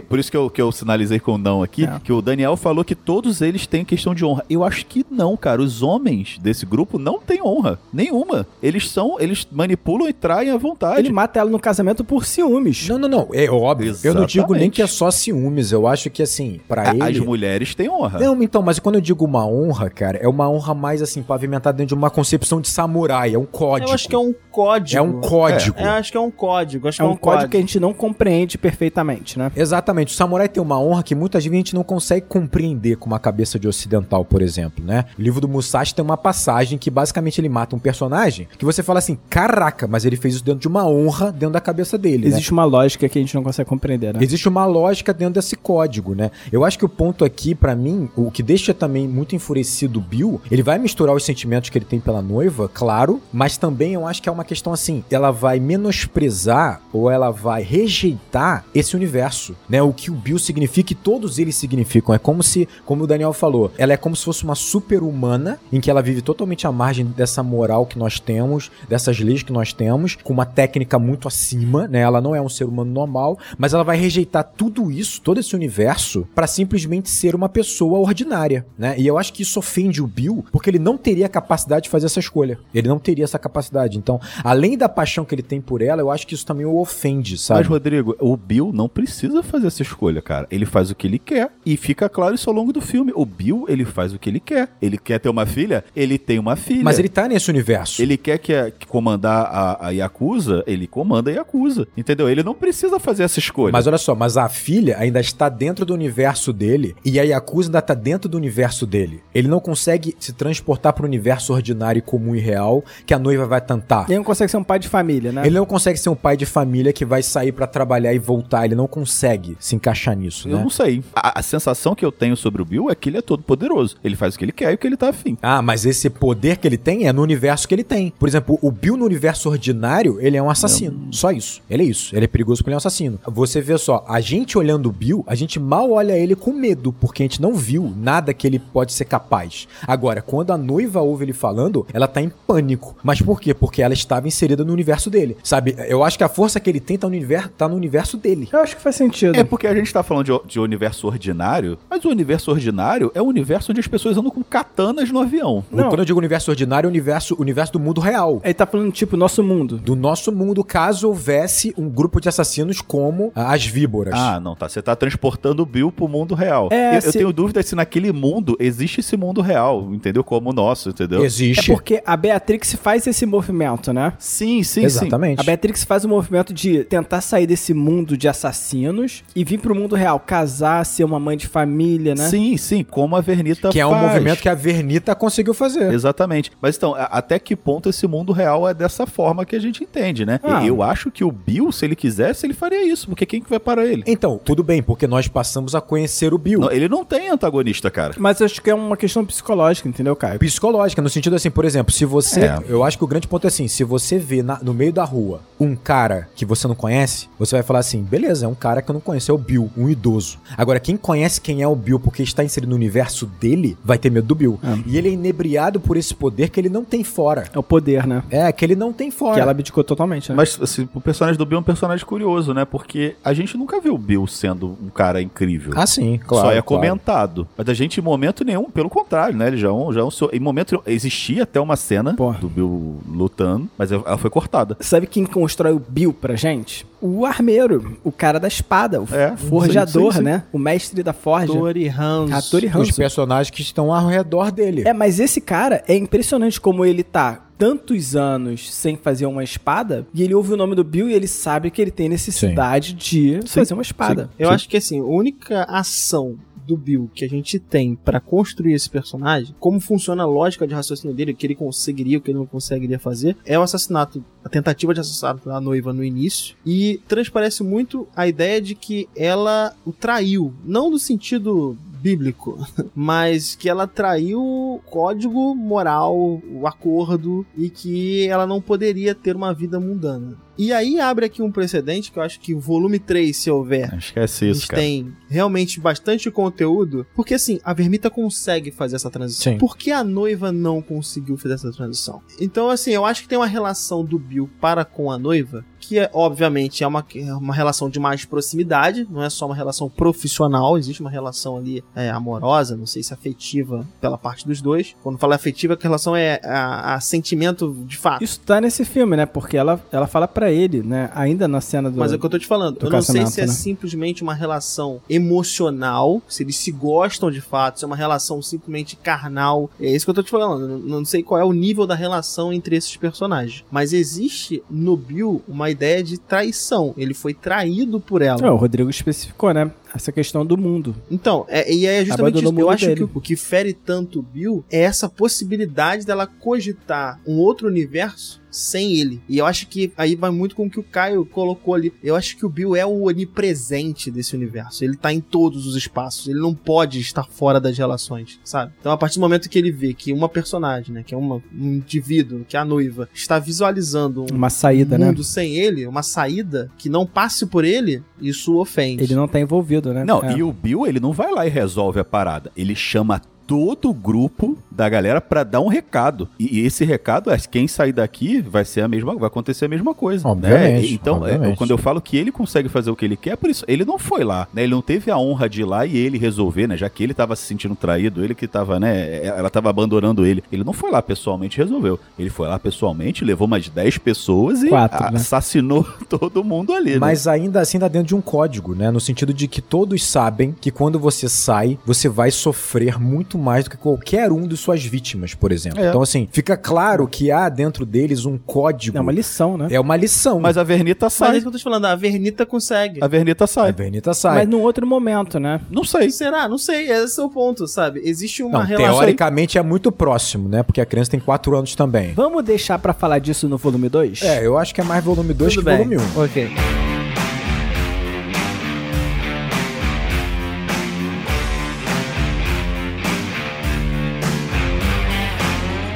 por 0.00 0.18
isso 0.18 0.30
que 0.30 0.36
eu, 0.36 0.48
que 0.48 0.60
eu 0.62 0.70
sinalizei 0.72 1.18
com 1.20 1.32
o 1.34 1.38
não 1.38 1.62
aqui, 1.62 1.84
É. 1.84 2.00
que 2.02 2.12
o 2.12 2.22
Daniel 2.22 2.56
falou 2.56 2.84
que 2.84 2.94
todos 2.94 3.40
eles 3.40 3.66
têm 3.66 3.84
questão 3.84 4.14
de 4.14 4.24
honra. 4.24 4.44
Eu 4.48 4.64
acho 4.64 4.86
que 4.86 5.04
não, 5.10 5.36
cara. 5.36 5.60
Os 5.62 5.82
homens 5.82 6.38
desse 6.38 6.64
grupo 6.64 6.98
não 6.98 7.18
têm 7.20 7.42
honra. 7.42 7.78
Nenhuma. 7.92 8.46
Eles 8.62 8.88
são, 8.90 9.16
eles 9.20 9.46
manipulam 9.50 10.08
e 10.08 10.12
traem 10.12 10.50
à 10.50 10.56
vontade. 10.56 11.00
Ele 11.00 11.12
mata 11.12 11.38
ela 11.40 11.50
no 11.50 11.58
casamento 11.58 12.04
por 12.04 12.24
ciúmes. 12.24 12.88
Não, 12.88 12.98
não, 12.98 13.08
não. 13.08 13.28
É 13.32 13.50
óbvio. 13.50 13.96
Eu 14.02 14.14
não 14.14 14.24
digo 14.26 14.46
nem 14.54 14.62
Exatamente. 14.62 14.70
que 14.76 14.82
é 14.82 14.86
só 14.86 15.10
ciúmes. 15.10 15.72
Eu 15.72 15.86
acho 15.86 16.08
que, 16.10 16.22
assim, 16.22 16.60
pra 16.66 16.82
A- 16.90 16.92
As 16.92 17.10
ele. 17.16 17.20
mulheres 17.20 17.74
têm 17.74 17.88
honra. 17.90 18.18
Não, 18.18 18.42
então, 18.42 18.62
mas 18.62 18.78
quando 18.78 18.96
eu 18.96 19.00
digo 19.00 19.24
uma 19.24 19.46
honra, 19.46 19.90
cara, 19.90 20.18
é 20.18 20.28
uma 20.28 20.48
honra 20.48 20.74
mais, 20.74 21.02
assim, 21.02 21.22
pavimentada 21.22 21.76
dentro 21.76 21.94
de 21.94 21.98
uma 21.98 22.10
concepção 22.10 22.60
de 22.60 22.68
samurai. 22.68 23.34
É 23.34 23.38
um 23.38 23.44
código. 23.46 23.90
Eu 23.90 23.94
acho 23.94 24.08
que 24.08 24.14
é 24.14 24.18
um 24.18 24.34
código. 24.52 24.98
É 24.98 25.02
um 25.02 25.20
código. 25.20 25.78
É, 25.78 25.88
acho 25.88 26.10
que 26.12 26.16
é 26.16 26.20
um 26.20 26.30
código. 26.30 26.88
Acho 26.88 27.02
É 27.02 27.06
que 27.06 27.10
um 27.10 27.16
código 27.16 27.50
que 27.50 27.56
a 27.56 27.60
gente 27.60 27.80
não 27.80 27.94
compreende 27.94 28.58
perfeitamente, 28.58 29.38
né? 29.38 29.50
Exatamente. 29.56 30.12
O 30.12 30.16
samurai 30.16 30.48
tem 30.48 30.62
uma 30.62 30.78
honra 30.78 31.02
que 31.02 31.14
muitas 31.14 31.42
vezes 31.42 31.54
a 31.54 31.58
gente 31.58 31.74
não 31.74 31.82
consegue 31.82 32.26
compreender 32.26 32.96
com 32.96 33.06
uma 33.06 33.18
cabeça 33.18 33.58
de 33.58 33.66
ocidental, 33.66 34.24
por 34.24 34.42
exemplo, 34.42 34.84
né? 34.84 35.06
O 35.18 35.22
livro 35.22 35.40
do 35.40 35.48
Musashi 35.48 35.94
tem 35.94 36.04
uma 36.04 36.16
passagem 36.16 36.78
que 36.78 36.90
basicamente 36.90 37.40
ele 37.40 37.48
mata 37.48 37.74
um 37.74 37.78
personagem 37.78 38.46
que 38.58 38.64
você 38.64 38.82
fala 38.82 38.98
assim, 38.98 39.18
caraca, 39.30 39.86
mas 39.86 40.04
ele 40.04 40.16
fez 40.16 40.34
isso 40.34 40.44
dentro 40.44 40.60
de 40.60 40.68
uma 40.68 40.86
honra 40.86 41.32
dentro 41.32 41.50
da 41.50 41.60
cabeça 41.60 41.96
dele, 41.96 42.24
né? 42.24 42.28
Existe 42.28 42.52
uma 42.52 42.64
lógica 42.64 43.08
que 43.08 43.18
a 43.18 43.20
gente 43.22 43.34
não 43.34 43.42
consegue 43.42 43.68
compreender, 43.68 44.12
né? 44.14 44.20
Existe 44.22 44.48
uma 44.48 44.66
lógica 44.66 45.12
dentro 45.14 45.34
desse 45.34 45.56
código, 45.56 46.14
né? 46.14 46.30
Eu 46.50 46.64
acho 46.64 46.78
que 46.78 46.84
o 46.84 46.88
ponto 46.88 47.24
aqui, 47.24 47.54
pra 47.54 47.74
mim, 47.74 48.08
o 48.16 48.30
que 48.30 48.42
deixa 48.42 48.74
também 48.74 49.08
muito 49.08 49.34
enfurecido 49.34 49.98
o 49.98 50.02
Bill, 50.02 50.40
ele 50.50 50.62
vai 50.62 50.78
misturar 50.78 51.14
os 51.14 51.24
sentimentos 51.24 51.70
que 51.70 51.78
ele 51.78 51.84
tem 51.84 52.00
pela 52.00 52.20
noiva, 52.20 52.68
claro, 52.68 53.20
mas 53.32 53.56
também 53.56 53.94
eu 53.94 54.06
acho 54.06 54.20
que 54.22 54.28
é 54.28 54.32
uma 54.32 54.41
questão 54.44 54.72
assim, 54.72 55.04
ela 55.10 55.30
vai 55.30 55.60
menosprezar 55.60 56.80
ou 56.92 57.10
ela 57.10 57.30
vai 57.30 57.62
rejeitar 57.62 58.64
esse 58.74 58.96
universo, 58.96 59.54
né? 59.68 59.82
O 59.82 59.92
que 59.92 60.10
o 60.10 60.14
Bill 60.14 60.38
significa 60.38 60.92
e 60.92 60.96
todos 60.96 61.38
eles 61.38 61.56
significam. 61.56 62.14
É 62.14 62.18
como 62.18 62.42
se, 62.42 62.68
como 62.84 63.04
o 63.04 63.06
Daniel 63.06 63.32
falou, 63.32 63.70
ela 63.78 63.92
é 63.92 63.96
como 63.96 64.16
se 64.16 64.24
fosse 64.24 64.44
uma 64.44 64.54
super-humana 64.54 65.58
em 65.72 65.80
que 65.80 65.90
ela 65.90 66.02
vive 66.02 66.22
totalmente 66.22 66.66
à 66.66 66.72
margem 66.72 67.04
dessa 67.06 67.42
moral 67.42 67.86
que 67.86 67.98
nós 67.98 68.18
temos, 68.18 68.70
dessas 68.88 69.18
leis 69.18 69.42
que 69.42 69.52
nós 69.52 69.72
temos, 69.72 70.16
com 70.22 70.32
uma 70.32 70.46
técnica 70.46 70.98
muito 70.98 71.28
acima, 71.28 71.86
né? 71.88 72.00
Ela 72.00 72.20
não 72.20 72.34
é 72.34 72.40
um 72.40 72.48
ser 72.48 72.64
humano 72.64 72.90
normal, 72.90 73.38
mas 73.58 73.74
ela 73.74 73.84
vai 73.84 73.96
rejeitar 73.96 74.44
tudo 74.56 74.90
isso, 74.90 75.20
todo 75.20 75.38
esse 75.38 75.54
universo, 75.54 76.26
pra 76.34 76.46
simplesmente 76.46 77.10
ser 77.10 77.34
uma 77.34 77.48
pessoa 77.48 77.98
ordinária, 77.98 78.66
né? 78.78 78.94
E 78.98 79.06
eu 79.06 79.18
acho 79.18 79.32
que 79.32 79.42
isso 79.42 79.58
ofende 79.58 80.02
o 80.02 80.06
Bill, 80.06 80.44
porque 80.52 80.70
ele 80.70 80.78
não 80.78 80.96
teria 80.96 81.26
a 81.26 81.28
capacidade 81.28 81.84
de 81.84 81.90
fazer 81.90 82.06
essa 82.06 82.20
escolha. 82.20 82.58
Ele 82.74 82.88
não 82.88 82.98
teria 82.98 83.24
essa 83.24 83.38
capacidade. 83.38 83.98
Então, 83.98 84.20
além 84.44 84.76
da 84.76 84.88
paixão 84.88 85.24
que 85.24 85.34
ele 85.34 85.42
tem 85.42 85.60
por 85.60 85.82
ela, 85.82 86.00
eu 86.00 86.10
acho 86.10 86.26
que 86.26 86.34
isso 86.34 86.46
também 86.46 86.66
o 86.66 86.76
ofende, 86.78 87.36
sabe? 87.38 87.60
Mas, 87.60 87.68
Rodrigo, 87.68 88.16
o 88.20 88.36
Bill 88.36 88.70
não 88.72 88.88
precisa 88.88 89.42
fazer 89.42 89.66
essa 89.66 89.82
escolha, 89.82 90.20
cara. 90.22 90.46
Ele 90.50 90.64
faz 90.66 90.90
o 90.90 90.94
que 90.94 91.06
ele 91.06 91.18
quer. 91.18 91.50
E 91.64 91.76
fica 91.76 92.08
claro 92.08 92.34
isso 92.34 92.48
ao 92.48 92.54
longo 92.56 92.72
do 92.72 92.80
filme. 92.80 93.12
O 93.14 93.24
Bill, 93.24 93.64
ele 93.68 93.84
faz 93.84 94.12
o 94.12 94.18
que 94.18 94.28
ele 94.28 94.40
quer. 94.40 94.68
Ele 94.80 94.98
quer 94.98 95.18
ter 95.18 95.28
uma 95.28 95.46
filha? 95.46 95.84
Ele 95.94 96.18
tem 96.18 96.38
uma 96.38 96.56
filha. 96.56 96.82
Mas 96.84 96.98
ele 96.98 97.08
tá 97.08 97.28
nesse 97.28 97.50
universo. 97.50 98.00
Ele 98.02 98.16
quer 98.16 98.38
que, 98.38 98.54
a- 98.54 98.70
que 98.70 98.86
comandar 98.86 99.46
a, 99.46 99.88
a 99.88 99.90
Yakuza, 99.90 100.62
ele 100.66 100.86
comanda 100.86 101.30
a 101.30 101.34
Yakuza. 101.34 101.86
Entendeu? 101.96 102.28
Ele 102.28 102.42
não 102.42 102.54
precisa 102.54 102.98
fazer 102.98 103.22
essa 103.24 103.38
escolha. 103.38 103.72
Mas 103.72 103.86
olha 103.86 103.98
só, 103.98 104.14
mas 104.14 104.36
a 104.36 104.48
filha 104.48 104.96
ainda 104.98 105.20
está 105.20 105.48
dentro 105.48 105.84
do 105.84 105.94
universo 105.94 106.52
dele 106.52 106.94
e 107.04 107.18
a 107.18 107.22
Yakuza 107.22 107.68
ainda 107.68 107.78
está 107.78 107.94
dentro 107.94 108.28
do 108.28 108.36
universo 108.36 108.86
dele. 108.86 109.22
Ele 109.34 109.48
não 109.48 109.60
consegue 109.60 110.14
se 110.18 110.32
transportar 110.32 110.92
para 110.92 111.02
o 111.04 111.06
universo 111.06 111.52
ordinário, 111.52 112.02
comum 112.02 112.34
e 112.34 112.40
real 112.40 112.84
que 113.06 113.14
a 113.14 113.18
noiva 113.18 113.46
vai 113.46 113.60
tentar. 113.60 114.06
Ele 114.08 114.21
não 114.22 114.26
consegue 114.26 114.50
ser 114.50 114.56
um 114.56 114.64
pai 114.64 114.78
de 114.78 114.88
família, 114.88 115.32
né? 115.32 115.42
Ele 115.44 115.56
não 115.56 115.66
consegue 115.66 115.98
ser 115.98 116.08
um 116.08 116.14
pai 116.14 116.36
de 116.36 116.46
família 116.46 116.92
que 116.92 117.04
vai 117.04 117.22
sair 117.22 117.50
para 117.50 117.66
trabalhar 117.66 118.14
e 118.14 118.18
voltar. 118.18 118.64
Ele 118.64 118.74
não 118.74 118.86
consegue 118.86 119.56
se 119.58 119.74
encaixar 119.74 120.16
nisso, 120.16 120.48
Eu 120.48 120.56
né? 120.58 120.62
não 120.62 120.70
sei. 120.70 121.02
A, 121.14 121.40
a 121.40 121.42
sensação 121.42 121.94
que 121.94 122.04
eu 122.04 122.12
tenho 122.12 122.36
sobre 122.36 122.62
o 122.62 122.64
Bill 122.64 122.88
é 122.88 122.94
que 122.94 123.08
ele 123.08 123.18
é 123.18 123.22
todo 123.22 123.42
poderoso. 123.42 123.96
Ele 124.02 124.14
faz 124.14 124.34
o 124.34 124.38
que 124.38 124.44
ele 124.44 124.52
quer 124.52 124.70
e 124.70 124.74
o 124.74 124.78
que 124.78 124.86
ele 124.86 124.96
tá 124.96 125.08
afim. 125.08 125.36
Ah, 125.42 125.60
mas 125.60 125.84
esse 125.84 126.08
poder 126.08 126.58
que 126.58 126.68
ele 126.68 126.78
tem 126.78 127.06
é 127.06 127.12
no 127.12 127.22
universo 127.22 127.66
que 127.66 127.74
ele 127.74 127.84
tem. 127.84 128.12
Por 128.18 128.28
exemplo, 128.28 128.58
o 128.62 128.70
Bill 128.70 128.96
no 128.96 129.04
universo 129.04 129.50
ordinário, 129.50 130.18
ele 130.20 130.36
é 130.36 130.42
um 130.42 130.48
assassino. 130.50 131.08
Só 131.10 131.32
isso. 131.32 131.60
Ele 131.68 131.82
é 131.82 131.86
isso. 131.86 132.14
Ele 132.14 132.24
é 132.24 132.28
perigoso 132.28 132.62
porque 132.62 132.70
ele 132.70 132.74
é 132.74 132.76
um 132.76 132.78
assassino. 132.78 133.18
Você 133.26 133.60
vê 133.60 133.76
só, 133.76 134.04
a 134.08 134.20
gente 134.20 134.56
olhando 134.56 134.88
o 134.88 134.92
Bill, 134.92 135.24
a 135.26 135.34
gente 135.34 135.58
mal 135.58 135.90
olha 135.90 136.16
ele 136.16 136.36
com 136.36 136.52
medo, 136.52 136.92
porque 136.92 137.22
a 137.22 137.26
gente 137.26 137.42
não 137.42 137.54
viu 137.54 137.92
nada 137.96 138.32
que 138.32 138.46
ele 138.46 138.58
pode 138.58 138.92
ser 138.92 139.04
capaz. 139.04 139.66
Agora, 139.86 140.22
quando 140.22 140.52
a 140.52 140.58
noiva 140.58 141.00
ouve 141.00 141.24
ele 141.24 141.32
falando, 141.32 141.86
ela 141.92 142.06
tá 142.06 142.20
em 142.20 142.30
pânico. 142.46 142.96
Mas 143.02 143.20
por 143.20 143.40
quê? 143.40 143.52
Porque 143.54 143.82
ela 143.82 143.94
estava 144.12 144.28
inserida 144.28 144.64
no 144.64 144.72
universo 144.72 145.10
dele. 145.10 145.36
Sabe? 145.42 145.74
Eu 145.88 146.04
acho 146.04 146.18
que 146.18 146.24
a 146.24 146.28
força 146.28 146.60
que 146.60 146.68
ele 146.68 146.80
tem 146.80 146.98
tá 146.98 147.06
no 147.08 147.14
universo, 147.14 147.48
tá 147.50 147.68
no 147.68 147.74
universo 147.74 148.16
dele. 148.16 148.48
Eu 148.52 148.60
acho 148.60 148.76
que 148.76 148.82
faz 148.82 148.96
sentido. 148.96 149.36
É 149.36 149.44
porque 149.44 149.66
a 149.66 149.74
gente 149.74 149.92
tá 149.92 150.02
falando 150.02 150.26
de, 150.26 150.48
de 150.52 150.60
universo 150.60 151.06
ordinário, 151.06 151.78
mas 151.88 152.04
o 152.04 152.08
universo 152.08 152.50
ordinário 152.50 153.10
é 153.14 153.22
um 153.22 153.26
universo 153.26 153.72
onde 153.72 153.80
as 153.80 153.86
pessoas 153.86 154.16
andam 154.16 154.30
com 154.30 154.42
katanas 154.42 155.10
no 155.10 155.18
avião. 155.20 155.64
Não. 155.70 155.88
Quando 155.88 156.00
eu 156.00 156.04
digo 156.04 156.18
universo 156.18 156.50
ordinário, 156.50 156.86
é 156.86 156.88
o 156.88 156.90
universo, 156.90 157.34
o 157.34 157.40
universo 157.40 157.72
do 157.72 157.80
mundo 157.80 158.00
real. 158.00 158.40
Ele 158.44 158.54
tá 158.54 158.66
falando, 158.66 158.92
tipo, 158.92 159.16
nosso 159.16 159.42
mundo. 159.42 159.78
do 159.78 159.96
nosso 159.96 160.30
mundo 160.32 160.62
caso 160.64 161.08
houvesse 161.08 161.74
um 161.76 161.88
grupo 161.88 162.20
de 162.20 162.28
assassinos 162.28 162.80
como 162.80 163.32
ah, 163.34 163.52
as 163.52 163.66
víboras. 163.66 164.14
Ah, 164.16 164.40
não, 164.40 164.54
tá. 164.54 164.68
Você 164.68 164.82
tá 164.82 164.94
transportando 164.94 165.62
o 165.62 165.66
Bill 165.66 165.90
pro 165.90 166.08
mundo 166.08 166.34
real. 166.34 166.68
É, 166.70 166.90
eu, 166.90 166.94
eu 166.94 167.02
se- 167.02 167.12
tenho 167.12 167.32
dúvida 167.32 167.62
se 167.62 167.74
naquele 167.74 168.12
mundo 168.12 168.56
existe 168.58 169.00
esse 169.00 169.16
mundo 169.16 169.40
real, 169.40 169.90
entendeu? 169.92 170.22
Como 170.24 170.50
o 170.50 170.52
nosso, 170.52 170.90
entendeu? 170.90 171.22
É 171.22 171.26
Existe. 171.26 171.70
porque 171.70 172.02
a 172.04 172.16
Beatrix 172.16 172.74
faz 172.74 173.06
esse 173.06 173.24
movimento, 173.26 173.92
né? 173.92 174.01
Sim, 174.18 174.62
sim, 174.62 174.80
sim. 174.80 174.84
Exatamente. 174.84 175.40
A 175.40 175.42
Beatrix 175.42 175.84
faz 175.84 176.04
o 176.04 176.08
movimento 176.08 176.52
de 176.52 176.84
tentar 176.84 177.20
sair 177.20 177.46
desse 177.46 177.72
mundo 177.74 178.16
de 178.16 178.28
assassinos 178.28 179.22
e 179.34 179.44
vir 179.44 179.58
pro 179.58 179.74
mundo 179.74 179.94
real, 179.94 180.18
casar, 180.20 180.84
ser 180.84 181.04
uma 181.04 181.18
mãe 181.20 181.36
de 181.36 181.46
família, 181.46 182.14
né? 182.14 182.28
Sim, 182.28 182.56
sim, 182.56 182.84
como 182.84 183.16
a 183.16 183.20
Vernita 183.20 183.68
Que 183.70 183.80
é 183.80 183.86
um 183.86 183.90
faz. 183.90 184.02
movimento 184.12 184.40
que 184.40 184.48
a 184.48 184.54
Vernita 184.54 185.14
conseguiu 185.14 185.54
fazer. 185.54 185.92
Exatamente. 185.92 186.50
Mas 186.60 186.76
então, 186.76 186.94
até 186.96 187.38
que 187.38 187.54
ponto 187.54 187.88
esse 187.88 188.06
mundo 188.06 188.32
real 188.32 188.68
é 188.68 188.74
dessa 188.74 189.06
forma 189.06 189.44
que 189.44 189.54
a 189.56 189.60
gente 189.60 189.82
entende, 189.84 190.24
né? 190.24 190.40
Ah. 190.42 190.62
E 190.64 190.68
Eu 190.68 190.82
acho 190.82 191.10
que 191.10 191.22
o 191.22 191.30
Bill, 191.30 191.70
se 191.70 191.84
ele 191.84 191.94
quisesse, 191.94 192.46
ele 192.46 192.54
faria 192.54 192.86
isso, 192.86 193.06
porque 193.08 193.26
quem 193.26 193.40
que 193.40 193.50
vai 193.50 193.60
parar 193.60 193.84
ele? 193.84 194.02
Então, 194.06 194.40
tudo 194.42 194.62
bem, 194.62 194.82
porque 194.82 195.06
nós 195.06 195.28
passamos 195.28 195.74
a 195.74 195.80
conhecer 195.80 196.32
o 196.32 196.38
Bill. 196.38 196.60
Não, 196.60 196.70
ele 196.72 196.88
não 196.88 197.04
tem 197.04 197.28
antagonista, 197.28 197.90
cara. 197.90 198.14
Mas 198.18 198.40
eu 198.40 198.46
acho 198.46 198.60
que 198.60 198.70
é 198.70 198.74
uma 198.74 198.96
questão 198.96 199.24
psicológica, 199.24 199.88
entendeu, 199.88 200.16
Caio? 200.16 200.38
Psicológica, 200.38 201.02
no 201.02 201.08
sentido 201.08 201.36
assim, 201.36 201.50
por 201.50 201.64
exemplo, 201.64 201.92
se 201.92 202.04
você. 202.04 202.40
É. 202.46 202.58
Eu 202.68 202.82
acho 202.82 202.96
que 202.96 203.04
o 203.04 203.06
grande 203.06 203.28
ponto 203.28 203.44
é 203.44 203.48
assim: 203.48 203.68
se 203.68 203.84
você 203.92 204.18
vê 204.18 204.42
na- 204.42 204.58
no 204.62 204.72
meio 204.72 204.92
da 204.92 205.04
rua 205.04 205.42
um 205.60 205.76
cara 205.76 206.28
que 206.34 206.44
você 206.46 206.66
não 206.66 206.74
conhece, 206.74 207.28
você 207.38 207.54
vai 207.54 207.62
falar 207.62 207.80
assim: 207.80 208.02
beleza, 208.02 208.46
é 208.46 208.48
um 208.48 208.54
cara 208.54 208.80
que 208.82 208.90
eu 208.90 208.94
não 208.94 209.00
conheço, 209.00 209.30
é 209.30 209.34
o 209.34 209.38
Bill, 209.38 209.70
um 209.76 209.88
idoso. 209.88 210.38
Agora, 210.56 210.80
quem 210.80 210.96
conhece 210.96 211.40
quem 211.40 211.60
é 211.62 211.68
o 211.68 211.76
Bill 211.76 212.00
porque 212.00 212.22
está 212.22 212.42
inserido 212.42 212.70
no 212.70 212.74
universo 212.76 213.26
dele, 213.26 213.76
vai 213.84 213.98
ter 213.98 214.10
medo 214.10 214.26
do 214.26 214.34
Bill. 214.34 214.58
E 214.86 214.96
ele 214.96 215.08
é 215.08 215.12
inebriado 215.12 215.78
por 215.78 215.96
esse 215.96 216.14
poder 216.14 216.48
que 216.48 216.58
ele 216.58 216.68
não 216.70 216.84
tem 216.84 217.04
fora. 217.04 217.44
É 217.52 217.58
o 217.58 217.62
poder, 217.62 218.06
né? 218.06 218.22
É, 218.30 218.50
que 218.50 218.64
ele 218.64 218.74
não 218.74 218.92
tem 218.92 219.10
fora. 219.10 219.34
Que 219.34 219.40
ela 219.40 219.50
abdicou 219.50 219.84
totalmente, 219.84 220.30
né? 220.30 220.34
Mas 220.36 220.58
assim, 220.60 220.88
o 220.94 221.00
personagem 221.00 221.38
do 221.38 221.44
Bill 221.46 221.58
é 221.58 221.60
um 221.60 221.64
personagem 221.64 222.04
curioso, 222.04 222.52
né? 222.54 222.64
Porque 222.64 223.14
a 223.22 223.32
gente 223.34 223.56
nunca 223.56 223.80
viu 223.80 223.94
o 223.94 223.98
Bill 223.98 224.26
sendo 224.26 224.76
um 224.82 224.88
cara 224.88 225.20
incrível. 225.22 225.72
Ah, 225.76 225.86
sim, 225.86 226.18
claro. 226.26 226.46
Só 226.48 226.52
é 226.52 226.62
claro. 226.62 226.64
comentado. 226.64 227.46
Mas 227.56 227.68
a 227.68 227.74
gente, 227.74 227.98
em 228.00 228.02
momento 228.02 228.44
nenhum, 228.44 228.70
pelo 228.70 228.88
contrário, 228.90 229.36
né? 229.36 229.46
Ele 229.48 229.56
já 229.58 229.68
é 229.68 229.72
um. 229.72 229.92
Já 229.92 230.00
é 230.00 230.04
um 230.04 230.08
em 230.32 230.40
momento 230.40 230.72
nenhum, 230.72 230.82
existia 230.86 231.42
até 231.42 231.60
uma 231.60 231.76
cena 231.76 232.14
Porra. 232.14 232.38
do 232.38 232.48
Bill 232.48 233.00
lutando, 233.08 233.68
mas 233.82 233.90
ela 233.90 234.16
foi 234.16 234.30
cortada. 234.30 234.76
Sabe 234.78 235.08
quem 235.08 235.24
constrói 235.26 235.72
o 235.72 235.78
Bill 235.80 236.12
pra 236.12 236.36
gente? 236.36 236.86
O 237.00 237.26
armeiro, 237.26 237.96
o 238.04 238.12
cara 238.12 238.38
da 238.38 238.46
espada, 238.46 239.02
o 239.02 239.08
É, 239.12 239.36
forjador, 239.36 240.12
sim, 240.12 240.18
sim, 240.18 240.18
sim. 240.18 240.24
né? 240.24 240.44
O 240.52 240.58
mestre 240.58 241.02
da 241.02 241.12
forja. 241.12 241.52
Tori 241.52 241.88
Hans. 241.88 242.30
A 242.30 242.40
Tori 242.40 242.70
Os 242.76 242.92
personagens 242.92 243.50
que 243.50 243.60
estão 243.60 243.92
ao 243.92 244.06
redor 244.06 244.52
dele. 244.52 244.84
É, 244.86 244.92
mas 244.92 245.18
esse 245.18 245.40
cara 245.40 245.82
é 245.88 245.96
impressionante 245.96 246.60
como 246.60 246.84
ele 246.84 247.02
tá 247.02 247.42
tantos 247.58 248.14
anos 248.14 248.72
sem 248.72 248.96
fazer 248.96 249.26
uma 249.26 249.42
espada 249.42 250.06
e 250.14 250.22
ele 250.22 250.34
ouve 250.34 250.52
o 250.52 250.56
nome 250.56 250.74
do 250.74 250.82
Bill 250.84 251.08
e 251.08 251.14
ele 251.14 251.28
sabe 251.28 251.70
que 251.70 251.80
ele 251.82 251.90
tem 251.90 252.08
necessidade 252.08 252.92
de 252.92 253.40
fazer 253.46 253.74
uma 253.74 253.82
espada. 253.82 254.30
Eu 254.38 254.48
Sim. 254.48 254.54
acho 254.54 254.68
que 254.68 254.76
assim, 254.76 255.00
a 255.00 255.04
única 255.04 255.62
ação 255.64 256.36
do 256.72 256.76
Bill 256.76 257.10
que 257.14 257.24
a 257.24 257.28
gente 257.28 257.58
tem 257.58 257.94
pra 257.94 258.20
construir 258.20 258.72
esse 258.72 258.88
personagem, 258.88 259.54
como 259.60 259.78
funciona 259.78 260.22
a 260.22 260.26
lógica 260.26 260.66
de 260.66 260.74
raciocínio 260.74 261.14
dele, 261.14 261.32
o 261.32 261.36
que 261.36 261.46
ele 261.46 261.54
conseguiria, 261.54 262.18
o 262.18 262.20
que 262.20 262.30
ele 262.30 262.38
não 262.38 262.46
conseguiria 262.46 262.98
fazer, 262.98 263.36
é 263.44 263.58
o 263.58 263.62
assassinato, 263.62 264.24
a 264.44 264.48
tentativa 264.48 264.94
de 264.94 265.00
assassinato 265.00 265.48
da 265.48 265.60
noiva 265.60 265.92
no 265.92 266.02
início, 266.02 266.56
e 266.64 267.00
transparece 267.06 267.62
muito 267.62 268.08
a 268.16 268.26
ideia 268.26 268.60
de 268.60 268.74
que 268.74 269.08
ela 269.14 269.74
o 269.84 269.92
traiu, 269.92 270.54
não 270.64 270.90
no 270.90 270.98
sentido 270.98 271.76
bíblico, 272.02 272.58
mas 272.94 273.54
que 273.54 273.68
ela 273.68 273.86
traiu 273.86 274.40
o 274.42 274.80
código 274.86 275.54
moral, 275.54 276.40
o 276.50 276.66
acordo 276.66 277.46
e 277.56 277.70
que 277.70 278.26
ela 278.26 278.46
não 278.46 278.60
poderia 278.60 279.14
ter 279.14 279.36
uma 279.36 279.54
vida 279.54 279.78
mundana. 279.78 280.36
E 280.58 280.72
aí 280.72 281.00
abre 281.00 281.26
aqui 281.26 281.42
um 281.42 281.50
precedente 281.50 282.10
que 282.12 282.18
eu 282.18 282.22
acho 282.22 282.38
que 282.40 282.54
o 282.54 282.60
volume 282.60 282.98
3, 282.98 283.36
se 283.36 283.50
houver, 283.50 283.92
Esquece 283.96 284.44
a 284.44 284.48
isso, 284.48 284.60
gente 284.60 284.68
cara. 284.68 284.82
tem 284.82 285.12
realmente 285.28 285.80
bastante 285.80 286.30
conteúdo, 286.30 287.06
porque 287.14 287.34
assim, 287.34 287.58
a 287.64 287.72
Vermita 287.72 288.10
consegue 288.10 288.70
fazer 288.70 288.96
essa 288.96 289.10
transição. 289.10 289.52
Sim. 289.52 289.58
Por 289.58 289.76
que 289.76 289.90
a 289.90 290.04
noiva 290.04 290.52
não 290.52 290.82
conseguiu 290.82 291.36
fazer 291.36 291.54
essa 291.54 291.72
transição? 291.72 292.20
Então, 292.40 292.68
assim, 292.68 292.90
eu 292.90 293.04
acho 293.04 293.22
que 293.22 293.28
tem 293.28 293.38
uma 293.38 293.46
relação 293.46 294.04
do 294.04 294.18
Bill 294.18 294.48
para 294.60 294.84
com 294.84 295.10
a 295.10 295.18
noiva, 295.18 295.64
que 295.80 295.98
é, 295.98 296.10
obviamente 296.12 296.84
é 296.84 296.86
uma, 296.86 297.04
é 297.14 297.34
uma 297.34 297.54
relação 297.54 297.90
de 297.90 297.98
mais 297.98 298.24
proximidade, 298.24 299.06
não 299.10 299.22
é 299.22 299.30
só 299.30 299.46
uma 299.46 299.54
relação 299.54 299.88
profissional, 299.88 300.78
existe 300.78 301.00
uma 301.00 301.10
relação 301.10 301.56
ali 301.56 301.82
é, 301.94 302.10
amorosa, 302.10 302.76
não 302.76 302.86
sei 302.86 303.02
se 303.02 303.12
afetiva 303.12 303.86
pela 304.00 304.16
parte 304.16 304.46
dos 304.46 304.60
dois. 304.60 304.94
Quando 305.02 305.18
fala 305.18 305.34
afetiva, 305.34 305.74
a 305.74 305.82
relação 305.82 306.14
é 306.14 306.40
a, 306.44 306.94
a 306.94 307.00
sentimento 307.00 307.74
de 307.86 307.96
fato. 307.96 308.22
Isso 308.22 308.38
tá 308.40 308.60
nesse 308.60 308.84
filme, 308.84 309.16
né? 309.16 309.26
Porque 309.26 309.56
ela, 309.56 309.80
ela 309.90 310.06
fala 310.06 310.28
pra 310.28 310.41
pra 310.42 310.50
ele, 310.50 310.82
né? 310.82 311.08
Ainda 311.14 311.46
na 311.46 311.60
cena 311.60 311.88
do. 311.90 311.98
Mas 311.98 312.12
é 312.12 312.16
o 312.16 312.18
que 312.18 312.26
eu 312.26 312.30
tô 312.30 312.38
te 312.38 312.46
falando. 312.46 312.78
do 312.78 312.86
Eu 312.86 312.90
não 312.90 313.00
sei 313.02 313.24
se 313.26 313.40
é 313.40 313.46
né? 313.46 313.52
simplesmente 313.52 314.22
uma 314.22 314.34
relação 314.34 315.00
emocional, 315.08 316.20
se 316.28 316.42
eles 316.42 316.56
se 316.56 316.72
gostam 316.72 317.30
de 317.30 317.40
fato, 317.40 317.78
se 317.78 317.84
é 317.84 317.86
uma 317.86 317.94
relação 317.96 318.42
simplesmente 318.42 318.96
carnal. 318.96 319.70
É 319.80 319.90
isso 319.94 320.04
que 320.04 320.10
eu 320.10 320.14
tô 320.14 320.22
te 320.22 320.30
falando. 320.30 320.68
Eu 320.68 320.78
Não 320.80 321.04
sei 321.04 321.22
qual 321.22 321.40
é 321.40 321.44
o 321.44 321.52
nível 321.52 321.86
da 321.86 321.94
relação 321.94 322.52
entre 322.52 322.74
esses 322.76 322.96
personagens. 322.96 323.64
Mas 323.70 323.92
existe 323.92 324.62
no 324.68 324.96
Bill 324.96 325.42
uma 325.46 325.70
ideia 325.70 326.02
de 326.02 326.18
traição. 326.18 326.92
Ele 326.96 327.14
foi 327.14 327.34
traído 327.34 328.00
por 328.00 328.20
ela. 328.22 328.44
É, 328.44 328.50
o 328.50 328.56
Rodrigo 328.56 328.90
especificou, 328.90 329.54
né? 329.54 329.70
Essa 329.94 330.10
questão 330.10 330.44
do 330.44 330.56
mundo. 330.56 330.96
Então, 331.10 331.44
é, 331.48 331.72
e 331.72 331.86
é 331.86 332.04
justamente 332.04 332.38
Abandonou 332.38 332.52
isso. 332.52 332.60
Eu 332.62 332.70
acho 332.70 332.86
dele. 332.86 332.96
que 332.96 333.04
o- 333.04 333.10
o 333.14 333.20
que 333.20 333.36
fere 333.36 333.72
tanto 333.74 334.20
o 334.20 334.22
Bill 334.22 334.64
é 334.70 334.80
essa 334.80 335.08
possibilidade 335.08 336.04
dela 336.06 336.26
cogitar 336.26 337.20
um 337.26 337.36
outro 337.38 337.68
universo 337.68 338.40
sem 338.52 338.94
ele. 339.00 339.20
E 339.28 339.38
eu 339.38 339.46
acho 339.46 339.66
que 339.66 339.92
aí 339.96 340.14
vai 340.14 340.30
muito 340.30 340.54
com 340.54 340.66
o 340.66 340.70
que 340.70 340.78
o 340.78 340.82
Caio 340.84 341.24
colocou 341.26 341.74
ali. 341.74 341.92
Eu 342.04 342.14
acho 342.14 342.36
que 342.36 342.46
o 342.46 342.48
Bill 342.48 342.76
é 342.76 342.86
o 342.86 343.08
onipresente 343.08 344.10
desse 344.10 344.36
universo. 344.36 344.84
Ele 344.84 344.96
tá 344.96 345.12
em 345.12 345.20
todos 345.20 345.66
os 345.66 345.74
espaços. 345.74 346.28
Ele 346.28 346.38
não 346.38 346.54
pode 346.54 347.00
estar 347.00 347.24
fora 347.24 347.60
das 347.60 347.76
relações, 347.76 348.38
sabe? 348.44 348.72
Então, 348.78 348.92
a 348.92 348.96
partir 348.96 349.16
do 349.16 349.22
momento 349.22 349.48
que 349.48 349.58
ele 349.58 349.72
vê 349.72 349.94
que 349.94 350.12
uma 350.12 350.28
personagem, 350.28 350.94
né, 350.94 351.02
que 351.02 351.14
é 351.14 351.16
uma, 351.16 351.36
um 351.52 351.72
indivíduo, 351.74 352.44
que 352.46 352.56
é 352.56 352.60
a 352.60 352.64
noiva, 352.64 353.08
está 353.14 353.38
visualizando 353.38 354.22
um 354.30 354.34
Uma 354.36 354.50
saída, 354.50 354.98
né? 354.98 355.06
mundo 355.06 355.24
sem 355.24 355.56
ele, 355.56 355.86
uma 355.86 356.02
saída 356.02 356.70
que 356.76 356.88
não 356.88 357.06
passe 357.06 357.46
por 357.46 357.64
ele, 357.64 358.02
isso 358.20 358.56
ofende. 358.58 359.02
Ele 359.02 359.14
não 359.14 359.26
tá 359.26 359.40
envolvido, 359.40 359.92
né? 359.94 360.04
Não, 360.04 360.22
É. 360.22 360.36
e 360.36 360.42
o 360.42 360.52
Bill, 360.52 360.86
ele 360.86 361.00
não 361.00 361.12
vai 361.12 361.32
lá 361.32 361.46
e 361.46 361.50
resolve 361.50 361.98
a 362.00 362.04
parada. 362.04 362.52
Ele 362.56 362.74
chama 362.74 363.20
todo 363.46 363.90
o 363.90 363.94
grupo 363.94 364.56
da 364.70 364.88
galera 364.88 365.20
pra 365.20 365.44
dar 365.44 365.60
um 365.60 365.68
recado. 365.68 366.28
E, 366.38 366.60
e 366.60 366.66
esse 366.66 366.84
recado 366.84 367.30
é 367.30 367.38
quem 367.38 367.68
sair 367.68 367.92
daqui 367.92 368.40
vai 368.40 368.64
ser 368.64 368.82
a 368.82 368.88
mesma, 368.88 369.14
vai 369.14 369.26
acontecer 369.26 369.66
a 369.66 369.68
mesma 369.68 369.94
coisa. 369.94 370.26
Obviamente, 370.26 370.88
né? 370.88 370.92
Então, 370.92 371.26
é, 371.26 371.32
obviamente. 371.34 371.58
quando 371.58 371.70
eu 371.70 371.78
falo 371.78 372.00
que 372.00 372.16
ele 372.16 372.32
consegue 372.32 372.68
fazer 372.68 372.90
o 372.90 372.96
que 372.96 373.04
ele 373.04 373.16
quer, 373.16 373.32
é 373.32 373.36
por 373.36 373.50
isso, 373.50 373.64
ele 373.68 373.84
não 373.84 373.98
foi 373.98 374.24
lá, 374.24 374.48
né? 374.52 374.62
Ele 374.62 374.72
não 374.72 374.82
teve 374.82 375.10
a 375.10 375.18
honra 375.18 375.48
de 375.48 375.62
ir 375.62 375.64
lá 375.64 375.86
e 375.86 375.96
ele 375.96 376.18
resolver, 376.18 376.66
né? 376.66 376.76
Já 376.76 376.88
que 376.88 377.02
ele 377.02 377.14
tava 377.14 377.36
se 377.36 377.44
sentindo 377.44 377.74
traído, 377.74 378.24
ele 378.24 378.34
que 378.34 378.46
tava, 378.46 378.78
né, 378.78 379.24
ela 379.24 379.50
tava 379.50 379.70
abandonando 379.70 380.24
ele. 380.24 380.42
Ele 380.50 380.64
não 380.64 380.72
foi 380.72 380.90
lá 380.90 381.02
pessoalmente 381.02 381.60
e 381.60 381.62
resolveu. 381.62 381.98
Ele 382.18 382.30
foi 382.30 382.48
lá 382.48 382.58
pessoalmente, 382.58 383.24
levou 383.24 383.48
mais 383.48 383.68
10 383.68 383.98
pessoas 383.98 384.62
e 384.62 384.68
Quatro, 384.68 385.12
né? 385.12 385.16
assassinou 385.16 385.84
todo 386.08 386.44
mundo 386.44 386.72
ali, 386.72 386.92
né? 386.92 386.98
Mas 386.98 387.26
ainda 387.26 387.60
assim 387.60 387.78
tá 387.78 387.88
dentro 387.88 388.08
de 388.08 388.14
um 388.14 388.20
código, 388.20 388.74
né? 388.74 388.90
No 388.90 389.00
sentido 389.00 389.32
de 389.32 389.48
que 389.48 389.60
todos 389.60 390.04
sabem 390.04 390.54
que 390.58 390.70
quando 390.70 390.98
você 390.98 391.28
sai, 391.28 391.78
você 391.84 392.08
vai 392.08 392.30
sofrer 392.30 392.98
muito 393.00 393.31
mais 393.38 393.64
do 393.64 393.70
que 393.70 393.76
qualquer 393.76 394.30
um 394.32 394.46
de 394.46 394.56
suas 394.56 394.84
vítimas, 394.84 395.34
por 395.34 395.52
exemplo. 395.52 395.80
É. 395.80 395.88
Então, 395.88 396.02
assim, 396.02 396.28
fica 396.32 396.56
claro 396.56 397.06
que 397.06 397.30
há 397.30 397.48
dentro 397.48 397.84
deles 397.86 398.24
um 398.24 398.38
código. 398.38 398.96
É 398.96 399.00
uma 399.00 399.12
lição, 399.12 399.56
né? 399.56 399.68
É 399.70 399.80
uma 399.80 399.96
lição. 399.96 400.40
Mas 400.40 400.56
a 400.56 400.62
Vernita 400.62 401.06
Mas 401.06 401.14
é 401.14 401.16
sai. 401.18 401.30
isso 401.32 401.40
que 401.42 401.48
eu 401.48 401.52
tô 401.52 401.58
te 401.58 401.64
falando, 401.64 401.84
a 401.86 401.94
Vernita 401.94 402.44
consegue. 402.46 403.02
A 403.02 403.08
Vernita 403.08 403.44
a 403.44 403.46
sai. 403.46 403.72
Vernita 403.72 404.14
sai. 404.14 404.34
Mas 404.38 404.48
num 404.48 404.60
outro 404.60 404.86
momento, 404.86 405.38
né? 405.38 405.60
Não 405.70 405.84
sei. 405.84 406.10
Será? 406.10 406.48
Não 406.48 406.58
sei, 406.58 406.90
esse 406.90 407.20
é 407.20 407.22
o 407.22 407.28
ponto, 407.30 407.66
sabe? 407.66 408.00
Existe 408.04 408.42
uma 408.42 408.60
Não, 408.60 408.66
relação. 408.66 408.94
teoricamente 408.98 409.58
é 409.58 409.62
muito 409.62 409.90
próximo, 409.90 410.48
né? 410.48 410.62
Porque 410.62 410.80
a 410.80 410.86
criança 410.86 411.10
tem 411.10 411.20
4 411.20 411.56
anos 411.56 411.74
também. 411.74 412.12
Vamos 412.14 412.44
deixar 412.44 412.78
pra 412.78 412.92
falar 412.92 413.18
disso 413.18 413.48
no 413.48 413.56
volume 413.58 413.88
2? 413.88 414.22
É, 414.22 414.46
eu 414.46 414.58
acho 414.58 414.74
que 414.74 414.80
é 414.80 414.84
mais 414.84 415.02
volume 415.04 415.32
2 415.34 415.56
que 415.56 415.62
bem. 415.62 415.76
volume 415.78 415.96
1. 415.98 416.20
Ok. 416.22 416.91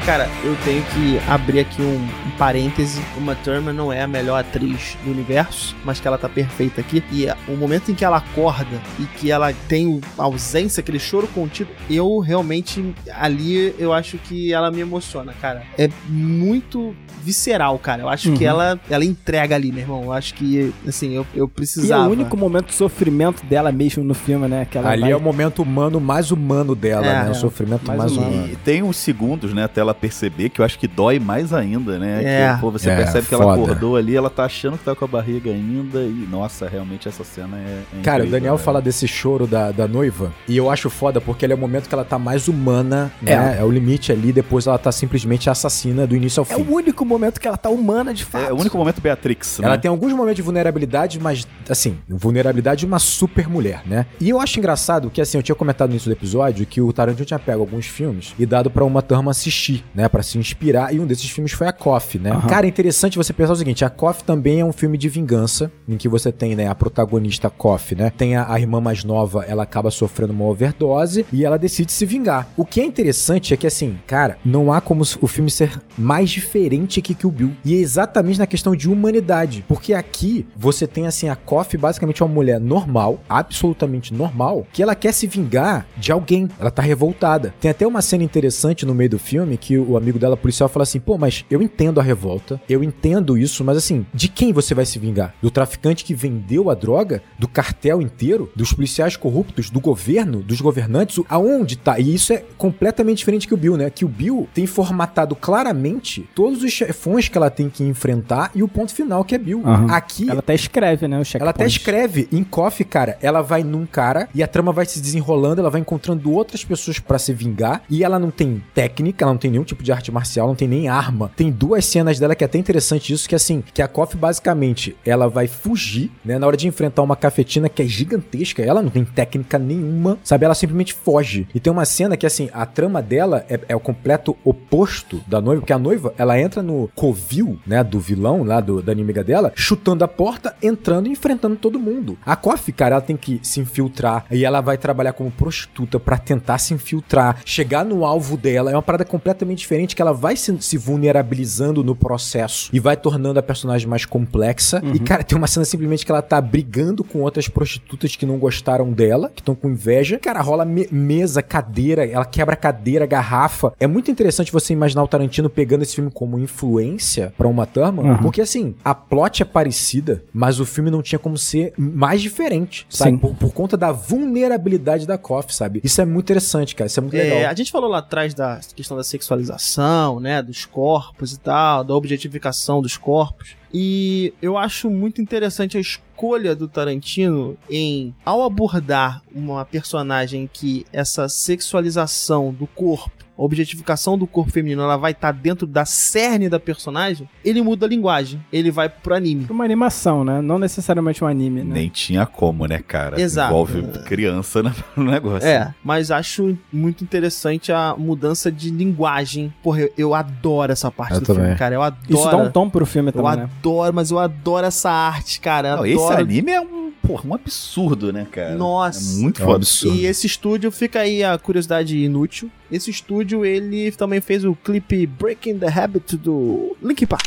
Cara, 0.07 0.29
eu 0.45 0.57
tenho 0.65 0.85
que 0.85 1.19
abrir 1.29 1.59
aqui 1.59 1.83
um, 1.83 1.97
um 1.97 2.31
parêntese. 2.39 3.03
Uma 3.19 3.35
Thurman 3.35 3.75
não 3.75 3.93
é 3.93 4.03
a 4.03 4.07
melhor 4.07 4.39
atriz 4.39 4.97
do 5.05 5.11
universo, 5.11 5.75
mas 5.85 5.99
que 5.99 6.07
ela 6.07 6.17
tá 6.17 6.29
perfeita 6.29 6.81
aqui. 6.81 7.03
E 7.11 7.27
é, 7.27 7.37
o 7.49 7.57
momento 7.57 7.91
em 7.91 7.95
que 7.95 8.05
ela 8.05 8.19
acorda 8.19 8.81
e 9.01 9.05
que 9.19 9.33
ela 9.33 9.53
tem 9.69 10.01
a 10.17 10.23
ausência, 10.23 10.81
aquele 10.81 11.01
choro 11.01 11.27
contido, 11.35 11.71
eu 11.91 12.21
realmente 12.21 12.95
ali 13.19 13.75
eu 13.81 13.93
acho 13.93 14.17
que 14.19 14.53
ela 14.53 14.71
me 14.71 14.79
emociona, 14.81 15.33
cara. 15.41 15.65
É 15.77 15.91
muito 16.09 16.95
visceral, 17.25 17.77
cara. 17.81 18.03
Eu 18.03 18.09
acho 18.09 18.31
que 18.35 18.45
Uhum. 18.45 18.51
ela 18.51 18.81
ela 18.89 19.05
entrega 19.05 19.57
ali, 19.57 19.73
meu 19.73 19.81
irmão. 19.83 20.05
Eu 20.05 20.13
acho 20.13 20.35
que 20.35 20.73
assim, 20.87 21.15
eu, 21.15 21.27
eu 21.35 21.47
E 21.47 21.49
é 21.49 21.53
precisava. 21.53 22.09
o 22.09 22.13
único 22.13 22.37
momento 22.37 22.67
de 22.67 22.75
sofrimento 22.75 23.45
dela 23.45 23.73
mesmo 23.73 24.05
no 24.05 24.15
filme, 24.15 24.47
né? 24.47 24.69
Que 24.71 24.79
ela 24.79 24.91
Ali 24.91 25.01
vai- 25.03 25.11
é 25.11 25.17
o 25.17 25.21
momento 25.21 25.63
humano 25.63 26.01
mais 26.01 26.31
humano 26.31 26.77
dela, 26.77 27.05
É, 27.05 27.23
né? 27.25 27.27
é. 27.27 27.31
O 27.33 27.35
sofrimento 27.35 27.85
Mais 27.85 27.99
mais, 27.99 28.13
humano. 28.13 28.33
humano. 28.33 28.53
E 28.53 28.57
tem 28.57 28.85
uns 28.85 28.97
segundos, 28.99 29.53
né, 29.53 29.65
até 29.65 29.81
ela 29.81 29.96
perceber 29.97 30.49
que 30.51 30.61
eu 30.61 30.65
acho 30.65 30.79
que 30.79 30.87
dói 30.87 31.19
mais 31.19 31.53
ainda, 31.53 31.99
né? 31.99 32.23
É. 32.25 32.55
Que, 32.55 32.61
pô, 32.61 32.71
você 32.71 32.91
É, 32.91 32.97
percebe 32.97 33.27
que 33.27 33.35
ela 33.35 33.45
foda. 33.45 33.63
acordou 33.63 33.97
ali, 33.97 34.15
ela 34.17 34.31
tá 34.31 34.45
achando 34.45 34.79
que 34.79 34.85
tá 34.85 34.95
com 34.95 35.05
a 35.05 35.09
barriga 35.09 35.51
ainda 35.51 36.01
e, 36.03 36.27
nossa, 36.31 36.69
realmente 36.69 37.09
essa 37.09 37.25
cena 37.25 37.57
é. 37.57 37.83
é 37.99 38.03
Cara, 38.03 38.25
o 38.25 38.27
Daniel 38.29 38.55
né? 38.55 38.59
fala 38.59 38.81
desse 38.81 39.09
choro 39.09 39.47
da, 39.47 39.73
da 39.73 39.89
noiva, 39.89 40.33
e 40.49 40.57
eu 40.57 40.71
acho 40.71 40.89
foda 40.91 41.21
porque 41.21 41.45
ele 41.45 41.53
é 41.53 41.57
o 41.57 41.59
momento 41.59 41.89
que 41.89 41.95
ela 41.95 42.05
tá 42.05 42.19
mais 42.19 42.49
humana, 42.49 43.11
né? 43.21 43.57
É, 43.59 43.65
o 43.65 43.71
limite 43.71 44.13
ali, 44.13 44.33
depois 44.33 44.67
ela 44.67 44.79
tá 44.79 44.93
simplesmente 44.93 45.49
assassina 45.51 46.07
do 46.07 46.15
início 46.15 46.41
ao 46.41 46.47
É 46.51 46.55
fim. 46.55 46.63
o 46.71 46.75
único 46.75 47.05
momento 47.05 47.41
que 47.41 47.49
ela 47.49 47.57
tá 47.57 47.69
humana 47.69 48.13
de 48.15 48.25
fato. 48.25 48.49
É 48.51 48.53
o 48.53 48.57
único 48.61 48.77
momento 48.77 49.01
Beatrix, 49.01 49.61
Ela 49.61 49.71
né? 49.73 49.79
tem 49.79 49.89
alguns 49.89 50.13
momentos 50.13 50.37
de 50.37 50.43
vulnerabilidade, 50.43 51.19
mas, 51.21 51.47
assim, 51.69 51.97
vulnerabilidade 52.09 52.81
de 52.81 52.87
uma 52.87 52.99
super 52.99 53.49
mulher, 53.49 53.83
né? 53.87 54.07
E 54.21 54.29
eu 54.31 54.41
acho 54.41 54.59
engraçado 54.59 55.11
que, 55.11 55.21
assim, 55.21 55.39
eu 55.39 55.43
tinha 55.43 55.55
comentado 55.55 55.89
no 55.89 55.95
início 55.95 56.11
do 56.11 56.13
episódio 56.13 56.67
que 56.67 56.81
o 56.81 56.93
Tarantino 56.93 57.25
tinha 57.25 57.39
pego 57.39 57.61
alguns 57.61 57.87
filmes 57.87 58.35
e 58.39 58.45
dado 58.47 58.71
pra 58.71 58.85
uma 58.85 59.01
turma 59.03 59.31
assistir, 59.31 59.85
né? 59.95 60.09
Pra 60.09 60.23
se 60.23 60.39
inspirar, 60.39 60.95
e 60.95 61.01
um 61.01 61.07
desses 61.07 61.31
filmes 61.31 61.53
foi 61.53 61.67
a 61.67 61.73
Coffee, 61.73 62.21
né? 62.21 62.31
Aham. 62.31 62.49
Cara, 62.49 62.67
é 62.67 62.69
interessante 62.69 63.17
você 63.17 63.33
pensar 63.33 63.53
o 63.53 63.57
seguinte, 63.57 63.85
a 63.85 63.91
Coffee 63.91 64.25
também 64.25 64.61
é 64.61 64.65
um 64.65 64.73
filme 64.73 64.99
de 64.99 65.09
vingança, 65.09 65.71
em 65.89 65.97
que 65.97 66.09
você 66.09 66.33
tem, 66.33 66.55
né, 66.55 66.69
a 66.69 66.75
protagonista 66.75 67.51
Coffee, 67.51 67.97
né? 67.97 68.11
Tem 68.11 68.37
a, 68.37 68.53
a 68.53 68.61
irmã 68.61 68.81
mais 68.81 69.05
nova, 69.05 69.45
ela 69.47 69.63
acaba 69.63 69.91
sofrendo 69.91 70.33
uma 70.33 70.45
overdose 70.45 71.27
e 71.33 71.45
ela 71.45 71.59
decide 71.59 71.93
se 71.93 72.07
vingar. 72.07 72.49
O 72.57 72.65
que 72.65 72.81
é 72.81 72.85
interessante 72.85 73.55
é 73.55 73.57
que, 73.57 73.67
assim, 73.67 73.99
cara, 74.07 74.39
não 74.45 74.73
há 74.73 74.81
como 74.81 75.03
o 75.21 75.27
filme 75.27 75.51
ser 75.51 75.81
mais 75.97 76.31
diferente 76.31 77.01
que 77.01 77.15
Kill 77.15 77.31
Bill. 77.31 77.53
E 77.65 77.75
é 77.75 77.79
exatamente 77.79 78.39
na 78.39 78.47
questão 78.47 78.75
de 78.75 78.89
humanidade. 78.89 79.65
Porque 79.67 79.95
aqui 79.95 80.47
você 80.57 80.87
tem, 80.87 81.07
assim, 81.07 81.29
a 81.29 81.37
Coffee 81.37 81.79
basicamente 81.79 82.23
uma 82.23 82.33
mulher 82.33 82.61
normal, 82.61 83.21
absolutamente 83.29 84.13
normal, 84.13 84.67
que 84.73 84.83
ela 84.83 84.95
quer 84.95 85.13
se 85.13 85.27
vingar 85.27 85.87
de 85.97 86.13
alguém. 86.13 86.49
Ela 86.59 86.71
tá 86.71 86.83
revoltada. 86.83 87.55
Tem 87.61 87.71
até 87.71 87.87
uma 87.87 88.03
cena 88.03 88.25
interessante 88.25 88.85
no 88.85 88.95
meio 88.95 89.11
do 89.11 89.19
filme 89.19 89.57
que 89.57 89.76
o 89.79 89.97
amigo 89.97 90.19
dela, 90.19 90.37
policial, 90.37 90.69
fala 90.69 90.83
assim: 90.83 91.01
pô, 91.01 91.19
mas 91.19 91.45
eu 91.51 91.63
entendo 91.63 92.01
a 92.01 92.03
revolta, 92.03 92.61
eu 92.69 92.83
entendo 92.83 93.37
isso, 93.37 93.65
mas 93.65 93.77
assim, 93.77 94.07
de 94.13 94.29
quem 94.29 94.53
você 94.53 94.75
vai 94.75 94.87
se 94.87 94.99
vingar? 94.99 95.35
Do 95.43 95.51
traficante 95.51 96.05
que 96.05 96.15
vendeu 96.15 96.71
a 96.71 96.75
droga? 96.75 97.23
Do 97.39 97.49
cartel 97.49 98.01
inteiro? 98.01 98.51
Dos 98.55 98.73
policiais 98.73 99.17
corruptos? 99.17 99.71
Do 99.71 99.81
governo? 99.81 100.43
Dos 100.43 100.61
governantes? 100.61 101.23
Aonde 101.29 101.77
tá? 101.77 101.99
E 101.99 102.15
isso 102.15 102.33
é 102.33 102.45
completamente 102.57 103.19
diferente 103.19 103.47
que 103.47 103.55
o 103.55 103.57
Bill, 103.57 103.77
né? 103.77 103.91
Que 103.91 104.05
o 104.05 104.09
Bill 104.09 104.49
tem 104.55 104.67
formatado 104.67 105.35
claramente 105.35 106.29
todos 106.35 106.63
os 106.63 106.73
chefões 106.73 107.29
que 107.29 107.37
ela 107.37 107.51
tem 107.51 107.69
que 107.69 107.85
enfrentar 107.85 108.51
e 108.55 108.63
o 108.63 108.69
ponto 108.69 108.95
final 108.95 109.25
que 109.25 109.35
é 109.35 109.39
Bill. 109.39 109.63
Aham. 109.65 109.87
Aqui 109.91 110.29
Ela 110.29 110.41
até 110.41 110.55
escreve, 110.55 111.09
né? 111.09 111.21
O 111.21 111.27
ela 111.35 111.51
até 111.51 111.67
escreve 111.67 112.29
em 112.33 112.43
Coffee, 112.43 112.85
cara. 112.87 113.19
Ela 113.21 113.43
vai 113.43 113.63
num 113.63 113.87
cara 113.87 114.29
e 114.35 114.43
a 114.43 114.47
trama 114.47 114.73
vai 114.73 114.87
se 114.87 115.01
desenrolando, 115.01 115.61
ela 115.61 115.71
vai 115.71 115.81
encontrando 115.81 116.33
outras 116.33 116.65
pessoas 116.65 116.99
pra 116.99 117.19
se 117.19 117.33
vingar. 117.33 117.83
E 117.89 118.05
ela 118.05 118.19
não 118.19 118.31
tem 118.31 118.63
técnica, 118.75 119.25
ela 119.25 119.33
não 119.33 119.39
tem 119.39 119.51
nenhum 119.51 119.65
tipo 119.67 119.83
de 119.83 119.93
arte 119.93 120.11
marcial, 120.11 120.49
não 120.49 120.55
tem 120.55 120.69
nem 120.69 120.89
arma. 120.89 121.31
Tem 121.37 121.51
duas 121.51 121.85
cenas 121.85 122.19
dela 122.19 122.35
que 122.35 122.45
é 122.45 122.47
até 122.47 122.59
interessante 122.59 123.13
isso, 123.13 123.29
que 123.29 123.35
é 123.35 123.37
assim, 123.37 123.63
que 123.75 123.83
a 123.83 123.89
Coffee 123.89 124.19
basicamente, 124.19 124.97
ela 125.05 125.29
vai 125.29 125.47
fugir, 125.47 126.11
né, 126.25 126.39
na 126.39 126.47
hora 126.47 126.57
de 126.57 126.69
enfrentar 126.69 127.03
uma 127.03 127.17
cafetina 127.17 127.69
que 127.69 127.83
é 127.83 127.87
gigantesca. 127.87 128.63
Ela 128.63 128.83
não 128.83 128.91
tem 128.91 129.05
técnica 129.05 129.59
nenhuma, 129.59 130.19
sabe? 130.23 130.45
Ela 130.45 130.55
simplesmente 130.55 130.95
foge. 130.95 131.47
E 131.55 131.61
tem 131.61 131.73
uma 131.73 131.85
cena 131.85 132.17
que 132.17 132.27
assim, 132.27 132.49
a 132.53 132.65
trama 132.65 133.03
dela 133.03 133.45
é, 133.49 133.61
é 133.69 133.77
o 133.77 133.81
completo 133.81 134.37
oposto 134.45 135.23
da 135.27 135.41
noiva, 135.41 135.61
porque 135.61 135.73
a 135.73 135.79
noiva, 135.79 136.15
ela 136.19 136.39
entra 136.41 136.63
no 136.63 136.91
covil, 136.95 137.59
né, 137.67 137.83
do 137.83 137.99
vilão 138.01 138.45
lá 138.45 138.61
do, 138.61 138.83
da 138.83 138.93
inimiga 138.93 139.23
dela, 139.23 139.53
chutando 139.55 140.05
a 140.05 140.09
porta, 140.09 140.55
entrando 140.63 141.09
e 141.09 141.13
enfrentando 141.13 141.57
todo 141.57 141.79
mundo. 141.79 142.19
A 142.25 142.37
Coffee, 142.37 142.75
cara, 142.75 142.97
ela 142.97 143.03
tem 143.03 143.17
que 143.17 143.41
se 143.43 143.61
infiltrar 143.61 144.25
e 144.31 144.45
ela 144.45 144.61
vai 144.61 144.77
trabalhar 144.77 145.13
como 145.13 145.31
prostituta 145.31 145.99
pra 145.99 146.19
tentar 146.19 146.59
se 146.59 146.75
infiltrar, 146.75 147.41
chegar 147.45 147.85
no 147.85 148.05
alvo 148.05 148.37
dela. 148.37 148.71
É 148.71 148.75
uma 148.75 148.83
parada 148.83 149.05
completamente 149.05 149.56
diferente 149.57 149.97
que 149.97 150.03
ela 150.03 150.13
vai 150.13 150.37
se, 150.37 150.57
se 150.61 150.77
vulnerabilizando 150.77 151.83
no 151.83 151.95
processo 151.97 152.71
e 152.73 152.79
vai 152.81 152.97
tornando 152.97 153.39
a 153.39 153.43
personagem 153.43 153.89
mais 153.89 154.05
complexa. 154.05 154.81
E, 154.95 154.99
cara, 154.99 155.23
tem 155.25 155.37
uma 155.37 155.47
cena 155.47 155.65
simplesmente 155.65 156.05
que 156.05 156.13
ela 156.13 156.23
tá 156.23 156.41
brigando 156.41 157.03
com 157.03 157.21
outras 157.23 157.49
prostitutas 157.49 158.15
que 158.17 158.27
não 158.27 158.39
gostaram 158.39 158.93
dela, 158.93 159.31
que 159.35 159.41
estão 159.41 159.55
com 159.55 159.69
inveja. 159.71 160.19
Cara, 160.19 160.41
rola 160.41 160.65
me- 160.65 160.89
mesa, 160.91 161.43
cadeira, 161.43 162.07
ela 162.07 162.25
quebra 162.25 162.55
cadeira, 162.57 163.07
garrafa. 163.07 163.73
É 163.81 163.87
muito 163.87 164.11
interessante 164.11 164.53
você 164.53 164.73
imaginar 164.73 165.03
o 165.03 165.09
Tarantino 165.09 165.49
pegando 165.51 165.83
esse 165.83 165.95
filme 165.95 166.11
como 166.11 166.39
influência 166.39 167.33
pra 167.37 167.49
uma 167.49 167.67
turma, 167.67 168.03
Uhum. 168.03 168.17
porque 168.19 168.41
assim, 168.41 168.75
a 168.85 168.95
plot 168.95 169.43
é 169.43 169.45
parecida, 169.45 170.23
mas 170.33 170.61
o 170.61 170.67
filme 170.67 170.91
não 170.91 171.03
tinha 171.03 171.19
como 171.19 171.37
ser 171.39 171.73
mais 171.79 172.21
diferente, 172.21 172.87
sabe? 172.91 173.17
Por, 173.19 173.35
por 173.35 173.53
conta 173.53 173.77
da 173.77 173.93
vulnerabilidade 173.93 175.07
da 175.07 175.17
Coffee, 175.19 175.55
sabe? 175.55 175.81
Isso 175.83 176.01
é 176.01 176.05
muito 176.05 176.27
interessante, 176.27 176.75
cara. 176.75 176.87
Isso 176.89 177.01
é 177.01 177.03
muito 177.03 177.15
É, 177.17 177.23
legal. 177.23 177.51
a 177.51 177.55
gente 177.55 177.71
falou 177.73 177.89
lá 177.89 177.99
atrás 177.99 178.35
da 178.35 178.61
questão 178.75 178.97
da 178.97 179.03
sexualização, 179.37 180.21
né, 180.21 180.43
dos 180.43 180.65
corpos 180.65 181.33
e 181.33 181.41
tal, 181.41 181.85
da 181.85 181.95
objetificação 181.95 182.81
dos 182.81 182.97
corpos. 182.97 183.57
E 183.73 184.33
eu 184.41 184.57
acho 184.57 184.89
muito 184.89 185.21
interessante 185.21 185.77
a 185.77 185.81
escolha 185.81 186.55
do 186.55 186.67
Tarantino 186.67 187.59
em, 187.69 188.15
ao 188.25 188.43
abordar 188.43 189.23
uma 189.35 189.65
personagem 189.65 190.49
que 190.51 190.87
essa 190.93 191.29
sexualização 191.29 192.53
do 192.53 192.67
corpo 192.67 193.16
objetificação 193.37 194.17
do 194.17 194.27
corpo 194.27 194.51
feminino 194.51 194.83
ela 194.83 194.97
vai 194.97 195.13
estar 195.13 195.33
tá 195.33 195.39
dentro 195.39 195.67
da 195.67 195.85
cerne 195.85 196.49
da 196.49 196.59
personagem, 196.59 197.29
ele 197.45 197.61
muda 197.63 197.87
a 197.87 197.89
linguagem. 197.89 198.43
Ele 198.53 198.71
vai 198.71 198.89
pro 198.89 199.15
anime. 199.15 199.47
Uma 199.51 199.65
animação, 199.65 200.25
né? 200.25 200.41
Não 200.41 200.59
necessariamente 200.59 201.23
um 201.23 201.27
anime, 201.27 201.63
né? 201.63 201.75
Nem 201.75 201.89
tinha 201.89 202.25
como, 202.27 202.67
né, 202.67 202.79
cara? 202.79 203.21
Exato. 203.21 203.51
Envolve 203.53 203.83
criança 204.05 204.63
no 204.97 205.05
negócio. 205.05 205.47
É, 205.47 205.75
mas 205.85 206.11
acho 206.11 206.57
muito 206.73 207.05
interessante 207.05 207.73
a 207.73 207.95
mudança 207.97 208.51
de 208.51 208.71
linguagem. 208.71 209.53
Porra, 209.63 209.89
eu, 209.97 210.15
adoro 210.15 210.73
essa 210.73 210.91
parte 210.91 211.15
eu 211.15 211.21
do 211.21 211.27
também. 211.27 211.43
filme, 211.45 211.59
cara. 211.59 211.75
Eu 211.75 211.83
adoro. 211.83 212.03
Isso 212.09 212.31
dá 212.31 212.37
um 212.37 212.51
tom 212.51 212.71
pro 212.71 212.87
filme 212.87 213.13
também, 213.13 213.33
Eu 213.33 213.37
né? 213.39 213.51
adoro, 213.59 213.95
mas 213.95 214.11
eu 214.11 214.19
adoro 214.19 214.67
essa 214.67 214.91
arte, 214.91 215.41
cara. 215.41 215.77
Não, 215.77 215.85
adoro... 215.85 215.89
esse 215.89 216.13
anime 216.13 216.53
é 216.53 216.61
um, 216.61 216.93
porra, 217.03 217.29
um 217.29 217.35
absurdo, 217.35 218.13
né, 218.13 218.27
cara? 218.31 218.55
Nossa. 218.55 219.19
É 219.19 219.23
muito 219.23 219.41
É 219.41 219.45
um 219.45 219.47
foda. 219.47 219.57
absurdo. 219.59 219.97
E 219.97 220.07
esse 220.07 220.27
estúdio, 220.27 220.71
fica 220.71 221.01
aí 221.01 221.23
a 221.23 221.39
curiosidade 221.39 221.97
inútil. 221.97 222.51
Esse 222.71 222.91
estúdio, 222.91 223.45
ele 223.45 223.91
também 223.93 224.21
fez 224.21 224.45
o 224.45 224.55
clipe 224.55 225.07
Breaking 225.07 225.59
the 225.59 225.69
Habit 225.69 226.17
do 226.17 226.77
Linkin 226.83 227.07
Park. 227.07 227.25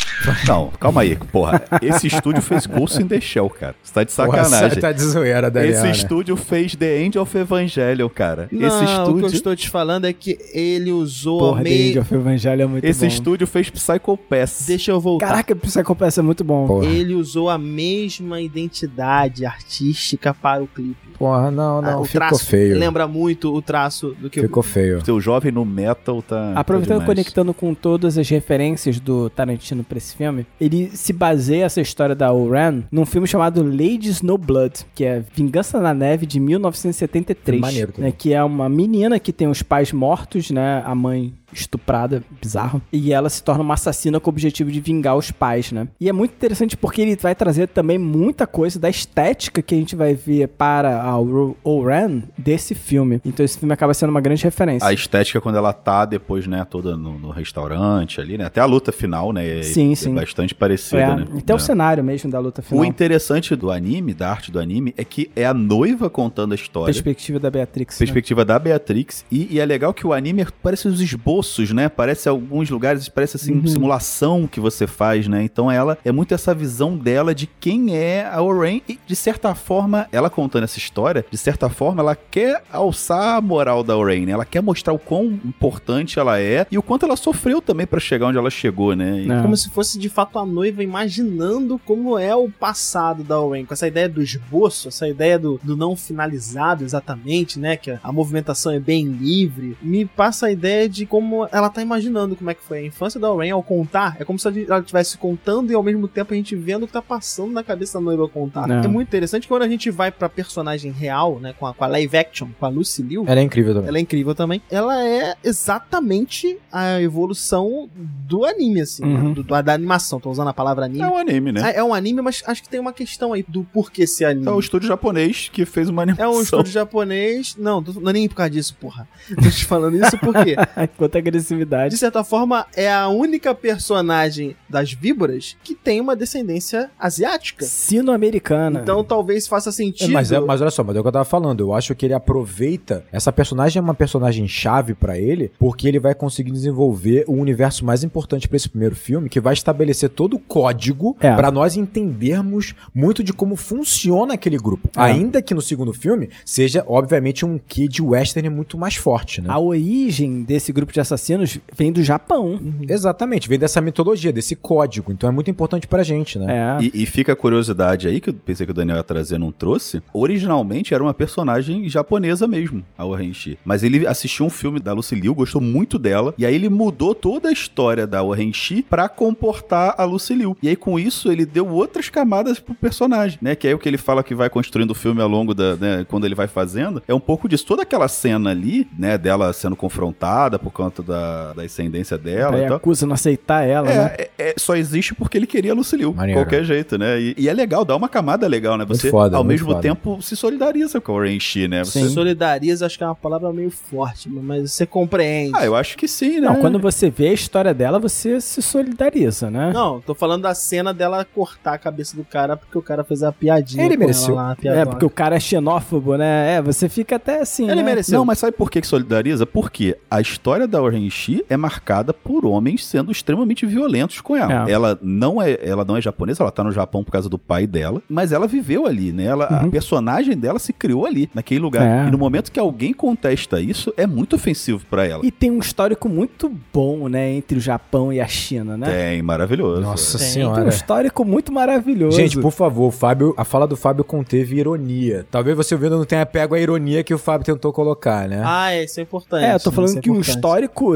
Não, 0.48 0.68
calma 0.80 1.02
aí, 1.02 1.16
porra. 1.32 1.64
Esse 1.82 2.08
estúdio 2.08 2.42
fez 2.42 2.66
Ghost 2.66 3.02
in 3.02 3.08
the 3.08 3.22
Shell, 3.22 3.50
cara. 3.50 3.76
Você 3.82 3.94
tá 3.94 4.04
de 4.04 4.14
Porra, 4.14 4.44
sacanagem. 4.44 4.80
tá 4.82 4.92
de 4.92 5.02
zoeira, 5.02 5.50
Daniel. 5.50 5.72
Esse 5.74 5.84
né? 5.84 5.92
estúdio 5.92 6.36
fez 6.36 6.76
The 6.76 7.02
End 7.02 7.18
of 7.18 7.38
Evangelion, 7.38 8.10
cara. 8.10 8.50
Não, 8.52 8.68
esse 8.68 8.78
o 8.78 8.80
que 8.80 8.92
eu 8.92 9.06
estúdio. 9.16 9.28
estou 9.36 9.56
te 9.56 9.70
falando 9.70 10.06
é 10.06 10.14
que 10.14 10.38
ele 10.54 10.92
usou 10.92 11.40
Porra, 11.40 11.62
a 11.62 11.64
The 11.64 11.70
meio... 11.70 11.90
End 11.90 12.00
of 12.00 12.14
Evangelho 12.16 12.62
é 12.62 12.66
muito 12.66 12.84
Esse 12.86 13.02
bom. 13.02 13.08
estúdio 13.08 13.48
fez 13.48 13.70
Psycho 13.70 14.18
Pass. 14.18 14.66
Deixa 14.68 14.92
eu 14.92 15.00
voltar. 15.00 15.28
Caraca, 15.28 15.56
Psycho 15.56 15.96
Pass 15.96 16.18
é 16.18 16.22
muito 16.22 16.44
bom. 16.44 16.68
Porra. 16.68 16.86
Ele 16.86 17.14
usou 17.14 17.50
a 17.50 17.58
mesma 17.58 18.42
identidade 18.42 19.46
artística 19.46 20.34
para 20.34 20.62
o 20.64 20.68
clipe. 20.68 20.96
Porra, 21.18 21.52
não, 21.52 21.80
Ah, 21.80 21.82
não, 21.82 22.02
o 22.02 22.06
ficou 22.06 22.20
traço 22.22 22.46
feio. 22.46 22.78
lembra 22.78 23.06
muito 23.08 23.54
o 23.54 23.62
traço 23.62 24.16
do 24.20 24.30
que 24.30 24.42
Ficou 24.42 24.64
feio. 24.64 25.04
Seu 25.04 25.20
jovem 25.30 25.52
no 25.52 25.64
metal 25.64 26.22
tá. 26.24 26.54
Aproveitando 26.56 26.98
tá 26.98 27.04
e 27.04 27.06
conectando 27.06 27.54
com 27.54 27.74
todas 27.76 28.18
as 28.18 28.28
referências 28.28 29.00
do 29.00 29.30
Tarantino 29.30 29.84
pra 29.84 29.98
esse 29.98 30.16
filme, 30.16 30.46
ele 30.60 30.90
se 30.94 31.14
baseia 31.14 31.66
essa 31.66 31.80
história 31.80 32.16
da 32.16 32.34
Oran 32.34 32.84
num 32.92 33.06
filme 33.06 33.28
chamado 33.28 33.64
Lady 33.64 34.10
Snowblood, 34.10 34.86
que 34.96 35.06
é 35.06 35.24
Vingança 35.34 35.80
na 35.80 35.94
Neve 35.94 36.26
de 36.26 36.40
1973, 36.40 37.62
Maneiro 37.62 37.94
né, 37.98 38.12
que 38.12 38.34
é 38.34 38.44
uma 38.44 38.68
menina 38.68 39.20
que 39.20 39.32
tem 39.32 39.48
os 39.48 39.62
pais 39.62 39.92
mortos, 39.92 40.50
né, 40.50 40.82
a 40.84 40.96
mãe 40.96 41.34
estuprada, 41.52 42.24
bizarro, 42.42 42.82
e 42.92 43.12
ela 43.14 43.30
se 43.30 43.44
torna 43.44 43.64
uma 43.64 43.74
assassina 43.74 44.20
com 44.20 44.30
o 44.30 44.34
objetivo 44.34 44.72
de 44.72 44.80
vingar 44.80 45.16
os 45.16 45.32
pais, 45.32 45.72
né? 45.72 45.88
E 46.00 46.08
é 46.10 46.14
muito 46.14 46.32
interessante 46.34 46.76
porque 46.78 47.02
ele 47.02 47.16
vai 47.16 47.36
trazer 47.36 47.68
também 47.68 47.98
muita 47.98 48.46
coisa 48.48 48.80
da 48.80 48.90
estética 48.90 49.62
que 49.62 49.76
a 49.76 49.78
gente 49.78 49.96
vai 49.96 50.14
ver 50.14 50.48
para 50.50 51.02
a 51.02 51.18
Oran 51.64 52.24
desse 52.38 52.74
filme. 52.76 53.22
Então 53.26 53.46
esse 53.46 53.58
filme 53.60 53.74
acaba 53.74 53.94
sendo 53.94 54.10
uma 54.10 54.22
grande 54.22 54.44
referência. 54.44 54.88
A 54.88 54.94
estética 54.94 55.40
quando 55.42 55.56
ela 55.58 55.74
tá 55.74 56.06
depois, 56.06 56.48
né, 56.48 56.66
toda 56.70 56.96
no, 56.98 57.18
no 57.20 57.30
restaurante 57.30 58.20
ali, 58.22 58.38
né? 58.38 58.46
Até 58.46 58.62
a 58.62 58.66
luta 58.66 58.92
final, 58.92 59.32
né? 59.34 59.60
é- 59.60 59.64
Sim, 59.64 59.92
é 59.92 59.96
sim. 59.96 60.14
bastante 60.14 60.54
parecida, 60.56 61.02
É, 61.02 61.16
né? 61.16 61.28
até 61.38 61.54
o 61.54 61.58
É. 61.58 61.60
cenário 61.60 62.04
mesmo 62.04 62.30
da 62.32 62.40
luta 62.40 62.62
final. 62.62 62.82
O 62.84 62.86
interessante 62.86 63.56
do 63.56 63.72
anime, 63.72 64.14
da 64.14 64.30
arte 64.30 64.52
do 64.52 64.60
anime, 64.60 64.94
é 64.98 65.04
que 65.04 65.30
é 65.36 65.46
a 65.46 65.54
noiva 65.54 66.10
contando 66.10 66.52
a 66.52 66.56
história. 66.56 66.86
Perspectiva 66.94 67.40
da 67.40 67.50
Beatrix. 67.50 67.96
né? 67.96 68.00
Perspectiva 68.00 68.46
da 68.46 68.58
Beatrix. 68.60 69.26
E, 69.32 69.48
e 69.56 69.60
é 69.60 69.66
legal 69.66 69.94
que 69.94 70.06
o 70.06 70.14
anime 70.14 70.46
parece 70.64 70.88
os 70.88 71.00
esboços, 71.02 71.39
né? 71.74 71.90
Parece 71.90 72.28
alguns 72.30 72.70
lugares, 72.70 73.08
parece 73.10 73.36
assim, 73.38 73.54
Uhum. 73.54 73.68
simulação 73.68 74.48
que 74.48 74.60
você 74.60 74.86
faz, 74.88 75.28
né? 75.28 75.44
Então 75.44 75.70
ela 75.72 75.98
é 76.06 76.12
muito 76.12 76.34
essa 76.34 76.54
visão 76.54 76.96
dela 76.98 77.34
de 77.34 77.48
quem 77.60 77.96
é 77.96 78.26
a 78.32 78.42
Oren. 78.42 78.82
E 78.88 79.00
de 79.06 79.16
certa 79.16 79.54
forma, 79.56 80.08
ela 80.12 80.30
contando 80.30 80.64
essa 80.64 80.78
história, 80.78 81.26
de 81.30 81.38
certa 81.38 81.70
forma, 81.70 82.02
ela 82.02 82.16
quer 82.16 82.64
alçar 82.72 83.36
a 83.38 83.42
moral 83.42 83.84
da 83.84 83.96
Oren, 83.98 84.26
né? 84.26 84.32
Ela 84.32 84.46
quer 84.46 84.62
mostrar 84.62 84.94
o 84.94 85.00
quão 85.00 85.26
importante 85.46 86.20
ela 86.20 86.40
é 86.40 86.66
e 86.72 86.78
o 86.78 86.84
quanto 86.84 87.06
ela 87.06 87.16
sofreu 87.16 87.62
também 87.62 87.86
pra 87.88 88.00
chegar 88.00 88.28
onde 88.28 88.38
ela 88.38 88.50
chegou, 88.50 88.96
né? 88.96 89.22
E- 89.22 89.32
É. 89.32 89.42
Como 89.42 89.56
se 89.56 89.70
fosse 89.70 89.98
de 89.98 90.10
fato 90.10 90.38
a 90.40 90.46
noiva 90.46 90.84
imaginando 90.84 91.80
como 91.86 92.18
é 92.18 92.36
o 92.36 92.50
passado 92.50 93.24
da 93.24 93.40
Owen, 93.40 93.66
com 93.66 93.74
essa 93.74 93.88
ideia 93.88 94.08
do 94.08 94.22
esboço, 94.22 94.88
essa 94.88 95.08
ideia 95.08 95.38
do, 95.40 95.60
do 95.64 95.76
não 95.76 95.96
finalizado 95.96 96.84
exatamente, 96.84 97.60
né? 97.60 97.76
Que 97.78 97.92
a, 97.92 98.00
a 98.04 98.12
movimentação 98.12 98.72
é 98.72 98.80
bem 98.80 99.06
livre. 99.08 99.78
Me 99.82 100.06
passa 100.06 100.48
a 100.48 100.52
ideia 100.52 100.88
de 100.90 101.06
como 101.06 101.29
ela 101.52 101.70
tá 101.70 101.82
imaginando 101.82 102.36
como 102.36 102.50
é 102.50 102.54
que 102.54 102.64
foi 102.64 102.80
a 102.80 102.86
infância 102.86 103.20
da 103.20 103.32
Owen 103.32 103.52
ao 103.52 103.62
contar. 103.64 104.16
É 104.20 104.26
como 104.26 104.38
se 104.40 104.48
ela 104.68 104.80
estivesse 104.80 105.18
contando 105.18 105.72
e 105.72 105.76
ao 105.76 105.84
mesmo 105.84 106.08
tempo 106.08 106.34
a 106.34 106.38
gente 106.38 106.56
vendo 106.56 106.84
o 106.84 106.88
que 106.88 106.94
tá 106.94 107.02
passando 107.02 107.52
na 107.52 107.64
cabeça 107.64 107.98
da 108.00 108.04
noiva 108.06 108.24
ao 108.24 108.30
contar. 108.30 108.70
É. 108.70 108.86
É, 108.86 108.88
muito 108.88 109.08
interessante 109.08 109.48
quando 109.48 109.64
a 109.64 109.68
gente 109.68 109.90
vai 109.92 110.12
pra 110.12 110.28
personagem 110.30 110.92
real, 110.92 111.40
né? 111.40 111.54
Com 111.60 111.66
a, 111.68 111.74
com 111.74 111.84
a 111.84 111.88
live 111.88 112.18
action, 112.18 112.48
com 112.60 112.66
a 112.66 112.70
Lucy 112.70 113.02
Liu. 113.02 113.24
Ela 113.28 113.40
é 113.40 113.44
incrível 113.44 113.74
também. 113.74 113.88
Ela 113.90 113.98
é 113.98 114.02
incrível 114.02 114.36
também. 114.36 114.62
Ela 114.70 115.04
é 115.06 115.36
exatamente 115.44 116.58
a 116.72 117.02
evolução 117.02 117.90
do 117.96 118.46
anime, 118.46 118.82
assim, 118.82 119.04
Uhum. 119.04 119.30
né? 119.30 119.34
do, 119.36 119.44
do- 119.44 119.62
da 119.64 119.74
animação. 119.74 120.20
Tô 120.20 120.30
usando 120.30 120.48
a 120.50 120.54
palavra 120.54 120.86
anime. 120.86 121.02
É 121.04 121.08
um 121.08 121.18
anime, 121.18 121.52
né? 121.52 121.72
É, 121.72 121.78
é 121.80 121.84
um 121.84 121.94
anime, 121.94 122.22
mas 122.22 122.42
acho 122.46 122.62
que 122.64 122.70
tem 122.70 122.80
uma 122.80 122.94
questão 122.94 123.34
aí 123.34 123.44
do 123.48 123.64
porquê 123.64 124.06
ser 124.08 124.26
anime. 124.26 124.48
É 124.48 124.52
o 124.52 124.60
estúdio 124.60 124.88
japonês 124.88 125.50
que 125.52 125.66
fez 125.66 125.90
uma 125.90 126.02
animação. 126.04 126.26
É 126.26 126.38
um 126.38 126.42
estúdio 126.42 126.72
japonês. 126.72 127.56
Não, 127.58 127.82
não 127.82 128.10
é 128.10 128.14
nem 128.14 128.28
por 128.28 128.36
causa 128.36 128.50
disso, 128.50 128.76
porra. 128.80 129.08
Tô 129.42 129.50
te 129.50 129.66
falando 129.66 129.96
isso 129.96 130.18
porque, 130.20 130.56
Quanta 131.20 131.32
de 131.32 131.38
agressividade. 131.38 131.98
certa 131.98 132.24
forma, 132.24 132.66
é 132.76 132.92
a 132.92 133.08
única 133.08 133.54
personagem 133.56 134.56
das 134.70 134.92
víboras 134.94 135.56
que 135.64 135.76
tem 135.76 136.00
uma 136.02 136.16
descendência 136.16 136.90
asiática. 137.00 137.66
Sino-americana. 137.66 138.80
Então 138.82 139.04
talvez 139.04 139.48
faça 139.48 139.70
É, 139.70 139.74
sentido. 139.74 140.12
mas, 140.12 140.32
é- 140.32 140.40
mas 140.40 140.62
olha 140.62 140.72
só, 140.72 140.84
mas 140.84 140.96
é 140.96 141.00
o 141.00 141.02
que 141.04 141.08
eu 141.08 141.12
tava 141.12 141.26
falando. 141.26 141.60
Eu 141.62 141.74
acho 141.74 141.94
que 141.96 142.06
ele 142.06 142.14
aproveita. 142.14 143.04
Essa 143.12 143.32
personagem 143.32 143.80
é 143.80 143.84
uma 143.84 143.94
personagem 143.94 144.48
chave 144.48 144.94
pra 144.94 145.18
ele, 145.18 145.52
porque 145.60 145.88
ele 145.88 146.00
vai 146.00 146.14
conseguir 146.16 146.52
desenvolver 146.52 147.26
o 147.28 147.34
universo 147.34 147.84
mais 147.86 148.04
importante 148.04 148.48
pra 148.48 148.56
esse 148.58 148.70
primeiro 148.70 148.96
filme, 148.96 149.30
que 149.30 149.40
vai 149.40 149.54
estabelecer 149.54 150.10
todo 150.10 150.36
o 150.36 150.40
código 150.40 151.16
É. 151.20 151.36
pra 151.36 151.52
nós 151.52 151.76
entendermos 151.78 152.74
muito 152.94 153.24
de 153.24 153.34
como 153.34 153.56
funciona 153.56 154.34
aquele 154.34 154.58
grupo. 154.58 154.90
É. 154.96 155.02
Ainda 155.02 155.42
que 155.42 155.54
no 155.54 155.62
segundo 155.62 155.94
filme 155.94 156.30
seja, 156.46 156.84
obviamente, 156.88 157.46
um 157.46 157.58
kid 157.58 158.02
western 158.02 158.50
muito 158.50 158.78
mais 158.78 158.96
forte, 158.96 159.42
né? 159.42 159.50
A 159.50 159.60
origem 159.60 160.44
desse 160.44 160.72
grupo 160.72 160.92
de 160.94 161.00
assassinos 161.12 161.60
vem 161.76 161.92
do 161.92 162.04
Japão. 162.04 162.60
Exatamente, 162.88 163.50
vem 163.50 163.60
dessa 163.60 163.82
mitologia, 163.82 164.32
desse 164.32 164.56
código. 164.56 165.12
Então 165.12 165.30
é 165.30 165.32
muito 165.32 165.50
importante 165.50 165.88
pra 165.88 166.04
gente, 166.04 166.38
né? 166.38 166.78
É. 166.80 166.84
E, 166.84 167.04
e 167.04 167.06
fica 167.06 167.34
a 167.34 167.36
curiosidade 167.36 168.08
aí, 168.08 168.22
que 168.22 168.30
eu 168.30 168.34
pensei 168.34 168.66
que 168.66 168.72
o 168.72 168.76
Daniel 168.76 168.98
ia 168.98 169.04
trazer, 169.04 169.38
não 169.38 169.52
trouxe. 169.52 170.02
Originalmente 170.14 170.94
era 170.94 171.04
uma 171.04 171.14
personagem 171.14 171.88
japonesa 171.90 172.48
mesmo, 172.48 172.84
a 172.98 173.06
Orenchi. 173.06 173.58
Mas 173.66 173.84
ele 173.84 174.06
assistiu 174.06 174.46
um 174.46 174.50
filme 174.50 174.80
da 174.80 174.94
Lucy 174.94 175.16
Liu, 175.16 175.34
gostou 175.34 175.62
muito 175.62 175.98
dela, 175.98 176.34
e 176.38 176.46
aí 176.46 176.54
ele 176.56 176.70
mudou 176.70 177.16
toda 177.16 177.50
a 177.50 177.52
história 177.52 178.06
da 178.06 178.24
Orenchi 178.24 178.82
pra 178.82 179.10
comportar 179.10 179.96
a 179.98 180.04
Lucy 180.04 180.34
Liu. 180.34 180.58
E 180.62 180.70
aí 180.70 180.76
com 180.76 181.00
isso 181.00 181.32
ele 181.32 181.46
deu 181.46 181.68
outras 181.68 182.10
camadas 182.10 182.60
pro 182.60 182.76
personagem, 182.76 183.40
né? 183.42 183.56
Que 183.56 183.68
é 183.68 183.74
o 183.74 183.80
que 183.80 183.88
ele 183.88 183.98
fala 183.98 184.24
que 184.24 184.36
vai 184.36 184.50
construindo 184.50 184.92
o 184.92 184.96
filme 184.96 185.22
ao 185.22 185.28
longo 185.28 185.54
da, 185.54 185.76
né, 185.76 186.06
quando 186.08 186.26
ele 186.26 186.36
vai 186.36 186.48
fazendo. 186.48 187.02
É 187.08 187.14
um 187.14 187.20
pouco 187.20 187.48
disso. 187.48 187.66
Toda 187.66 187.84
aquela 187.84 188.08
cena 188.08 188.52
ali, 188.52 188.88
né, 188.98 189.18
dela 189.18 189.52
sendo 189.54 189.76
confrontada 189.76 190.60
por 190.60 190.72
conta 190.72 190.99
da, 191.04 191.54
da 191.54 191.64
ascendência 191.64 192.18
dela 192.18 192.58
Aí 192.58 192.66
acusa 192.66 193.06
não 193.06 193.14
aceitar 193.14 193.64
ela, 193.64 193.88
né? 193.88 194.16
É, 194.18 194.30
é- 194.38 194.50
é- 194.50 194.54
só 194.58 194.76
existe 194.76 195.14
porque 195.14 195.38
ele 195.38 195.48
queria 195.48 195.72
a 195.72 195.76
Lucilio, 195.76 196.12
de 196.12 196.18
Maneiro. 196.18 196.40
qualquer 196.42 196.64
jeito, 196.64 196.98
né? 196.98 197.20
E, 197.20 197.36
e 197.38 197.50
é 197.50 197.54
legal, 197.54 197.84
dá 197.86 197.96
uma 197.96 198.10
camada 198.10 198.48
legal, 198.48 198.78
né? 198.78 198.86
Você, 198.86 199.10
foda, 199.10 199.38
ao 199.38 199.44
mesmo 199.44 199.68
foda. 199.70 199.82
tempo, 199.82 200.22
se 200.22 200.36
solidariza 200.36 201.00
com 201.02 201.12
a 201.12 201.16
Orenchi, 201.16 201.68
né? 201.68 201.84
Você... 201.84 202.02
Sim. 202.02 202.10
Solidariza, 202.10 202.86
acho 202.86 202.98
que 202.98 203.04
é 203.04 203.08
uma 203.08 203.16
palavra 203.16 203.52
meio 203.52 203.72
forte, 203.72 204.30
mas 204.30 204.72
você 204.72 204.86
compreende. 204.86 205.52
Ah, 205.56 205.66
eu 205.66 205.76
acho 205.76 205.98
que 205.98 206.08
sim, 206.08 206.40
né? 206.40 206.48
Não, 206.48 206.56
quando 206.58 206.80
você 206.80 207.10
vê 207.10 207.30
a 207.30 207.34
história 207.34 207.74
dela, 207.74 208.00
você 208.00 208.40
se 208.42 208.62
solidariza, 208.62 209.50
né? 209.50 209.72
Não, 209.74 210.02
tô 210.02 210.14
falando 210.16 210.44
da 210.44 210.54
cena 210.54 210.94
dela 210.94 211.26
cortar 211.26 211.74
a 211.74 211.78
cabeça 211.78 212.16
do 212.16 212.24
cara 212.24 212.58
porque 212.58 212.78
o 212.78 212.82
cara 212.82 213.04
fez 213.04 213.24
a 213.24 213.32
piadinha. 213.32 213.86
Ele 213.86 213.98
mereceu. 213.98 214.36
lá, 214.36 214.56
É, 214.64 214.86
porque 214.86 215.06
o 215.06 215.10
cara 215.10 215.36
é 215.36 215.40
xenófobo, 215.40 216.18
né? 216.18 216.56
É, 216.56 216.62
você 216.62 216.90
fica 216.90 217.16
até 217.16 217.42
assim. 217.42 217.66
Ele 217.66 217.76
né? 217.76 217.84
mereceu. 217.84 218.18
Não, 218.18 218.26
mas 218.26 218.40
sabe 218.40 218.56
por 218.56 218.70
que 218.70 218.82
que 218.82 218.88
solidariza? 218.88 219.46
Porque 219.46 219.98
a 220.10 220.22
história 220.22 220.68
da 220.68 220.82
Orenchi 220.90 221.44
é 221.50 221.56
marcada 221.58 222.14
por 222.14 222.46
homens 222.46 222.86
sendo 222.86 223.12
extremamente 223.12 223.66
violentos 223.66 224.22
com 224.22 224.36
ela. 224.36 224.68
É. 224.68 224.72
Ela 224.72 224.98
não 225.02 225.42
é, 225.42 225.58
ela 225.62 225.86
não 225.86 225.96
é 225.96 226.02
japonesa, 226.02 226.44
ela 226.44 226.52
tá 226.52 226.64
no 226.64 226.72
Japão 226.72 227.04
por 227.04 227.12
causa 227.12 227.30
do 227.30 227.38
pai 227.38 227.66
dela, 227.68 228.02
mas 228.10 228.32
ela 228.32 228.48
viveu 228.48 228.86
ali, 228.86 229.12
né? 229.12 229.26
Ela, 229.26 229.46
A 229.60 229.64
Uhum. 229.64 229.72
personagem 229.72 230.38
dela 230.38 230.60
se 230.60 230.72
criou 230.74 231.06
ali, 231.06 231.30
naquele 231.34 231.60
lugar. 231.60 232.06
É. 232.06 232.08
E 232.08 232.12
no 232.12 232.18
momento 232.18 232.52
que 232.52 232.60
alguém 232.60 232.94
contesta 232.94 233.60
isso, 233.60 233.94
é 233.98 234.06
muito 234.08 234.36
ofensivo 234.36 234.84
pra 234.90 235.06
ela. 235.06 235.26
E 235.26 235.32
tem 235.32 235.52
um 235.52 235.60
histórico 235.60 236.08
muito 236.10 236.52
bom, 236.74 237.08
né, 237.10 237.32
entre 237.32 237.58
o 237.58 237.62
Japão 237.62 238.12
e 238.14 238.20
a 238.22 238.28
China, 238.28 238.78
né? 238.78 238.88
Tem, 238.90 239.22
maravilhoso. 239.22 239.82
Nossa 239.82 240.18
Tem, 240.18 240.28
Tem 240.34 240.44
um 240.46 240.54
senhora. 240.54 240.70
histórico 240.70 241.26
muito 241.26 241.52
maravilhoso. 241.52 242.16
Gente, 242.18 242.40
por 242.40 242.52
favor, 242.52 242.92
Fábio, 242.92 243.34
a 243.38 243.44
fala 243.44 243.68
do 243.68 243.76
Fábio 243.76 244.04
conteve 244.04 244.58
ironia. 244.58 245.26
Talvez 245.30 245.56
você 245.56 245.74
ouvindo 245.76 245.98
não 245.98 246.06
tenha 246.06 246.26
pego 246.26 246.56
a 246.56 246.60
ironia 246.60 247.04
que 247.04 247.14
o 247.14 247.18
Fábio 247.18 247.46
tentou 247.46 247.72
colocar, 247.74 248.28
né? 248.28 248.42
Ah, 248.46 248.76
isso 248.76 249.00
é 249.00 249.04
importante. 249.04 249.44
É, 249.46 249.56
eu 249.56 249.60
tô 249.60 249.72
falando 249.72 249.98
é 249.98 250.02
que 250.02 250.10
o 250.10 250.14
importante. 250.14 250.38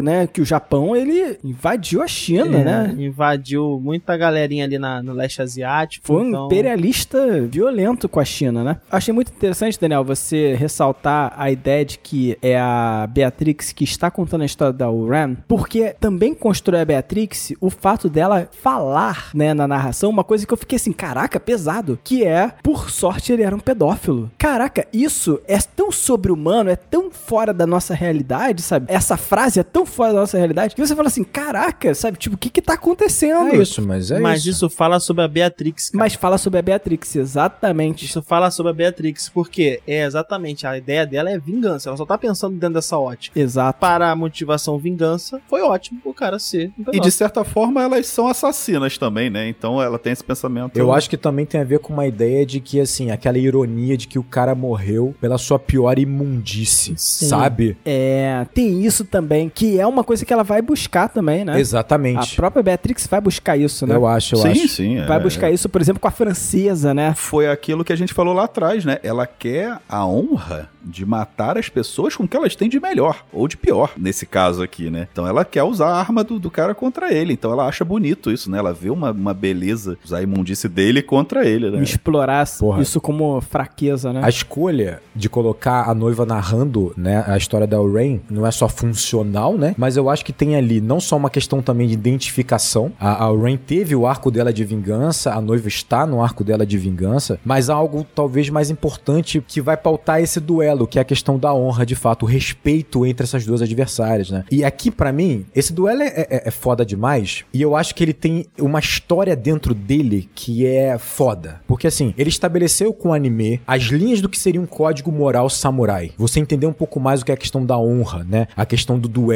Né, 0.01 0.27
que 0.27 0.41
o 0.41 0.45
Japão, 0.45 0.95
ele 0.95 1.37
invadiu 1.43 2.01
a 2.01 2.07
China, 2.07 2.59
É, 2.59 2.63
né? 2.63 2.95
Invadiu 2.97 3.79
muita 3.81 4.15
galerinha 4.17 4.65
ali 4.65 4.77
na, 4.77 5.01
no 5.01 5.13
leste 5.13 5.41
asiático. 5.41 6.05
Foi 6.05 6.23
um 6.23 6.29
então... 6.29 6.45
imperialista 6.45 7.41
violento 7.41 8.07
com 8.07 8.19
a 8.19 8.25
China, 8.25 8.63
né? 8.63 8.77
Achei 8.91 9.13
muito 9.13 9.31
interessante, 9.31 9.79
Daniel, 9.79 10.03
você 10.03 10.53
ressaltar 10.55 11.33
a 11.37 11.51
ideia 11.51 11.85
de 11.85 11.97
que 11.97 12.37
é 12.41 12.59
a 12.59 13.07
Beatrix 13.09 13.71
que 13.71 13.83
está 13.83 14.09
contando 14.09 14.41
a 14.41 14.45
história 14.45 14.73
da 14.73 14.89
Uran, 14.89 15.35
porque 15.47 15.95
também 15.99 16.33
constrói 16.33 16.81
a 16.81 16.85
Beatrix 16.85 17.53
o 17.59 17.69
fato 17.69 18.09
dela 18.09 18.47
falar, 18.51 19.29
né, 19.33 19.53
na 19.53 19.67
narração, 19.67 20.09
uma 20.09 20.23
coisa 20.23 20.45
que 20.45 20.53
eu 20.53 20.57
fiquei 20.57 20.75
assim, 20.77 20.91
caraca, 20.91 21.39
pesado, 21.39 21.99
que 22.03 22.23
é, 22.23 22.51
por 22.61 22.89
sorte, 22.89 23.31
ele 23.31 23.43
era 23.43 23.55
um 23.55 23.59
pedófilo. 23.59 24.31
Caraca, 24.37 24.87
isso 24.93 25.39
é 25.47 25.57
tão 25.57 25.91
sobre-humano, 25.91 26.69
é 26.69 26.75
tão 26.75 27.11
fora 27.11 27.53
da 27.53 27.65
nossa 27.65 27.93
realidade, 27.93 28.61
sabe? 28.61 28.85
Essa 28.89 29.17
frase 29.17 29.59
é 29.59 29.63
tão 29.73 29.85
fora 29.87 30.13
da 30.13 30.19
nossa 30.19 30.37
realidade, 30.37 30.75
que 30.75 30.85
você 30.85 30.95
fala 30.95 31.07
assim, 31.07 31.23
caraca, 31.23 31.95
sabe? 31.95 32.17
Tipo, 32.17 32.35
o 32.35 32.37
que 32.37 32.49
que 32.51 32.61
tá 32.61 32.73
acontecendo? 32.75 33.47
É 33.49 33.57
isso, 33.57 33.81
mas 33.81 34.11
é 34.11 34.19
Mas 34.19 34.41
isso. 34.41 34.49
isso 34.51 34.69
fala 34.69 34.99
sobre 34.99 35.23
a 35.23 35.27
Beatrix. 35.27 35.89
cara. 35.89 36.03
Mas 36.03 36.13
fala 36.13 36.37
sobre 36.37 36.59
a 36.59 36.61
Beatrix, 36.61 37.15
exatamente. 37.15 38.05
Isso 38.05 38.21
fala 38.21 38.51
sobre 38.51 38.69
a 38.71 38.73
Beatrix, 38.73 39.29
porque 39.29 39.81
é 39.87 40.03
exatamente 40.05 40.67
a 40.67 40.77
ideia 40.77 41.05
dela 41.07 41.31
é 41.31 41.39
vingança. 41.39 41.89
Ela 41.89 41.97
só 41.97 42.05
tá 42.05 42.17
pensando 42.17 42.55
dentro 42.55 42.75
dessa 42.75 42.97
ótica. 42.97 43.39
Exato. 43.39 43.79
Para 43.79 44.11
a 44.11 44.15
motivação 44.15 44.77
vingança, 44.77 45.41
foi 45.49 45.61
ótimo 45.61 45.99
o 46.05 46.13
cara 46.13 46.37
ser 46.37 46.71
um 46.77 46.83
E 46.93 46.99
de 46.99 47.11
certa 47.11 47.43
forma 47.43 47.81
elas 47.81 48.05
são 48.05 48.27
assassinas 48.27 48.97
também, 48.97 49.29
né? 49.29 49.47
Então 49.47 49.81
ela 49.81 49.97
tem 49.97 50.13
esse 50.13 50.23
pensamento. 50.23 50.77
Eu 50.77 50.93
acho 50.93 51.09
que 51.09 51.17
também 51.17 51.45
tem 51.45 51.61
a 51.61 51.63
ver 51.63 51.79
com 51.79 51.91
uma 51.93 52.05
ideia 52.05 52.45
de 52.45 52.59
que, 52.59 52.79
assim, 52.79 53.09
aquela 53.09 53.37
ironia 53.39 53.97
de 53.97 54.07
que 54.07 54.19
o 54.19 54.23
cara 54.23 54.53
morreu 54.53 55.15
pela 55.19 55.37
sua 55.37 55.57
pior 55.57 55.97
imundice, 55.97 56.93
Sim. 56.97 57.27
sabe? 57.27 57.77
É, 57.85 58.45
tem 58.53 58.83
isso 58.85 59.03
também, 59.05 59.49
que 59.53 59.79
é 59.79 59.85
uma 59.85 60.03
coisa 60.03 60.25
que 60.25 60.33
ela 60.33 60.43
vai 60.43 60.61
buscar 60.61 61.07
também, 61.07 61.45
né? 61.45 61.53
A 61.53 61.59
Exatamente. 61.59 62.35
própria 62.35 62.63
Beatrix 62.63 63.07
vai 63.07 63.21
buscar 63.21 63.57
isso, 63.57 63.85
né? 63.85 63.95
Eu 63.95 64.07
acho, 64.07 64.35
eu 64.35 64.39
sim, 64.39 64.49
acho. 64.49 64.67
sim. 64.67 65.05
Vai 65.05 65.17
é. 65.17 65.19
buscar 65.19 65.51
isso, 65.51 65.69
por 65.69 65.81
exemplo, 65.81 65.99
com 65.99 66.07
a 66.07 66.11
francesa, 66.11 66.93
né? 66.93 67.13
Foi 67.15 67.49
aquilo 67.49 67.83
que 67.83 67.93
a 67.93 67.95
gente 67.95 68.13
falou 68.13 68.33
lá 68.33 68.45
atrás, 68.45 68.85
né? 68.85 68.99
Ela 69.03 69.27
quer 69.27 69.77
a 69.87 70.05
honra 70.05 70.69
de 70.83 71.05
matar 71.05 71.57
as 71.57 71.69
pessoas 71.69 72.15
com 72.15 72.23
o 72.23 72.27
que 72.27 72.35
elas 72.35 72.55
têm 72.55 72.67
de 72.69 72.79
melhor, 72.79 73.23
ou 73.31 73.47
de 73.47 73.55
pior, 73.55 73.93
nesse 73.97 74.25
caso 74.25 74.61
aqui, 74.61 74.89
né? 74.89 75.07
Então 75.11 75.25
ela 75.25 75.45
quer 75.45 75.63
usar 75.63 75.87
a 75.87 75.99
arma 75.99 76.23
do, 76.23 76.39
do 76.39 76.51
cara 76.51 76.75
contra 76.75 77.13
ele. 77.13 77.33
Então 77.33 77.51
ela 77.51 77.67
acha 77.67 77.85
bonito 77.85 78.31
isso, 78.31 78.51
né? 78.51 78.57
Ela 78.57 78.73
vê 78.73 78.89
uma, 78.89 79.11
uma 79.11 79.33
beleza, 79.33 79.97
usar 80.03 80.17
a 80.17 80.21
imundice 80.21 80.67
dele 80.67 81.01
contra 81.01 81.47
ele, 81.47 81.71
né? 81.71 81.81
Explorar 81.81 82.45
Porra. 82.59 82.81
isso 82.81 82.99
como 82.99 83.39
fraqueza, 83.41 84.11
né? 84.11 84.21
A 84.23 84.29
escolha 84.29 85.01
de 85.15 85.29
colocar 85.29 85.89
a 85.89 85.93
noiva 85.93 86.25
narrando, 86.25 86.93
né, 86.97 87.23
a 87.27 87.37
história 87.37 87.67
da 87.67 87.77
Rain 87.77 88.21
não 88.29 88.45
é 88.45 88.51
só 88.51 88.67
funcional, 88.67 89.42
né? 89.51 89.75
Mas 89.77 89.97
eu 89.97 90.09
acho 90.09 90.23
que 90.23 90.31
tem 90.31 90.55
ali 90.55 90.79
não 90.79 90.99
só 90.99 91.17
uma 91.17 91.29
questão 91.29 91.61
também 91.61 91.87
de 91.87 91.93
identificação. 91.93 92.91
A, 92.99 93.25
a 93.25 93.37
Rain 93.37 93.57
teve 93.57 93.95
o 93.95 94.07
arco 94.07 94.31
dela 94.31 94.53
de 94.53 94.63
vingança, 94.63 95.33
a 95.33 95.41
noiva 95.41 95.67
está 95.67 96.05
no 96.05 96.23
arco 96.23 96.43
dela 96.43 96.65
de 96.65 96.77
vingança, 96.77 97.39
mas 97.43 97.69
há 97.69 97.73
algo 97.73 98.05
talvez 98.15 98.49
mais 98.49 98.69
importante 98.69 99.43
que 99.45 99.59
vai 99.59 99.75
pautar 99.75 100.21
esse 100.21 100.39
duelo, 100.39 100.87
que 100.87 100.97
é 100.97 101.01
a 101.01 101.05
questão 101.05 101.37
da 101.37 101.53
honra, 101.53 101.85
de 101.85 101.95
fato, 101.95 102.23
o 102.23 102.25
respeito 102.25 103.05
entre 103.05 103.23
essas 103.23 103.45
duas 103.45 103.61
adversárias, 103.61 104.29
né? 104.29 104.45
E 104.49 104.63
aqui, 104.63 104.89
pra 104.89 105.11
mim, 105.11 105.45
esse 105.53 105.73
duelo 105.73 106.01
é, 106.01 106.07
é, 106.07 106.47
é 106.47 106.51
foda 106.51 106.85
demais, 106.85 107.43
e 107.53 107.61
eu 107.61 107.75
acho 107.75 107.93
que 107.93 108.03
ele 108.03 108.13
tem 108.13 108.45
uma 108.59 108.79
história 108.79 109.35
dentro 109.35 109.73
dele 109.73 110.29
que 110.33 110.65
é 110.65 110.97
foda. 110.97 111.61
Porque 111.67 111.87
assim, 111.87 112.13
ele 112.17 112.29
estabeleceu 112.29 112.93
com 112.93 113.09
o 113.09 113.13
anime 113.13 113.61
as 113.65 113.83
linhas 113.83 114.21
do 114.21 114.29
que 114.29 114.37
seria 114.37 114.61
um 114.61 114.65
código 114.65 115.11
moral 115.11 115.49
samurai. 115.49 116.11
Você 116.17 116.39
entender 116.39 116.67
um 116.67 116.73
pouco 116.73 116.99
mais 116.99 117.21
o 117.21 117.25
que 117.25 117.31
é 117.31 117.33
a 117.33 117.37
questão 117.37 117.65
da 117.65 117.77
honra, 117.77 118.23
né? 118.23 118.47
A 118.55 118.65
questão 118.65 118.99
do 118.99 119.07
duelo, 119.07 119.32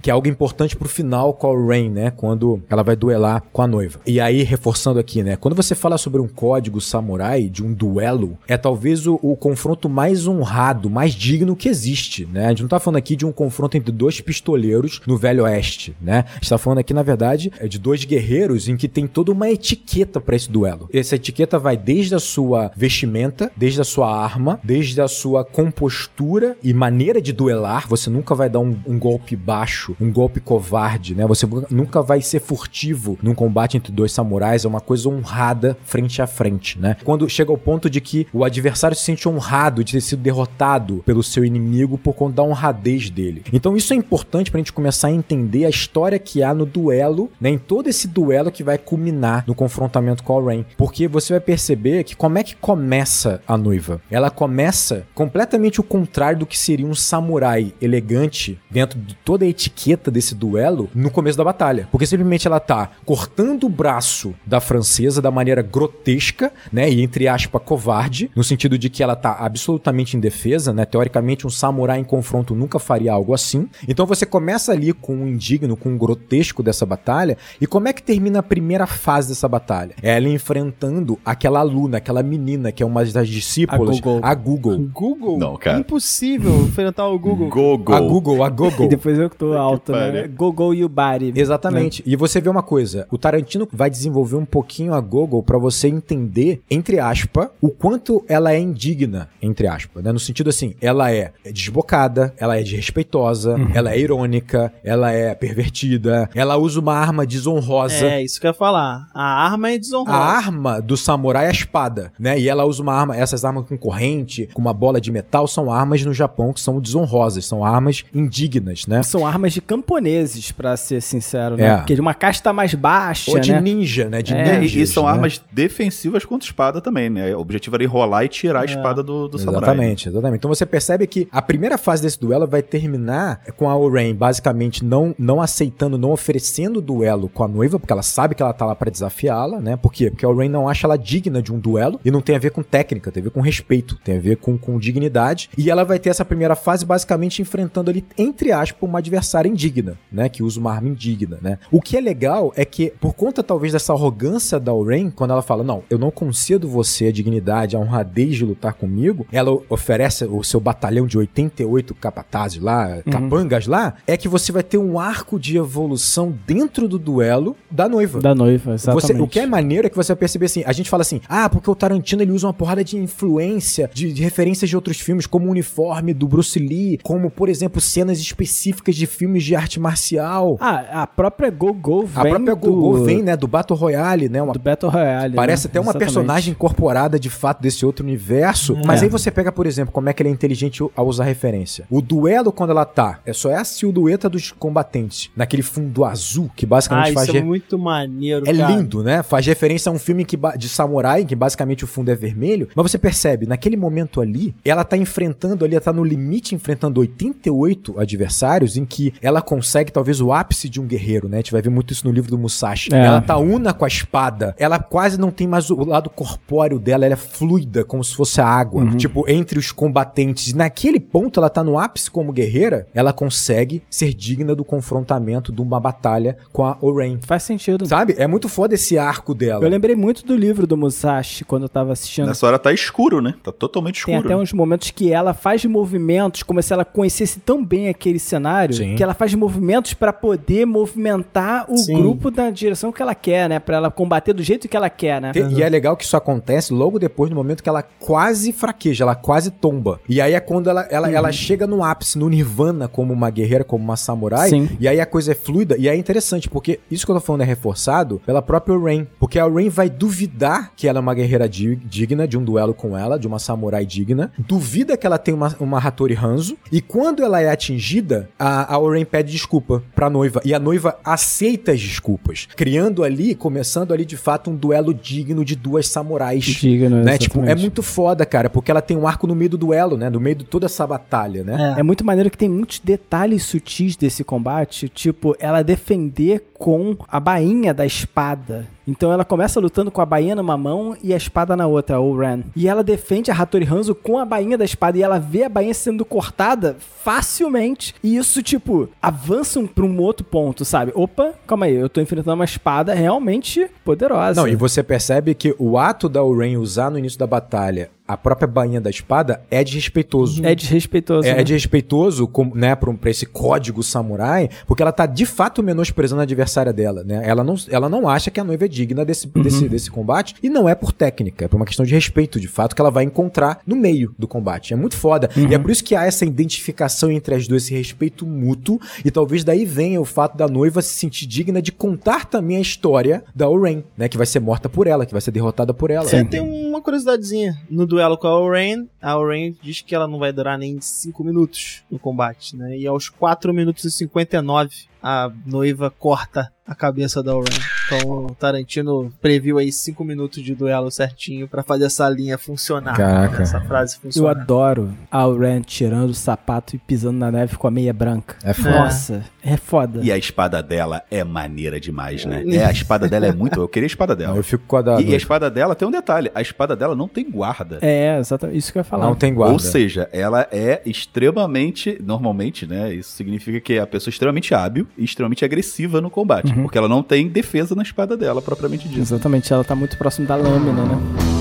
que 0.00 0.10
é 0.10 0.12
algo 0.12 0.28
importante 0.28 0.76
pro 0.76 0.88
final 0.88 1.34
com 1.34 1.50
a 1.50 1.66
Rain, 1.66 1.90
né? 1.90 2.10
Quando 2.10 2.62
ela 2.68 2.82
vai 2.82 2.96
duelar 2.96 3.42
com 3.52 3.62
a 3.62 3.66
noiva. 3.66 4.00
E 4.06 4.20
aí, 4.20 4.42
reforçando 4.42 4.98
aqui, 4.98 5.22
né? 5.22 5.36
Quando 5.36 5.54
você 5.54 5.74
fala 5.74 5.98
sobre 5.98 6.20
um 6.20 6.28
código 6.28 6.80
samurai, 6.80 7.48
de 7.48 7.64
um 7.64 7.72
duelo, 7.72 8.38
é 8.48 8.56
talvez 8.56 9.06
o, 9.06 9.18
o 9.22 9.36
confronto 9.36 9.88
mais 9.88 10.26
honrado, 10.26 10.90
mais 10.90 11.14
digno 11.14 11.56
que 11.56 11.68
existe, 11.68 12.26
né? 12.26 12.46
A 12.46 12.48
gente 12.50 12.62
não 12.62 12.68
tá 12.68 12.80
falando 12.80 12.98
aqui 12.98 13.16
de 13.16 13.26
um 13.26 13.32
confronto 13.32 13.76
entre 13.76 13.92
dois 13.92 14.20
pistoleiros 14.20 15.00
no 15.06 15.16
Velho 15.16 15.44
Oeste, 15.44 15.94
né? 16.00 16.24
A 16.28 16.34
gente 16.34 16.48
tá 16.48 16.58
falando 16.58 16.78
aqui, 16.78 16.94
na 16.94 17.02
verdade, 17.02 17.52
é 17.58 17.66
de 17.66 17.78
dois 17.78 18.04
guerreiros 18.04 18.68
em 18.68 18.76
que 18.76 18.88
tem 18.88 19.06
toda 19.06 19.32
uma 19.32 19.50
etiqueta 19.50 20.20
pra 20.20 20.36
esse 20.36 20.50
duelo. 20.50 20.88
Essa 20.92 21.16
etiqueta 21.16 21.58
vai 21.58 21.76
desde 21.76 22.14
a 22.14 22.18
sua 22.18 22.70
vestimenta, 22.76 23.50
desde 23.56 23.80
a 23.80 23.84
sua 23.84 24.14
arma, 24.14 24.60
desde 24.62 25.00
a 25.00 25.08
sua 25.08 25.44
compostura 25.44 26.56
e 26.62 26.72
maneira 26.72 27.20
de 27.20 27.32
duelar. 27.32 27.88
Você 27.88 28.10
nunca 28.10 28.34
vai 28.34 28.48
dar 28.48 28.60
um, 28.60 28.76
um 28.86 28.98
golpe 28.98 29.36
baixo, 29.40 29.96
um 30.00 30.12
golpe 30.12 30.40
covarde, 30.40 31.14
né? 31.14 31.26
Você 31.26 31.46
nunca 31.70 32.02
vai 32.02 32.20
ser 32.20 32.40
furtivo 32.40 33.18
num 33.22 33.34
combate 33.34 33.76
entre 33.76 33.92
dois 33.92 34.12
samurais. 34.12 34.64
É 34.64 34.68
uma 34.68 34.80
coisa 34.80 35.08
honrada 35.08 35.76
frente 35.84 36.20
a 36.22 36.26
frente, 36.26 36.78
né? 36.78 36.96
Quando 37.04 37.28
chega 37.28 37.50
ao 37.50 37.58
ponto 37.58 37.88
de 37.88 38.00
que 38.00 38.26
o 38.32 38.44
adversário 38.44 38.96
se 38.96 39.04
sente 39.04 39.28
honrado 39.28 39.82
de 39.82 39.92
ter 39.92 40.00
sido 40.00 40.22
derrotado 40.22 41.02
pelo 41.06 41.22
seu 41.22 41.44
inimigo 41.44 41.98
por 41.98 42.14
conta 42.14 42.36
da 42.36 42.42
honradez 42.42 43.10
dele. 43.10 43.42
Então 43.52 43.76
isso 43.76 43.92
é 43.92 43.96
importante 43.96 44.50
pra 44.50 44.58
gente 44.58 44.72
começar 44.72 45.08
a 45.08 45.12
entender 45.12 45.64
a 45.64 45.70
história 45.70 46.18
que 46.18 46.42
há 46.42 46.54
no 46.54 46.66
duelo, 46.66 47.30
né? 47.40 47.50
Em 47.50 47.58
todo 47.58 47.88
esse 47.88 48.06
duelo 48.06 48.50
que 48.50 48.62
vai 48.62 48.78
culminar 48.78 49.44
no 49.46 49.54
confrontamento 49.54 50.22
com 50.22 50.38
a 50.38 50.42
Rain. 50.42 50.66
Porque 50.76 51.08
você 51.08 51.32
vai 51.32 51.40
perceber 51.40 52.04
que 52.04 52.16
como 52.16 52.38
é 52.38 52.42
que 52.42 52.56
começa 52.56 53.40
a 53.46 53.56
noiva? 53.56 54.00
Ela 54.10 54.30
começa 54.30 55.06
completamente 55.14 55.80
o 55.80 55.84
contrário 55.84 56.40
do 56.40 56.46
que 56.46 56.58
seria 56.58 56.86
um 56.86 56.94
samurai 56.94 57.72
elegante 57.80 58.58
dentro 58.70 58.98
de 58.98 59.14
toda 59.30 59.44
a 59.44 59.48
etiqueta 59.48 60.10
desse 60.10 60.34
duelo 60.34 60.90
no 60.92 61.08
começo 61.08 61.38
da 61.38 61.44
batalha. 61.44 61.86
Porque 61.92 62.04
simplesmente 62.04 62.48
ela 62.48 62.58
tá 62.58 62.90
cortando 63.06 63.62
o 63.62 63.68
braço 63.68 64.34
da 64.44 64.60
francesa 64.60 65.22
da 65.22 65.30
maneira 65.30 65.62
grotesca, 65.62 66.52
né? 66.72 66.90
E 66.90 67.00
entre 67.00 67.28
aspas, 67.28 67.62
covarde, 67.64 68.28
no 68.34 68.42
sentido 68.42 68.76
de 68.76 68.90
que 68.90 69.04
ela 69.04 69.14
tá 69.14 69.36
absolutamente 69.38 70.16
indefesa, 70.16 70.72
né? 70.72 70.84
Teoricamente, 70.84 71.46
um 71.46 71.50
samurai 71.50 72.00
em 72.00 72.02
confronto 72.02 72.56
nunca 72.56 72.80
faria 72.80 73.12
algo 73.12 73.32
assim. 73.32 73.68
Então 73.86 74.04
você 74.04 74.26
começa 74.26 74.72
ali 74.72 74.92
com 74.92 75.22
o 75.22 75.28
indigno, 75.28 75.76
com 75.76 75.94
o 75.94 75.96
grotesco 75.96 76.60
dessa 76.60 76.84
batalha. 76.84 77.38
E 77.60 77.68
como 77.68 77.86
é 77.86 77.92
que 77.92 78.02
termina 78.02 78.40
a 78.40 78.42
primeira 78.42 78.84
fase 78.84 79.28
dessa 79.28 79.46
batalha? 79.46 79.94
É 80.02 80.16
ela 80.16 80.28
enfrentando 80.28 81.16
aquela 81.24 81.60
aluna, 81.60 81.98
aquela 81.98 82.20
menina 82.24 82.72
que 82.72 82.82
é 82.82 82.86
uma 82.86 83.04
das 83.04 83.28
discípulas, 83.28 83.98
A 83.98 84.00
Google. 84.00 84.20
a 84.24 84.34
Google. 84.34 84.78
Google? 84.92 85.38
Não, 85.38 85.56
cara. 85.56 85.78
Impossível 85.78 86.62
enfrentar 86.62 87.06
o 87.06 87.16
Google. 87.16 87.48
Gogo. 87.48 87.92
A 87.94 88.00
Google, 88.00 88.42
a 88.42 88.48
E 88.48 88.50
Google. 88.50 88.88
depois 88.88 89.19
eu 89.22 89.30
que 89.30 89.36
tô 89.36 89.52
alto, 89.54 89.92
né? 89.92 90.12
pariu. 90.12 90.32
Go, 90.32 90.52
go, 90.52 90.74
you 90.74 90.88
body. 90.88 91.32
Exatamente. 91.34 92.02
E 92.06 92.16
você 92.16 92.40
vê 92.40 92.48
uma 92.48 92.62
coisa, 92.62 93.06
o 93.10 93.18
Tarantino 93.18 93.68
vai 93.72 93.90
desenvolver 93.90 94.36
um 94.36 94.44
pouquinho 94.44 94.94
a 94.94 95.00
Google 95.00 95.42
pra 95.42 95.58
você 95.58 95.88
entender, 95.88 96.60
entre 96.70 96.98
aspas, 96.98 97.48
o 97.60 97.70
quanto 97.70 98.24
ela 98.28 98.52
é 98.52 98.58
indigna, 98.58 99.28
entre 99.42 99.66
aspas, 99.66 100.02
né? 100.02 100.12
No 100.12 100.18
sentido 100.20 100.50
assim, 100.50 100.74
ela 100.80 101.10
é 101.12 101.32
desbocada, 101.52 102.34
ela 102.38 102.58
é 102.58 102.62
desrespeitosa, 102.62 103.56
ela 103.74 103.92
é 103.92 103.98
irônica, 103.98 104.72
ela 104.84 105.10
é 105.12 105.34
pervertida, 105.34 106.28
ela 106.34 106.56
usa 106.56 106.80
uma 106.80 106.94
arma 106.94 107.26
desonrosa. 107.26 108.06
É, 108.06 108.22
isso 108.22 108.40
que 108.40 108.46
eu 108.46 108.50
ia 108.50 108.54
falar. 108.54 109.08
A 109.14 109.44
arma 109.44 109.70
é 109.70 109.74
A 109.74 109.78
desonrosa. 109.78 110.18
arma 110.18 110.80
do 110.80 110.96
samurai 110.96 111.46
é 111.46 111.48
a 111.48 111.52
espada, 111.52 112.12
né? 112.18 112.38
E 112.38 112.48
ela 112.48 112.64
usa 112.64 112.82
uma 112.82 112.94
arma, 112.94 113.16
essas 113.16 113.44
armas 113.44 113.66
com 113.66 113.76
corrente, 113.76 114.48
com 114.52 114.60
uma 114.60 114.72
bola 114.72 115.00
de 115.00 115.10
metal, 115.10 115.46
são 115.46 115.70
armas 115.72 116.04
no 116.04 116.12
Japão 116.12 116.52
que 116.52 116.60
são 116.60 116.80
desonrosas, 116.80 117.44
são 117.46 117.64
armas 117.64 118.04
indignas, 118.14 118.86
né? 118.86 119.02
São 119.10 119.26
armas 119.26 119.52
de 119.52 119.60
camponeses, 119.60 120.52
pra 120.52 120.76
ser 120.76 121.00
sincero, 121.02 121.56
né? 121.56 121.66
É. 121.66 121.76
Porque 121.78 121.94
de 121.94 122.00
uma 122.00 122.14
casta 122.14 122.52
mais 122.52 122.74
baixa, 122.74 123.30
Ou 123.32 123.40
de 123.40 123.52
né? 123.52 123.60
ninja, 123.60 124.08
né? 124.08 124.22
De 124.22 124.32
É, 124.34 124.54
E, 124.54 124.58
ninjas, 124.60 124.88
e 124.88 124.92
são 124.92 125.04
né? 125.04 125.10
armas 125.10 125.42
defensivas 125.52 126.24
contra 126.24 126.46
espada 126.46 126.80
também, 126.80 127.10
né? 127.10 127.34
O 127.34 127.40
objetivo 127.40 127.74
era 127.76 127.82
enrolar 127.84 128.24
e 128.24 128.28
tirar 128.28 128.60
a 128.60 128.64
espada 128.64 129.02
do, 129.02 129.26
do 129.28 129.38
samurai. 129.38 129.62
Exatamente, 129.62 130.08
exatamente. 130.08 130.38
Então 130.38 130.48
você 130.48 130.64
percebe 130.64 131.06
que 131.06 131.26
a 131.32 131.42
primeira 131.42 131.76
fase 131.76 132.02
desse 132.02 132.20
duelo 132.20 132.46
vai 132.46 132.62
terminar 132.62 133.42
com 133.56 133.68
a 133.68 133.76
Oren 133.76 134.14
basicamente 134.14 134.84
não, 134.84 135.14
não 135.18 135.42
aceitando, 135.42 135.98
não 135.98 136.12
oferecendo 136.12 136.80
duelo 136.80 137.28
com 137.28 137.42
a 137.42 137.48
noiva, 137.48 137.78
porque 137.80 137.92
ela 137.92 138.02
sabe 138.02 138.34
que 138.34 138.42
ela 138.42 138.52
tá 138.52 138.64
lá 138.64 138.74
pra 138.74 138.90
desafiá-la, 138.90 139.60
né? 139.60 139.76
Por 139.76 139.92
quê? 139.92 140.10
Porque 140.10 140.24
a 140.24 140.28
Oren 140.28 140.48
não 140.48 140.68
acha 140.68 140.86
ela 140.86 140.96
digna 140.96 141.42
de 141.42 141.52
um 141.52 141.58
duelo 141.58 141.98
e 142.04 142.10
não 142.10 142.20
tem 142.20 142.36
a 142.36 142.38
ver 142.38 142.50
com 142.50 142.62
técnica, 142.62 143.10
tem 143.10 143.20
a 143.22 143.24
ver 143.24 143.30
com 143.30 143.40
respeito, 143.40 143.96
tem 144.04 144.16
a 144.18 144.20
ver 144.20 144.36
com, 144.36 144.56
com 144.56 144.78
dignidade. 144.78 145.50
E 145.58 145.68
ela 145.70 145.84
vai 145.84 145.98
ter 145.98 146.10
essa 146.10 146.24
primeira 146.24 146.54
fase 146.54 146.86
basicamente 146.86 147.42
enfrentando 147.42 147.90
ali, 147.90 148.04
entre 148.16 148.52
aspas, 148.52 148.88
uma 148.88 148.99
adversária 149.00 149.48
indigna, 149.48 149.98
né? 150.10 150.28
Que 150.28 150.42
usa 150.42 150.58
uma 150.60 150.72
arma 150.72 150.88
indigna, 150.88 151.38
né? 151.42 151.58
O 151.70 151.80
que 151.80 151.96
é 151.96 152.00
legal 152.00 152.52
é 152.56 152.64
que, 152.64 152.92
por 153.00 153.14
conta 153.14 153.42
talvez 153.42 153.72
dessa 153.72 153.92
arrogância 153.92 154.58
da 154.60 154.72
Oren, 154.72 155.10
quando 155.10 155.32
ela 155.32 155.42
fala, 155.42 155.62
não, 155.64 155.82
eu 155.90 155.98
não 155.98 156.10
concedo 156.10 156.68
você 156.68 157.06
a 157.06 157.12
dignidade, 157.12 157.76
a 157.76 157.78
honradez 157.78 158.36
de 158.36 158.44
lutar 158.44 158.74
comigo, 158.74 159.26
ela 159.32 159.58
oferece 159.68 160.24
o 160.24 160.42
seu 160.42 160.60
batalhão 160.60 161.06
de 161.06 161.18
88 161.18 161.94
capatazes 161.94 162.60
lá, 162.60 163.00
Uhum. 163.06 163.12
capangas 163.12 163.66
lá, 163.66 163.94
é 164.06 164.16
que 164.16 164.28
você 164.28 164.52
vai 164.52 164.62
ter 164.62 164.78
um 164.78 164.98
arco 164.98 165.38
de 165.38 165.56
evolução 165.56 166.34
dentro 166.46 166.88
do 166.88 166.98
duelo 166.98 167.56
da 167.70 167.88
noiva. 167.88 168.20
Da 168.20 168.34
noiva, 168.34 168.74
exatamente. 168.74 169.06
Você, 169.06 169.12
o 169.14 169.26
que 169.26 169.40
é 169.40 169.46
maneiro 169.46 169.86
é 169.86 169.90
que 169.90 169.96
você 169.96 170.12
vai 170.12 170.18
perceber 170.18 170.46
assim, 170.46 170.62
a 170.66 170.72
gente 170.72 170.90
fala 170.90 171.02
assim, 171.02 171.20
ah, 171.28 171.48
porque 171.48 171.70
o 171.70 171.74
Tarantino 171.74 172.22
ele 172.22 172.32
usa 172.32 172.46
uma 172.46 172.52
porrada 172.52 172.82
de 172.84 172.96
influência, 172.96 173.90
de, 173.92 174.12
de 174.12 174.22
referências 174.22 174.68
de 174.68 174.76
outros 174.76 174.98
filmes, 175.00 175.26
como 175.26 175.46
o 175.46 175.50
uniforme 175.50 176.12
do 176.12 176.26
Bruce 176.26 176.58
Lee, 176.58 176.98
como, 177.02 177.30
por 177.30 177.48
exemplo, 177.48 177.80
cenas 177.80 178.18
específicas 178.18 178.79
de 178.84 179.06
filmes 179.06 179.44
de 179.44 179.54
arte 179.54 179.78
marcial. 179.78 180.56
Ah, 180.60 181.02
a 181.02 181.06
própria 181.06 181.50
Go-Go 181.50 182.06
vem 182.06 182.20
a 182.20 182.24
própria 182.24 182.54
do, 182.54 182.60
Gogo 182.60 183.04
vem, 183.04 183.22
né, 183.22 183.36
do 183.36 183.46
Battle 183.46 183.78
Royale, 183.78 184.28
né, 184.28 184.40
uma 184.42 184.52
do 184.52 184.58
Battle 184.58 184.90
Royale. 184.90 185.34
Parece 185.34 185.66
né? 185.66 185.70
até 185.70 185.80
uma 185.80 185.90
Exatamente. 185.90 186.04
personagem 186.06 186.50
incorporada 186.52 187.18
de 187.18 187.28
fato 187.30 187.60
desse 187.60 187.84
outro 187.84 188.04
universo. 188.04 188.76
Mas 188.84 189.02
aí 189.02 189.08
você 189.08 189.30
pega, 189.30 189.52
por 189.52 189.66
exemplo, 189.66 189.92
como 189.92 190.08
é 190.08 190.12
que 190.12 190.22
ele 190.22 190.30
é 190.30 190.32
inteligente 190.32 190.82
ao 190.96 191.06
usar 191.06 191.24
referência. 191.24 191.84
O 191.90 192.00
duelo, 192.00 192.52
quando 192.52 192.70
ela 192.70 192.84
tá, 192.84 193.20
é 193.26 193.32
só 193.32 193.50
é 193.50 193.56
a 193.56 193.64
silhueta 193.64 194.28
dos 194.28 194.52
combatentes, 194.52 195.30
naquele 195.36 195.62
fundo 195.62 196.04
azul, 196.04 196.50
que 196.56 196.64
basicamente 196.64 197.10
Ah, 197.10 197.14
faz. 197.14 197.28
isso 197.28 197.36
é 197.36 197.42
muito 197.42 197.78
maneiro, 197.78 198.48
É 198.48 198.54
cara. 198.54 198.72
lindo, 198.72 199.02
né? 199.02 199.22
Faz 199.22 199.46
referência 199.46 199.90
a 199.90 199.92
um 199.92 199.98
filme 199.98 200.24
que 200.24 200.38
de 200.56 200.68
samurai, 200.68 201.24
que 201.24 201.34
basicamente 201.34 201.84
o 201.84 201.86
fundo 201.86 202.10
é 202.10 202.14
vermelho. 202.14 202.68
Mas 202.74 202.90
você 202.90 202.98
percebe, 202.98 203.46
naquele 203.46 203.76
momento 203.76 204.20
ali, 204.20 204.54
ela 204.64 204.84
tá 204.84 204.96
enfrentando 204.96 205.64
ali, 205.64 205.74
ela 205.74 205.80
tá 205.80 205.92
no 205.92 206.04
limite, 206.04 206.54
enfrentando 206.54 207.00
88 207.00 207.98
adversários, 207.98 208.69
em 208.76 208.84
que 208.84 209.12
ela 209.22 209.42
consegue 209.42 209.92
talvez 209.92 210.20
o 210.20 210.32
ápice 210.32 210.68
de 210.68 210.80
um 210.80 210.86
guerreiro, 210.86 211.28
né? 211.28 211.38
A 211.38 211.40
gente 211.40 211.52
vai 211.52 211.62
ver 211.62 211.70
muito 211.70 211.92
isso 211.92 212.06
no 212.06 212.12
livro 212.12 212.30
do 212.30 212.38
Musashi. 212.38 212.94
É. 212.94 212.98
Ela 212.98 213.20
tá 213.20 213.36
una 213.36 213.72
com 213.72 213.84
a 213.84 213.88
espada. 213.88 214.54
Ela 214.58 214.78
quase 214.78 215.18
não 215.18 215.30
tem 215.30 215.46
mais 215.46 215.70
o 215.70 215.84
lado 215.84 216.10
corpóreo 216.10 216.78
dela, 216.78 217.04
ela 217.04 217.14
é 217.14 217.16
fluida, 217.16 217.84
como 217.84 218.02
se 218.02 218.14
fosse 218.14 218.40
a 218.40 218.46
água. 218.46 218.86
Tipo, 218.96 219.28
entre 219.28 219.58
os 219.58 219.72
combatentes. 219.72 220.48
E 220.48 220.56
naquele 220.56 221.00
ponto, 221.00 221.40
ela 221.40 221.48
tá 221.48 221.62
no 221.62 221.78
ápice 221.78 222.10
como 222.10 222.32
guerreira, 222.32 222.86
ela 222.94 223.12
consegue 223.12 223.82
ser 223.90 224.12
digna 224.14 224.54
do 224.54 224.64
confrontamento 224.64 225.52
de 225.52 225.60
uma 225.60 225.80
batalha 225.80 226.36
com 226.52 226.64
a 226.64 226.76
Oren. 226.80 227.18
Faz 227.22 227.42
sentido. 227.42 227.86
Sabe? 227.86 228.14
É 228.18 228.26
muito 228.26 228.48
foda 228.48 228.74
esse 228.74 228.98
arco 228.98 229.34
dela. 229.34 229.64
Eu 229.64 229.70
lembrei 229.70 229.96
muito 229.96 230.24
do 230.24 230.36
livro 230.36 230.66
do 230.66 230.76
Musashi 230.76 231.44
quando 231.44 231.64
eu 231.64 231.68
tava 231.68 231.92
assistindo. 231.92 232.26
Nessa 232.26 232.46
hora 232.46 232.58
tá 232.58 232.72
escuro, 232.72 233.20
né? 233.20 233.34
Tá 233.42 233.52
totalmente 233.52 234.04
Tem 234.04 234.14
escuro. 234.14 234.32
até 234.32 234.42
uns 234.42 234.52
momentos 234.52 234.90
que 234.90 235.12
ela 235.12 235.32
faz 235.34 235.64
movimentos 235.64 236.42
como 236.42 236.62
se 236.62 236.72
ela 236.72 236.84
conhecesse 236.84 237.40
tão 237.40 237.64
bem 237.64 237.88
aquele 237.88 238.18
cenário 238.18 238.59
Sim. 238.72 238.94
que 238.96 239.02
ela 239.02 239.14
faz 239.14 239.34
movimentos 239.34 239.94
pra 239.94 240.12
poder 240.12 240.66
movimentar 240.66 241.66
o 241.70 241.76
Sim. 241.78 241.94
grupo 241.94 242.30
da 242.30 242.50
direção 242.50 242.92
que 242.92 243.00
ela 243.02 243.14
quer, 243.14 243.48
né? 243.48 243.58
Pra 243.58 243.76
ela 243.76 243.90
combater 243.90 244.32
do 244.32 244.42
jeito 244.42 244.68
que 244.68 244.76
ela 244.76 244.90
quer, 244.90 245.20
né? 245.20 245.32
E 245.50 245.62
é 245.62 245.68
legal 245.68 245.96
que 245.96 246.04
isso 246.04 246.16
acontece 246.16 246.72
logo 246.72 246.98
depois, 246.98 247.30
no 247.30 247.36
momento 247.36 247.62
que 247.62 247.68
ela 247.68 247.82
quase 247.82 248.52
fraqueja, 248.52 249.04
ela 249.04 249.14
quase 249.14 249.50
tomba. 249.50 250.00
E 250.08 250.20
aí 250.20 250.34
é 250.34 250.40
quando 250.40 250.68
ela, 250.68 250.86
ela, 250.90 251.08
Uhum. 251.08 251.14
ela 251.14 251.32
chega 251.32 251.66
no 251.66 251.82
ápice, 251.82 252.18
no 252.18 252.28
nirvana, 252.28 252.88
como 252.88 253.12
uma 253.12 253.30
guerreira, 253.30 253.64
como 253.64 253.82
uma 253.82 253.96
samurai. 253.96 254.50
Sim. 254.50 254.68
E 254.78 254.86
aí 254.88 255.00
a 255.00 255.06
coisa 255.06 255.32
é 255.32 255.34
fluida. 255.34 255.76
E 255.78 255.88
é 255.88 255.96
interessante, 255.96 256.48
porque 256.48 256.80
isso 256.90 257.04
que 257.06 257.10
eu 257.12 257.16
tô 257.16 257.20
falando 257.20 257.42
é 257.42 257.44
reforçado 257.44 258.20
pela 258.26 258.42
própria 258.42 258.78
Rain. 258.78 259.06
Porque 259.18 259.38
a 259.38 259.46
Rain 259.46 259.68
vai 259.68 259.88
duvidar 259.88 260.72
que 260.76 260.86
ela 260.88 260.98
é 260.98 261.00
uma 261.02 261.14
guerreira 261.14 261.48
di- 261.48 261.76
digna 261.76 262.26
de 262.26 262.36
um 262.38 262.44
duelo 262.44 262.74
com 262.74 262.96
ela, 262.96 263.18
de 263.18 263.26
uma 263.26 263.38
samurai 263.38 263.84
digna. 263.86 264.32
Duvida 264.38 264.96
que 264.96 265.06
ela 265.06 265.18
tem 265.18 265.32
uma, 265.34 265.54
uma 265.60 265.78
Hattori 265.78 266.14
Hanzo. 266.14 266.56
E 266.70 266.80
quando 266.80 267.22
ela 267.22 267.40
é 267.40 267.50
atingida, 267.50 268.28
a, 268.38 268.49
a 268.50 268.76
Rain 268.76 269.04
pede 269.04 269.32
desculpa 269.32 269.82
pra 269.94 270.10
noiva. 270.10 270.40
E 270.44 270.54
a 270.54 270.58
noiva 270.58 270.98
aceita 271.04 271.72
as 271.72 271.80
desculpas. 271.80 272.48
Criando 272.56 273.02
ali, 273.04 273.34
começando 273.34 273.92
ali 273.92 274.04
de 274.04 274.16
fato 274.16 274.50
um 274.50 274.56
duelo 274.56 274.92
digno 274.92 275.44
de 275.44 275.56
duas 275.56 275.88
samurais. 275.88 276.44
Digno, 276.44 277.02
né? 277.02 277.18
Tipo, 277.18 277.44
é 277.44 277.54
muito 277.54 277.82
foda, 277.82 278.24
cara, 278.26 278.50
porque 278.50 278.70
ela 278.70 278.82
tem 278.82 278.96
um 278.96 279.06
arco 279.06 279.26
no 279.26 279.34
meio 279.34 279.50
do 279.50 279.58
duelo, 279.58 279.96
né? 279.96 280.10
No 280.10 280.20
meio 280.20 280.36
de 280.36 280.44
toda 280.44 280.66
essa 280.66 280.86
batalha, 280.86 281.44
né? 281.44 281.74
É 281.78 281.82
muito 281.82 282.04
maneiro 282.04 282.30
que 282.30 282.38
tem 282.38 282.48
muitos 282.48 282.80
detalhes 282.80 283.44
sutis 283.44 283.96
desse 283.96 284.24
combate, 284.24 284.88
tipo, 284.88 285.36
ela 285.38 285.62
defender 285.62 286.50
com 286.54 286.96
a 287.08 287.18
bainha 287.18 287.72
da 287.72 287.86
espada. 287.86 288.66
Então 288.86 289.12
ela 289.12 289.24
começa 289.24 289.60
lutando 289.60 289.90
com 289.90 290.00
a 290.00 290.06
bainha 290.06 290.34
numa 290.34 290.56
mão 290.56 290.96
e 291.02 291.12
a 291.12 291.16
espada 291.16 291.56
na 291.56 291.66
outra, 291.66 292.00
ou 292.00 292.16
Ren. 292.16 292.42
E 292.56 292.68
ela 292.68 292.82
defende 292.82 293.30
a 293.30 293.34
Hattori 293.34 293.66
Hanzo 293.66 293.94
com 293.94 294.18
a 294.18 294.24
bainha 294.24 294.56
da 294.58 294.64
espada 294.64 294.98
e 294.98 295.02
ela 295.02 295.18
vê 295.18 295.44
a 295.44 295.48
bainha 295.48 295.74
sendo 295.74 296.04
cortada 296.04 296.76
facilmente. 297.02 297.94
E 298.02 298.16
isso, 298.16 298.42
tipo, 298.42 298.88
avança 299.00 299.60
pra 299.62 299.84
um 299.84 300.00
outro 300.00 300.24
ponto, 300.24 300.64
sabe? 300.64 300.92
Opa, 300.94 301.34
calma 301.46 301.66
aí, 301.66 301.74
eu 301.74 301.88
tô 301.88 302.00
enfrentando 302.00 302.34
uma 302.34 302.44
espada 302.44 302.94
realmente 302.94 303.68
poderosa. 303.84 304.40
Não, 304.40 304.48
e 304.48 304.56
você 304.56 304.82
percebe 304.82 305.34
que 305.34 305.54
o 305.58 305.78
ato 305.78 306.08
da 306.08 306.22
Oren 306.22 306.56
usar 306.56 306.90
no 306.90 306.98
início 306.98 307.18
da 307.18 307.26
batalha 307.26 307.90
a 308.12 308.16
própria 308.16 308.46
bainha 308.46 308.80
da 308.80 308.90
espada 308.90 309.42
é 309.50 309.62
desrespeitoso. 309.62 310.44
É 310.44 310.54
desrespeitoso. 310.54 311.26
É, 311.28 311.34
né? 311.34 311.40
é 311.40 311.44
desrespeitoso 311.44 312.26
com, 312.26 312.44
né, 312.54 312.74
pra, 312.74 312.90
um- 312.90 312.96
pra 312.96 313.10
esse 313.10 313.26
código 313.26 313.82
samurai, 313.82 314.48
porque 314.66 314.82
ela 314.82 314.92
tá 314.92 315.06
de 315.06 315.24
fato 315.26 315.62
menosprezando 315.62 316.20
a 316.20 316.24
adversária 316.24 316.72
dela, 316.72 317.02
né? 317.04 317.22
Ela 317.24 317.42
não, 317.44 317.54
ela 317.68 317.88
não 317.88 318.08
acha 318.08 318.30
que 318.30 318.40
a 318.40 318.44
noiva 318.44 318.64
é 318.64 318.68
digna 318.68 319.04
desse, 319.04 319.30
Uhum. 319.34 319.42
desse, 319.42 319.68
desse 319.68 319.90
combate, 319.90 320.34
e 320.42 320.48
não 320.48 320.68
é 320.68 320.74
por 320.74 320.92
técnica, 320.92 321.44
é 321.44 321.48
por 321.48 321.56
uma 321.56 321.64
questão 321.66 321.84
de 321.86 321.94
respeito, 321.94 322.40
de 322.40 322.48
fato, 322.48 322.74
que 322.74 322.80
ela 322.80 322.90
vai 322.90 323.04
encontrar 323.04 323.60
no 323.66 323.76
meio 323.76 324.14
do 324.18 324.26
combate. 324.26 324.72
É 324.72 324.76
muito 324.76 324.96
foda. 324.96 325.28
E 325.36 325.52
é 325.52 325.56
Uhum. 325.56 325.62
por 325.62 325.70
isso 325.70 325.84
que 325.84 325.94
há 325.94 326.04
essa 326.04 326.24
identificação 326.24 327.10
entre 327.10 327.34
as 327.34 327.46
duas, 327.46 327.62
esse 327.64 327.74
respeito 327.74 328.26
mútuo, 328.26 328.80
e 329.04 329.10
talvez 329.10 329.44
daí 329.44 329.64
venha 329.64 330.00
o 330.00 330.04
fato 330.04 330.36
da 330.36 330.48
noiva 330.48 330.82
se 330.82 330.94
sentir 330.94 331.26
digna 331.26 331.60
de 331.62 331.70
contar 331.72 332.24
também 332.26 332.56
a 332.56 332.60
história 332.60 333.22
da 333.34 333.48
Oren, 333.48 333.82
né? 333.96 334.08
Que 334.08 334.16
vai 334.16 334.26
ser 334.26 334.40
morta 334.40 334.68
por 334.68 334.86
ela, 334.86 335.06
que 335.06 335.12
vai 335.12 335.20
ser 335.20 335.30
derrotada 335.30 335.72
por 335.72 335.90
ela. 335.90 336.08
É, 336.10 336.24
tem 336.24 336.40
uma 336.40 336.80
curiosidadezinha. 336.82 337.56
No 337.70 337.86
duelo 337.86 337.99
com 338.16 338.26
a 338.28 338.38
Oren, 338.38 338.86
a 339.00 339.16
Oren 339.18 339.54
diz 339.62 339.80
que 339.80 339.94
ela 339.94 340.06
não 340.06 340.18
vai 340.18 340.32
durar 340.32 340.58
nem 340.58 340.80
5 340.80 341.22
minutos 341.24 341.82
no 341.90 341.98
combate, 341.98 342.56
né? 342.56 342.76
E 342.76 342.86
aos 342.86 343.08
4 343.08 343.52
minutos 343.52 343.84
e 343.84 343.90
59, 343.90 344.70
a 345.02 345.30
noiva 345.46 345.90
corta 345.90 346.52
a 346.66 346.74
cabeça 346.74 347.22
da 347.22 347.34
Oren. 347.34 347.48
Então 347.86 348.26
o 348.26 348.34
Tarantino 348.34 349.12
previu 349.20 349.58
aí 349.58 349.72
5 349.72 350.04
minutos 350.04 350.42
de 350.42 350.54
duelo 350.54 350.90
certinho 350.90 351.48
pra 351.48 351.62
fazer 351.62 351.86
essa 351.86 352.08
linha 352.08 352.38
funcionar. 352.38 352.96
Caraca. 352.96 353.42
Essa 353.42 353.60
frase 353.62 353.96
Eu 353.96 354.00
funcionar. 354.02 354.30
adoro 354.42 354.92
a 355.10 355.24
Ren 355.26 355.62
tirando 355.62 356.10
o 356.10 356.14
sapato 356.14 356.76
e 356.76 356.78
pisando 356.78 357.18
na 357.18 357.32
neve 357.32 357.56
com 357.56 357.66
a 357.66 357.70
meia 357.70 357.92
branca. 357.92 358.36
É 358.44 358.52
foda. 358.52 358.70
Nossa, 358.70 359.24
é 359.39 359.39
foda. 359.56 360.00
E 360.02 360.12
a 360.12 360.18
espada 360.18 360.62
dela 360.62 361.02
é 361.10 361.24
maneira 361.24 361.80
demais, 361.80 362.24
né? 362.24 362.44
É, 362.50 362.64
a 362.64 362.70
espada 362.70 363.08
dela 363.08 363.26
é 363.26 363.32
muito. 363.32 363.58
Eu 363.60 363.68
queria 363.68 363.86
a 363.86 363.88
espada 363.88 364.14
Não, 364.14 364.18
dela. 364.18 364.36
eu 364.36 364.42
fico 364.44 364.64
com 364.66 364.76
a 364.76 364.82
da 364.82 365.00
E, 365.00 365.14
a 365.14 365.16
espada 365.16 365.50
dela 365.50 365.74
tem 365.74 365.86
um 365.86 365.90
detalhe: 365.90 366.30
a 366.34 366.40
espada 366.42 366.74
dela 366.76 366.94
não 366.94 367.08
tem 367.08 367.28
guarda. 367.30 367.78
É, 367.80 368.18
exatamente 368.18 368.58
isso 368.58 368.72
que 368.72 368.78
eu 368.78 368.80
ia 368.80 368.84
falar. 368.84 369.06
Não 369.06 369.14
tem 369.14 369.32
guarda. 369.32 369.52
Ou 369.52 369.58
seja, 369.58 370.08
ela 370.12 370.46
é 370.52 370.82
extremamente, 370.84 371.98
normalmente, 372.02 372.66
né? 372.66 372.92
Isso 372.94 373.10
significa 373.12 373.60
que 373.60 373.74
é 373.74 373.80
a 373.80 373.86
pessoa 373.86 374.10
extremamente 374.10 374.54
hábil 374.54 374.86
e 374.98 375.04
extremamente 375.04 375.44
agressiva 375.44 376.00
no 376.00 376.10
combate, 376.10 376.52
Uhum. 376.52 376.62
porque 376.62 376.76
ela 376.78 376.88
não 376.88 377.02
tem 377.02 377.28
defesa 377.28 377.74
na 377.74 377.82
espada 377.82 378.16
dela 378.16 378.42
propriamente 378.42 378.88
dito. 378.88 379.00
Exatamente, 379.00 379.52
ela 379.52 379.64
tá 379.64 379.74
muito 379.74 379.96
próximo 379.96 380.26
da 380.26 380.36
lâmina, 380.36 380.82
né? 380.84 381.39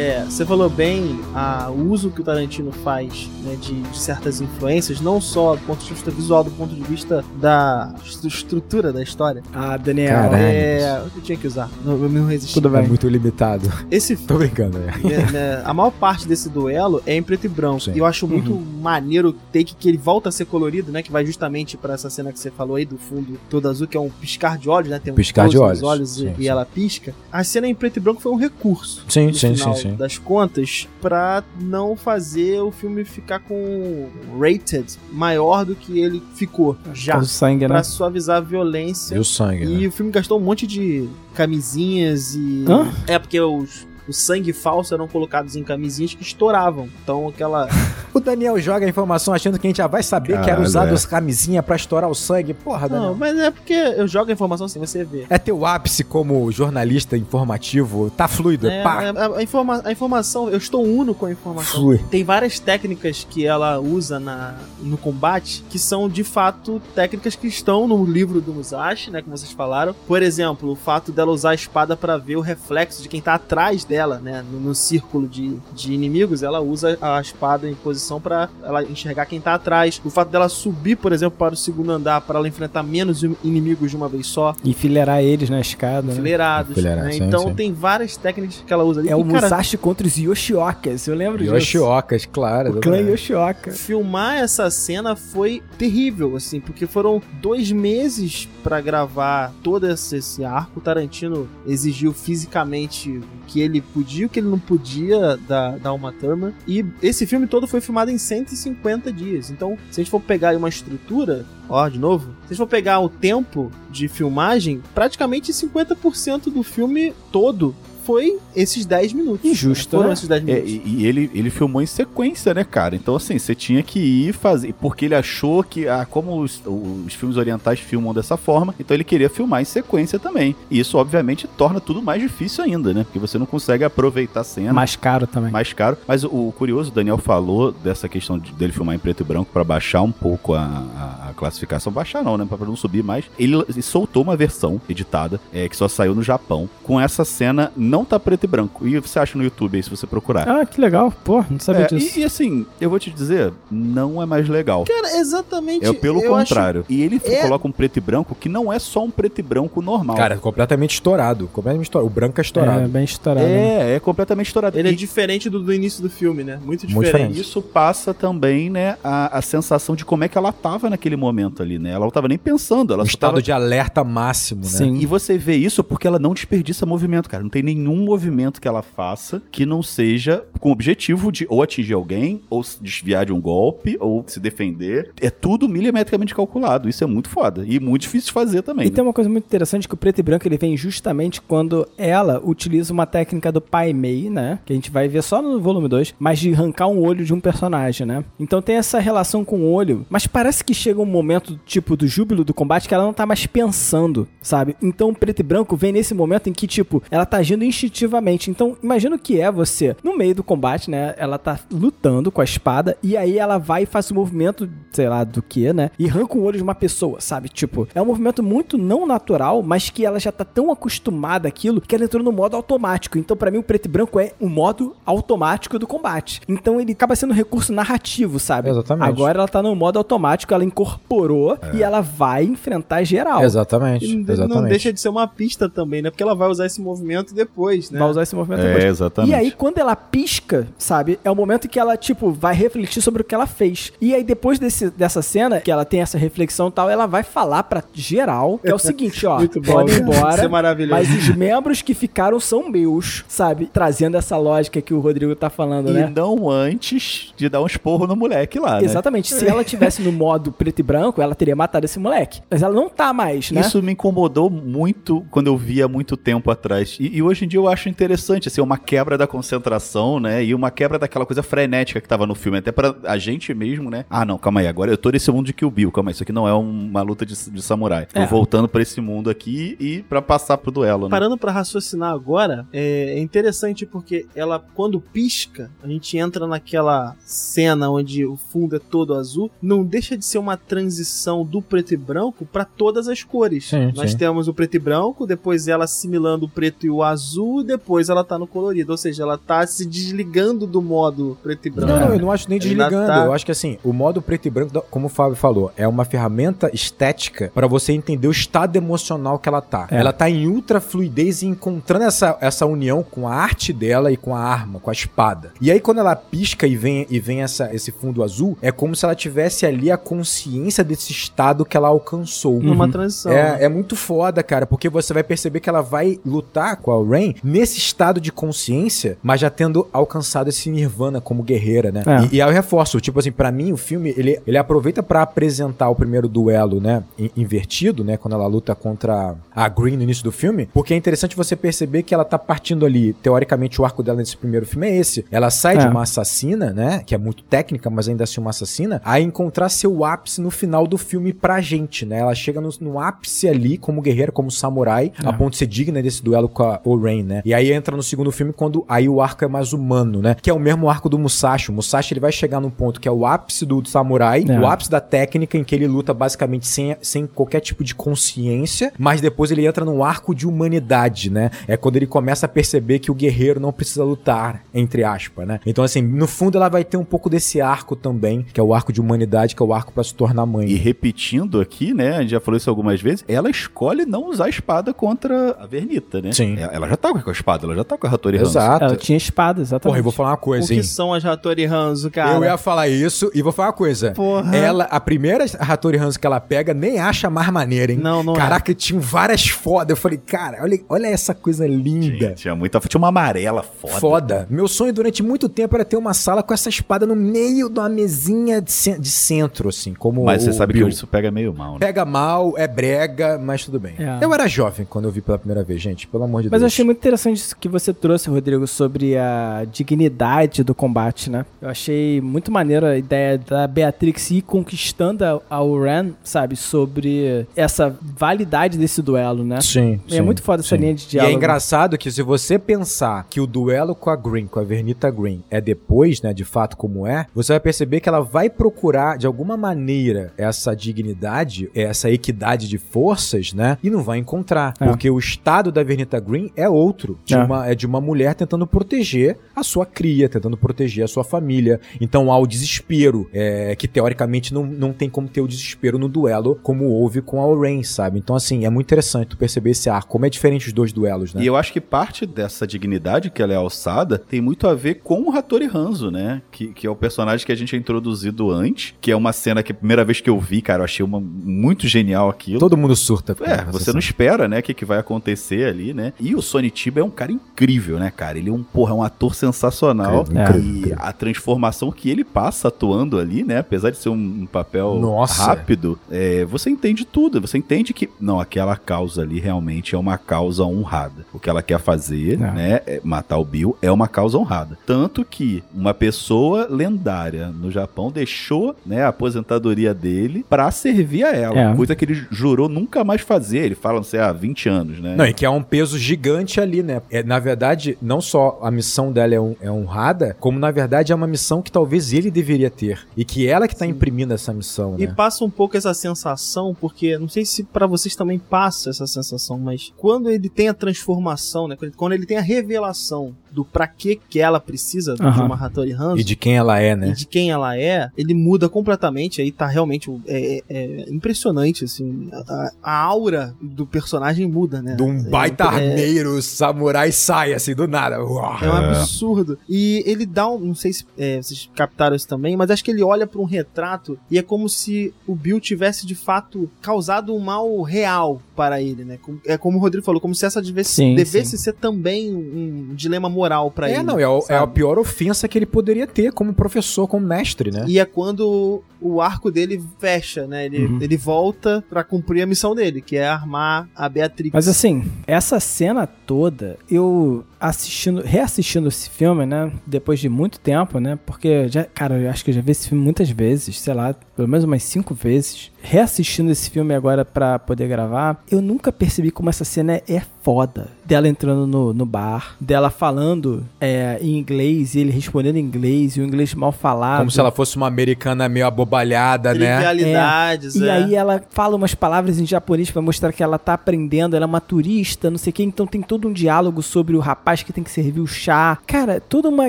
É, 0.00 0.24
você 0.24 0.46
falou 0.46 0.68
bem 0.70 1.20
a, 1.34 1.70
o 1.70 1.90
uso 1.90 2.10
que 2.10 2.20
o 2.20 2.24
Tarantino 2.24 2.72
faz 2.72 3.28
né, 3.44 3.56
de, 3.60 3.80
de 3.82 3.98
certas 3.98 4.40
influências, 4.40 5.00
não 5.00 5.20
só 5.20 5.54
do 5.54 5.60
ponto 5.62 5.84
de 5.84 5.92
vista 5.92 6.10
visual, 6.10 6.42
do 6.44 6.50
ponto 6.50 6.74
de 6.74 6.82
vista 6.82 7.24
da 7.40 7.94
estru- 8.04 8.28
estrutura 8.28 8.92
da 8.92 9.02
história. 9.02 9.42
Ah, 9.52 9.76
Daniel. 9.76 10.14
Caralho. 10.30 10.36
É, 10.42 11.02
eu 11.16 11.22
tinha 11.22 11.36
que 11.36 11.46
usar, 11.46 11.68
não, 11.84 11.92
eu 12.02 12.08
não 12.08 12.26
resisti. 12.26 12.54
Tudo 12.54 12.68
É 12.76 12.80
bem. 12.80 12.88
muito 12.88 13.08
limitado. 13.08 13.70
Esse 13.90 14.16
Tô 14.26 14.38
brincando, 14.38 14.78
né? 14.78 14.92
né, 15.02 15.30
né, 15.32 15.62
a 15.64 15.74
maior 15.74 15.90
parte 15.90 16.26
desse 16.26 16.48
duelo 16.48 17.02
é 17.06 17.14
em 17.16 17.22
preto 17.22 17.44
e 17.44 17.48
branco. 17.48 17.80
Sim. 17.80 17.92
E 17.94 17.98
eu 17.98 18.06
acho 18.06 18.26
muito 18.26 18.54
maneiro 18.54 19.30
o 19.30 19.32
take 19.32 19.74
que 19.74 19.88
ele 19.88 19.98
volta 19.98 20.28
a 20.28 20.32
ser 20.32 20.44
colorido, 20.46 20.90
né? 20.92 21.02
Que 21.02 21.10
vai 21.12 21.24
justamente 21.26 21.76
pra 21.76 21.94
essa 21.94 22.08
cena 22.10 22.32
que 22.32 22.38
você 22.38 22.50
falou 22.50 22.76
aí 22.76 22.84
do 22.84 22.96
fundo 22.96 23.38
todo 23.48 23.68
azul, 23.68 23.86
que 23.86 23.96
é 23.96 24.00
um 24.00 24.08
piscar 24.10 24.56
de 24.58 24.68
olhos, 24.68 24.88
né? 24.90 24.98
Tem 24.98 25.12
um 25.12 25.16
Piscar 25.16 25.48
de 25.48 25.58
olhos, 25.58 25.82
olhos 25.82 26.16
e, 26.16 26.20
sim, 26.20 26.34
e 26.38 26.42
sim. 26.42 26.48
ela 26.48 26.64
pisca. 26.64 27.14
A 27.32 27.44
cena 27.44 27.66
em 27.66 27.74
preto 27.74 27.96
e 27.98 28.00
branco 28.00 28.20
foi 28.20 28.32
um 28.32 28.36
recurso. 28.36 29.04
Sim, 29.08 29.32
sim, 29.32 29.54
final 29.54 29.74
sim, 29.74 29.82
sim. 29.90 29.94
Das 30.00 30.18
contas, 30.18 30.88
pra 31.00 31.44
não 31.60 31.94
fazer 31.96 32.60
o 32.60 32.70
filme 32.72 33.04
ficar 33.04 33.38
com 33.40 34.08
rated 34.40 34.86
maior 35.12 35.64
do 35.64 35.76
que 35.76 35.98
ele 36.00 36.22
ficou 36.34 36.76
já. 36.92 37.18
O 37.18 37.24
sangue, 37.24 37.62
né? 37.62 37.68
Pra 37.68 37.84
suavizar 37.84 38.38
a 38.38 38.40
violência. 38.40 39.14
E 39.14 39.18
o 39.18 39.24
sangue, 39.24 39.64
E 39.64 39.78
né? 39.82 39.86
o 39.86 39.92
filme 39.92 40.10
gastou 40.10 40.38
um 40.38 40.42
monte 40.42 40.66
de 40.66 41.08
camisinhas 41.34 42.34
e. 42.34 42.64
Hã? 42.68 42.90
É 43.06 43.18
porque 43.18 43.40
os, 43.40 43.86
o 44.08 44.12
sangue 44.12 44.52
falso 44.52 44.92
eram 44.94 45.06
colocados 45.08 45.56
em 45.56 45.62
camisinhas 45.62 46.14
que 46.14 46.22
estouravam. 46.22 46.88
Então 47.02 47.28
aquela. 47.28 47.68
O 48.12 48.18
Daniel 48.18 48.58
joga 48.60 48.84
a 48.84 48.88
informação 48.88 49.32
achando 49.32 49.56
que 49.56 49.68
a 49.68 49.70
gente 49.70 49.76
já 49.76 49.86
vai 49.86 50.02
saber 50.02 50.32
que 50.32 50.38
era 50.38 50.44
Caralho, 50.46 50.64
usado 50.66 50.90
é. 50.90 50.94
as 50.94 51.06
camisinhas 51.06 51.64
pra 51.64 51.76
estourar 51.76 52.10
o 52.10 52.14
sangue. 52.14 52.52
Porra, 52.52 52.88
Daniel. 52.88 53.10
Não, 53.10 53.14
mas 53.16 53.38
é 53.38 53.52
porque 53.52 53.72
eu 53.72 54.08
jogo 54.08 54.30
a 54.30 54.32
informação 54.32 54.66
assim, 54.66 54.80
você 54.80 55.04
vê. 55.04 55.26
É 55.30 55.38
teu 55.38 55.64
ápice 55.64 56.02
como 56.02 56.50
jornalista 56.50 57.16
informativo. 57.16 58.10
Tá 58.10 58.26
fluido, 58.26 58.68
É, 58.68 58.82
pá. 58.82 59.12
a, 59.16 59.36
a 59.38 59.42
informa- 59.44 59.80
a 59.84 59.92
informação, 59.92 60.48
eu 60.48 60.58
estou 60.58 60.84
uno 60.84 61.14
com 61.14 61.26
a 61.26 61.30
informação. 61.30 61.80
Flui. 61.80 61.98
Tem 62.10 62.24
várias 62.24 62.58
técnicas 62.58 63.24
que 63.30 63.46
ela 63.46 63.78
usa 63.78 64.18
na, 64.18 64.56
no 64.82 64.96
combate 64.98 65.64
que 65.70 65.78
são 65.78 66.08
de 66.08 66.24
fato 66.24 66.82
técnicas 66.96 67.36
que 67.36 67.46
estão 67.46 67.86
no 67.86 68.04
livro 68.04 68.40
do 68.40 68.52
Musashi, 68.52 69.12
né? 69.12 69.22
Como 69.22 69.36
vocês 69.36 69.52
falaram. 69.52 69.94
Por 70.08 70.20
exemplo, 70.20 70.72
o 70.72 70.74
fato 70.76 71.12
dela 71.12 71.30
usar 71.30 71.50
a 71.50 71.54
espada 71.54 71.96
para 71.96 72.16
ver 72.16 72.34
o 72.36 72.40
reflexo 72.40 73.02
de 73.02 73.08
quem 73.08 73.20
tá 73.20 73.34
atrás 73.34 73.84
dela, 73.84 73.99
né? 74.06 74.44
No, 74.50 74.60
no 74.60 74.74
círculo 74.74 75.26
de, 75.28 75.56
de 75.72 75.92
inimigos, 75.92 76.42
ela 76.42 76.60
usa 76.60 76.98
a 77.00 77.20
espada 77.20 77.68
em 77.68 77.74
posição 77.74 78.20
para 78.20 78.48
ela 78.62 78.82
enxergar 78.84 79.26
quem 79.26 79.40
tá 79.40 79.54
atrás. 79.54 80.00
O 80.04 80.10
fato 80.10 80.30
dela 80.30 80.48
subir, 80.48 80.96
por 80.96 81.12
exemplo, 81.12 81.38
para 81.38 81.54
o 81.54 81.56
segundo 81.56 81.90
andar 81.92 82.20
para 82.20 82.38
ela 82.38 82.48
enfrentar 82.48 82.82
menos 82.82 83.22
inimigos 83.44 83.90
de 83.90 83.96
uma 83.96 84.08
vez 84.08 84.26
só, 84.26 84.54
Enfileirar 84.64 85.22
eles 85.22 85.50
na 85.50 85.60
escada. 85.60 86.02
Né? 86.02 86.12
enfileirados. 86.12 86.76
Né? 86.76 87.12
sim, 87.12 87.24
Então 87.24 87.48
sim. 87.48 87.54
tem 87.54 87.72
várias 87.72 88.16
técnicas 88.16 88.62
que 88.66 88.72
ela 88.72 88.84
usa 88.84 89.00
ali. 89.00 89.08
É 89.08 89.16
o 89.16 89.24
cara, 89.24 89.42
Musashi 89.42 89.76
contra 89.76 90.06
os 90.06 90.16
Yoshiokas, 90.16 91.06
eu 91.06 91.14
lembro 91.14 91.38
disso. 91.38 91.54
Yoshiokas, 91.54 92.26
claro. 92.26 92.70
O 92.70 92.80
clã 92.80 92.96
exatamente. 92.96 93.10
Yoshioka. 93.10 93.70
filmar 93.72 94.36
essa 94.38 94.70
cena 94.70 95.16
foi 95.16 95.62
terrível, 95.78 96.36
assim, 96.36 96.60
porque 96.60 96.86
foram 96.86 97.22
dois 97.40 97.70
meses 97.72 98.48
pra 98.62 98.80
gravar 98.80 99.52
todo 99.62 99.88
esse, 99.88 100.16
esse 100.16 100.44
arco. 100.44 100.78
O 100.78 100.82
Tarantino 100.82 101.48
exigiu 101.66 102.12
fisicamente 102.12 103.20
que 103.46 103.60
ele 103.60 103.79
podia 103.80 104.22
e 104.22 104.26
o 104.26 104.28
que 104.28 104.40
ele 104.40 104.48
não 104.48 104.58
podia 104.58 105.36
da, 105.36 105.76
da 105.76 105.92
Uma 105.92 106.12
Thurman. 106.12 106.52
E 106.66 106.84
esse 107.02 107.26
filme 107.26 107.46
todo 107.46 107.66
foi 107.66 107.80
filmado 107.80 108.10
em 108.10 108.18
150 108.18 109.12
dias. 109.12 109.50
Então, 109.50 109.76
se 109.90 110.00
a 110.00 110.04
gente 110.04 110.10
for 110.10 110.20
pegar 110.20 110.56
uma 110.56 110.68
estrutura, 110.68 111.44
ó, 111.68 111.88
de 111.88 111.98
novo, 111.98 112.26
se 112.42 112.46
a 112.46 112.48
gente 112.48 112.58
for 112.58 112.66
pegar 112.66 113.00
o 113.00 113.08
tempo 113.08 113.70
de 113.90 114.08
filmagem, 114.08 114.82
praticamente 114.94 115.52
50% 115.52 116.52
do 116.52 116.62
filme 116.62 117.12
todo 117.32 117.74
foi 118.10 118.38
esses 118.56 118.84
10 118.86 119.12
minutos. 119.12 119.44
Injusto, 119.48 119.90
Foram 119.96 120.08
né? 120.08 120.12
esses 120.14 120.26
10 120.28 120.42
É, 120.42 120.44
minutos. 120.46 120.70
e 120.72 120.80
e 121.00 121.06
ele, 121.06 121.30
ele 121.34 121.50
filmou 121.50 121.80
em 121.80 121.86
sequência, 121.86 122.52
né, 122.52 122.64
cara? 122.64 122.96
Então, 122.96 123.14
assim, 123.14 123.38
você 123.38 123.54
tinha 123.54 123.82
que 123.82 124.00
ir 124.00 124.32
fazer. 124.32 124.74
Porque 124.80 125.04
ele 125.04 125.14
achou 125.14 125.62
que, 125.62 125.86
ah, 125.86 126.04
como 126.08 126.40
os, 126.40 126.60
os 126.66 127.14
filmes 127.14 127.36
orientais 127.36 127.78
filmam 127.78 128.12
dessa 128.12 128.36
forma, 128.36 128.74
então 128.80 128.94
ele 128.94 129.04
queria 129.04 129.30
filmar 129.30 129.62
em 129.62 129.64
sequência 129.64 130.18
também. 130.18 130.56
E 130.70 130.78
isso, 130.80 130.98
obviamente, 130.98 131.46
torna 131.56 131.80
tudo 131.80 132.02
mais 132.02 132.20
difícil 132.20 132.64
ainda, 132.64 132.92
né? 132.92 133.04
Porque 133.04 133.18
você 133.18 133.38
não 133.38 133.46
consegue 133.46 133.84
aproveitar 133.84 134.40
a 134.40 134.44
cena. 134.44 134.72
Mais 134.72 134.96
caro 134.96 135.26
também. 135.26 135.50
mais 135.52 135.72
caro. 135.72 135.96
Mas 136.06 136.24
o, 136.24 136.28
o 136.48 136.54
curioso, 136.58 136.90
o 136.90 136.94
Daniel 136.94 137.18
falou 137.18 137.70
dessa 137.72 138.08
questão 138.08 138.38
de- 138.38 138.52
dele 138.52 138.72
filmar 138.72 138.94
em 138.96 138.98
preto 138.98 139.20
e 139.22 139.24
branco 139.24 139.50
pra 139.52 139.62
baixar 139.62 140.02
um 140.02 140.12
pouco 140.12 140.54
a, 140.54 140.60
a- 140.62 141.28
a 141.30 141.32
classificação. 141.34 141.92
Baixar 141.92 142.22
não, 142.24 142.36
né? 142.36 142.44
Pra 142.48 142.66
não 142.66 142.74
subir 142.76 143.02
mais. 143.04 143.24
Ele, 143.38 143.54
ele 143.68 143.82
soltou 143.82 144.22
uma 144.22 144.36
versão 144.36 144.80
editada, 144.88 145.40
é, 145.52 145.68
que 145.68 145.76
só 145.76 145.86
saiu 145.88 146.14
no 146.14 146.22
Japão, 146.22 146.68
com 146.82 147.00
essa 147.00 147.24
cena 147.24 147.72
não 147.76 147.99
tá 148.04 148.18
preto 148.18 148.44
e 148.44 148.46
branco. 148.46 148.86
E 148.86 148.98
você 148.98 149.18
acha 149.18 149.36
no 149.36 149.44
YouTube 149.44 149.76
aí, 149.76 149.82
se 149.82 149.90
você 149.90 150.06
procurar. 150.06 150.48
Ah, 150.48 150.66
que 150.66 150.80
legal. 150.80 151.12
Pô, 151.24 151.44
não 151.50 151.58
sabia 151.58 151.84
É, 151.84 151.86
disso. 151.86 152.18
e, 152.18 152.22
e 152.22 152.24
assim, 152.24 152.66
eu 152.80 152.90
vou 152.90 152.98
te 152.98 153.10
dizer, 153.10 153.52
não 153.70 154.22
é 154.22 154.26
mais 154.26 154.48
legal. 154.48 154.84
Cara, 154.84 155.16
exatamente. 155.18 155.84
É 155.86 155.92
pelo 155.92 156.20
eu 156.22 156.34
acho- 156.34 156.48
contrário. 156.54 156.84
E 156.88 157.02
ele 157.02 157.20
É- 157.24 157.42
coloca 157.42 157.66
um 157.66 157.72
preto 157.72 157.96
e 157.96 158.00
branco 158.00 158.34
que 158.34 158.48
não 158.48 158.72
é 158.72 158.78
só 158.78 159.04
um 159.04 159.10
preto 159.10 159.38
e 159.38 159.42
branco 159.42 159.80
normal. 159.82 160.16
Cara, 160.16 160.36
completamente 160.36 160.94
estourado. 160.94 161.48
Completamente 161.52 161.86
estourado. 161.86 162.06
O 162.10 162.10
branco 162.14 162.40
é 162.40 162.42
estourado. 162.42 162.80
É, 162.80 162.88
bem 162.88 163.04
estourado. 163.04 163.46
né? 163.46 163.92
é, 163.92 163.96
é 163.96 164.00
completamente 164.00 164.46
estourado. 164.46 164.78
Ele 164.78 164.88
é 164.88 164.92
E- 164.92 164.96
diferente 164.96 165.48
do, 165.50 165.60
do 165.60 165.72
início 165.72 166.02
do 166.02 166.10
filme, 166.10 166.42
né? 166.44 166.58
Muito 166.64 166.86
diferente. 166.86 166.94
Muito 166.94 167.06
diferente. 167.06 167.40
Isso 167.40 167.62
passa 167.62 168.12
também, 168.14 168.68
né, 168.70 168.96
a, 169.02 169.38
a 169.38 169.42
sensação 169.42 169.94
de 169.96 170.04
como 170.04 170.24
é 170.24 170.28
que 170.28 170.36
ela 170.38 170.52
tava 170.52 170.88
naquele 170.90 171.16
momento 171.16 171.62
ali, 171.62 171.78
né? 171.78 171.90
Ela 171.90 172.04
não 172.04 172.10
tava 172.10 172.28
nem 172.28 172.38
pensando, 172.38 172.92
ela 172.92 173.02
Um 173.02 173.06
só 173.06 173.10
estado 173.10 173.30
tava... 173.32 173.42
de 173.42 173.52
alerta 173.52 174.04
máximo, 174.04 174.62
né? 174.62 174.68
Sim. 174.68 174.96
E 174.96 175.06
você 175.06 175.36
vê 175.38 175.56
isso 175.56 175.82
porque 175.82 176.06
ela 176.06 176.18
não 176.18 176.32
desperdiça 176.34 176.84
movimento, 176.86 177.28
cara. 177.28 177.42
Não 177.42 177.50
tem 177.50 177.62
nenhum 177.62 177.89
movimento 177.96 178.60
que 178.60 178.68
ela 178.68 178.82
faça 178.82 179.42
que 179.50 179.66
não 179.66 179.82
seja 179.82 180.44
com 180.58 180.68
o 180.68 180.72
objetivo 180.72 181.32
de 181.32 181.46
ou 181.48 181.62
atingir 181.62 181.94
alguém, 181.94 182.42
ou 182.50 182.62
se 182.62 182.82
desviar 182.82 183.26
de 183.26 183.32
um 183.32 183.40
golpe, 183.40 183.96
ou 184.00 184.24
se 184.26 184.38
defender. 184.40 185.10
É 185.20 185.30
tudo 185.30 185.68
milimetricamente 185.68 186.34
calculado. 186.34 186.88
Isso 186.88 187.02
é 187.02 187.06
muito 187.06 187.28
foda. 187.28 187.64
E 187.66 187.80
muito 187.80 188.02
difícil 188.02 188.28
de 188.28 188.32
fazer 188.32 188.62
também. 188.62 188.86
E 188.86 188.90
né? 188.90 188.94
tem 188.94 189.04
uma 189.04 189.12
coisa 189.12 189.30
muito 189.30 189.44
interessante 189.44 189.88
que 189.88 189.94
o 189.94 189.96
preto 189.96 190.18
e 190.18 190.22
branco 190.22 190.46
ele 190.46 190.58
vem 190.58 190.76
justamente 190.76 191.40
quando 191.40 191.86
ela 191.96 192.40
utiliza 192.44 192.92
uma 192.92 193.06
técnica 193.06 193.50
do 193.50 193.60
Pai 193.60 193.92
Mei, 193.92 194.28
né? 194.30 194.58
Que 194.64 194.72
a 194.72 194.76
gente 194.76 194.90
vai 194.90 195.08
ver 195.08 195.22
só 195.22 195.40
no 195.42 195.60
volume 195.60 195.88
2, 195.88 196.14
mas 196.18 196.38
de 196.38 196.52
arrancar 196.52 196.88
um 196.88 197.00
olho 197.00 197.24
de 197.24 197.32
um 197.32 197.40
personagem, 197.40 198.06
né? 198.06 198.24
Então 198.38 198.62
tem 198.62 198.76
essa 198.76 198.98
relação 198.98 199.44
com 199.44 199.60
o 199.60 199.72
olho, 199.72 200.06
mas 200.08 200.26
parece 200.26 200.64
que 200.64 200.74
chega 200.74 201.00
um 201.00 201.06
momento, 201.06 201.58
tipo, 201.64 201.96
do 201.96 202.06
júbilo 202.06 202.44
do 202.44 202.54
combate 202.54 202.88
que 202.88 202.94
ela 202.94 203.04
não 203.04 203.12
tá 203.12 203.26
mais 203.26 203.46
pensando, 203.46 204.28
sabe? 204.40 204.76
Então 204.82 205.10
o 205.10 205.14
preto 205.14 205.40
e 205.40 205.42
branco 205.42 205.76
vem 205.76 205.92
nesse 205.92 206.14
momento 206.14 206.48
em 206.48 206.52
que, 206.52 206.66
tipo, 206.66 207.02
ela 207.10 207.26
tá 207.26 207.38
agindo 207.38 207.64
instintivamente. 207.70 208.50
Então 208.50 208.76
imagina 208.82 209.16
o 209.16 209.18
que 209.18 209.40
é 209.40 209.50
você, 209.50 209.96
no 210.04 210.16
meio 210.16 210.34
do 210.34 210.44
combate, 210.44 210.90
né? 210.90 211.14
Ela 211.16 211.38
tá 211.38 211.58
lutando 211.72 212.30
com 212.30 212.40
a 212.40 212.44
espada 212.44 212.96
e 213.02 213.16
aí 213.16 213.38
ela 213.38 213.58
vai 213.58 213.84
e 213.84 213.86
faz 213.86 214.10
o 214.10 214.14
movimento, 214.14 214.68
sei 214.92 215.08
lá, 215.08 215.24
do 215.24 215.42
que, 215.42 215.72
né? 215.72 215.90
E 215.98 216.06
arranca 216.08 216.36
o 216.36 216.42
olho 216.42 216.56
de 216.58 216.62
uma 216.62 216.74
pessoa, 216.74 217.20
sabe? 217.20 217.48
Tipo, 217.48 217.88
é 217.94 218.00
um 218.02 218.04
movimento 218.06 218.42
muito 218.42 218.76
não 218.76 219.06
natural, 219.06 219.62
mas 219.62 219.88
que 219.90 220.04
ela 220.04 220.20
já 220.20 220.30
tá 220.30 220.44
tão 220.44 220.70
acostumada 220.70 221.48
àquilo 221.48 221.80
que 221.80 221.94
ela 221.94 222.04
entrou 222.04 222.22
no 222.22 222.32
modo 222.32 222.56
automático. 222.56 223.18
Então, 223.18 223.36
pra 223.36 223.50
mim, 223.50 223.58
o 223.58 223.62
preto 223.62 223.86
e 223.86 223.88
branco 223.88 224.18
é 224.20 224.32
o 224.40 224.48
modo 224.48 224.94
automático 225.06 225.78
do 225.78 225.86
combate. 225.86 226.40
Então, 226.48 226.80
ele 226.80 226.92
acaba 226.92 227.16
sendo 227.16 227.30
um 227.32 227.36
recurso 227.36 227.72
narrativo, 227.72 228.38
sabe? 228.38 228.68
Exatamente. 228.70 229.08
Agora 229.08 229.38
ela 229.38 229.48
tá 229.48 229.62
no 229.62 229.74
modo 229.74 229.98
automático, 229.98 230.52
ela 230.52 230.64
incorporou 230.64 231.58
e 231.74 231.82
ela 231.82 232.00
vai 232.00 232.44
enfrentar 232.44 233.02
geral. 233.04 233.42
Exatamente. 233.42 234.04
E 234.06 234.14
não- 234.16 234.22
exatamente. 234.32 234.54
não 234.62 234.68
deixa 234.68 234.92
de 234.92 235.00
ser 235.00 235.08
uma 235.08 235.26
pista 235.26 235.68
também, 235.68 236.02
né? 236.02 236.10
Porque 236.10 236.22
ela 236.22 236.34
vai 236.34 236.48
usar 236.48 236.66
esse 236.66 236.80
movimento 236.80 237.34
depois, 237.34 237.50
né? 237.90 237.98
Vai 237.98 238.08
usar 238.10 238.22
esse 238.22 238.34
movimento 238.34 238.60
É, 238.60 238.66
depois. 238.68 238.84
exatamente. 238.84 239.30
E 239.30 239.34
aí, 239.34 239.50
quando 239.50 239.78
ela 239.78 239.94
pisca, 239.96 240.66
sabe? 240.78 241.18
É 241.24 241.30
o 241.30 241.34
momento 241.34 241.68
que 241.68 241.78
ela, 241.78 241.96
tipo, 241.96 242.30
vai 242.32 242.54
refletir 242.54 243.02
sobre 243.02 243.22
o 243.22 243.24
que 243.24 243.34
ela 243.34 243.46
fez. 243.46 243.92
E 244.00 244.14
aí, 244.14 244.22
depois 244.24 244.58
desse, 244.58 244.90
dessa 244.90 245.22
cena, 245.22 245.60
que 245.60 245.70
ela 245.70 245.84
tem 245.84 246.00
essa 246.00 246.16
reflexão 246.18 246.68
e 246.68 246.72
tal, 246.72 246.88
ela 246.90 247.06
vai 247.06 247.22
falar 247.22 247.62
pra 247.64 247.82
geral, 247.92 248.58
que 248.58 248.70
é 248.70 248.74
o 248.74 248.78
seguinte, 248.80 249.26
ó. 249.26 249.38
Muito 249.38 249.60
bom, 249.60 249.72
Podem 249.72 249.94
ir 249.96 249.98
cara. 250.00 250.10
Isso 250.10 250.18
embora. 250.20 250.42
é 250.44 250.48
maravilhoso. 250.48 251.02
Mas 251.02 251.14
os 251.28 251.36
membros 251.36 251.82
que 251.82 251.94
ficaram 251.94 252.38
são 252.40 252.68
meus, 252.68 253.24
sabe? 253.28 253.66
Trazendo 253.72 254.16
essa 254.16 254.36
lógica 254.36 254.80
que 254.80 254.94
o 254.94 255.00
Rodrigo 255.00 255.34
tá 255.34 255.50
falando, 255.50 255.90
E 255.90 255.92
né? 255.92 256.12
não 256.14 256.48
antes 256.50 257.32
de 257.36 257.48
dar 257.48 257.60
um 257.62 257.66
esporro 257.66 258.06
no 258.06 258.16
moleque 258.16 258.58
lá, 258.58 258.80
né? 258.80 258.84
Exatamente. 258.84 259.32
Se 259.34 259.46
ela 259.46 259.64
tivesse 259.64 260.02
no 260.02 260.12
modo 260.12 260.52
preto 260.52 260.78
e 260.80 260.82
branco, 260.82 261.20
ela 261.22 261.34
teria 261.34 261.54
matado 261.56 261.84
esse 261.86 261.98
moleque. 261.98 262.40
Mas 262.50 262.62
ela 262.62 262.74
não 262.74 262.88
tá 262.88 263.12
mais, 263.12 263.50
né? 263.50 263.60
Isso 263.60 263.82
me 263.82 263.92
incomodou 263.92 264.48
muito 264.50 265.24
quando 265.30 265.46
eu 265.48 265.56
vi 265.56 265.82
há 265.82 265.88
muito 265.88 266.16
tempo 266.16 266.50
atrás. 266.50 266.96
E, 267.00 267.16
e 267.16 267.22
hoje 267.22 267.44
em 267.44 267.48
dia 267.50 267.58
eu 267.58 267.68
acho 267.68 267.88
interessante, 267.88 268.48
assim, 268.48 268.60
uma 268.60 268.78
quebra 268.78 269.18
da 269.18 269.26
concentração, 269.26 270.18
né? 270.20 270.44
E 270.44 270.54
uma 270.54 270.70
quebra 270.70 270.98
daquela 270.98 271.26
coisa 271.26 271.42
frenética 271.42 272.00
que 272.00 272.08
tava 272.08 272.26
no 272.26 272.34
filme. 272.34 272.58
Até 272.58 272.72
pra 272.72 272.94
a 273.04 273.18
gente 273.18 273.52
mesmo, 273.52 273.90
né? 273.90 274.04
Ah, 274.08 274.24
não, 274.24 274.38
calma 274.38 274.60
aí. 274.60 274.66
Agora 274.66 274.90
eu 274.90 274.96
tô 274.96 275.10
nesse 275.10 275.30
mundo 275.30 275.46
de 275.46 275.52
Kill 275.52 275.70
Bill. 275.70 275.90
Calma 275.92 276.10
aí, 276.10 276.14
isso 276.14 276.22
aqui 276.22 276.32
não 276.32 276.46
é 276.48 276.54
uma 276.54 277.02
luta 277.02 277.26
de, 277.26 277.34
de 277.50 277.62
samurai. 277.62 278.06
Tô 278.06 278.20
É. 278.20 278.26
voltando 278.26 278.68
pra 278.68 278.80
esse 278.82 279.00
mundo 279.00 279.28
aqui 279.28 279.76
e 279.80 280.02
pra 280.02 280.22
passar 280.22 280.56
pro 280.58 280.70
duelo, 280.70 281.04
né? 281.06 281.10
Parando 281.10 281.36
pra 281.36 281.52
raciocinar 281.52 282.12
agora, 282.12 282.66
é, 282.72 283.14
é 283.16 283.20
interessante 283.20 283.84
porque 283.84 284.26
ela, 284.34 284.58
quando 284.74 285.00
pisca, 285.00 285.70
a 285.82 285.88
gente 285.88 286.16
entra 286.16 286.46
naquela 286.46 287.16
cena 287.24 287.90
onde 287.90 288.24
o 288.24 288.36
fundo 288.36 288.76
é 288.76 288.78
todo 288.78 289.14
azul, 289.14 289.50
não 289.60 289.82
deixa 289.84 290.16
de 290.16 290.24
ser 290.24 290.38
uma 290.38 290.56
transição 290.56 291.44
do 291.44 291.60
preto 291.60 291.94
e 291.94 291.96
branco 291.96 292.46
pra 292.46 292.64
todas 292.64 293.08
as 293.08 293.22
cores. 293.22 293.68
Sim, 293.68 293.92
Nós 293.94 294.12
sim. 294.12 294.16
temos 294.16 294.48
o 294.48 294.54
preto 294.54 294.74
e 294.76 294.78
branco, 294.78 295.26
depois 295.26 295.68
ela 295.68 295.84
assimilando 295.84 296.46
o 296.46 296.48
preto 296.48 296.86
e 296.86 296.90
o 296.90 297.02
azul, 297.02 297.39
depois 297.64 298.08
ela 298.08 298.22
tá 298.24 298.38
no 298.38 298.46
colorido. 298.46 298.92
Ou 298.92 298.98
seja, 298.98 299.22
ela 299.22 299.36
tá 299.38 299.66
se 299.66 299.84
desligando 299.86 300.66
do 300.66 300.80
modo 300.82 301.36
preto 301.42 301.66
e 301.66 301.70
branco. 301.70 301.92
Não, 301.92 302.00
não, 302.08 302.14
eu 302.14 302.20
não 302.20 302.32
acho 302.32 302.48
nem 302.48 302.58
desligando. 302.58 303.06
tá- 303.06 303.24
Eu 303.24 303.32
acho 303.32 303.44
que 303.44 303.52
assim, 303.52 303.78
o 303.84 303.92
modo 303.92 304.20
preto 304.22 304.46
e 304.46 304.50
branco, 304.50 304.84
como 304.90 305.06
o 305.06 305.08
Fábio 305.08 305.36
falou, 305.36 305.72
é 305.76 305.86
uma 305.86 306.04
ferramenta 306.04 306.70
estética 306.72 307.50
pra 307.54 307.66
você 307.66 307.92
entender 307.92 308.28
o 308.28 308.30
estado 308.30 308.76
emocional 308.76 309.38
que 309.38 309.48
ela 309.48 309.60
tá. 309.60 309.86
É. 309.90 309.96
Ela 309.98 310.12
tá 310.12 310.28
em 310.28 310.46
ultra 310.46 310.80
fluidez 310.80 311.42
e 311.42 311.46
encontrando 311.46 312.04
essa, 312.04 312.36
essa 312.40 312.66
união 312.66 313.02
com 313.02 313.26
a 313.28 313.34
arte 313.34 313.72
dela 313.72 314.10
e 314.12 314.16
com 314.16 314.34
a 314.34 314.40
arma, 314.40 314.80
com 314.80 314.90
a 314.90 314.92
espada. 314.92 315.52
E 315.60 315.70
aí 315.70 315.80
quando 315.80 315.98
ela 315.98 316.14
pisca 316.16 316.66
e 316.66 316.76
vem, 316.76 317.06
e 317.10 317.18
vem 317.20 317.42
essa, 317.42 317.74
esse 317.74 317.90
fundo 317.90 318.22
azul, 318.22 318.56
é 318.62 318.70
como 318.72 318.94
se 318.96 319.04
ela 319.04 319.14
tivesse 319.14 319.64
ali 319.66 319.90
a 319.90 319.96
consciência 319.96 320.82
desse 320.84 321.12
estado 321.12 321.64
que 321.64 321.76
ela 321.76 321.88
alcançou. 321.88 322.60
Numa 322.60 322.84
Uhum. 322.86 322.90
transição. 322.90 323.32
né? 323.32 323.58
É, 323.60 323.64
é 323.64 323.68
muito 323.68 323.94
foda, 323.96 324.42
cara, 324.42 324.66
porque 324.66 324.88
você 324.88 325.12
vai 325.14 325.22
perceber 325.22 325.60
que 325.60 325.68
ela 325.68 325.80
vai 325.82 326.18
lutar 326.24 326.76
com 326.76 326.90
a 326.92 327.04
Rain 327.08 327.29
nesse 327.42 327.78
estado 327.78 328.20
de 328.20 328.30
consciência, 328.32 329.16
mas 329.22 329.40
já 329.40 329.50
tendo 329.50 329.86
alcançado 329.92 330.48
esse 330.48 330.70
nirvana 330.70 331.20
como 331.20 331.42
guerreira, 331.42 331.90
né? 331.92 332.02
É. 332.06 332.24
E, 332.26 332.36
e 332.36 332.42
aí 332.42 332.48
eu 332.48 332.52
reforço, 332.54 333.00
tipo 333.00 333.18
assim, 333.18 333.32
pra 333.32 333.50
mim 333.50 333.72
o 333.72 333.76
filme, 333.76 334.14
ele, 334.16 334.40
ele 334.46 334.58
aproveita 334.58 335.02
pra 335.02 335.22
apresentar 335.22 335.88
o 335.88 335.94
primeiro 335.94 336.28
duelo, 336.28 336.80
né, 336.80 337.02
in- 337.18 337.30
invertido, 337.36 338.04
né, 338.04 338.16
quando 338.16 338.34
ela 338.34 338.46
luta 338.46 338.74
contra 338.74 339.34
a 339.54 339.68
Green 339.68 339.96
no 339.96 340.02
início 340.02 340.22
do 340.24 340.32
filme, 340.32 340.68
porque 340.72 340.94
é 340.94 340.96
interessante 340.96 341.36
você 341.36 341.54
perceber 341.56 342.02
que 342.02 342.14
ela 342.14 342.24
tá 342.24 342.38
partindo 342.38 342.84
ali, 342.86 343.12
teoricamente 343.14 343.80
o 343.80 343.84
arco 343.84 344.02
dela 344.02 344.18
nesse 344.18 344.36
primeiro 344.36 344.66
filme 344.66 344.88
é 344.88 344.96
esse. 344.96 345.24
Ela 345.30 345.50
sai 345.50 345.76
de 345.78 345.86
É. 345.86 345.88
uma 345.88 346.02
assassina, 346.02 346.72
né, 346.72 347.02
que 347.04 347.14
é 347.14 347.18
muito 347.18 347.42
técnica, 347.44 347.88
mas 347.90 348.08
ainda 348.08 348.24
assim 348.24 348.40
uma 348.40 348.50
assassina, 348.50 349.00
a 349.04 349.20
encontrar 349.20 349.68
seu 349.68 350.04
ápice 350.04 350.40
no 350.40 350.50
final 350.50 350.86
do 350.86 350.96
filme 350.98 351.32
pra 351.32 351.60
gente, 351.60 352.04
né? 352.06 352.18
Ela 352.18 352.34
chega 352.34 352.60
no, 352.60 352.70
no 352.80 352.98
ápice 352.98 353.48
ali 353.48 353.76
como 353.78 354.00
guerreira, 354.02 354.32
como 354.32 354.50
samurai, 354.50 355.12
É. 355.24 355.28
a 355.28 355.32
ponto 355.32 355.52
de 355.52 355.58
ser 355.58 355.66
digna 355.66 356.02
desse 356.02 356.22
duelo 356.22 356.48
com 356.48 356.62
a 356.64 356.80
Oren, 356.84 357.19
né? 357.22 357.42
E 357.44 357.52
aí 357.54 357.72
entra 357.72 357.96
no 357.96 358.02
segundo 358.02 358.30
filme 358.32 358.52
quando 358.52 358.84
aí 358.88 359.08
o 359.08 359.20
arco 359.20 359.44
é 359.44 359.48
mais 359.48 359.72
humano, 359.72 360.20
né? 360.20 360.36
Que 360.40 360.50
é 360.50 360.54
o 360.54 360.58
mesmo 360.58 360.88
arco 360.88 361.08
do 361.08 361.18
Musashi. 361.18 361.70
O 361.70 361.74
Musashi 361.74 362.12
ele 362.14 362.20
vai 362.20 362.32
chegar 362.32 362.60
num 362.60 362.70
ponto 362.70 363.00
que 363.00 363.08
é 363.08 363.12
o 363.12 363.26
ápice 363.26 363.64
do, 363.66 363.84
samurai, 363.86 364.44
É. 364.48 364.58
o 364.58 364.66
ápice 364.66 364.90
da 364.90 365.00
técnica 365.00 365.56
em 365.56 365.64
que 365.64 365.74
ele 365.74 365.86
luta 365.86 366.12
basicamente 366.14 366.66
sem, 366.66 366.96
sem 367.02 367.26
qualquer 367.26 367.60
tipo 367.60 367.82
de 367.84 367.94
consciência, 367.94 368.92
mas 368.98 369.20
depois 369.20 369.50
ele 369.50 369.66
entra 369.66 369.84
num 369.84 370.02
arco 370.04 370.34
de 370.34 370.46
humanidade, 370.46 371.30
né? 371.30 371.50
É 371.66 371.76
quando 371.76 371.96
ele 371.96 372.06
começa 372.06 372.46
a 372.46 372.48
perceber 372.48 372.98
que 372.98 373.10
o 373.10 373.14
guerreiro 373.14 373.60
não 373.60 373.72
precisa 373.72 374.04
lutar, 374.04 374.62
entre 374.72 375.04
aspas, 375.04 375.46
né? 375.46 375.60
Então 375.66 375.84
assim, 375.84 376.02
no 376.02 376.26
fundo 376.26 376.56
ela 376.56 376.68
vai 376.68 376.84
ter 376.84 376.96
um 376.96 377.04
pouco 377.04 377.28
desse 377.28 377.60
arco 377.60 377.96
também, 377.96 378.44
que 378.52 378.60
é 378.60 378.62
o 378.62 378.72
arco 378.74 378.92
de 378.92 379.00
humanidade, 379.00 379.54
que 379.56 379.62
é 379.62 379.66
o 379.66 379.72
arco 379.74 379.92
pra 379.92 380.04
se 380.04 380.14
tornar 380.14 380.46
mãe. 380.46 380.66
E 380.68 380.74
repetindo 380.74 381.60
aqui, 381.60 381.92
né? 381.94 382.16
A 382.16 382.20
gente 382.20 382.30
já 382.30 382.40
falou 382.40 382.56
isso 382.56 382.70
algumas 382.70 383.00
vezes. 383.00 383.24
Ela 383.28 383.50
escolhe 383.50 384.04
não 384.06 384.28
usar 384.28 384.46
a 384.46 384.48
espada 384.48 384.92
contra 384.94 385.56
a 385.58 385.66
Vernita, 385.66 386.20
né? 386.20 386.32
Sim. 386.32 386.56
Ela 386.58 386.88
já 386.88 386.96
tá 386.96 387.09
com 387.22 387.30
a 387.30 387.32
espada, 387.32 387.66
ela 387.66 387.74
já 387.74 387.84
tá 387.84 387.96
com 387.98 388.06
a 388.06 388.10
Hattori 388.10 388.36
Hanzo. 388.38 388.50
Exato. 388.52 388.84
Ela 388.84 388.96
tinha 388.96 389.16
espada, 389.18 389.60
exatamente. 389.60 389.82
Porra, 389.84 389.98
eu 389.98 390.02
vou 390.04 390.12
falar 390.12 390.30
uma 390.30 390.34
O 390.34 390.38
coisa, 390.38 390.68
que 390.68 390.74
hein? 390.74 390.82
são 390.82 391.12
as 391.12 391.24
Hattori 391.24 391.64
Hanzo, 391.64 392.10
cara? 392.10 392.36
Eu 392.36 392.44
ia 392.44 392.56
falar 392.56 392.88
isso 392.88 393.30
e 393.34 393.42
vou 393.42 393.52
falar 393.52 393.68
uma 393.68 393.74
coisa. 393.74 394.12
Porra. 394.12 394.54
Ela, 394.56 394.84
a 394.84 395.00
primeira 395.00 395.44
Hattori 395.58 395.98
Hanzo 395.98 396.18
que 396.20 396.26
ela 396.26 396.40
pega, 396.40 396.72
nem 396.72 396.98
acha 396.98 397.28
mais 397.28 397.48
maneira, 397.50 397.92
hein? 397.92 397.98
Não, 398.00 398.22
não 398.22 398.34
é. 398.34 398.36
Caraca, 398.36 398.72
tinha 398.74 398.98
várias 399.00 399.48
fodas. 399.48 399.90
Eu 399.90 399.96
falei, 399.96 400.18
cara, 400.18 400.58
olha, 400.62 400.78
olha 400.88 401.06
essa 401.06 401.34
coisa 401.34 401.66
linda. 401.66 402.16
Tinha, 402.16 402.34
tinha 402.34 402.54
muita. 402.54 402.78
Tinha 402.80 402.98
uma 402.98 403.08
amarela 403.08 403.62
foda. 403.62 403.94
Foda. 404.00 404.46
Meu 404.50 404.68
sonho 404.68 404.92
durante 404.92 405.22
muito 405.22 405.48
tempo 405.48 405.74
era 405.74 405.84
ter 405.84 405.96
uma 405.96 406.14
sala 406.14 406.42
com 406.42 406.52
essa 406.54 406.68
espada 406.68 407.06
no 407.06 407.16
meio 407.16 407.68
de 407.70 407.78
uma 407.78 407.88
mesinha 407.88 408.60
de, 408.60 408.70
ce- 408.72 408.98
de 408.98 409.08
centro, 409.08 409.68
assim, 409.68 409.94
como 409.94 410.24
Mas 410.24 410.42
você 410.42 410.50
o 410.50 410.52
sabe 410.52 410.72
que 410.72 410.78
Bill. 410.78 410.86
hoje 410.88 410.96
isso 410.96 411.06
pega 411.06 411.30
meio 411.30 411.52
mal, 411.54 411.72
né? 411.74 411.78
Pega 411.80 412.04
mal, 412.04 412.54
é 412.56 412.66
brega, 412.68 413.38
mas 413.38 413.64
tudo 413.64 413.78
bem. 413.80 413.94
É. 413.98 414.18
Eu 414.24 414.32
era 414.34 414.46
jovem 414.48 414.86
quando 414.88 415.06
eu 415.06 415.10
vi 415.10 415.20
pela 415.20 415.38
primeira 415.38 415.62
vez, 415.62 415.80
gente, 415.80 416.06
pelo 416.06 416.24
amor 416.24 416.42
de 416.42 416.48
Mas 416.48 416.60
eu 416.60 416.66
Deus. 416.66 416.72
achei 416.72 416.84
muito 416.84 416.99
interessante 417.00 417.38
isso 417.38 417.56
que 417.56 417.68
você 417.68 417.92
trouxe, 417.94 418.28
Rodrigo, 418.28 418.66
sobre 418.66 419.16
a 419.16 419.66
dignidade 419.70 420.62
do 420.62 420.74
combate, 420.74 421.30
né? 421.30 421.46
Eu 421.60 421.70
achei 421.70 422.20
muito 422.20 422.52
maneiro 422.52 422.86
a 422.86 422.96
ideia 422.96 423.38
da 423.38 423.66
Beatrix 423.66 424.30
ir 424.30 424.42
conquistando 424.42 425.24
a, 425.24 425.40
a 425.48 425.62
Uran, 425.62 426.10
sabe? 426.22 426.56
Sobre 426.56 427.46
essa 427.56 427.96
validade 428.02 428.76
desse 428.76 429.00
duelo, 429.00 429.44
né? 429.44 429.60
Sim, 429.60 430.00
E 430.06 430.16
é 430.16 430.22
muito 430.22 430.42
foda 430.42 430.62
essa 430.62 430.76
linha 430.76 430.94
de 430.94 431.08
diálogo. 431.08 431.32
E 431.32 431.34
é 431.34 431.36
engraçado 431.36 431.96
que 431.96 432.10
se 432.10 432.22
você 432.22 432.58
pensar 432.58 433.26
que 433.30 433.40
o 433.40 433.46
duelo 433.46 433.94
com 433.94 434.10
a 434.10 434.16
Green, 434.16 434.46
com 434.46 434.60
a 434.60 434.64
Vernita 434.64 435.10
Green, 435.10 435.42
é 435.50 435.60
depois, 435.60 436.20
né, 436.20 436.34
de 436.34 436.44
fato 436.44 436.76
como 436.76 437.06
é, 437.06 437.26
você 437.34 437.52
vai 437.54 437.60
perceber 437.60 438.00
que 438.00 438.08
ela 438.08 438.20
vai 438.20 438.50
procurar, 438.50 439.16
de 439.16 439.26
alguma 439.26 439.56
maneira, 439.56 440.32
essa 440.36 440.74
dignidade, 440.74 441.70
essa 441.74 442.10
equidade 442.10 442.68
de 442.68 442.76
forças, 442.76 443.52
né, 443.54 443.78
e 443.82 443.88
não 443.88 444.02
vai 444.02 444.18
encontrar. 444.18 444.74
É. 444.78 444.84
Porque 444.84 445.08
o 445.08 445.18
estado 445.18 445.72
da 445.72 445.82
Vernita 445.82 446.20
Green 446.20 446.50
é 446.54 446.68
outro. 446.68 446.79
De 447.24 447.34
É. 447.34 447.38
uma, 447.38 447.66
é 447.68 447.74
de 447.74 447.86
uma 447.86 448.00
mulher 448.00 448.34
tentando 448.34 448.66
proteger 448.66 449.36
a 449.54 449.62
sua 449.62 449.84
cria, 449.84 450.28
tentando 450.28 450.56
proteger 450.56 451.04
a 451.04 451.08
sua 451.08 451.24
família. 451.24 451.80
Então 452.00 452.32
há 452.32 452.38
o 452.38 452.46
desespero, 452.46 453.28
é, 453.32 453.74
que 453.76 453.86
teoricamente 453.88 454.52
não, 454.54 454.64
não 454.64 454.92
tem 454.92 455.08
como 455.10 455.28
ter 455.28 455.40
o 455.40 455.48
desespero 455.48 455.98
no 455.98 456.08
duelo, 456.08 456.58
como 456.62 456.84
houve 456.86 457.20
com 457.20 457.40
a 457.40 457.46
Oren, 457.46 457.82
sabe? 457.82 458.18
Então, 458.18 458.34
assim, 458.36 458.64
é 458.64 458.70
muito 458.70 458.86
interessante 458.86 459.28
tu 459.28 459.36
perceber 459.36 459.70
esse 459.70 459.88
arco, 459.90 460.08
como 460.08 460.26
é 460.26 460.30
diferente 460.30 460.66
os 460.66 460.72
dois 460.72 460.92
duelos, 460.92 461.34
né? 461.34 461.42
E 461.42 461.46
eu 461.46 461.56
acho 461.56 461.72
que 461.72 461.80
parte 461.80 462.26
dessa 462.26 462.66
dignidade 462.66 463.30
que 463.30 463.42
ela 463.42 463.52
é 463.52 463.56
alçada 463.56 464.18
tem 464.18 464.40
muito 464.40 464.66
a 464.66 464.74
ver 464.74 464.96
com 464.96 465.22
o 465.22 465.30
Hattori 465.32 465.68
Hanzo, 465.72 466.10
né? 466.10 466.42
Que, 466.50 466.68
que 466.68 466.86
é 466.86 466.90
o 466.90 466.96
personagem 466.96 467.44
que 467.44 467.52
a 467.52 467.54
gente 467.54 467.74
é 467.74 467.78
introduzido 467.78 468.50
antes, 468.50 468.94
que 469.00 469.10
é 469.10 469.16
uma 469.16 469.32
cena 469.32 469.62
que 469.62 469.72
a 469.72 469.74
primeira 469.74 470.04
vez 470.04 470.20
que 470.20 470.30
eu 470.30 470.38
vi, 470.38 470.62
cara, 470.62 470.80
eu 470.80 470.84
achei 470.84 471.04
uma, 471.04 471.20
muito 471.20 471.86
genial 471.86 472.28
aquilo. 472.28 472.58
Todo 472.60 472.76
mundo 472.76 472.96
surta. 472.96 473.36
É, 473.42 473.64
você 473.64 473.92
não 473.92 473.98
espera, 473.98 474.48
né, 474.48 474.58
o 474.60 474.62
que, 474.62 474.74
que 474.74 474.84
vai 474.84 474.98
acontecer 474.98 475.66
ali, 475.66 475.92
né? 475.92 476.12
E 476.20 476.34
o 476.34 476.42
Sonny 476.42 476.69
Chiba 476.74 477.00
é 477.00 477.04
um 477.04 477.10
cara 477.10 477.32
incrível, 477.32 477.98
né, 477.98 478.12
cara? 478.14 478.38
Ele 478.38 478.50
é 478.50 478.52
um, 478.52 478.62
porra, 478.62 478.92
é 478.92 478.94
um 478.94 479.02
ator 479.02 479.34
sensacional. 479.34 480.22
Incrível, 480.22 480.42
incrível, 480.42 480.62
E 480.70 480.78
incrível. 480.78 480.98
a 481.00 481.12
transformação 481.12 481.90
que 481.92 482.10
ele 482.10 482.24
passa 482.24 482.68
atuando 482.68 483.18
ali, 483.18 483.42
né? 483.44 483.58
Apesar 483.58 483.90
de 483.90 483.96
ser 483.98 484.08
um, 484.08 484.14
um 484.42 484.46
papel 484.46 484.98
Nossa. 485.00 485.44
rápido, 485.44 485.98
é, 486.10 486.44
você 486.44 486.70
entende 486.70 487.04
tudo. 487.04 487.40
Você 487.40 487.58
entende 487.58 487.92
que, 487.92 488.08
não, 488.20 488.40
aquela 488.40 488.76
causa 488.76 489.22
ali 489.22 489.38
realmente 489.40 489.94
é 489.94 489.98
uma 489.98 490.16
causa 490.18 490.64
honrada. 490.64 491.26
O 491.32 491.38
que 491.38 491.48
ela 491.50 491.62
quer 491.62 491.78
fazer, 491.80 492.34
É. 492.34 492.36
né? 492.36 492.80
é 492.86 493.00
matar 493.04 493.38
o 493.38 493.44
Bill 493.44 493.76
é 493.82 493.90
uma 493.90 494.08
causa 494.08 494.38
honrada. 494.38 494.78
Tanto 494.86 495.24
que 495.24 495.62
uma 495.74 495.92
pessoa 495.94 496.66
lendária 496.70 497.48
no 497.48 497.70
Japão 497.70 498.10
deixou, 498.10 498.74
né, 498.84 499.02
a 499.04 499.08
aposentadoria 499.08 499.92
dele 499.94 500.44
pra 500.48 500.70
servir 500.70 501.24
a 501.24 501.32
ela. 501.34 501.58
É. 501.58 501.74
Coisa 501.74 501.94
que 501.94 502.04
ele 502.04 502.26
jurou 502.30 502.68
nunca 502.68 503.02
mais 503.04 503.20
fazer. 503.20 503.58
Ele 503.58 503.74
fala, 503.74 503.96
não 503.96 504.02
sei, 504.04 504.20
há 504.20 504.32
20 504.32 504.68
anos, 504.68 505.00
né? 505.00 505.14
Não, 505.16 505.26
e 505.26 505.32
que 505.32 505.44
é 505.44 505.50
um 505.50 505.62
peso 505.62 505.98
gigante 505.98 506.59
ali, 506.60 506.82
né? 506.82 507.00
É, 507.10 507.22
na 507.22 507.38
verdade, 507.38 507.96
não 508.00 508.20
só 508.20 508.58
a 508.62 508.70
missão 508.70 509.12
dela 509.12 509.34
é, 509.34 509.40
um- 509.40 509.56
é 509.60 509.70
honrada, 509.70 510.36
como 510.40 510.58
na 510.58 510.70
verdade 510.70 511.12
é 511.12 511.14
uma 511.14 511.26
missão 511.26 511.60
que 511.62 511.70
talvez 511.72 512.12
ele 512.12 512.30
deveria 512.30 512.70
ter. 512.70 513.06
E 513.16 513.24
que 513.24 513.46
ela 513.46 513.66
que 513.68 513.76
tá 513.76 513.86
imprimindo 513.86 514.32
essa 514.34 514.52
missão, 514.52 514.96
E 514.98 515.06
né? 515.06 515.14
passa 515.16 515.44
um 515.44 515.50
pouco 515.50 515.76
essa 515.76 515.92
sensação, 515.94 516.74
porque 516.80 517.16
não 517.18 517.28
sei 517.28 517.44
se 517.44 517.64
pra 517.64 517.86
vocês 517.86 518.14
também 518.14 518.38
passa 518.38 518.90
essa 518.90 519.06
sensação, 519.06 519.58
mas 519.58 519.92
quando 519.96 520.30
ele 520.30 520.48
tem 520.48 520.68
a 520.68 520.74
transformação, 520.74 521.66
né? 521.68 521.76
Quando 521.96 522.12
ele 522.12 522.26
tem 522.26 522.36
a 522.38 522.42
revelação 522.42 523.34
do 523.52 523.64
pra 523.64 523.86
que 523.86 524.20
que 524.28 524.38
ela 524.40 524.60
precisa 524.60 525.14
de 525.14 525.22
uma 525.22 525.54
Hattori 525.54 525.92
Hanzo 525.92 526.18
E 526.20 526.24
de 526.24 526.36
quem 526.36 526.56
ela 526.56 526.80
é, 526.80 526.92
e 526.92 526.96
né? 526.96 527.10
de 527.12 527.26
quem 527.26 527.50
ela 527.50 527.76
é, 527.76 528.08
ele 528.16 528.34
muda 528.34 528.68
completamente. 528.68 529.40
Aí 529.42 529.50
tá 529.50 529.66
realmente 529.66 530.10
é, 530.26 530.58
é- 530.58 530.62
é 530.68 531.10
impressionante, 531.10 531.84
assim. 531.84 532.28
A, 532.48 532.72
a 532.82 532.96
aura 533.02 533.54
do 533.60 533.86
personagem 533.86 534.46
muda, 534.46 534.80
né? 534.82 534.94
De 534.94 535.02
um 535.02 535.22
baita 535.24 535.64
é, 535.64 535.66
armeiro, 535.66 536.40
samurai 536.42 537.12
sai 537.12 537.52
assim, 537.52 537.74
do 537.74 537.86
nada. 537.88 538.22
Uau. 538.22 538.58
É 538.62 538.68
um 538.68 538.72
absurdo. 538.72 539.58
E 539.68 540.02
ele 540.06 540.26
dá 540.26 540.48
um. 540.48 540.58
Não 540.58 540.74
sei 540.74 540.92
se 540.92 541.04
é, 541.18 541.40
vocês 541.42 541.68
captaram 541.74 542.14
isso 542.16 542.28
também, 542.28 542.56
mas 542.56 542.70
acho 542.70 542.84
que 542.84 542.90
ele 542.90 543.02
olha 543.02 543.26
pra 543.26 543.40
um 543.40 543.44
retrato 543.44 544.18
e 544.30 544.38
é 544.38 544.42
como 544.42 544.68
se 544.68 545.12
o 545.26 545.34
Bill 545.34 545.60
tivesse 545.60 546.06
de 546.06 546.14
fato 546.14 546.70
causado 546.80 547.34
um 547.34 547.38
mal 547.40 547.80
real 547.82 548.40
para 548.60 548.82
ele, 548.82 549.06
né? 549.06 549.18
Como- 549.22 549.40
É 549.46 549.56
como 549.56 549.78
o 549.78 549.80
Rodrigo 549.80 550.04
falou, 550.04 550.20
como 550.20 550.34
se 550.34 550.44
essa 550.44 550.60
devesse, 550.60 550.96
Sim, 550.96 551.14
devesse 551.14 551.56
sim. 551.56 551.64
ser 551.64 551.72
também 551.72 552.30
um 552.34 552.94
dilema 552.94 553.26
moral 553.26 553.70
pra 553.70 553.88
É, 553.88 553.94
ele. 553.94 554.02
não, 554.02 554.18
é, 554.20 554.28
o- 554.28 554.44
é 554.50 554.56
a 554.58 554.66
pior 554.66 554.98
ofensa 554.98 555.48
que 555.48 555.56
ele 555.56 555.64
poderia 555.64 556.06
ter 556.06 556.30
como 556.30 556.52
professor, 556.52 557.08
como 557.08 557.26
mestre, 557.26 557.70
né? 557.70 557.86
E 557.88 557.98
é 557.98 558.04
quando 558.04 558.82
o 559.00 559.22
arco 559.22 559.50
dele 559.50 559.82
fecha, 559.98 560.46
né? 560.46 560.66
Ele, 560.66 560.84
Uhum. 560.84 560.98
ele 561.00 561.16
volta 561.16 561.82
pra 561.88 562.04
cumprir 562.04 562.42
a 562.42 562.46
missão 562.46 562.74
dele, 562.74 563.00
que 563.00 563.16
é 563.16 563.26
armar 563.26 563.88
a 563.96 564.06
Beatrix. 564.10 564.52
Mas 564.52 564.68
assim, 564.68 565.04
essa 565.26 565.58
cena 565.58 566.06
toda, 566.06 566.76
eu 566.90 567.42
assistindo, 567.60 568.22
reassistindo 568.22 568.88
esse 568.88 569.10
filme, 569.10 569.44
né? 569.44 569.70
Depois 569.86 570.18
de 570.18 570.28
muito 570.28 570.58
tempo, 570.58 570.98
né? 570.98 571.18
Porque, 571.26 571.68
já, 571.68 571.84
cara, 571.84 572.18
eu 572.18 572.30
acho 572.30 572.44
que 572.44 572.50
eu 572.50 572.54
já 572.54 572.60
vi 572.60 572.72
esse 572.72 572.88
filme 572.88 573.04
muitas 573.04 573.28
vezes, 573.28 573.78
sei 573.78 573.92
lá, 573.92 574.14
pelo 574.34 574.48
menos 574.48 574.64
umas 574.64 574.82
cinco 574.82 575.14
vezes. 575.14 575.70
Reassistindo 575.82 576.50
esse 576.50 576.70
filme 576.70 576.94
agora 576.94 577.24
pra 577.24 577.58
poder 577.58 577.86
gravar, 577.88 578.42
eu 578.50 578.62
nunca 578.62 578.90
percebi 578.90 579.30
como 579.30 579.50
essa 579.50 579.64
cena 579.64 580.00
é 580.08 580.22
foda. 580.42 580.88
Dela 581.04 581.28
entrando 581.28 581.66
no, 581.66 581.92
no 581.92 582.06
bar, 582.06 582.54
dela 582.60 582.88
falando 582.88 583.66
é, 583.80 584.18
em 584.22 584.38
inglês 584.38 584.94
e 584.94 585.00
ele 585.00 585.10
respondendo 585.10 585.56
em 585.56 585.60
inglês, 585.60 586.16
e 586.16 586.20
o 586.20 586.24
inglês 586.24 586.54
mal 586.54 586.70
falado. 586.70 587.18
Como 587.18 587.30
se 587.30 587.40
ela 587.40 587.50
fosse 587.50 587.76
uma 587.76 587.88
americana 587.88 588.48
meio 588.48 588.66
abobalhada, 588.66 589.52
né? 589.52 589.76
Trivialidades, 589.76 590.76
E 590.76 590.86
é. 590.86 590.90
aí 590.90 591.14
ela 591.14 591.42
fala 591.50 591.74
umas 591.74 591.94
palavras 591.94 592.38
em 592.38 592.46
japonês 592.46 592.90
pra 592.90 593.02
mostrar 593.02 593.32
que 593.32 593.42
ela 593.42 593.58
tá 593.58 593.74
aprendendo, 593.74 594.36
ela 594.36 594.44
é 594.44 594.46
uma 594.46 594.60
turista, 594.60 595.30
não 595.30 595.38
sei 595.38 595.50
o 595.50 595.54
que, 595.54 595.62
então 595.64 595.86
tem 595.86 596.00
todo 596.00 596.28
um 596.28 596.32
diálogo 596.32 596.80
sobre 596.80 597.16
o 597.16 597.20
rapaz 597.20 597.62
que 597.64 597.72
tem 597.72 597.82
que 597.82 597.90
servir 597.90 598.20
o 598.20 598.26
chá. 598.26 598.78
Cara, 598.86 599.20
toda 599.20 599.48
uma 599.48 599.68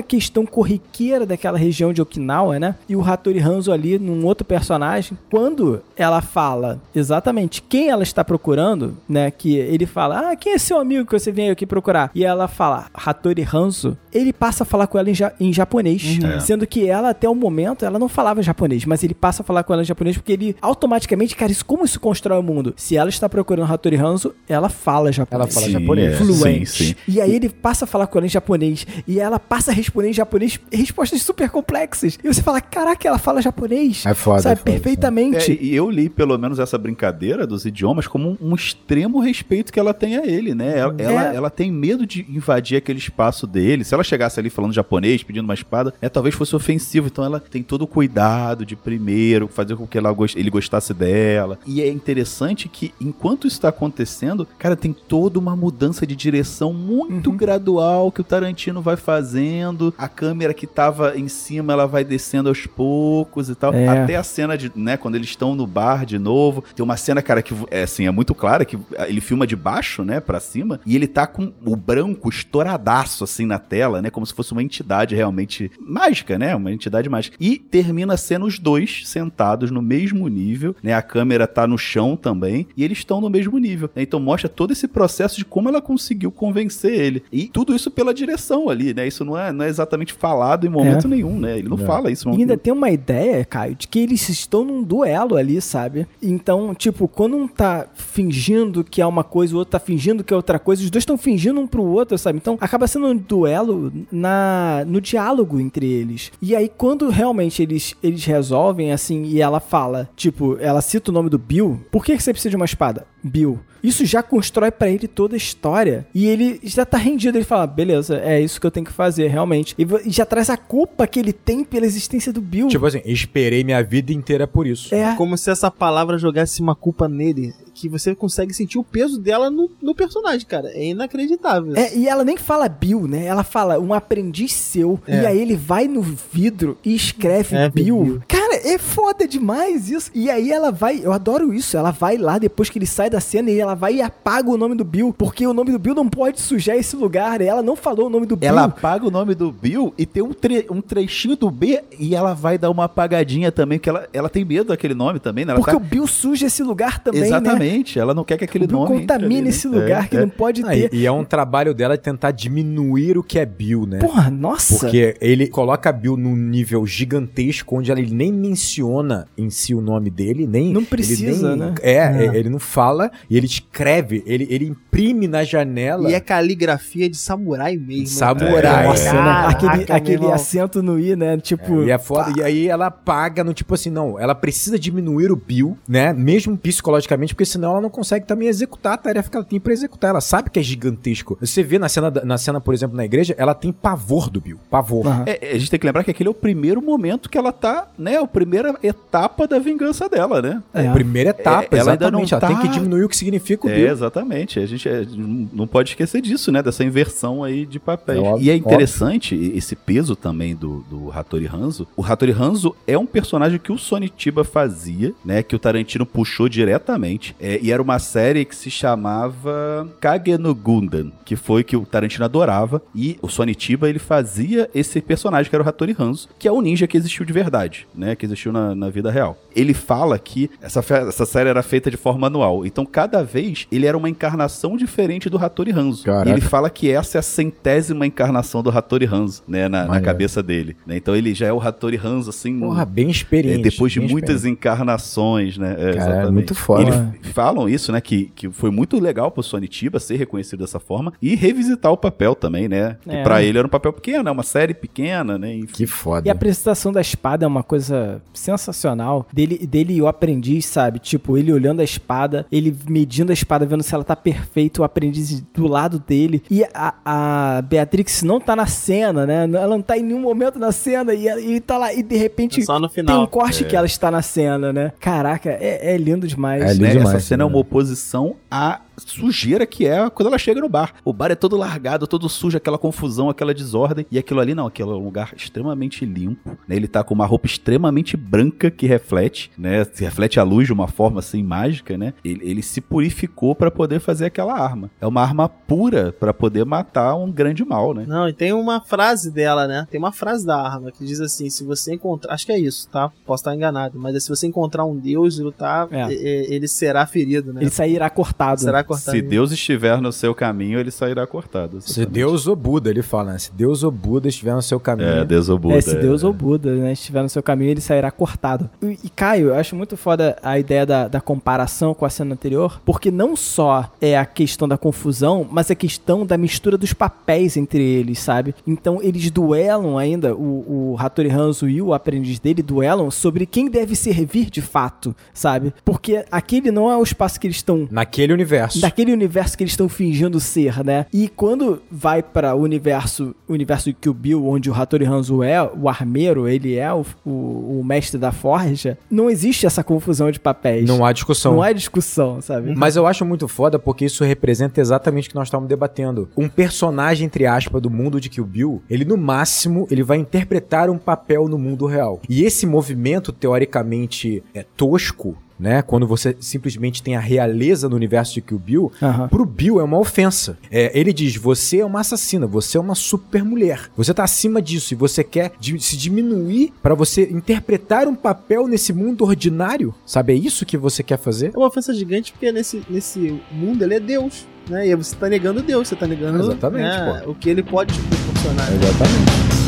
questão 0.00 0.46
corriqueira 0.46 1.26
daquela 1.26 1.58
região 1.58 1.92
de 1.92 2.00
Okinawa, 2.00 2.60
né? 2.60 2.76
E 2.88 2.94
o 2.94 3.02
Hattori 3.02 3.40
Hanzo 3.40 3.72
ali 3.72 3.98
num 3.98 4.24
outro 4.24 4.44
personagem, 4.44 5.18
quando 5.28 5.82
ela 5.96 6.20
fala 6.20 6.80
exatamente 6.94 7.60
quem 7.62 7.88
ela 7.90 8.04
está 8.04 8.24
procurando, 8.24 8.96
né? 9.08 9.30
Que 9.30 9.56
ele 9.56 9.86
fala: 9.86 10.30
"Ah, 10.30 10.36
quem 10.36 10.52
é 10.52 10.58
seu 10.62 10.78
amigo 10.78 11.04
que 11.06 11.12
você 11.18 11.30
veio 11.30 11.52
aqui 11.52 11.66
procurar? 11.66 12.10
E 12.14 12.24
ela 12.24 12.48
fala, 12.48 12.86
Hattori 12.94 13.46
Hanzo, 13.52 13.96
ele 14.12 14.32
passa 14.32 14.62
a 14.62 14.66
falar 14.66 14.86
com 14.86 14.98
ela 14.98 15.10
em, 15.10 15.14
ja 15.14 15.32
em 15.38 15.52
japonês. 15.52 16.18
É. 16.22 16.40
Sendo 16.40 16.66
que 16.66 16.88
ela, 16.88 17.10
até 17.10 17.28
o 17.28 17.34
momento, 17.34 17.84
ela 17.84 17.98
não 17.98 18.08
falava 18.08 18.42
japonês, 18.42 18.84
mas 18.84 19.02
ele 19.02 19.14
passa 19.14 19.42
a 19.42 19.44
falar 19.44 19.62
com 19.64 19.72
ela 19.72 19.82
em 19.82 19.86
japonês 19.86 20.16
porque 20.16 20.32
ele 20.32 20.56
automaticamente, 20.60 21.36
cara, 21.36 21.50
isso 21.52 21.64
como 21.64 21.84
isso 21.84 22.00
constrói 22.00 22.38
o 22.38 22.42
mundo? 22.42 22.74
Se 22.76 22.96
ela 22.96 23.08
está 23.08 23.28
procurando 23.28 23.70
Hattori 23.72 23.96
Hanzo, 23.96 24.34
ela 24.48 24.68
fala 24.68 25.12
japonês. 25.12 25.32
Ela 25.42 25.52
fala 25.52 25.66
Sim, 25.66 25.72
japonês. 25.72 26.12
é. 26.12 26.16
Fluente. 26.16 26.66
Sim, 26.70 26.84
sim. 26.84 26.94
E 27.08 27.20
aí 27.20 27.34
ele 27.34 27.48
passa 27.48 27.84
a 27.84 27.88
falar 27.88 28.06
com 28.06 28.18
ela 28.18 28.26
em 28.26 28.30
japonês. 28.30 28.86
E 29.06 29.18
ela 29.18 29.38
passa 29.38 29.70
a 29.70 29.74
responder 29.74 30.10
em 30.10 30.12
japonês 30.12 30.60
respostas 30.70 31.22
super 31.22 31.50
complexas. 31.50 32.18
E 32.22 32.28
você 32.28 32.42
fala, 32.42 32.60
caraca, 32.60 33.06
ela 33.06 33.18
fala 33.18 33.40
japonês. 33.42 34.04
É 34.06 34.14
foda, 34.14 34.42
Sabe, 34.42 34.52
é 34.52 34.56
foda, 34.56 34.70
perfeitamente. 34.70 35.52
É, 35.52 35.58
e 35.60 35.74
eu 35.74 35.90
li 35.90 36.08
pelo 36.08 36.36
menos 36.38 36.58
essa 36.58 36.78
brincadeira 36.78 37.46
dos 37.46 37.64
idiomas 37.64 38.06
como 38.06 38.30
um, 38.30 38.50
um 38.50 38.54
extremo 38.54 39.20
respeito 39.20 39.72
que 39.72 39.80
ela 39.80 39.94
tem 39.94 40.16
a 40.16 40.26
ele, 40.26 40.51
né? 40.54 40.78
Ela, 40.78 40.94
ela, 40.98 41.32
É. 41.32 41.36
ela 41.36 41.50
tem 41.50 41.70
medo 41.70 42.06
de 42.06 42.26
invadir 42.28 42.76
aquele 42.76 42.98
espaço 42.98 43.46
dele. 43.46 43.84
Se 43.84 43.94
ela 43.94 44.04
chegasse 44.04 44.38
ali 44.40 44.50
falando 44.50 44.72
japonês, 44.72 45.22
pedindo 45.22 45.44
uma 45.44 45.54
espada, 45.54 45.92
é, 46.00 46.08
talvez 46.08 46.34
fosse 46.34 46.54
ofensivo. 46.56 47.06
Então 47.08 47.24
ela 47.24 47.40
tem 47.40 47.62
todo 47.62 47.82
o 47.82 47.86
cuidado 47.86 48.64
de 48.66 48.76
primeiro 48.76 49.48
fazer 49.48 49.76
com 49.76 49.86
que 49.86 49.98
ela, 49.98 50.14
ele 50.36 50.50
gostasse 50.50 50.92
dela. 50.94 51.58
E 51.66 51.80
é 51.82 51.88
interessante 51.88 52.68
que 52.68 52.92
enquanto 53.00 53.46
isso 53.46 53.56
está 53.56 53.68
acontecendo, 53.68 54.46
cara, 54.58 54.76
tem 54.76 54.92
toda 54.92 55.38
uma 55.38 55.54
mudança 55.56 56.06
de 56.06 56.14
direção 56.16 56.72
muito 56.72 57.30
Uhum. 57.30 57.36
gradual 57.36 58.10
que 58.12 58.20
o 58.20 58.24
Tarantino 58.24 58.80
vai 58.82 58.96
fazendo. 58.96 59.94
A 59.96 60.08
câmera 60.08 60.52
que 60.54 60.66
tava 60.66 61.16
em 61.16 61.28
cima, 61.28 61.72
ela 61.72 61.86
vai 61.86 62.04
descendo 62.04 62.48
aos 62.48 62.66
poucos 62.66 63.48
e 63.48 63.54
tal. 63.54 63.72
É. 63.72 63.88
Até 63.88 64.16
a 64.16 64.22
cena 64.22 64.56
de, 64.56 64.70
né, 64.74 64.96
quando 64.96 65.14
eles 65.14 65.28
estão 65.28 65.54
no 65.54 65.66
bar 65.66 66.04
de 66.04 66.18
novo. 66.18 66.64
Tem 66.74 66.82
uma 66.84 66.96
cena, 66.96 67.22
cara, 67.22 67.42
que 67.42 67.54
é 67.70 67.82
assim, 67.82 68.06
é 68.06 68.10
muito 68.10 68.34
clara 68.34 68.64
que 68.64 68.78
ele 69.06 69.20
filma 69.20 69.46
de 69.46 69.56
baixo, 69.56 70.04
né, 70.04 70.20
pra 70.20 70.40
cima, 70.42 70.80
e 70.84 70.94
ele 70.94 71.06
tá 71.06 71.26
com 71.26 71.52
o 71.64 71.74
branco 71.74 72.28
estouradaço 72.28 73.24
assim 73.24 73.46
na 73.46 73.58
tela, 73.58 74.02
né, 74.02 74.10
como 74.10 74.26
se 74.26 74.34
fosse 74.34 74.52
uma 74.52 74.62
entidade 74.62 75.14
realmente 75.14 75.70
mágica, 75.80 76.38
né, 76.38 76.54
uma 76.54 76.70
entidade 76.72 77.08
mágica. 77.08 77.36
E 77.40 77.56
termina 77.58 78.16
sendo 78.16 78.44
os 78.46 78.58
dois 78.58 79.02
sentados 79.06 79.70
no 79.70 79.80
mesmo 79.80 80.28
nível, 80.28 80.74
né, 80.82 80.92
a 80.94 81.02
câmera 81.02 81.46
tá 81.46 81.66
no 81.66 81.78
chão 81.78 82.16
também, 82.16 82.66
e 82.76 82.84
eles 82.84 82.98
estão 82.98 83.20
no 83.20 83.30
mesmo 83.30 83.58
nível. 83.58 83.88
né? 83.96 84.02
Então 84.02 84.20
mostra 84.20 84.48
todo 84.48 84.72
esse 84.72 84.86
processo 84.86 85.36
de 85.38 85.44
como 85.44 85.68
ela 85.68 85.80
conseguiu 85.80 86.30
convencer 86.30 86.92
ele. 86.92 87.22
E 87.32 87.46
tudo 87.48 87.74
isso 87.74 87.90
pela 87.90 88.12
direção 88.12 88.68
ali, 88.68 88.92
né, 88.92 89.06
isso 89.06 89.24
não 89.24 89.38
é, 89.38 89.50
não 89.52 89.64
é 89.64 89.68
exatamente 89.68 90.12
falado 90.12 90.66
em 90.66 90.70
momento 90.70 91.06
É. 91.06 91.10
nenhum, 91.10 91.38
né, 91.38 91.58
ele 91.58 91.68
não 91.68 91.78
É. 91.78 91.84
fala 91.86 92.10
isso. 92.10 92.28
E 92.30 92.32
ainda 92.36 92.56
tem 92.56 92.72
uma 92.72 92.90
ideia, 92.90 93.44
Caio, 93.44 93.74
de 93.74 93.88
que 93.88 93.98
eles 93.98 94.28
estão 94.28 94.64
num 94.64 94.82
duelo 94.82 95.36
ali, 95.36 95.60
sabe? 95.60 96.06
Então, 96.22 96.74
tipo, 96.74 97.06
quando 97.08 97.36
um 97.36 97.46
tá 97.48 97.86
fingindo 97.94 98.84
que 98.84 99.00
é 99.00 99.06
uma 99.06 99.24
coisa, 99.24 99.54
o 99.54 99.58
outro 99.58 99.72
tá 99.72 99.78
fingindo 99.78 100.24
que 100.24 100.31
é 100.32 100.36
outra 100.36 100.58
coisa, 100.58 100.82
os 100.82 100.90
dois 100.90 101.02
estão 101.02 101.18
fingindo 101.18 101.60
um 101.60 101.66
pro 101.66 101.82
outro, 101.84 102.16
sabe? 102.18 102.38
Então, 102.38 102.56
acaba 102.60 102.86
sendo 102.86 103.06
um 103.06 103.16
duelo 103.16 103.92
na 104.10 104.84
no 104.86 105.00
diálogo 105.00 105.60
entre 105.60 105.86
eles. 105.90 106.30
E 106.40 106.54
aí, 106.54 106.68
quando 106.68 107.08
realmente 107.08 107.62
eles, 107.62 107.94
eles 108.02 108.24
resolvem, 108.24 108.92
assim, 108.92 109.24
e 109.24 109.40
ela 109.40 109.60
fala, 109.60 110.08
tipo, 110.16 110.56
ela 110.60 110.80
cita 110.80 111.10
o 111.10 111.14
nome 111.14 111.28
do 111.30 111.38
Bill, 111.38 111.80
por 111.90 112.04
que, 112.04 112.16
que 112.16 112.22
você 112.22 112.32
precisa 112.32 112.50
de 112.50 112.56
uma 112.56 112.64
espada? 112.64 113.06
Bill. 113.22 113.60
Isso 113.82 114.04
já 114.04 114.22
constrói 114.22 114.70
pra 114.70 114.88
ele 114.88 115.08
toda 115.08 115.34
a 115.34 115.36
história. 115.36 116.06
E 116.14 116.26
ele 116.26 116.60
já 116.62 116.84
tá 116.84 116.96
rendido. 116.96 117.36
Ele 117.38 117.44
fala, 117.44 117.66
beleza, 117.66 118.18
é 118.18 118.40
isso 118.40 118.60
que 118.60 118.66
eu 118.66 118.70
tenho 118.70 118.86
que 118.86 118.92
fazer, 118.92 119.28
realmente. 119.28 119.74
E 119.78 119.86
e 120.04 120.10
já 120.10 120.24
traz 120.24 120.48
a 120.50 120.56
culpa 120.56 121.06
que 121.06 121.18
ele 121.18 121.32
tem 121.32 121.64
pela 121.64 121.84
existência 121.86 122.32
do 122.32 122.40
Bill. 122.40 122.68
Tipo 122.68 122.86
assim, 122.86 123.00
esperei 123.04 123.62
minha 123.64 123.82
vida 123.82 124.12
inteira 124.12 124.46
por 124.46 124.66
isso. 124.66 124.94
é. 124.94 125.14
Como 125.16 125.36
se 125.36 125.50
essa 125.50 125.70
palavra 125.70 126.16
jogasse 126.18 126.60
uma 126.60 126.74
culpa 126.74 127.08
nele, 127.08 127.52
que 127.74 127.88
você 127.88 128.14
consegue 128.14 128.52
sentir 128.52 128.78
o 128.78 128.84
peso 128.84 129.18
dela 129.18 129.50
no, 129.50 129.70
no 129.80 129.94
personagem, 129.94 130.46
cara. 130.46 130.68
É 130.72 130.86
inacreditável. 130.86 131.74
É, 131.76 131.96
e 131.96 132.08
ela 132.08 132.24
nem 132.24 132.36
fala 132.36 132.68
Bill, 132.68 133.06
né? 133.06 133.24
Ela 133.24 133.44
fala 133.44 133.78
um 133.78 133.94
aprendiz 133.94 134.52
seu. 134.52 135.00
É. 135.06 135.22
E 135.22 135.26
aí 135.26 135.40
ele 135.40 135.56
vai 135.56 135.88
no 135.88 136.02
vidro 136.02 136.78
e 136.84 136.94
escreve 136.94 137.56
É, 137.56 137.68
Bill. 137.68 138.02
Bill. 138.04 138.22
Cara, 138.28 138.41
é 138.64 138.78
foda 138.78 139.26
demais 139.26 139.90
isso. 139.90 140.10
E 140.14 140.30
aí 140.30 140.50
ela 140.50 140.70
vai, 140.70 141.00
eu 141.02 141.12
adoro 141.12 141.52
isso. 141.52 141.76
Ela 141.76 141.90
vai 141.90 142.16
lá 142.16 142.38
depois 142.38 142.68
que 142.70 142.78
ele 142.78 142.86
sai 142.86 143.08
da 143.10 143.20
cena 143.20 143.50
e 143.50 143.58
ela 143.60 143.74
vai 143.74 143.96
e 143.96 144.02
apaga 144.02 144.50
o 144.50 144.56
nome 144.56 144.74
do 144.74 144.84
Bill. 144.84 145.14
Porque 145.16 145.46
o 145.46 145.52
nome 145.52 145.70
do 145.72 145.78
Bill 145.78 145.94
não 145.94 146.08
pode 146.08 146.40
sujar 146.40 146.76
esse 146.76 146.96
lugar. 146.96 147.40
E 147.40 147.46
ela 147.46 147.62
não 147.62 147.76
falou 147.76 148.06
o 148.06 148.10
nome 148.10 148.26
do 148.26 148.36
Bill. 148.36 148.48
Ela 148.48 148.64
apaga 148.64 149.06
o 149.06 149.10
nome 149.10 149.34
do 149.34 149.50
Bill 149.52 149.92
e 149.98 150.06
tem 150.06 150.22
um, 150.22 150.32
tre- 150.32 150.66
um 150.70 150.80
trechinho 150.80 151.36
do 151.36 151.50
B 151.50 151.82
e 151.98 152.14
ela 152.14 152.34
vai 152.34 152.56
dar 152.58 152.70
uma 152.70 152.84
apagadinha 152.84 153.50
também, 153.52 153.78
porque 153.78 153.90
ela, 153.90 154.08
ela 154.12 154.28
tem 154.28 154.44
medo 154.44 154.68
daquele 154.68 154.94
nome 154.94 155.18
também, 155.18 155.44
né? 155.44 155.52
Ela 155.52 155.60
Porque 155.60 155.70
tá- 155.72 155.76
o 155.76 155.80
Bill 155.80 156.06
suja 156.06 156.46
esse 156.46 156.62
lugar 156.62 156.98
também, 157.00 157.20
né? 157.20 157.26
Exatamente, 157.26 157.98
ela 157.98 158.14
não 158.14 158.24
quer 158.24 158.36
que 158.38 158.44
aquele 158.44 158.64
O 158.64 158.68
Bill 158.68 158.78
nome. 158.78 158.92
entre 158.96 159.06
contamina 159.06 159.34
ali, 159.34 159.42
né? 159.42 159.48
esse 159.50 159.68
lugar 159.68 160.04
É, 160.04 160.08
que 160.08 160.16
é. 160.16 160.20
não 160.20 160.28
pode 160.28 160.62
Ah, 160.64 160.68
ter. 160.68 160.92
e, 160.92 160.98
e 161.00 161.06
é 161.06 161.12
um 161.12 161.24
trabalho 161.24 161.74
dela 161.74 161.96
de 161.96 162.02
tentar 162.02 162.30
diminuir 162.30 163.18
o 163.18 163.22
que 163.22 163.38
é 163.38 163.46
Bill, 163.46 163.86
né? 163.86 163.98
Porra, 163.98 164.30
nossa. 164.30 164.78
Porque 164.78 165.16
ele 165.20 165.46
coloca 165.48 165.88
a 165.90 165.92
Bill 165.92 166.16
num 166.16 166.36
nível 166.36 166.86
gigantesco, 166.86 167.76
onde 167.76 167.90
ele 167.92 168.10
nem 168.12 168.32
menciona 168.52 169.26
em 169.36 169.50
si 169.50 169.74
o 169.74 169.80
nome 169.80 170.10
dele, 170.10 170.46
nem. 170.46 170.72
Não 170.72 170.84
precisa, 170.84 171.24
ele 171.52 171.56
nem- 171.56 171.56
né? 171.56 171.74
É, 171.82 171.92
É. 171.96 172.26
é, 172.26 172.36
ele 172.36 172.48
não 172.50 172.58
fala, 172.58 173.10
e 173.28 173.36
ele 173.36 173.46
escreve, 173.46 174.22
ele, 174.26 174.46
ele 174.50 174.66
imprime 174.66 175.26
na 175.26 175.42
janela. 175.42 176.10
E 176.10 176.14
é 176.14 176.20
caligrafia 176.20 177.08
de 177.08 177.16
samurai 177.16 177.76
mesmo. 177.76 178.06
Samurai. 178.08 178.86
Nossa, 178.86 179.12
né? 179.12 179.18
Caraca, 179.22 179.52
Aquele, 179.52 179.92
aquele 179.92 180.32
acento 180.32 180.82
no 180.82 180.98
I, 181.00 181.16
né? 181.16 181.36
Tipo. 181.38 181.82
E, 181.82 181.90
é 181.90 181.98
foda, 181.98 182.32
e 182.38 182.42
aí 182.42 182.68
ela 182.68 182.90
paga 182.90 183.42
no 183.42 183.52
tipo 183.54 183.74
assim, 183.74 183.90
não, 183.90 184.18
ela 184.18 184.34
precisa 184.34 184.78
diminuir 184.78 185.30
o 185.32 185.36
Bill, 185.36 185.76
né? 185.88 186.12
Mesmo 186.12 186.56
psicologicamente, 186.56 187.34
porque 187.34 187.44
senão 187.46 187.72
ela 187.72 187.80
não 187.80 187.90
consegue 187.90 188.26
também 188.26 188.48
executar 188.48 188.94
a 188.94 188.96
tarefa 188.98 189.30
que 189.30 189.36
ela 189.36 189.46
tem 189.46 189.58
pra 189.58 189.72
executar. 189.72 190.10
Ela 190.10 190.20
sabe 190.20 190.50
que 190.50 190.58
é 190.58 190.62
gigantesco. 190.62 191.36
Você 191.40 191.62
vê 191.62 191.78
na 191.78 191.88
cena, 191.88 192.10
na 192.24 192.38
cena, 192.38 192.60
por 192.60 192.74
exemplo, 192.74 192.96
na 192.96 193.04
igreja, 193.04 193.34
ela 193.38 193.54
tem 193.54 193.72
pavor 193.72 194.28
do 194.30 194.40
Bill. 194.40 194.58
Pavor. 194.70 195.06
Aham. 195.06 195.24
É, 195.26 195.52
a 195.54 195.58
gente 195.58 195.70
tem 195.70 195.80
que 195.80 195.86
lembrar 195.86 196.04
que 196.04 196.10
aquele 196.10 196.28
é 196.28 196.30
o 196.30 196.34
primeiro 196.34 196.82
momento 196.82 197.28
que 197.30 197.38
ela 197.38 197.52
tá, 197.52 197.88
né? 197.98 198.16
A 198.16 198.22
primeira 198.42 198.74
etapa 198.82 199.46
da 199.46 199.58
vingança 199.58 200.08
dela, 200.08 200.42
né? 200.42 200.62
É. 200.74 200.90
Primeira 200.92 201.30
etapa, 201.30 201.74
É, 201.76 201.78
ela 201.78 201.92
ainda 201.92 202.04
exatamente. 202.06 202.30
não 202.32 202.38
Ela 202.38 202.48
tem 202.48 202.56
tá- 202.56 202.62
que 202.62 202.68
diminuir 202.68 203.04
o 203.04 203.08
que 203.08 203.16
significa 203.16 203.66
o 203.66 203.70
É, 203.70 203.74
Bill. 203.74 203.88
exatamente. 203.92 204.58
A 204.58 204.66
gente 204.66 204.88
é, 204.88 205.04
não 205.52 205.66
pode 205.66 205.90
esquecer 205.90 206.20
disso, 206.20 206.50
né? 206.50 206.62
Dessa 206.62 206.82
inversão 206.84 207.44
aí 207.44 207.64
de 207.64 207.78
papéis. 207.78 208.18
É 208.18 208.22
óbvio, 208.22 208.44
e 208.46 208.50
é 208.50 208.56
interessante 208.56 209.34
e- 209.34 209.56
esse 209.56 209.76
peso 209.76 210.16
também 210.16 210.54
do, 210.54 210.84
do 210.90 211.10
Hattori 211.12 211.46
Hanzo. 211.52 211.86
O 211.96 212.04
Hattori 212.04 212.32
Hanzo 212.32 212.74
é 212.86 212.96
um 212.98 213.06
personagem 213.06 213.58
que 213.58 213.72
o 213.72 213.78
Sonitiba 213.78 214.44
fazia, 214.44 215.12
né? 215.24 215.42
Que 215.42 215.54
o 215.54 215.58
Tarantino 215.58 216.04
puxou 216.04 216.48
diretamente. 216.48 217.34
É, 217.40 217.58
e 217.62 217.70
era 217.70 217.80
uma 217.82 217.98
série 217.98 218.44
que 218.44 218.54
se 218.56 218.70
chamava 218.70 219.88
Kage 220.00 220.36
no 220.38 220.54
Gundam, 220.54 221.12
que 221.24 221.36
foi 221.36 221.62
que 221.64 221.76
o 221.76 221.84
Tarantino 221.84 222.24
adorava. 222.24 222.82
E 222.94 223.18
o 223.22 223.28
Sonitiba, 223.28 223.88
ele 223.88 223.98
fazia 223.98 224.68
esse 224.74 225.00
personagem, 225.00 225.48
que 225.50 225.54
era 225.56 225.62
o 225.64 225.68
Hattori 225.68 225.94
Hanzo, 225.98 226.28
que 226.38 226.48
é 226.48 226.52
o 226.52 226.60
ninja 226.60 226.86
que 226.86 226.96
existiu 226.96 227.24
de 227.24 227.32
verdade, 227.32 227.86
né? 227.94 228.14
Que 228.16 228.24
existiu 228.32 228.52
na, 228.52 228.74
na 228.74 228.88
vida 228.90 229.10
real. 229.10 229.36
Ele 229.54 229.74
fala 229.74 230.18
que 230.18 230.50
essa, 230.60 230.80
essa 231.08 231.26
série 231.26 231.48
era 231.48 231.62
feita 231.62 231.90
de 231.90 231.96
forma 231.96 232.26
anual. 232.26 232.64
Então, 232.66 232.84
cada 232.86 233.22
vez, 233.22 233.66
ele 233.70 233.86
era 233.86 233.96
uma 233.96 234.08
encarnação 234.08 234.76
diferente 234.76 235.28
do 235.30 235.36
Hattori 235.38 235.70
Hanzo. 235.72 236.04
Caraca. 236.04 236.28
E 236.28 236.32
ele 236.32 236.40
fala 236.40 236.70
que 236.70 236.90
essa 236.90 237.18
é 237.18 237.20
a 237.20 237.22
centésima 237.22 238.06
encarnação 238.06 238.62
do 238.62 238.70
Hattori 238.70 239.06
Hanzo, 239.06 239.42
né? 239.46 239.68
Na, 239.68 239.86
na 239.86 240.00
cabeça 240.00 240.42
dele. 240.42 240.76
né? 240.86 240.96
Então, 240.96 241.14
ele 241.14 241.34
já 241.34 241.46
é 241.46 241.52
o 241.52 241.60
Hattori 241.60 242.00
Hanzo, 242.02 242.30
assim... 242.30 242.58
Porra, 242.58 242.84
bem 242.84 243.08
é, 243.08 243.10
experiente. 243.10 243.62
depois 243.62 243.92
de 243.92 244.00
muitas 244.00 244.36
experiente. 244.36 244.58
encarnações, 244.58 245.58
né? 245.58 245.74
É, 245.78 245.94
Cara, 245.94 246.14
é 246.26 246.30
muito 246.30 246.54
foda. 246.54 246.82
Eles 247.22 247.32
falam 247.32 247.68
isso, 247.68 247.92
né? 247.92 248.00
Que, 248.00 248.26
que 248.34 248.50
foi 248.50 248.70
muito 248.70 248.98
legal 248.98 249.30
pro 249.30 249.42
Sonitiba 249.42 249.98
ser 250.00 250.16
reconhecido 250.16 250.60
dessa 250.60 250.78
forma 250.80 251.12
e 251.20 251.34
revisitar 251.34 251.92
o 251.92 251.96
papel 251.96 252.34
também, 252.34 252.68
né? 252.68 252.96
Que 253.02 253.10
É. 253.10 253.22
pra 253.22 253.42
ele 253.42 253.58
era 253.58 253.66
um 253.66 253.70
papel 253.70 253.92
pequeno, 253.92 254.28
é 254.28 254.32
uma 254.32 254.42
série 254.42 254.74
pequena, 254.74 255.36
né? 255.38 255.54
Enfim. 255.54 255.72
Que 255.72 255.86
foda. 255.86 256.26
E 256.26 256.30
a 256.30 256.32
apresentação 256.32 256.92
da 256.92 257.00
espada 257.00 257.44
é 257.44 257.48
uma 257.48 257.62
coisa 257.62 258.21
sensacional. 258.32 259.26
Dele, 259.32 259.66
dele 259.66 259.94
e 259.94 260.02
o 260.02 260.06
aprendiz, 260.06 260.66
sabe? 260.66 260.98
Tipo, 260.98 261.36
ele 261.38 261.52
olhando 261.52 261.80
a 261.80 261.84
espada, 261.84 262.46
ele 262.50 262.74
medindo 262.88 263.30
a 263.30 263.34
espada, 263.34 263.64
vendo 263.66 263.82
se 263.82 263.94
ela 263.94 264.04
tá 264.04 264.16
perfeita, 264.16 264.80
o 264.82 264.84
aprendiz 264.84 265.40
do 265.54 265.66
lado 265.66 265.98
dele. 265.98 266.42
E 266.50 266.64
a, 266.74 266.94
a 267.04 267.62
Beatrix 267.62 268.22
não 268.22 268.40
tá 268.40 268.54
na 268.56 268.66
cena, 268.66 269.26
né? 269.26 269.44
Ela 269.44 269.68
não 269.68 269.82
tá 269.82 269.96
em 269.98 270.02
nenhum 270.02 270.20
momento 270.20 270.58
na 270.58 270.72
cena 270.72 271.14
e, 271.14 271.28
ela- 271.28 271.40
e 271.40 271.60
tá 271.60 271.78
lá. 271.78 271.92
E 271.92 272.02
de 272.02 272.16
repente 272.16 272.60
É 272.60 272.64
só 272.64 272.78
no 272.78 272.88
tem 272.88 273.04
final. 273.04 273.22
um 273.22 273.26
corte 273.26 273.64
que 273.64 273.76
ela 273.76 273.86
está 273.86 274.10
na 274.10 274.22
cena, 274.22 274.72
né? 274.72 274.92
Caraca, 275.00 275.50
é, 275.50 275.94
é 275.94 275.96
lindo 275.96 276.26
demais. 276.26 276.62
É 276.62 276.72
lindo 276.72 276.82
né? 276.84 276.90
demais, 276.92 277.08
Essa 277.10 277.20
cena 277.20 277.42
é 277.42 277.46
né? 277.46 277.52
uma 277.52 277.58
oposição 277.60 278.36
à 278.50 278.80
sujeira 278.96 279.66
que 279.66 279.86
é 279.86 280.08
quando 280.10 280.28
ela 280.28 280.38
chega 280.38 280.60
no 280.60 280.68
bar. 280.68 280.94
O 281.04 281.12
bar 281.12 281.30
é 281.30 281.34
todo 281.34 281.56
largado, 281.56 282.06
todo 282.06 282.28
sujo, 282.28 282.56
aquela 282.56 282.78
confusão, 282.78 283.28
aquela 283.28 283.54
desordem. 283.54 284.06
E 284.10 284.18
aquilo 284.18 284.40
ali 284.40 284.54
não, 284.54 284.66
aquilo 284.66 284.92
é 284.92 284.96
um 284.96 285.04
lugar 285.04 285.32
extremamente 285.36 286.04
limpo. 286.04 286.50
né? 286.68 286.76
Ele 286.76 286.88
tá 286.88 287.02
com 287.04 287.14
uma 287.14 287.26
roupa 287.26 287.46
extremamente 287.46 288.16
branca 288.16 288.70
que 288.70 288.86
reflete, 288.86 289.50
né? 289.56 289.84
Se 289.84 290.04
reflete 290.04 290.38
a 290.38 290.42
luz 290.42 290.66
de 290.66 290.72
uma 290.72 290.88
forma 290.88 291.20
assim 291.20 291.42
mágica, 291.42 291.96
né? 291.96 292.14
Ele, 292.24 292.40
ele 292.48 292.62
se 292.62 292.80
purificou 292.80 293.54
pra 293.54 293.70
poder 293.70 294.00
fazer 294.00 294.26
aquela 294.26 294.54
arma. 294.58 294.90
É 295.00 295.06
uma 295.06 295.22
arma 295.22 295.48
pura 295.48 296.12
pra 296.12 296.32
poder 296.34 296.64
matar 296.64 297.14
um 297.16 297.30
grande 297.30 297.64
mal, 297.64 297.94
né? 297.94 298.04
Não, 298.06 298.28
e 298.28 298.32
tem 298.32 298.52
uma 298.52 298.80
frase 298.80 299.30
dela, 299.30 299.66
né? 299.66 299.86
Tem 299.90 299.98
uma 299.98 300.12
frase 300.12 300.46
da 300.46 300.56
arma 300.60 300.90
que 300.92 301.04
diz 301.04 301.20
assim: 301.20 301.48
se 301.50 301.64
você 301.64 301.94
encontrar. 301.94 302.32
Acho 302.34 302.46
que 302.46 302.52
é 302.52 302.58
isso, 302.58 302.88
tá? 302.88 303.10
Posso 303.26 303.42
estar 303.42 303.54
enganado. 303.54 303.98
Mas 303.98 304.14
é 304.14 304.20
se 304.20 304.28
você 304.28 304.46
encontrar 304.46 304.84
um 304.84 304.96
deus 304.96 305.38
e 305.38 305.42
lutar, 305.42 305.88
É. 305.90 306.12
ele 306.12 306.68
será 306.68 307.06
ferido, 307.06 307.52
né? 307.52 307.60
Ele 307.62 307.70
sairá 307.70 308.08
cortado. 308.10 308.60
Será 308.60 308.81
vai 308.82 308.84
cortar. 308.84 309.12
Se 309.12 309.18
ele. 309.18 309.28
Deus 309.28 309.52
estiver 309.52 310.00
no 310.00 310.12
seu 310.12 310.34
caminho, 310.34 310.78
ele 310.78 310.90
sairá 310.90 311.26
cortado. 311.26 311.80
Se 311.80 312.04
Deus 312.04 312.46
ou 312.46 312.56
Buda, 312.56 312.90
ele 312.90 313.02
fala, 313.02 313.32
né? 313.32 313.38
Se 313.38 313.52
Deus 313.52 313.82
ou 313.82 313.90
Buda 313.90 314.28
estiver 314.28 314.54
no 314.54 314.62
seu 314.62 314.78
caminho. 314.78 315.08
É, 315.08 315.24
Deus 315.24 315.48
ou 315.48 315.58
Buda. 315.58 315.76
É, 315.76 315.80
se 315.80 315.94
Deus 315.96 316.22
ou 316.22 316.32
Buda, 316.32 316.74
né, 316.74 316.92
estiver 316.92 317.22
no 317.22 317.28
seu 317.28 317.42
caminho, 317.42 317.70
ele 317.70 317.80
sairá 317.80 318.10
cortado. 318.10 318.68
E, 318.82 318.98
e, 319.04 319.10
Caio, 319.10 319.48
eu 319.48 319.54
acho 319.54 319.74
muito 319.76 319.96
foda 319.96 320.36
a 320.42 320.58
ideia 320.58 320.84
da, 320.84 321.08
da 321.08 321.20
comparação 321.20 321.94
com 321.94 322.04
a 322.04 322.10
cena 322.10 322.34
anterior, 322.34 322.80
porque 322.84 323.10
não 323.10 323.36
só 323.36 323.90
é 324.00 324.18
a 324.18 324.24
questão 324.24 324.68
da 324.68 324.76
confusão, 324.76 325.46
mas 325.50 325.70
é 325.70 325.72
a 325.72 325.76
questão 325.76 326.26
da 326.26 326.36
mistura 326.36 326.76
dos 326.76 326.92
papéis 326.92 327.56
entre 327.56 327.82
eles, 327.82 328.18
sabe? 328.18 328.54
Então 328.66 329.00
eles 329.02 329.30
duelam 329.30 329.96
ainda, 329.96 330.34
o, 330.34 330.92
o 330.92 330.96
Hattori 330.98 331.30
Hanzo 331.30 331.68
e 331.68 331.80
o 331.80 331.94
aprendiz 331.94 332.38
dele 332.38 332.62
duelam 332.62 333.10
sobre 333.10 333.46
quem 333.46 333.70
deve 333.70 333.94
servir 333.94 334.50
de 334.50 334.60
fato, 334.60 335.14
sabe? 335.32 335.72
Porque 335.84 336.24
aquele 336.30 336.70
não 336.70 336.90
é 336.90 336.96
o 336.96 337.02
espaço 337.02 337.38
que 337.38 337.46
eles 337.46 337.56
estão 337.56 337.88
Naquele 337.90 338.32
universo. 338.32 338.71
Daquele 338.80 339.12
universo 339.12 339.56
que 339.56 339.62
eles 339.62 339.72
estão 339.72 339.88
fingindo 339.88 340.40
ser, 340.40 340.84
né? 340.84 341.06
E 341.12 341.28
quando 341.28 341.82
vai 341.90 342.22
para 342.22 342.54
o 342.54 342.60
universo, 342.60 343.34
universo 343.48 343.90
de 343.90 343.94
Kill 343.94 344.14
Bill, 344.14 344.46
onde 344.46 344.70
o 344.70 344.74
Hattori 344.74 345.04
Hanzo 345.04 345.42
é 345.42 345.62
o 345.62 345.88
armeiro, 345.88 346.48
ele 346.48 346.76
é 346.76 346.92
o, 346.92 347.04
o, 347.24 347.80
o 347.80 347.84
mestre 347.84 348.18
da 348.18 348.32
forja, 348.32 348.98
não 349.10 349.30
existe 349.30 349.66
essa 349.66 349.82
confusão 349.82 350.30
de 350.30 350.40
papéis. 350.40 350.88
Não 350.88 351.04
há 351.04 351.12
discussão. 351.12 351.54
Não 351.54 351.62
há 351.62 351.72
discussão, 351.72 352.40
sabe? 352.40 352.74
Mas 352.76 352.96
eu 352.96 353.06
acho 353.06 353.24
muito 353.24 353.48
foda 353.48 353.78
porque 353.78 354.04
isso 354.04 354.24
representa 354.24 354.80
exatamente 354.80 355.28
o 355.28 355.30
que 355.30 355.36
nós 355.36 355.48
estávamos 355.48 355.68
debatendo. 355.68 356.28
Um 356.36 356.48
personagem, 356.48 357.26
entre 357.26 357.46
aspas, 357.46 357.80
do 357.82 357.90
mundo 357.90 358.20
de 358.20 358.28
Kill 358.28 358.44
Bill, 358.44 358.82
ele 358.88 359.04
no 359.04 359.16
máximo, 359.16 359.86
ele 359.90 360.02
vai 360.02 360.18
interpretar 360.18 360.90
um 360.90 360.98
papel 360.98 361.48
no 361.48 361.58
mundo 361.58 361.86
real. 361.86 362.20
E 362.28 362.44
esse 362.44 362.66
movimento, 362.66 363.32
teoricamente, 363.32 364.42
é 364.54 364.64
tosco, 364.76 365.36
né? 365.62 365.80
Quando 365.80 366.06
você 366.06 366.36
simplesmente 366.40 367.02
tem 367.02 367.14
a 367.16 367.20
realeza 367.20 367.88
no 367.88 367.94
universo 367.96 368.34
de 368.34 368.40
Kill 368.42 368.58
Bill, 368.58 368.92
Aham. 369.00 369.28
pro 369.28 369.46
Bill 369.46 369.80
é 369.80 369.84
uma 369.84 369.98
ofensa. 369.98 370.58
É, 370.70 370.90
ele 370.98 371.12
diz: 371.12 371.36
você 371.36 371.78
é 371.78 371.84
uma 371.86 372.00
assassina, 372.00 372.46
você 372.46 372.76
é 372.76 372.80
uma 372.80 372.94
super 372.96 373.44
mulher. 373.44 373.88
Você 373.96 374.12
tá 374.12 374.24
acima 374.24 374.60
disso 374.60 374.92
e 374.92 374.96
você 374.96 375.22
quer 375.22 375.52
di- 375.60 375.78
se 375.80 375.96
diminuir 375.96 376.72
pra 376.82 376.94
você 376.94 377.22
interpretar 377.30 378.08
um 378.08 378.14
papel 378.14 378.66
nesse 378.66 378.92
mundo 378.92 379.24
ordinário? 379.24 379.94
Sabe, 380.04 380.32
é 380.32 380.36
isso 380.36 380.66
que 380.66 380.76
você 380.76 381.02
quer 381.02 381.18
fazer? 381.18 381.52
É 381.54 381.56
uma 381.56 381.68
ofensa 381.68 381.94
gigante 381.94 382.32
porque 382.32 382.50
nesse, 382.50 382.82
nesse 382.90 383.40
mundo 383.52 383.82
ele 383.82 383.94
é 383.94 384.00
Deus. 384.00 384.46
Né? 384.68 384.88
E 384.88 384.94
você 384.96 385.16
tá 385.16 385.28
negando 385.28 385.60
Deus, 385.62 385.88
você 385.88 385.96
tá 385.96 386.06
negando 386.06 386.38
Exatamente, 386.40 386.84
né, 386.84 387.22
o 387.26 387.34
que 387.34 387.50
ele 387.50 387.62
pode 387.62 387.94
proporcionar. 387.98 388.68
Exatamente. 388.72 389.61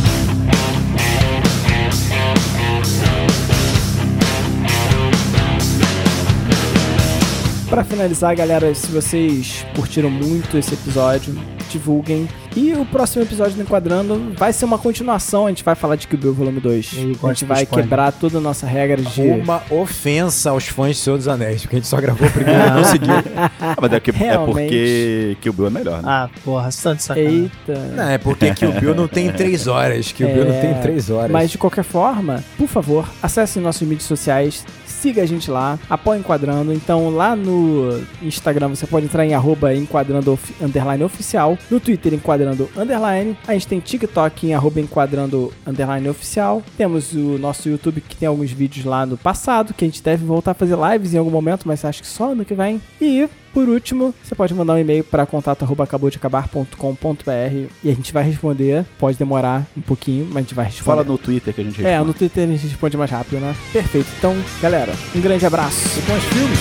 Pra 7.69 7.83
finalizar, 7.83 8.37
galera, 8.37 8.75
se 8.75 8.87
vocês 8.89 9.67
curtiram 9.75 10.11
muito 10.11 10.57
esse 10.57 10.75
episódio, 10.75 11.35
divulguem. 11.71 12.29
E 12.55 12.73
o 12.75 12.87
próximo 12.87 13.25
episódio 13.25 13.55
do 13.57 13.63
Enquadrando 13.63 14.33
vai 14.37 14.53
ser 14.53 14.65
uma 14.65 14.79
continuação, 14.79 15.47
a 15.47 15.49
gente 15.49 15.65
vai 15.65 15.75
falar 15.75 15.97
de 15.97 16.07
Kill 16.07 16.19
Bill 16.19 16.33
Volume 16.33 16.61
2. 16.61 16.93
Eu 16.93 17.29
A 17.29 17.33
gente 17.33 17.45
vai 17.45 17.67
quebrar 17.67 18.13
toda 18.13 18.39
a 18.39 18.41
nossa 18.41 18.65
regra 18.65 19.03
de... 19.03 19.23
Uma 19.23 19.61
ofensa 19.71 20.51
aos 20.51 20.69
fãs 20.69 20.95
de 20.95 21.03
Senhor 21.03 21.17
dos 21.17 21.27
Anéis, 21.27 21.63
porque 21.63 21.77
a 21.77 21.79
gente 21.81 21.89
só 21.89 22.01
gravou 22.01 22.29
o 22.29 22.31
primeiro 22.31 22.61
e 22.61 22.71
não 22.71 22.85
seguiu. 22.85 23.15
Ah, 23.61 23.77
mas 23.81 23.93
é, 23.93 23.99
que, 23.99 24.11
é 24.11 24.39
porque 24.39 25.37
Kill 25.41 25.53
Bill 25.53 25.67
é 25.67 25.71
melhor, 25.71 25.97
né? 26.03 26.09
Ah, 26.09 26.29
porra, 26.45 26.69
de 26.69 26.75
sacanagem. 26.75 27.51
Eita... 27.67 27.81
Não, 27.97 28.09
é 28.09 28.19
porque 28.19 28.55
Kill 28.55 28.73
Bill 28.73 28.95
não 28.95 29.09
tem 29.09 29.33
três 29.33 29.67
horas. 29.67 30.13
Kill 30.13 30.29
Bill 30.29 30.45
não 30.45 30.55
É, 30.55 30.61
tem 30.61 30.75
três 30.81 31.11
horas. 31.11 31.31
Mas 31.33 31.51
de 31.51 31.59
qualquer 31.59 31.83
forma, 31.85 32.45
por 32.57 32.69
favor, 32.69 33.09
acessem 33.21 33.61
nossas 33.61 33.83
mídias 33.83 34.05
sociais, 34.07 34.65
siga 35.05 35.23
a 35.23 35.27
gente 35.27 35.51
lá, 35.51 35.79
apoie 35.91 36.19
Enquadrando. 36.19 36.73
Então 36.73 37.11
lá 37.11 37.37
no 37.37 38.01
Instagram 38.23 38.69
você 38.69 38.87
pode 38.87 39.05
entrar 39.05 39.27
em 39.27 39.35
arroba 39.35 39.75
enquadrando 39.75 40.39
underline 40.59 41.05
oficial, 41.05 41.59
no 41.71 41.79
Twitter 41.79 42.15
enquadrando 42.15 42.71
underline, 42.75 43.37
a 43.47 43.53
gente 43.53 43.69
tem 43.69 43.81
TikTok 43.81 44.47
em 44.47 44.55
arroba 44.55 44.81
enquadrando 44.81 45.53
underline 45.67 46.09
oficial, 46.09 46.63
temos 46.79 47.13
o 47.13 47.39
nosso 47.39 47.69
YouTube 47.69 48.01
que 48.01 48.17
tem 48.17 48.27
alguns 48.27 48.51
vídeos 48.51 48.87
lá 48.87 49.05
no 49.05 49.19
passado, 49.19 49.75
que 49.75 49.85
a 49.85 49.89
gente 49.89 50.03
deve 50.03 50.25
voltar 50.25 50.53
a 50.53 50.55
fazer 50.55 50.75
lives 50.75 51.13
em 51.13 51.19
algum 51.19 51.31
momento, 51.31 51.69
mas 51.69 51.85
acho 51.85 52.01
que 52.01 52.09
só 52.09 52.33
ano 52.33 52.45
que 52.45 52.55
vem. 52.55 52.81
E 52.99 53.29
por 53.55 53.69
último, 53.69 54.13
você 54.23 54.35
pode 54.35 54.53
mandar 54.53 54.75
um 54.75 54.79
e-mail 54.79 55.05
para 55.05 55.25
contato@acaboudeacabar.com.br 55.25 57.71
e 57.85 57.91
a 57.91 57.95
gente 57.95 58.13
vai 58.13 58.25
responder. 58.25 58.85
Pode 58.99 59.17
demorar 59.17 59.65
um 59.77 59.81
pouquinho, 59.81 60.27
mas 60.27 60.39
a 60.39 60.41
gente 60.41 60.55
vai 60.55 60.65
responder. 60.67 60.85
Fala 60.85 61.05
no 61.05 61.17
Twitter 61.17 61.55
que 61.55 61.61
a 61.61 61.65
gente 61.65 61.81
É, 61.81 61.85
responde. 61.91 62.07
no 62.09 62.15
Twitter 62.15 62.45
a 62.45 62.47
gente 62.53 62.67
responde 62.67 62.97
mais 62.97 63.11
rápido, 63.11 63.41
né? 63.41 63.55
Perfeito. 63.73 64.09
Então, 64.19 64.35
galera, 64.61 64.93
um 65.15 65.21
grande 65.21 65.47
abraço. 65.47 65.99
E 65.99 66.03
bons 66.03 66.23
filmes. 66.25 66.59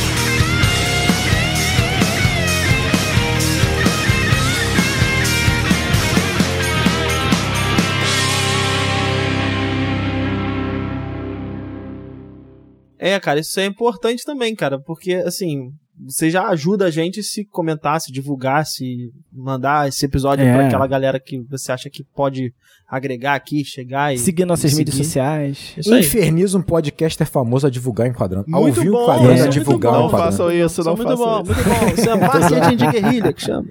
É, 12.97 13.19
cara, 13.19 13.39
isso 13.39 13.59
é 13.59 13.65
importante 13.65 14.23
também, 14.23 14.55
cara, 14.55 14.79
porque 14.79 15.13
assim, 15.15 15.71
você 16.07 16.29
já 16.29 16.47
ajuda 16.47 16.85
a 16.85 16.91
gente 16.91 17.21
se 17.23 17.45
comentar, 17.45 17.99
se 18.01 18.11
divulgar, 18.11 18.65
se 18.65 19.11
mandar 19.31 19.87
esse 19.87 20.05
episódio 20.05 20.45
É. 20.45 20.53
pra 20.53 20.67
aquela 20.67 20.87
galera 20.87 21.19
que 21.19 21.39
você 21.49 21.71
acha 21.71 21.89
que 21.89 22.03
pode 22.03 22.53
agregar 22.87 23.33
aqui, 23.33 23.63
chegar 23.65 24.13
e 24.13 24.17
Seguir 24.19 24.45
nossas 24.45 24.73
e 24.73 24.75
mídias 24.75 24.95
seguir. 24.95 25.05
sociais. 25.07 25.73
Isso 25.77 25.93
aí. 25.93 26.01
Inferniza 26.01 26.57
um 26.57 26.61
podcaster 26.61 27.25
famoso 27.25 27.65
a 27.65 27.69
divulgar 27.69 28.07
enquadrando. 28.07 28.45
Ao 28.53 28.61
Muito 28.61 28.77
ouvir 28.77 28.91
bom, 28.91 29.01
o 29.01 29.05
quadrante 29.05 29.31
isso 29.33 29.37
é 29.37 29.41
a 29.41 29.43
muito 29.45 29.53
divulgar 29.53 29.91
bom. 29.93 29.97
o 29.97 30.01
Não 30.01 30.07
enquadrando. 30.09 30.31
façam 30.37 30.51
isso, 30.51 30.65
Isso 30.65 30.81
é 30.81 30.83
não 30.83 30.95
muito 30.95 31.09
façam 31.09 31.25
bom, 31.25 31.41
isso. 31.41 31.53
muito 31.53 31.63
bom. 31.79 32.01
Isso 32.01 32.09
é 32.09 32.15
marketing 32.15 32.75
de 32.77 32.87
guerrilha 32.91 33.33
que 33.33 33.41
chama. 33.41 33.65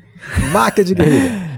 Marca 0.53 0.85
de 0.85 0.95
guerrilha. 0.95 1.52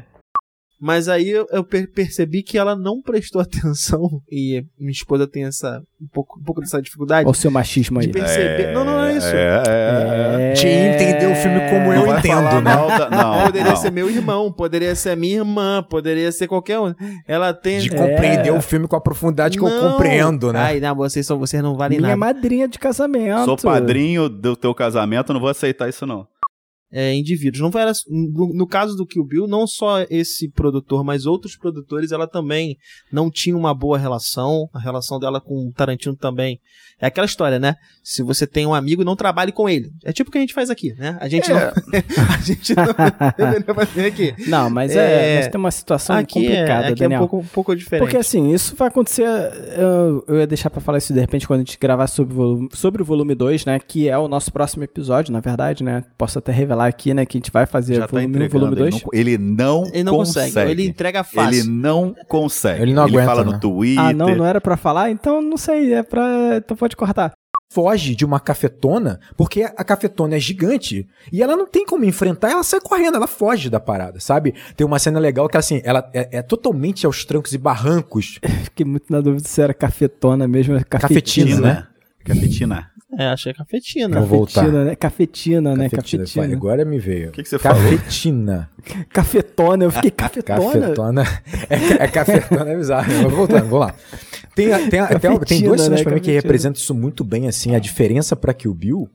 Mas 0.80 1.08
aí 1.08 1.30
eu, 1.30 1.46
eu 1.50 1.64
per- 1.64 1.90
percebi 1.92 2.42
que 2.42 2.58
ela 2.58 2.74
não 2.76 3.00
prestou 3.00 3.40
atenção 3.42 4.20
e 4.30 4.64
minha 4.78 4.90
esposa 4.92 5.26
tem 5.26 5.44
essa 5.44 5.82
um 6.00 6.06
pouco, 6.12 6.38
um 6.38 6.42
pouco 6.42 6.60
dessa 6.60 6.82
dificuldade 6.82 7.26
Olha 7.26 7.30
o 7.32 7.34
seu 7.34 7.50
machismo 7.50 7.98
aí. 8.00 8.06
de 8.06 8.12
perceber. 8.12 8.72
não, 8.74 8.84
não, 8.84 8.92
não 8.94 9.04
é 9.04 9.16
isso. 9.16 9.26
É, 9.28 9.62
é, 9.66 10.50
é. 10.50 10.52
De 10.52 10.66
entender 10.66 11.26
o 11.26 11.34
filme 11.36 11.60
como 11.70 11.92
Não 11.94 12.06
eu 12.06 12.18
entendo, 12.18 12.60
né? 12.60 12.74
da- 12.98 13.10
Não, 13.10 13.44
Poderia 13.46 13.70
não. 13.70 13.76
ser 13.76 13.90
meu 13.90 14.10
irmão, 14.10 14.52
poderia 14.52 14.94
ser 14.94 15.16
minha 15.16 15.36
irmã, 15.38 15.82
poderia 15.88 16.30
ser 16.32 16.46
qualquer 16.48 16.78
um. 16.80 16.92
Ela 17.26 17.54
tem. 17.54 17.78
De 17.78 17.90
compreender 17.90 18.52
o 18.52 18.60
filme 18.60 18.86
com 18.86 18.96
a 18.96 19.00
profundidade 19.00 19.56
que 19.58 19.64
eu 19.64 19.68
Não. 19.70 19.92
compreendo, 19.92 20.52
né? 20.52 20.58
Ai, 20.60 20.80
não, 20.80 20.94
vocês, 20.94 21.26
são, 21.26 21.38
vocês 21.38 21.62
não 21.62 21.76
valem 21.76 21.98
Minha 21.98 22.16
nada. 22.16 22.34
madrinha 22.34 22.68
de 22.68 22.78
casamento. 22.78 23.44
Sou 23.44 23.56
padrinho 23.56 24.28
do 24.28 24.54
teu 24.56 24.74
casamento, 24.74 25.32
não 25.32 25.40
vou 25.40 25.48
aceitar 25.48 25.88
isso 25.88 26.06
não. 26.06 26.26
É, 26.96 27.12
indivíduos. 27.12 27.60
Não 27.60 27.80
era, 27.80 27.90
no, 28.08 28.54
no 28.54 28.66
caso 28.68 28.94
do 28.96 29.04
Kill 29.04 29.24
Bill, 29.26 29.48
não 29.48 29.66
só 29.66 30.06
esse 30.08 30.48
produtor, 30.48 31.02
mas 31.02 31.26
outros 31.26 31.56
produtores, 31.56 32.12
ela 32.12 32.28
também 32.28 32.76
não 33.12 33.28
tinha 33.28 33.56
uma 33.56 33.74
boa 33.74 33.98
relação. 33.98 34.68
A 34.72 34.78
relação 34.78 35.18
dela 35.18 35.40
com 35.40 35.66
o 35.66 35.72
Tarantino 35.72 36.14
também. 36.14 36.60
É 37.00 37.06
aquela 37.06 37.26
história, 37.26 37.58
né? 37.58 37.74
Se 38.04 38.22
você 38.22 38.46
tem 38.46 38.64
um 38.66 38.72
amigo, 38.72 39.02
não 39.02 39.16
trabalhe 39.16 39.50
com 39.50 39.68
ele. 39.68 39.90
É 40.04 40.12
tipo 40.12 40.30
o 40.30 40.32
que 40.32 40.38
a 40.38 40.40
gente 40.40 40.54
faz 40.54 40.70
aqui, 40.70 40.94
né? 40.94 41.18
A 41.20 41.28
gente 41.28 41.50
É. 41.50 41.54
não. 41.54 41.60
a 42.32 42.38
gente 42.40 42.72
não 42.76 43.74
fazer 43.74 44.06
aqui. 44.06 44.32
Não, 44.46 44.70
mas 44.70 44.94
É. 44.94 45.32
é, 45.32 45.36
mas 45.40 45.48
tem 45.48 45.58
uma 45.58 45.70
situação 45.72 46.14
Aqui, 46.16 46.46
é, 46.46 46.50
complicada, 46.50 46.88
aqui 46.88 47.02
é 47.02 47.06
um 47.06 47.10
Daniel. 47.10 47.18
pouco, 47.28 47.38
um 47.38 47.46
pouco 47.46 47.74
diferente. 47.74 48.04
Porque 48.06 48.16
assim, 48.16 48.52
isso 48.52 48.76
vai 48.76 48.86
acontecer. 48.88 49.24
Eu, 49.76 50.24
eu 50.28 50.36
ia 50.38 50.46
deixar 50.46 50.70
pra 50.70 50.80
falar 50.80 50.98
isso 50.98 51.12
de 51.12 51.18
repente 51.18 51.46
quando 51.48 51.60
a 51.60 51.64
gente 51.64 51.76
gravar 51.78 52.06
sobre 52.06 52.34
sobre 52.72 53.02
o 53.02 53.04
volume 53.04 53.34
2, 53.34 53.64
né? 53.64 53.80
Que 53.80 54.08
é 54.08 54.16
o 54.16 54.28
nosso 54.28 54.52
próximo 54.52 54.84
episódio, 54.84 55.32
na 55.32 55.40
verdade, 55.40 55.82
né? 55.82 56.04
Posso 56.16 56.38
até 56.38 56.52
revelar 56.52 56.83
aqui, 56.86 57.12
né? 57.14 57.24
Que 57.26 57.36
a 57.36 57.40
gente 57.40 57.50
vai 57.50 57.66
fazer 57.66 57.94
Já 57.96 58.00
tá 58.06 58.06
volume 58.08 58.26
1 58.26 58.30
entregando. 58.44 58.58
volume 58.66 58.82
ele 58.82 58.90
2. 58.90 59.02
não- 59.02 59.10
Ele 59.12 59.38
não, 59.38 59.84
ele 59.92 60.04
não 60.04 60.16
consegue. 60.16 60.46
consegue. 60.48 60.70
Ele 60.70 60.86
entrega 60.86 61.24
fácil. 61.24 61.60
Ele 61.60 61.68
não 61.70 62.14
consegue. 62.28 62.82
Ele 62.82 62.94
não 62.94 63.02
aguenta, 63.04 63.24
fala 63.26 63.44
né? 63.44 63.52
no 63.52 63.60
Twitter. 63.60 64.04
Ah, 64.04 64.12
não, 64.12 64.34
não 64.34 64.44
era 64.46 64.60
pra 64.60 64.76
falar? 64.76 65.10
Então 65.10 65.40
não 65.42 65.56
sei, 65.56 65.94
é 65.94 66.02
pra. 66.02 66.56
Então 66.56 66.76
pode 66.76 66.96
cortar. 66.96 67.32
Foge 67.72 68.14
de 68.14 68.24
uma 68.24 68.38
cafetona, 68.38 69.18
porque 69.36 69.64
a 69.64 69.82
cafetona 69.82 70.36
é 70.36 70.38
gigante 70.38 71.08
e 71.32 71.42
ela 71.42 71.56
não 71.56 71.66
tem 71.66 71.84
como 71.84 72.04
enfrentar, 72.04 72.50
ela 72.52 72.62
sai 72.62 72.78
correndo, 72.78 73.16
ela 73.16 73.26
foge 73.26 73.68
da 73.68 73.80
parada, 73.80 74.20
sabe? 74.20 74.54
Tem 74.76 74.86
uma 74.86 74.98
cena 75.00 75.18
legal 75.18 75.48
que 75.48 75.56
assim, 75.56 75.80
ela 75.82 76.08
é, 76.14 76.38
é 76.38 76.42
totalmente 76.42 77.04
aos 77.04 77.24
trancos 77.24 77.52
e 77.52 77.58
barrancos. 77.58 78.38
Fiquei 78.64 78.86
muito 78.86 79.06
na 79.10 79.20
dúvida 79.20 79.48
se 79.48 79.60
era 79.60 79.74
cafetona 79.74 80.46
mesmo. 80.46 80.76
é 80.76 80.84
Cafetina, 80.84 81.08
Cafetina, 81.48 81.60
né? 81.60 81.86
Cafetina. 82.24 82.90
É, 83.18 83.26
achei 83.28 83.52
cafetina. 83.54 84.18
Vou 84.20 84.26
voltar. 84.26 84.62
Cafetina, 84.62 84.84
né? 84.84 84.94
Cafetina, 84.96 85.76
né? 85.76 85.88
Cafetina. 85.88 86.22
Cafetina. 86.24 86.54
Agora 86.56 86.84
me 86.84 86.98
veio. 86.98 87.28
O 87.28 87.32
que, 87.32 87.42
que 87.42 87.48
você 87.48 87.58
falou? 87.58 87.82
Cafetina. 87.82 88.70
Cafetona, 89.12 89.84
eu 89.84 89.90
fiquei 89.90 90.10
cafetona. 90.10 90.60
Cafetona. 90.80 91.22
É, 91.70 92.04
é 92.04 92.08
cafetona, 92.08 92.70
é 92.70 92.76
bizarro. 92.76 93.30
Voltando, 93.30 93.64
vamos 93.68 93.80
lá. 93.80 93.94
Tem, 94.54 94.66
tem, 94.88 95.00
a- 95.00 95.06
tem, 95.08 95.18
tem 95.18 95.32
Cafetina, 95.32 95.68
duas 95.68 95.80
cenas 95.80 96.00
né? 96.00 96.04
pra 96.04 96.14
mim 96.14 96.20
que 96.20 96.26
Cafetina. 96.26 96.42
representam 96.42 96.80
isso 96.80 96.94
muito 96.94 97.24
bem, 97.24 97.48
assim. 97.48 97.74
A 97.74 97.78
diferença 97.78 98.34
pra 98.36 98.52
Kill 98.54 98.74
Bill 98.74 99.08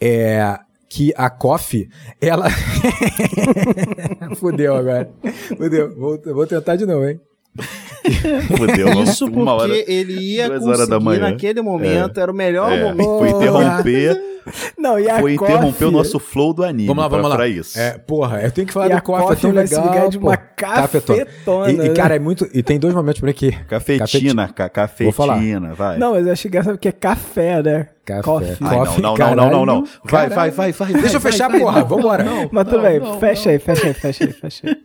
é 0.00 0.58
que 0.88 1.12
a 1.16 1.28
Coffee, 1.28 1.88
ela... 2.20 2.46
Fudeu 4.36 4.76
agora. 4.76 5.10
Fudeu. 5.56 5.94
Vou, 5.96 6.20
vou 6.24 6.46
tentar 6.46 6.76
de 6.76 6.86
novo, 6.86 7.04
hein? 7.08 7.20
Fudeu, 8.56 9.02
Isso 9.02 9.30
porque 9.30 9.48
hora. 9.48 9.72
ele 9.90 10.14
ia 10.20 10.48
duas 10.48 10.66
horas 10.66 10.88
da 10.88 10.96
conseguir 10.98 11.04
manhã. 11.20 11.30
naquele 11.32 11.62
momento, 11.62 12.18
era 12.20 12.30
o 12.30 12.34
melhor 12.34 12.72
É, 12.72 12.82
momento. 12.84 13.18
foi 13.18 13.30
interromper. 13.30 14.20
Não, 14.76 14.98
e 15.00 15.08
a 15.08 15.20
foi 15.20 15.36
Coffee- 15.36 15.54
interromper 15.54 15.84
o 15.86 15.90
nosso 15.90 16.18
flow 16.18 16.52
do 16.52 16.62
anime. 16.62 16.86
Vamos 16.86 17.02
lá, 17.02 17.08
pra, 17.08 17.16
vamos 17.16 17.30
lá. 17.30 17.36
Pra 17.36 17.48
isso. 17.48 17.78
É, 17.80 17.92
porra, 17.96 18.42
eu 18.42 18.50
tenho 18.50 18.66
que 18.66 18.74
falar 18.74 18.88
E 18.90 18.92
a 18.92 18.96
do 18.96 19.02
coffee, 19.02 19.24
é 19.24 19.26
tão 19.26 19.34
Coffee 19.36 19.52
vai 19.52 19.66
se 19.66 19.74
legal. 19.74 19.94
ligar 19.94 20.08
de 20.10 20.18
pô. 20.18 20.26
uma 20.26 20.36
cafetona, 20.36 21.26
E, 21.70 21.74
e, 21.74 21.76
né? 21.78 21.88
cara, 21.94 22.16
é 22.16 22.18
muito. 22.18 22.46
E 22.52 22.62
tem 22.62 22.78
dois 22.78 22.92
momentos 22.94 23.20
por 23.20 23.28
aqui. 23.30 23.52
Cafetina, 23.66 24.48
ca 24.48 24.70
Vou 25.00 25.12
falar. 25.12 25.34
cafetina, 25.36 25.72
vai. 25.72 25.96
Não, 25.96 26.12
mas 26.12 26.26
eu 26.26 26.32
achei 26.34 26.48
engraçado 26.50 26.74
porque 26.74 26.88
é 26.88 26.92
café, 26.92 27.62
né? 27.62 27.88
Café. 28.04 28.22
Coffee. 28.22 28.56
Ai, 28.60 28.76
Coffee, 28.76 29.02
não, 29.02 29.16
não, 29.16 29.26
não, 29.28 29.36
não, 29.36 29.50
não, 29.50 29.66
não. 29.66 29.84
Vai, 30.04 30.28
vai, 30.28 30.50
vai, 30.50 30.72
vai. 30.72 30.92
Deixa 30.92 31.16
eu 31.16 31.20
vai, 31.20 31.32
fechar, 31.32 31.48
vai, 31.50 31.60
porra. 31.60 31.82
Vambora. 31.82 32.26
Mas 32.52 32.68
tudo 32.68 32.82
bem, 32.82 33.00
fecha 33.18 33.48
aí, 33.48 33.58
fecha 33.58 33.86
aí, 33.86 33.94
fecha 33.94 34.24
aí, 34.24 34.32
fecha 34.34 34.66
aí. 34.68 34.76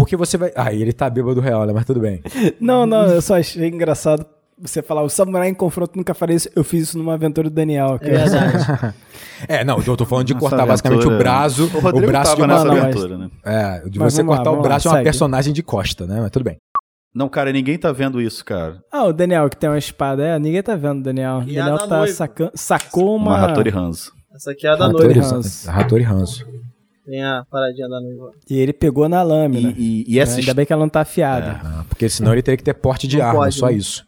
Porque 0.00 0.16
você 0.16 0.36
vai. 0.36 0.50
Ah, 0.56 0.72
ele 0.72 0.92
tá 0.92 1.08
bêbado 1.08 1.40
real, 1.40 1.64
né? 1.66 1.72
Mas 1.72 1.84
tudo 1.84 2.00
bem. 2.00 2.22
Não, 2.60 2.86
não, 2.86 3.06
eu 3.06 3.22
só 3.22 3.36
achei 3.36 3.68
engraçado 3.68 4.26
você 4.62 4.82
falar, 4.82 5.02
o 5.02 5.08
samurai 5.08 5.48
em 5.48 5.54
confronto 5.54 5.96
nunca 5.96 6.12
faria 6.12 6.36
isso. 6.36 6.48
Eu 6.54 6.62
fiz 6.62 6.82
isso 6.88 6.98
numa 6.98 7.14
aventura 7.14 7.48
do 7.48 7.54
Daniel. 7.54 7.94
É 7.94 7.98
Que 7.98 8.10
é 8.10 8.18
verdade. 8.18 8.94
É, 9.48 9.64
não, 9.64 9.80
eu 9.82 9.96
tô 9.96 10.04
falando 10.04 10.26
de 10.26 10.34
Nossa 10.34 10.48
cortar 10.50 10.66
basicamente 10.66 10.98
aventura- 10.98 11.14
o 11.16 11.18
braço. 11.18 11.64
O 11.64 11.78
O, 11.78 12.06
braço 12.06 12.36
de 12.36 12.42
uma. 12.42 12.46
Não, 12.64 12.72
aventura, 12.72 13.16
né? 13.16 13.30
É, 13.42 13.88
de 13.88 13.98
Mas 13.98 14.12
você 14.12 14.18
vamos 14.22 14.36
lá, 14.36 14.44
cortar 14.44 14.50
o 14.58 14.62
braço 14.62 14.74
lá, 14.74 14.78
de 14.80 14.88
uma 14.88 14.94
segue. 14.96 15.04
personagem 15.04 15.52
de 15.54 15.62
costa, 15.62 16.06
né? 16.06 16.20
Mas 16.20 16.30
tudo 16.30 16.44
bem. 16.44 16.58
Não, 17.14 17.26
cara, 17.28 17.50
ninguém 17.50 17.78
tá 17.78 17.90
vendo 17.90 18.20
isso, 18.20 18.44
cara. 18.44 18.76
Ah, 18.92 19.04
o 19.06 19.12
Daniel 19.14 19.48
que 19.48 19.56
tem 19.56 19.68
uma 19.70 19.78
espada. 19.78 20.22
É, 20.22 20.38
ninguém 20.38 20.62
tá 20.62 20.76
vendo 20.76 21.00
o 21.00 21.02
Daniel. 21.02 21.38
O 21.38 21.42
E 21.44 21.54
Daniel 21.54 21.78
da 21.78 21.86
tá 21.86 21.96
noiva? 21.98 22.12
sacan- 22.12 22.50
sacou 22.54 23.16
uma... 23.16 23.30
Uma 23.36 23.46
Hattori 23.46 23.70
Hanzo. 23.70 24.12
Essa 24.34 24.50
aqui 24.52 24.66
é 24.66 24.70
a 24.70 24.76
da 24.76 24.86
Hattori 24.86 25.14
noiva. 25.18 25.36
Hanzo. 25.36 25.70
Hattori 25.70 26.04
Hanzo. 26.04 26.46
Tem 27.04 27.22
a 27.24 27.44
paradinha 27.50 27.88
da 27.88 28.00
noiva. 28.00 28.32
E 28.48 28.58
ele 28.58 28.72
pegou 28.72 29.08
na 29.08 29.22
lâmina. 29.22 29.74
E, 29.76 30.04
e, 30.06 30.14
e 30.14 30.18
essa 30.18 30.38
Ainda 30.38 30.54
bem 30.54 30.66
que 30.66 30.72
ela 30.72 30.82
não 30.82 30.88
tá 30.88 31.00
afiada. 31.00 31.60
Ah, 31.64 31.84
porque 31.88 32.08
senão 32.08 32.32
ele 32.32 32.42
teria 32.42 32.56
que 32.58 32.62
ter 32.64 32.74
porte 32.74 33.08
de 33.08 33.16
Não 33.18 33.24
arma, 33.26 33.40
pode, 33.40 33.54
só 33.54 33.66
né? 33.66 33.72
isso. 33.74 34.04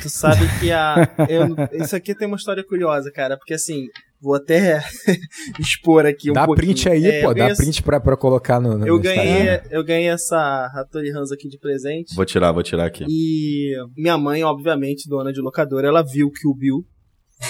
Tu 0.00 0.08
sabe 0.08 0.40
que 0.60 0.70
a. 0.70 0.94
eu- 1.28 1.56
isso 1.82 1.96
aqui 1.96 2.14
tem 2.14 2.28
uma 2.28 2.36
história 2.36 2.62
curiosa, 2.64 3.10
cara. 3.12 3.36
Porque 3.36 3.54
assim, 3.54 3.86
vou 4.20 4.36
até 4.36 4.80
expor 5.58 6.06
aqui 6.06 6.30
um 6.30 6.34
dá 6.34 6.46
pouquinho. 6.46 6.66
print 6.74 6.88
aí, 6.88 7.06
É, 7.06 7.20
pô, 7.22 7.28
dá 7.28 7.34
ganhei 7.34 7.50
essa- 7.52 7.62
print 7.62 7.82
pra, 7.82 7.98
pra 7.98 8.16
colocar 8.16 8.60
no. 8.60 8.78
no 8.78 8.86
Eu 8.86 9.00
ganhei, 9.00 9.40
Instagram. 9.42 9.60
eu 9.70 9.84
ganhei 9.84 10.08
essa 10.08 10.70
Hattori 10.74 11.10
Hanzo 11.10 11.34
aqui 11.34 11.48
de 11.48 11.58
presente. 11.58 12.14
Vou 12.14 12.24
tirar, 12.24 12.52
vou 12.52 12.62
tirar 12.62 12.86
aqui. 12.86 13.04
E 13.08 13.74
minha 13.96 14.16
mãe, 14.16 14.44
obviamente, 14.44 15.08
dona 15.08 15.32
de 15.32 15.40
locadora, 15.40 15.88
ela 15.88 16.02
viu 16.02 16.30
que 16.30 16.46
o 16.46 16.54
Bill 16.54 16.84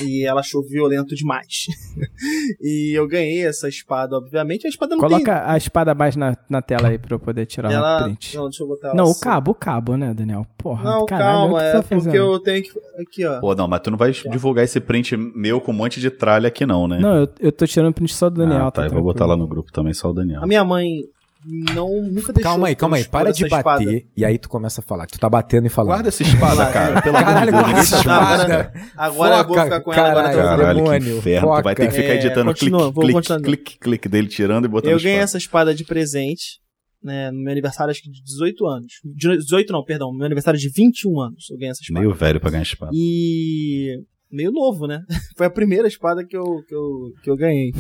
e 0.01 0.25
ela 0.25 0.41
achou 0.41 0.63
violento 0.63 1.15
demais. 1.15 1.67
e 2.61 2.93
eu 2.97 3.07
ganhei 3.09 3.45
essa 3.47 3.69
espada, 3.69 4.17
obviamente. 4.17 4.67
A 4.67 4.71
espada 4.71 4.95
não 4.95 5.01
Coloca 5.01 5.51
a 5.51 5.57
espada 5.57 5.95
mais 5.95 6.17
na, 6.17 6.37
na 6.49 6.63
tela 6.63 6.89
aí 6.89 6.99
pra 6.99 7.15
eu 7.15 7.19
poder 7.19 7.47
tirar 7.47 7.69
tem. 7.69 7.77
Ela... 7.77 8.05
print. 8.05 8.37
Não, 8.37 8.45
deixa 8.45 8.63
eu 8.63 8.69
botar 8.69 8.89
ela 8.89 8.97
Não, 8.97 9.07
o 9.07 9.11
assim. 9.11 9.21
cabo, 9.21 9.51
o 9.51 9.55
cabo, 9.55 9.97
né, 9.97 10.15
Daniel? 10.15 10.47
Porra, 10.57 10.85
Não, 10.85 11.07
caralho, 11.07 11.39
calma, 11.39 11.55
o 11.55 11.59
é 11.59 11.73
tá 11.73 11.83
porque 11.83 11.95
fazendo. 11.95 12.15
eu 12.15 12.39
tenho 12.41 12.63
que. 12.63 12.71
Aqui, 13.01 13.25
ó. 13.25 13.41
Pô, 13.41 13.55
não, 13.55 13.67
mas 13.67 13.81
tu 13.81 13.91
não 13.91 13.99
vai 13.99 14.13
divulgar 14.13 14.65
esse 14.65 14.81
print 14.81 15.17
meu 15.17 15.61
com 15.61 15.73
um 15.73 15.75
monte 15.75 16.01
de 16.01 16.11
tralha 16.11 16.49
aqui, 16.49 16.65
não, 16.65 16.87
né? 16.87 16.99
Não, 16.99 17.17
eu, 17.17 17.29
eu 17.41 17.53
tô 17.53 17.67
tirando 17.67 17.95
print 17.95 18.15
só 18.15 18.31
do 18.31 18.37
Daniel. 18.37 18.67
ah, 18.67 18.71
tá, 18.71 18.87
eu 18.87 18.91
vou 18.91 19.03
botar 19.03 19.27
lá 19.27 19.37
no 19.37 19.47
grupo 19.47 19.73
também, 19.73 19.93
só 19.93 20.11
o 20.11 20.13
Daniel. 20.13 20.43
A 20.43 20.47
minha 20.47 20.65
mãe 20.65 21.05
não 21.47 22.03
nunca 22.03 22.33
deixou. 22.33 22.43
Calma 22.43 22.69
aí, 22.69 22.77
calma 22.77 22.97
aí. 22.97 23.05
Para 23.05 23.33
de 23.33 23.49
bater 23.49 23.59
espada. 23.87 24.03
e 24.17 24.25
aí 24.25 24.39
tu 24.39 24.49
começa 24.49 24.81
a 24.81 24.85
falar. 24.85 25.07
Que 25.07 25.13
tu 25.13 25.19
tá 25.19 25.29
batendo 25.29 25.67
e 25.67 25.71
falando. 25.71 25.89
Guarda 25.93 26.09
essa 26.09 26.23
espada, 26.23 26.71
cara. 26.73 27.01
Pelo 27.03 27.15
Caralho, 27.15 27.37
amor 27.37 27.47
de 27.47 27.51
guarda 27.53 27.73
Deus. 27.75 27.93
essa 27.93 28.01
agora- 28.11 28.43
espada. 28.43 28.73
Agora 28.97 29.35
eu 29.37 29.45
vou 29.47 29.55
Foca, 29.55 29.65
ficar 29.65 29.81
com 29.81 29.93
ela 29.93 30.09
agora. 30.11 30.23
caralho. 30.35 30.35
final. 30.35 30.57
Caralho, 30.85 31.05
que 31.05 31.11
inferno. 31.19 31.49
Tu 31.57 31.63
vai 31.63 31.75
ter 31.75 31.87
que 31.87 31.91
foca. 31.91 32.03
ficar 32.03 32.13
É, 32.15 32.17
editando 32.17 32.45
continua, 32.47 32.81
clique, 32.81 33.01
clique, 33.01 33.13
continuando. 33.15 33.45
clique, 33.45 33.79
clique 33.79 34.09
dele, 34.09 34.29
tirando 34.29 34.65
e 34.65 34.69
botando 34.69 34.91
Eu 34.91 34.97
espada. 34.97 35.11
ganhei 35.13 35.23
essa 35.25 35.39
espada 35.39 35.75
de 35.75 35.85
presente, 35.85 36.61
né, 37.03 37.31
no 37.31 37.39
meu 37.43 37.53
aniversário, 37.53 37.91
acho 37.91 38.03
que 38.03 38.11
de 38.11 38.23
18 38.23 38.67
anos. 38.67 38.93
De 39.05 39.37
18 39.39 39.73
não, 39.73 39.83
perdão, 39.85 40.13
no 40.13 40.19
meu 40.19 40.27
aniversário 40.27 40.61
de 40.61 40.69
21 40.69 41.21
anos 41.21 41.47
eu 41.51 41.57
ganhei 41.57 41.71
essa 41.71 41.81
espada. 41.81 42.01
Meio 42.01 42.15
velho 42.15 42.39
pra 42.41 42.51
ganhar 42.51 42.63
espada. 42.63 42.93
E 42.95 43.97
meio 44.31 44.53
novo, 44.53 44.87
né? 44.87 45.03
Foi 45.37 45.47
a 45.47 45.51
primeira 45.51 45.89
espada 45.89 46.25
que 46.25 46.37
eu, 46.37 46.63
que 46.67 46.75
eu, 46.75 47.13
que 47.23 47.31
eu 47.31 47.37
ganhei. 47.37 47.73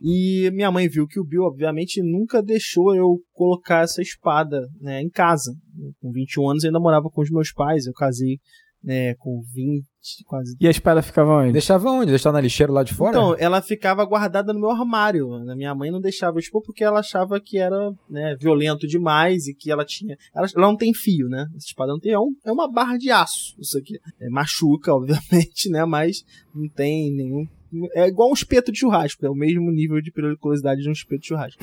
E 0.00 0.50
minha 0.52 0.70
mãe 0.70 0.88
viu 0.88 1.06
que 1.06 1.18
o 1.18 1.24
Bill, 1.24 1.44
obviamente, 1.44 2.02
nunca 2.02 2.42
deixou 2.42 2.94
eu 2.94 3.18
colocar 3.32 3.84
essa 3.84 4.02
espada 4.02 4.68
né, 4.80 5.00
em 5.00 5.08
casa. 5.08 5.54
Com 6.00 6.10
21 6.12 6.50
anos 6.50 6.64
eu 6.64 6.68
ainda 6.68 6.80
morava 6.80 7.08
com 7.10 7.22
os 7.22 7.30
meus 7.30 7.52
pais, 7.52 7.86
eu 7.86 7.92
casei 7.92 8.38
né, 8.82 9.14
com 9.14 9.40
20, 9.54 9.86
quase 10.26 10.56
E 10.60 10.66
a 10.66 10.70
espada 10.70 11.02
ficava 11.02 11.30
onde? 11.30 11.52
Deixava 11.52 11.88
onde? 11.90 12.10
Deixava 12.10 12.36
na 12.36 12.40
lixeira 12.40 12.72
lá 12.72 12.82
de 12.82 12.92
fora? 12.94 13.10
então, 13.16 13.36
ela 13.38 13.60
ficava 13.62 14.04
guardada 14.04 14.52
no 14.52 14.60
meu 14.60 14.70
armário. 14.70 15.38
né? 15.44 15.54
Minha 15.54 15.74
mãe 15.74 15.90
não 15.90 16.00
deixava 16.00 16.36
eu 16.36 16.40
expor 16.40 16.62
porque 16.62 16.84
ela 16.84 17.00
achava 17.00 17.40
que 17.40 17.58
era 17.58 17.92
né, 18.08 18.36
violento 18.40 18.86
demais 18.86 19.46
e 19.46 19.54
que 19.54 19.70
ela 19.70 19.84
tinha. 19.84 20.16
Ela, 20.34 20.46
ela 20.54 20.66
não 20.66 20.76
tem 20.76 20.92
fio, 20.92 21.28
né? 21.28 21.46
Essa 21.56 21.66
espada 21.66 21.92
não 21.92 21.98
tem. 22.00 22.12
É, 22.12 22.18
um- 22.18 22.34
é 22.44 22.52
uma 22.52 22.70
barra 22.70 22.96
de 22.96 23.10
aço, 23.10 23.54
isso 23.58 23.78
aqui. 23.78 23.98
É, 24.20 24.28
machuca, 24.28 24.92
obviamente, 24.94 25.68
né? 25.70 25.84
Mas 25.84 26.24
não 26.54 26.68
tem 26.68 27.10
nenhum. 27.14 27.46
É 27.94 28.06
igual 28.06 28.30
um 28.30 28.34
espeto 28.34 28.70
de 28.72 28.78
churrasco, 28.78 29.24
é 29.24 29.30
o 29.30 29.34
mesmo 29.34 29.70
nível 29.70 30.00
de 30.00 30.12
periculosidade 30.12 30.82
de 30.82 30.88
um 30.88 30.92
espeto 30.92 31.20
de 31.20 31.28
churrasco. 31.28 31.62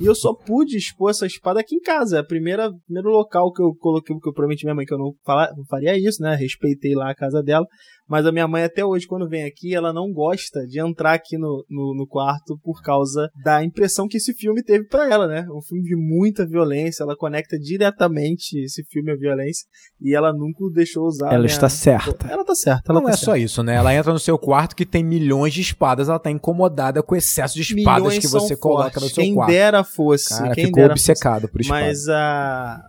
E 0.00 0.04
eu 0.04 0.14
só 0.14 0.34
pude 0.34 0.76
expor 0.76 1.10
essa 1.10 1.26
espada 1.26 1.60
aqui 1.60 1.74
em 1.74 1.80
casa. 1.80 2.18
É 2.18 2.20
o 2.20 2.26
primeira, 2.26 2.70
primeiro 2.84 3.08
local 3.10 3.52
que 3.52 3.62
eu 3.62 3.74
coloquei, 3.74 4.14
porque 4.14 4.28
eu 4.28 4.34
prometi 4.34 4.64
minha 4.64 4.74
mãe 4.74 4.84
que 4.84 4.92
eu 4.92 4.98
não, 4.98 5.14
fala, 5.24 5.52
não 5.56 5.64
faria 5.64 5.96
isso, 5.96 6.22
né? 6.22 6.34
Respeitei 6.34 6.94
lá 6.94 7.10
a 7.10 7.14
casa 7.14 7.42
dela. 7.42 7.66
Mas 8.08 8.24
a 8.24 8.30
minha 8.30 8.46
mãe, 8.46 8.62
até 8.62 8.84
hoje, 8.84 9.06
quando 9.06 9.28
vem 9.28 9.44
aqui, 9.44 9.74
ela 9.74 9.92
não 9.92 10.12
gosta 10.12 10.64
de 10.66 10.80
entrar 10.80 11.14
aqui 11.14 11.36
no, 11.36 11.64
no, 11.68 11.94
no 11.96 12.06
quarto 12.06 12.56
por 12.62 12.80
causa 12.80 13.28
da 13.42 13.64
impressão 13.64 14.06
que 14.06 14.16
esse 14.16 14.32
filme 14.32 14.62
teve 14.62 14.86
pra 14.86 15.10
ela, 15.10 15.26
né? 15.26 15.44
Um 15.50 15.60
filme 15.60 15.82
de 15.82 15.96
muita 15.96 16.46
violência, 16.46 17.02
ela 17.02 17.16
conecta 17.16 17.58
diretamente 17.58 18.60
esse 18.60 18.84
filme 18.84 19.10
à 19.10 19.16
violência 19.16 19.66
e 20.00 20.14
ela 20.14 20.32
nunca 20.32 20.64
o 20.64 20.70
deixou 20.70 21.04
usar. 21.04 21.32
Ela 21.32 21.40
né? 21.40 21.46
está 21.46 21.68
certa. 21.68 22.28
Ela 22.28 22.44
tá 22.44 22.54
certa, 22.54 22.92
ela 22.92 23.00
Não 23.00 23.06
tá 23.06 23.12
é 23.12 23.16
certa. 23.16 23.24
só 23.24 23.36
isso, 23.36 23.62
né? 23.64 23.74
Ela 23.74 23.92
entra 23.92 24.12
no 24.12 24.20
seu 24.20 24.38
quarto 24.38 24.76
que 24.76 24.86
tem 24.86 25.02
milhões 25.02 25.45
de 25.52 25.60
espadas, 25.60 26.08
ela 26.08 26.18
tá 26.18 26.30
incomodada 26.30 27.02
com 27.02 27.14
o 27.14 27.18
excesso 27.18 27.54
de 27.54 27.62
espadas 27.62 28.02
Milhões 28.02 28.18
que 28.18 28.28
você 28.28 28.56
coloca 28.56 28.84
fortes. 28.90 29.02
no 29.02 29.08
seu 29.08 29.24
Quem 29.24 29.34
quarto. 29.34 29.50
dera 29.50 29.84
fosse. 29.84 30.28
Cara, 30.38 30.54
quem 30.54 30.64
ficou 30.66 30.82
dera 30.82 30.94
fosse. 30.94 31.10
obcecado 31.10 31.48
por 31.48 31.60
espadas. 31.60 31.86
Mas 31.86 32.08
a. 32.08 32.84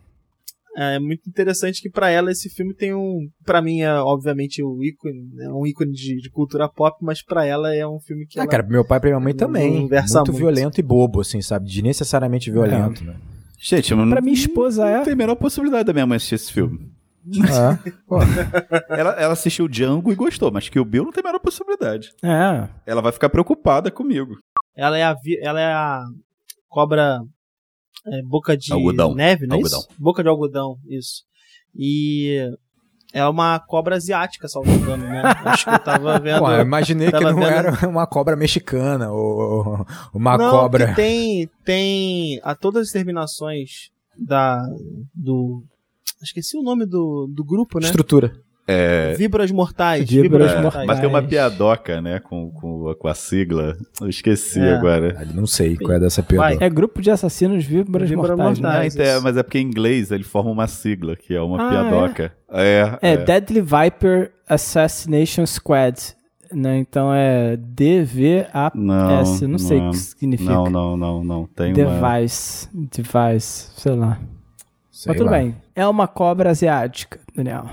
É 0.80 1.00
muito 1.00 1.28
interessante 1.28 1.82
que 1.82 1.90
pra 1.90 2.12
ela 2.12 2.32
esse 2.32 2.50
filme 2.52 2.72
tem 2.72 2.94
um. 2.94 3.28
Pra 3.44 3.64
mim 3.64 3.82
é 3.82 3.92
obviamente 3.96 4.62
o 4.62 4.84
ícone, 4.84 5.28
é 5.42 5.50
um 5.50 5.66
ícone 5.66 5.92
de, 5.92 6.18
de 6.22 6.30
cultura 6.30 6.70
pop, 6.70 6.96
mas 7.02 7.24
pra 7.24 7.44
ela 7.44 7.74
é 7.76 7.88
um 7.88 8.00
filme 8.00 8.28
que. 8.28 8.40
Ah, 8.40 8.44
ela- 8.44 8.52
cara, 8.52 8.62
meu 8.62 8.86
pai 8.86 9.00
e 9.02 9.06
minha 9.08 9.20
mãe 9.20 9.34
não- 9.34 9.38
também. 9.40 9.72
não 9.72 9.80
muito, 9.90 10.14
muito. 10.18 10.34
violento 10.34 10.80
e 10.80 10.84
bobo, 10.84 11.22
assim, 11.22 11.42
sabe? 11.42 11.68
Desnecessariamente 11.68 12.52
violento, 12.52 13.04
né? 13.04 13.16
Gente, 13.60 13.96
Pra 13.96 14.22
minha 14.22 14.36
esposa 14.36 14.86
não 14.86 14.98
é. 14.98 15.04
tem 15.04 15.14
a 15.14 15.16
menor 15.16 15.36
possibilidade 15.36 15.86
da 15.86 15.94
minha 15.94 16.06
mãe 16.06 16.18
assistir 16.18 16.36
esse 16.36 16.54
filme. 16.54 16.92
É. 17.28 17.92
Ela, 19.00 19.12
ela 19.14 19.34
assistiu 19.34 19.68
Django 19.68 20.12
e 20.12 20.16
gostou, 20.16 20.52
mas 20.52 20.70
que 20.70 20.80
o 20.80 20.86
Bill 20.86 21.04
não 21.04 21.12
tem 21.12 21.22
a 21.22 21.28
menor 21.28 21.40
possibilidade. 21.40 22.10
É. 22.24 22.70
Ela 22.86 23.02
vai 23.02 23.12
ficar 23.12 23.30
preocupada 23.30 23.92
comigo. 23.92 24.38
Ela 24.76 24.98
é 24.98 25.04
a, 25.04 25.14
vi- 25.14 25.40
ela 25.42 25.60
é 25.60 25.72
a 25.74 26.04
cobra 26.70 27.20
é, 28.08 28.22
boca 28.24 28.56
de 28.56 28.72
Algodão. 28.72 29.14
neve, 29.14 29.46
não 29.48 29.56
é 29.56 29.60
Algodão. 29.60 29.80
isso? 29.80 29.88
Boca 30.00 30.24
de 30.24 30.30
algodão, 30.30 30.78
isso. 30.88 31.24
E 31.76 32.50
é 33.14 33.26
uma 33.28 33.60
cobra 33.60 33.96
asiática, 33.96 34.48
salvo 34.48 34.72
engano, 34.72 35.04
né? 35.06 35.22
Acho 35.46 35.66
que 35.66 35.72
eu 35.76 35.80
tava 35.80 36.18
vendo. 36.22 36.40
Pô, 36.40 36.52
eu 36.52 36.62
imaginei 36.62 37.08
que 37.08 37.12
tava 37.14 37.32
não 37.32 37.40
vendo- 37.40 37.50
era 37.50 37.88
uma 37.90 38.08
cobra 38.08 38.36
mexicana 38.36 39.12
ou 39.12 39.86
uma 40.14 40.38
não, 40.38 40.50
cobra. 40.52 40.90
que 40.90 40.96
tem 40.96 41.50
tem 41.66 42.40
a 42.44 42.56
todas 42.56 42.88
as 42.88 42.94
terminações 42.94 43.90
da 44.18 44.62
do 45.14 45.64
esqueci 46.24 46.58
o 46.58 46.62
nome 46.64 46.86
do, 46.86 47.28
do 47.34 47.44
grupo, 47.44 47.80
né? 47.80 47.86
Estrutura. 47.86 48.32
É, 48.70 49.14
Vibras 49.14 49.50
mortais. 49.50 50.10
Vibras 50.10 50.52
é, 50.52 50.62
mortais. 50.62 50.86
mas 50.86 51.00
tem 51.00 51.08
uma 51.08 51.24
piadoca, 51.24 52.02
né, 52.02 52.20
com, 52.20 52.52
com, 52.52 52.94
com 53.00 53.08
a 53.08 53.14
sigla. 53.14 53.78
Eu 54.02 54.10
esqueci 54.10 54.60
É. 54.60 54.74
agora. 54.74 55.26
Não 55.34 55.48
sei 55.48 55.78
qual 55.78 55.94
é 55.94 56.00
dessa 56.02 56.22
piada. 56.22 56.58
É 56.60 56.70
grupo 56.70 57.02
de 57.02 57.10
assassinos 57.10 57.64
vibras 57.64 58.10
Vibras 58.10 58.32
mortais. 58.38 58.60
né? 58.60 58.68
Ah, 58.68 58.72
mortais. 58.74 58.94
então 58.96 59.06
é, 59.06 59.20
mas 59.22 59.38
é 59.38 59.44
porque 59.44 59.60
em 59.60 59.66
inglês 59.66 60.12
ele 60.12 60.26
forma 60.26 60.52
uma 60.52 60.68
sigla, 60.68 61.16
que 61.16 61.34
é 61.34 61.42
uma 61.42 61.66
Ah, 61.66 61.70
piadoca. 61.70 62.34
É, 62.52 62.98
É, 63.02 63.16
Deadly 63.18 63.62
Viper 63.62 64.34
Assassination 64.50 65.46
Squad. 65.46 65.98
Né? 66.52 66.78
Então 66.80 67.14
é 67.14 67.56
DVAS. 67.58 68.72
Não, 68.76 69.24
não 69.48 69.58
sei 69.58 69.78
o 69.80 69.84
não, 69.84 69.92
que 69.92 69.98
significa. 69.98 70.52
Não, 70.52 70.66
não, 70.70 70.98
não, 70.98 71.24
não. 71.24 71.46
Tem 71.48 71.74
uma... 71.74 72.18
Device. 72.18 72.68
Device. 72.74 73.70
Sei 73.78 73.94
lá. 73.96 74.20
Sei 74.98 75.12
Mas 75.12 75.18
tudo 75.20 75.30
lá. 75.30 75.38
bem. 75.38 75.56
É 75.76 75.88
uma 75.88 76.08
cobra 76.08 76.50
asiática, 76.50 77.20
Daniel. 77.36 77.70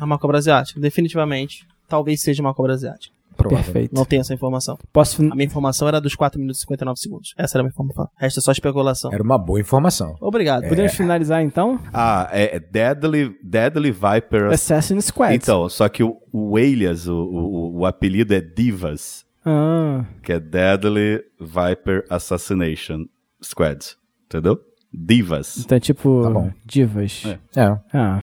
É 0.00 0.04
uma 0.04 0.18
cobra 0.18 0.38
asiática, 0.38 0.80
definitivamente. 0.80 1.64
Talvez 1.86 2.20
seja 2.20 2.42
uma 2.42 2.52
cobra 2.52 2.74
asiática. 2.74 3.14
Perfeito. 3.36 3.94
Não 3.94 4.04
tenho 4.04 4.20
essa 4.20 4.34
informação. 4.34 4.76
Posso. 4.92 5.22
A 5.22 5.34
minha 5.36 5.46
informação 5.46 5.86
era 5.86 6.00
dos 6.00 6.16
4 6.16 6.38
minutos 6.40 6.58
e 6.58 6.62
59 6.62 6.98
segundos. 6.98 7.32
Essa 7.38 7.58
era 7.58 7.62
a 7.62 7.64
minha 7.64 7.70
informação. 7.70 8.08
É 8.20 8.28
só 8.28 8.50
especulação. 8.50 9.12
Era 9.12 9.22
uma 9.22 9.38
boa 9.38 9.60
informação. 9.60 10.16
Obrigado. 10.20 10.68
Podemos 10.68 10.94
finalizar 10.94 11.42
então? 11.42 11.78
Ah, 11.94 12.28
é 12.32 12.56
é 12.56 12.58
Deadly, 12.58 13.38
Deadly 13.40 13.92
Viper. 13.92 14.52
Assassin's 14.52 15.04
Squad. 15.06 15.36
Então, 15.36 15.68
só 15.68 15.88
que 15.88 16.02
o, 16.02 16.16
o 16.32 16.56
alias, 16.56 17.06
o, 17.06 17.14
o, 17.16 17.78
o 17.78 17.86
apelido 17.86 18.34
é 18.34 18.40
Divas, 18.40 19.24
Ah, 19.46 20.04
que 20.24 20.32
é 20.32 20.40
Deadly 20.40 21.22
Viper 21.40 22.04
Assassination 22.10 23.06
Squad. 23.40 23.96
Entendeu? 24.26 24.58
Divas. 24.92 25.58
então 25.58 25.78
tipo 25.78 26.22
Tá 26.24 26.30
bom. 26.30 26.50
divas. 26.64 27.22
É. 27.24 27.38
É. 27.60 27.78
Ah, 27.92 28.18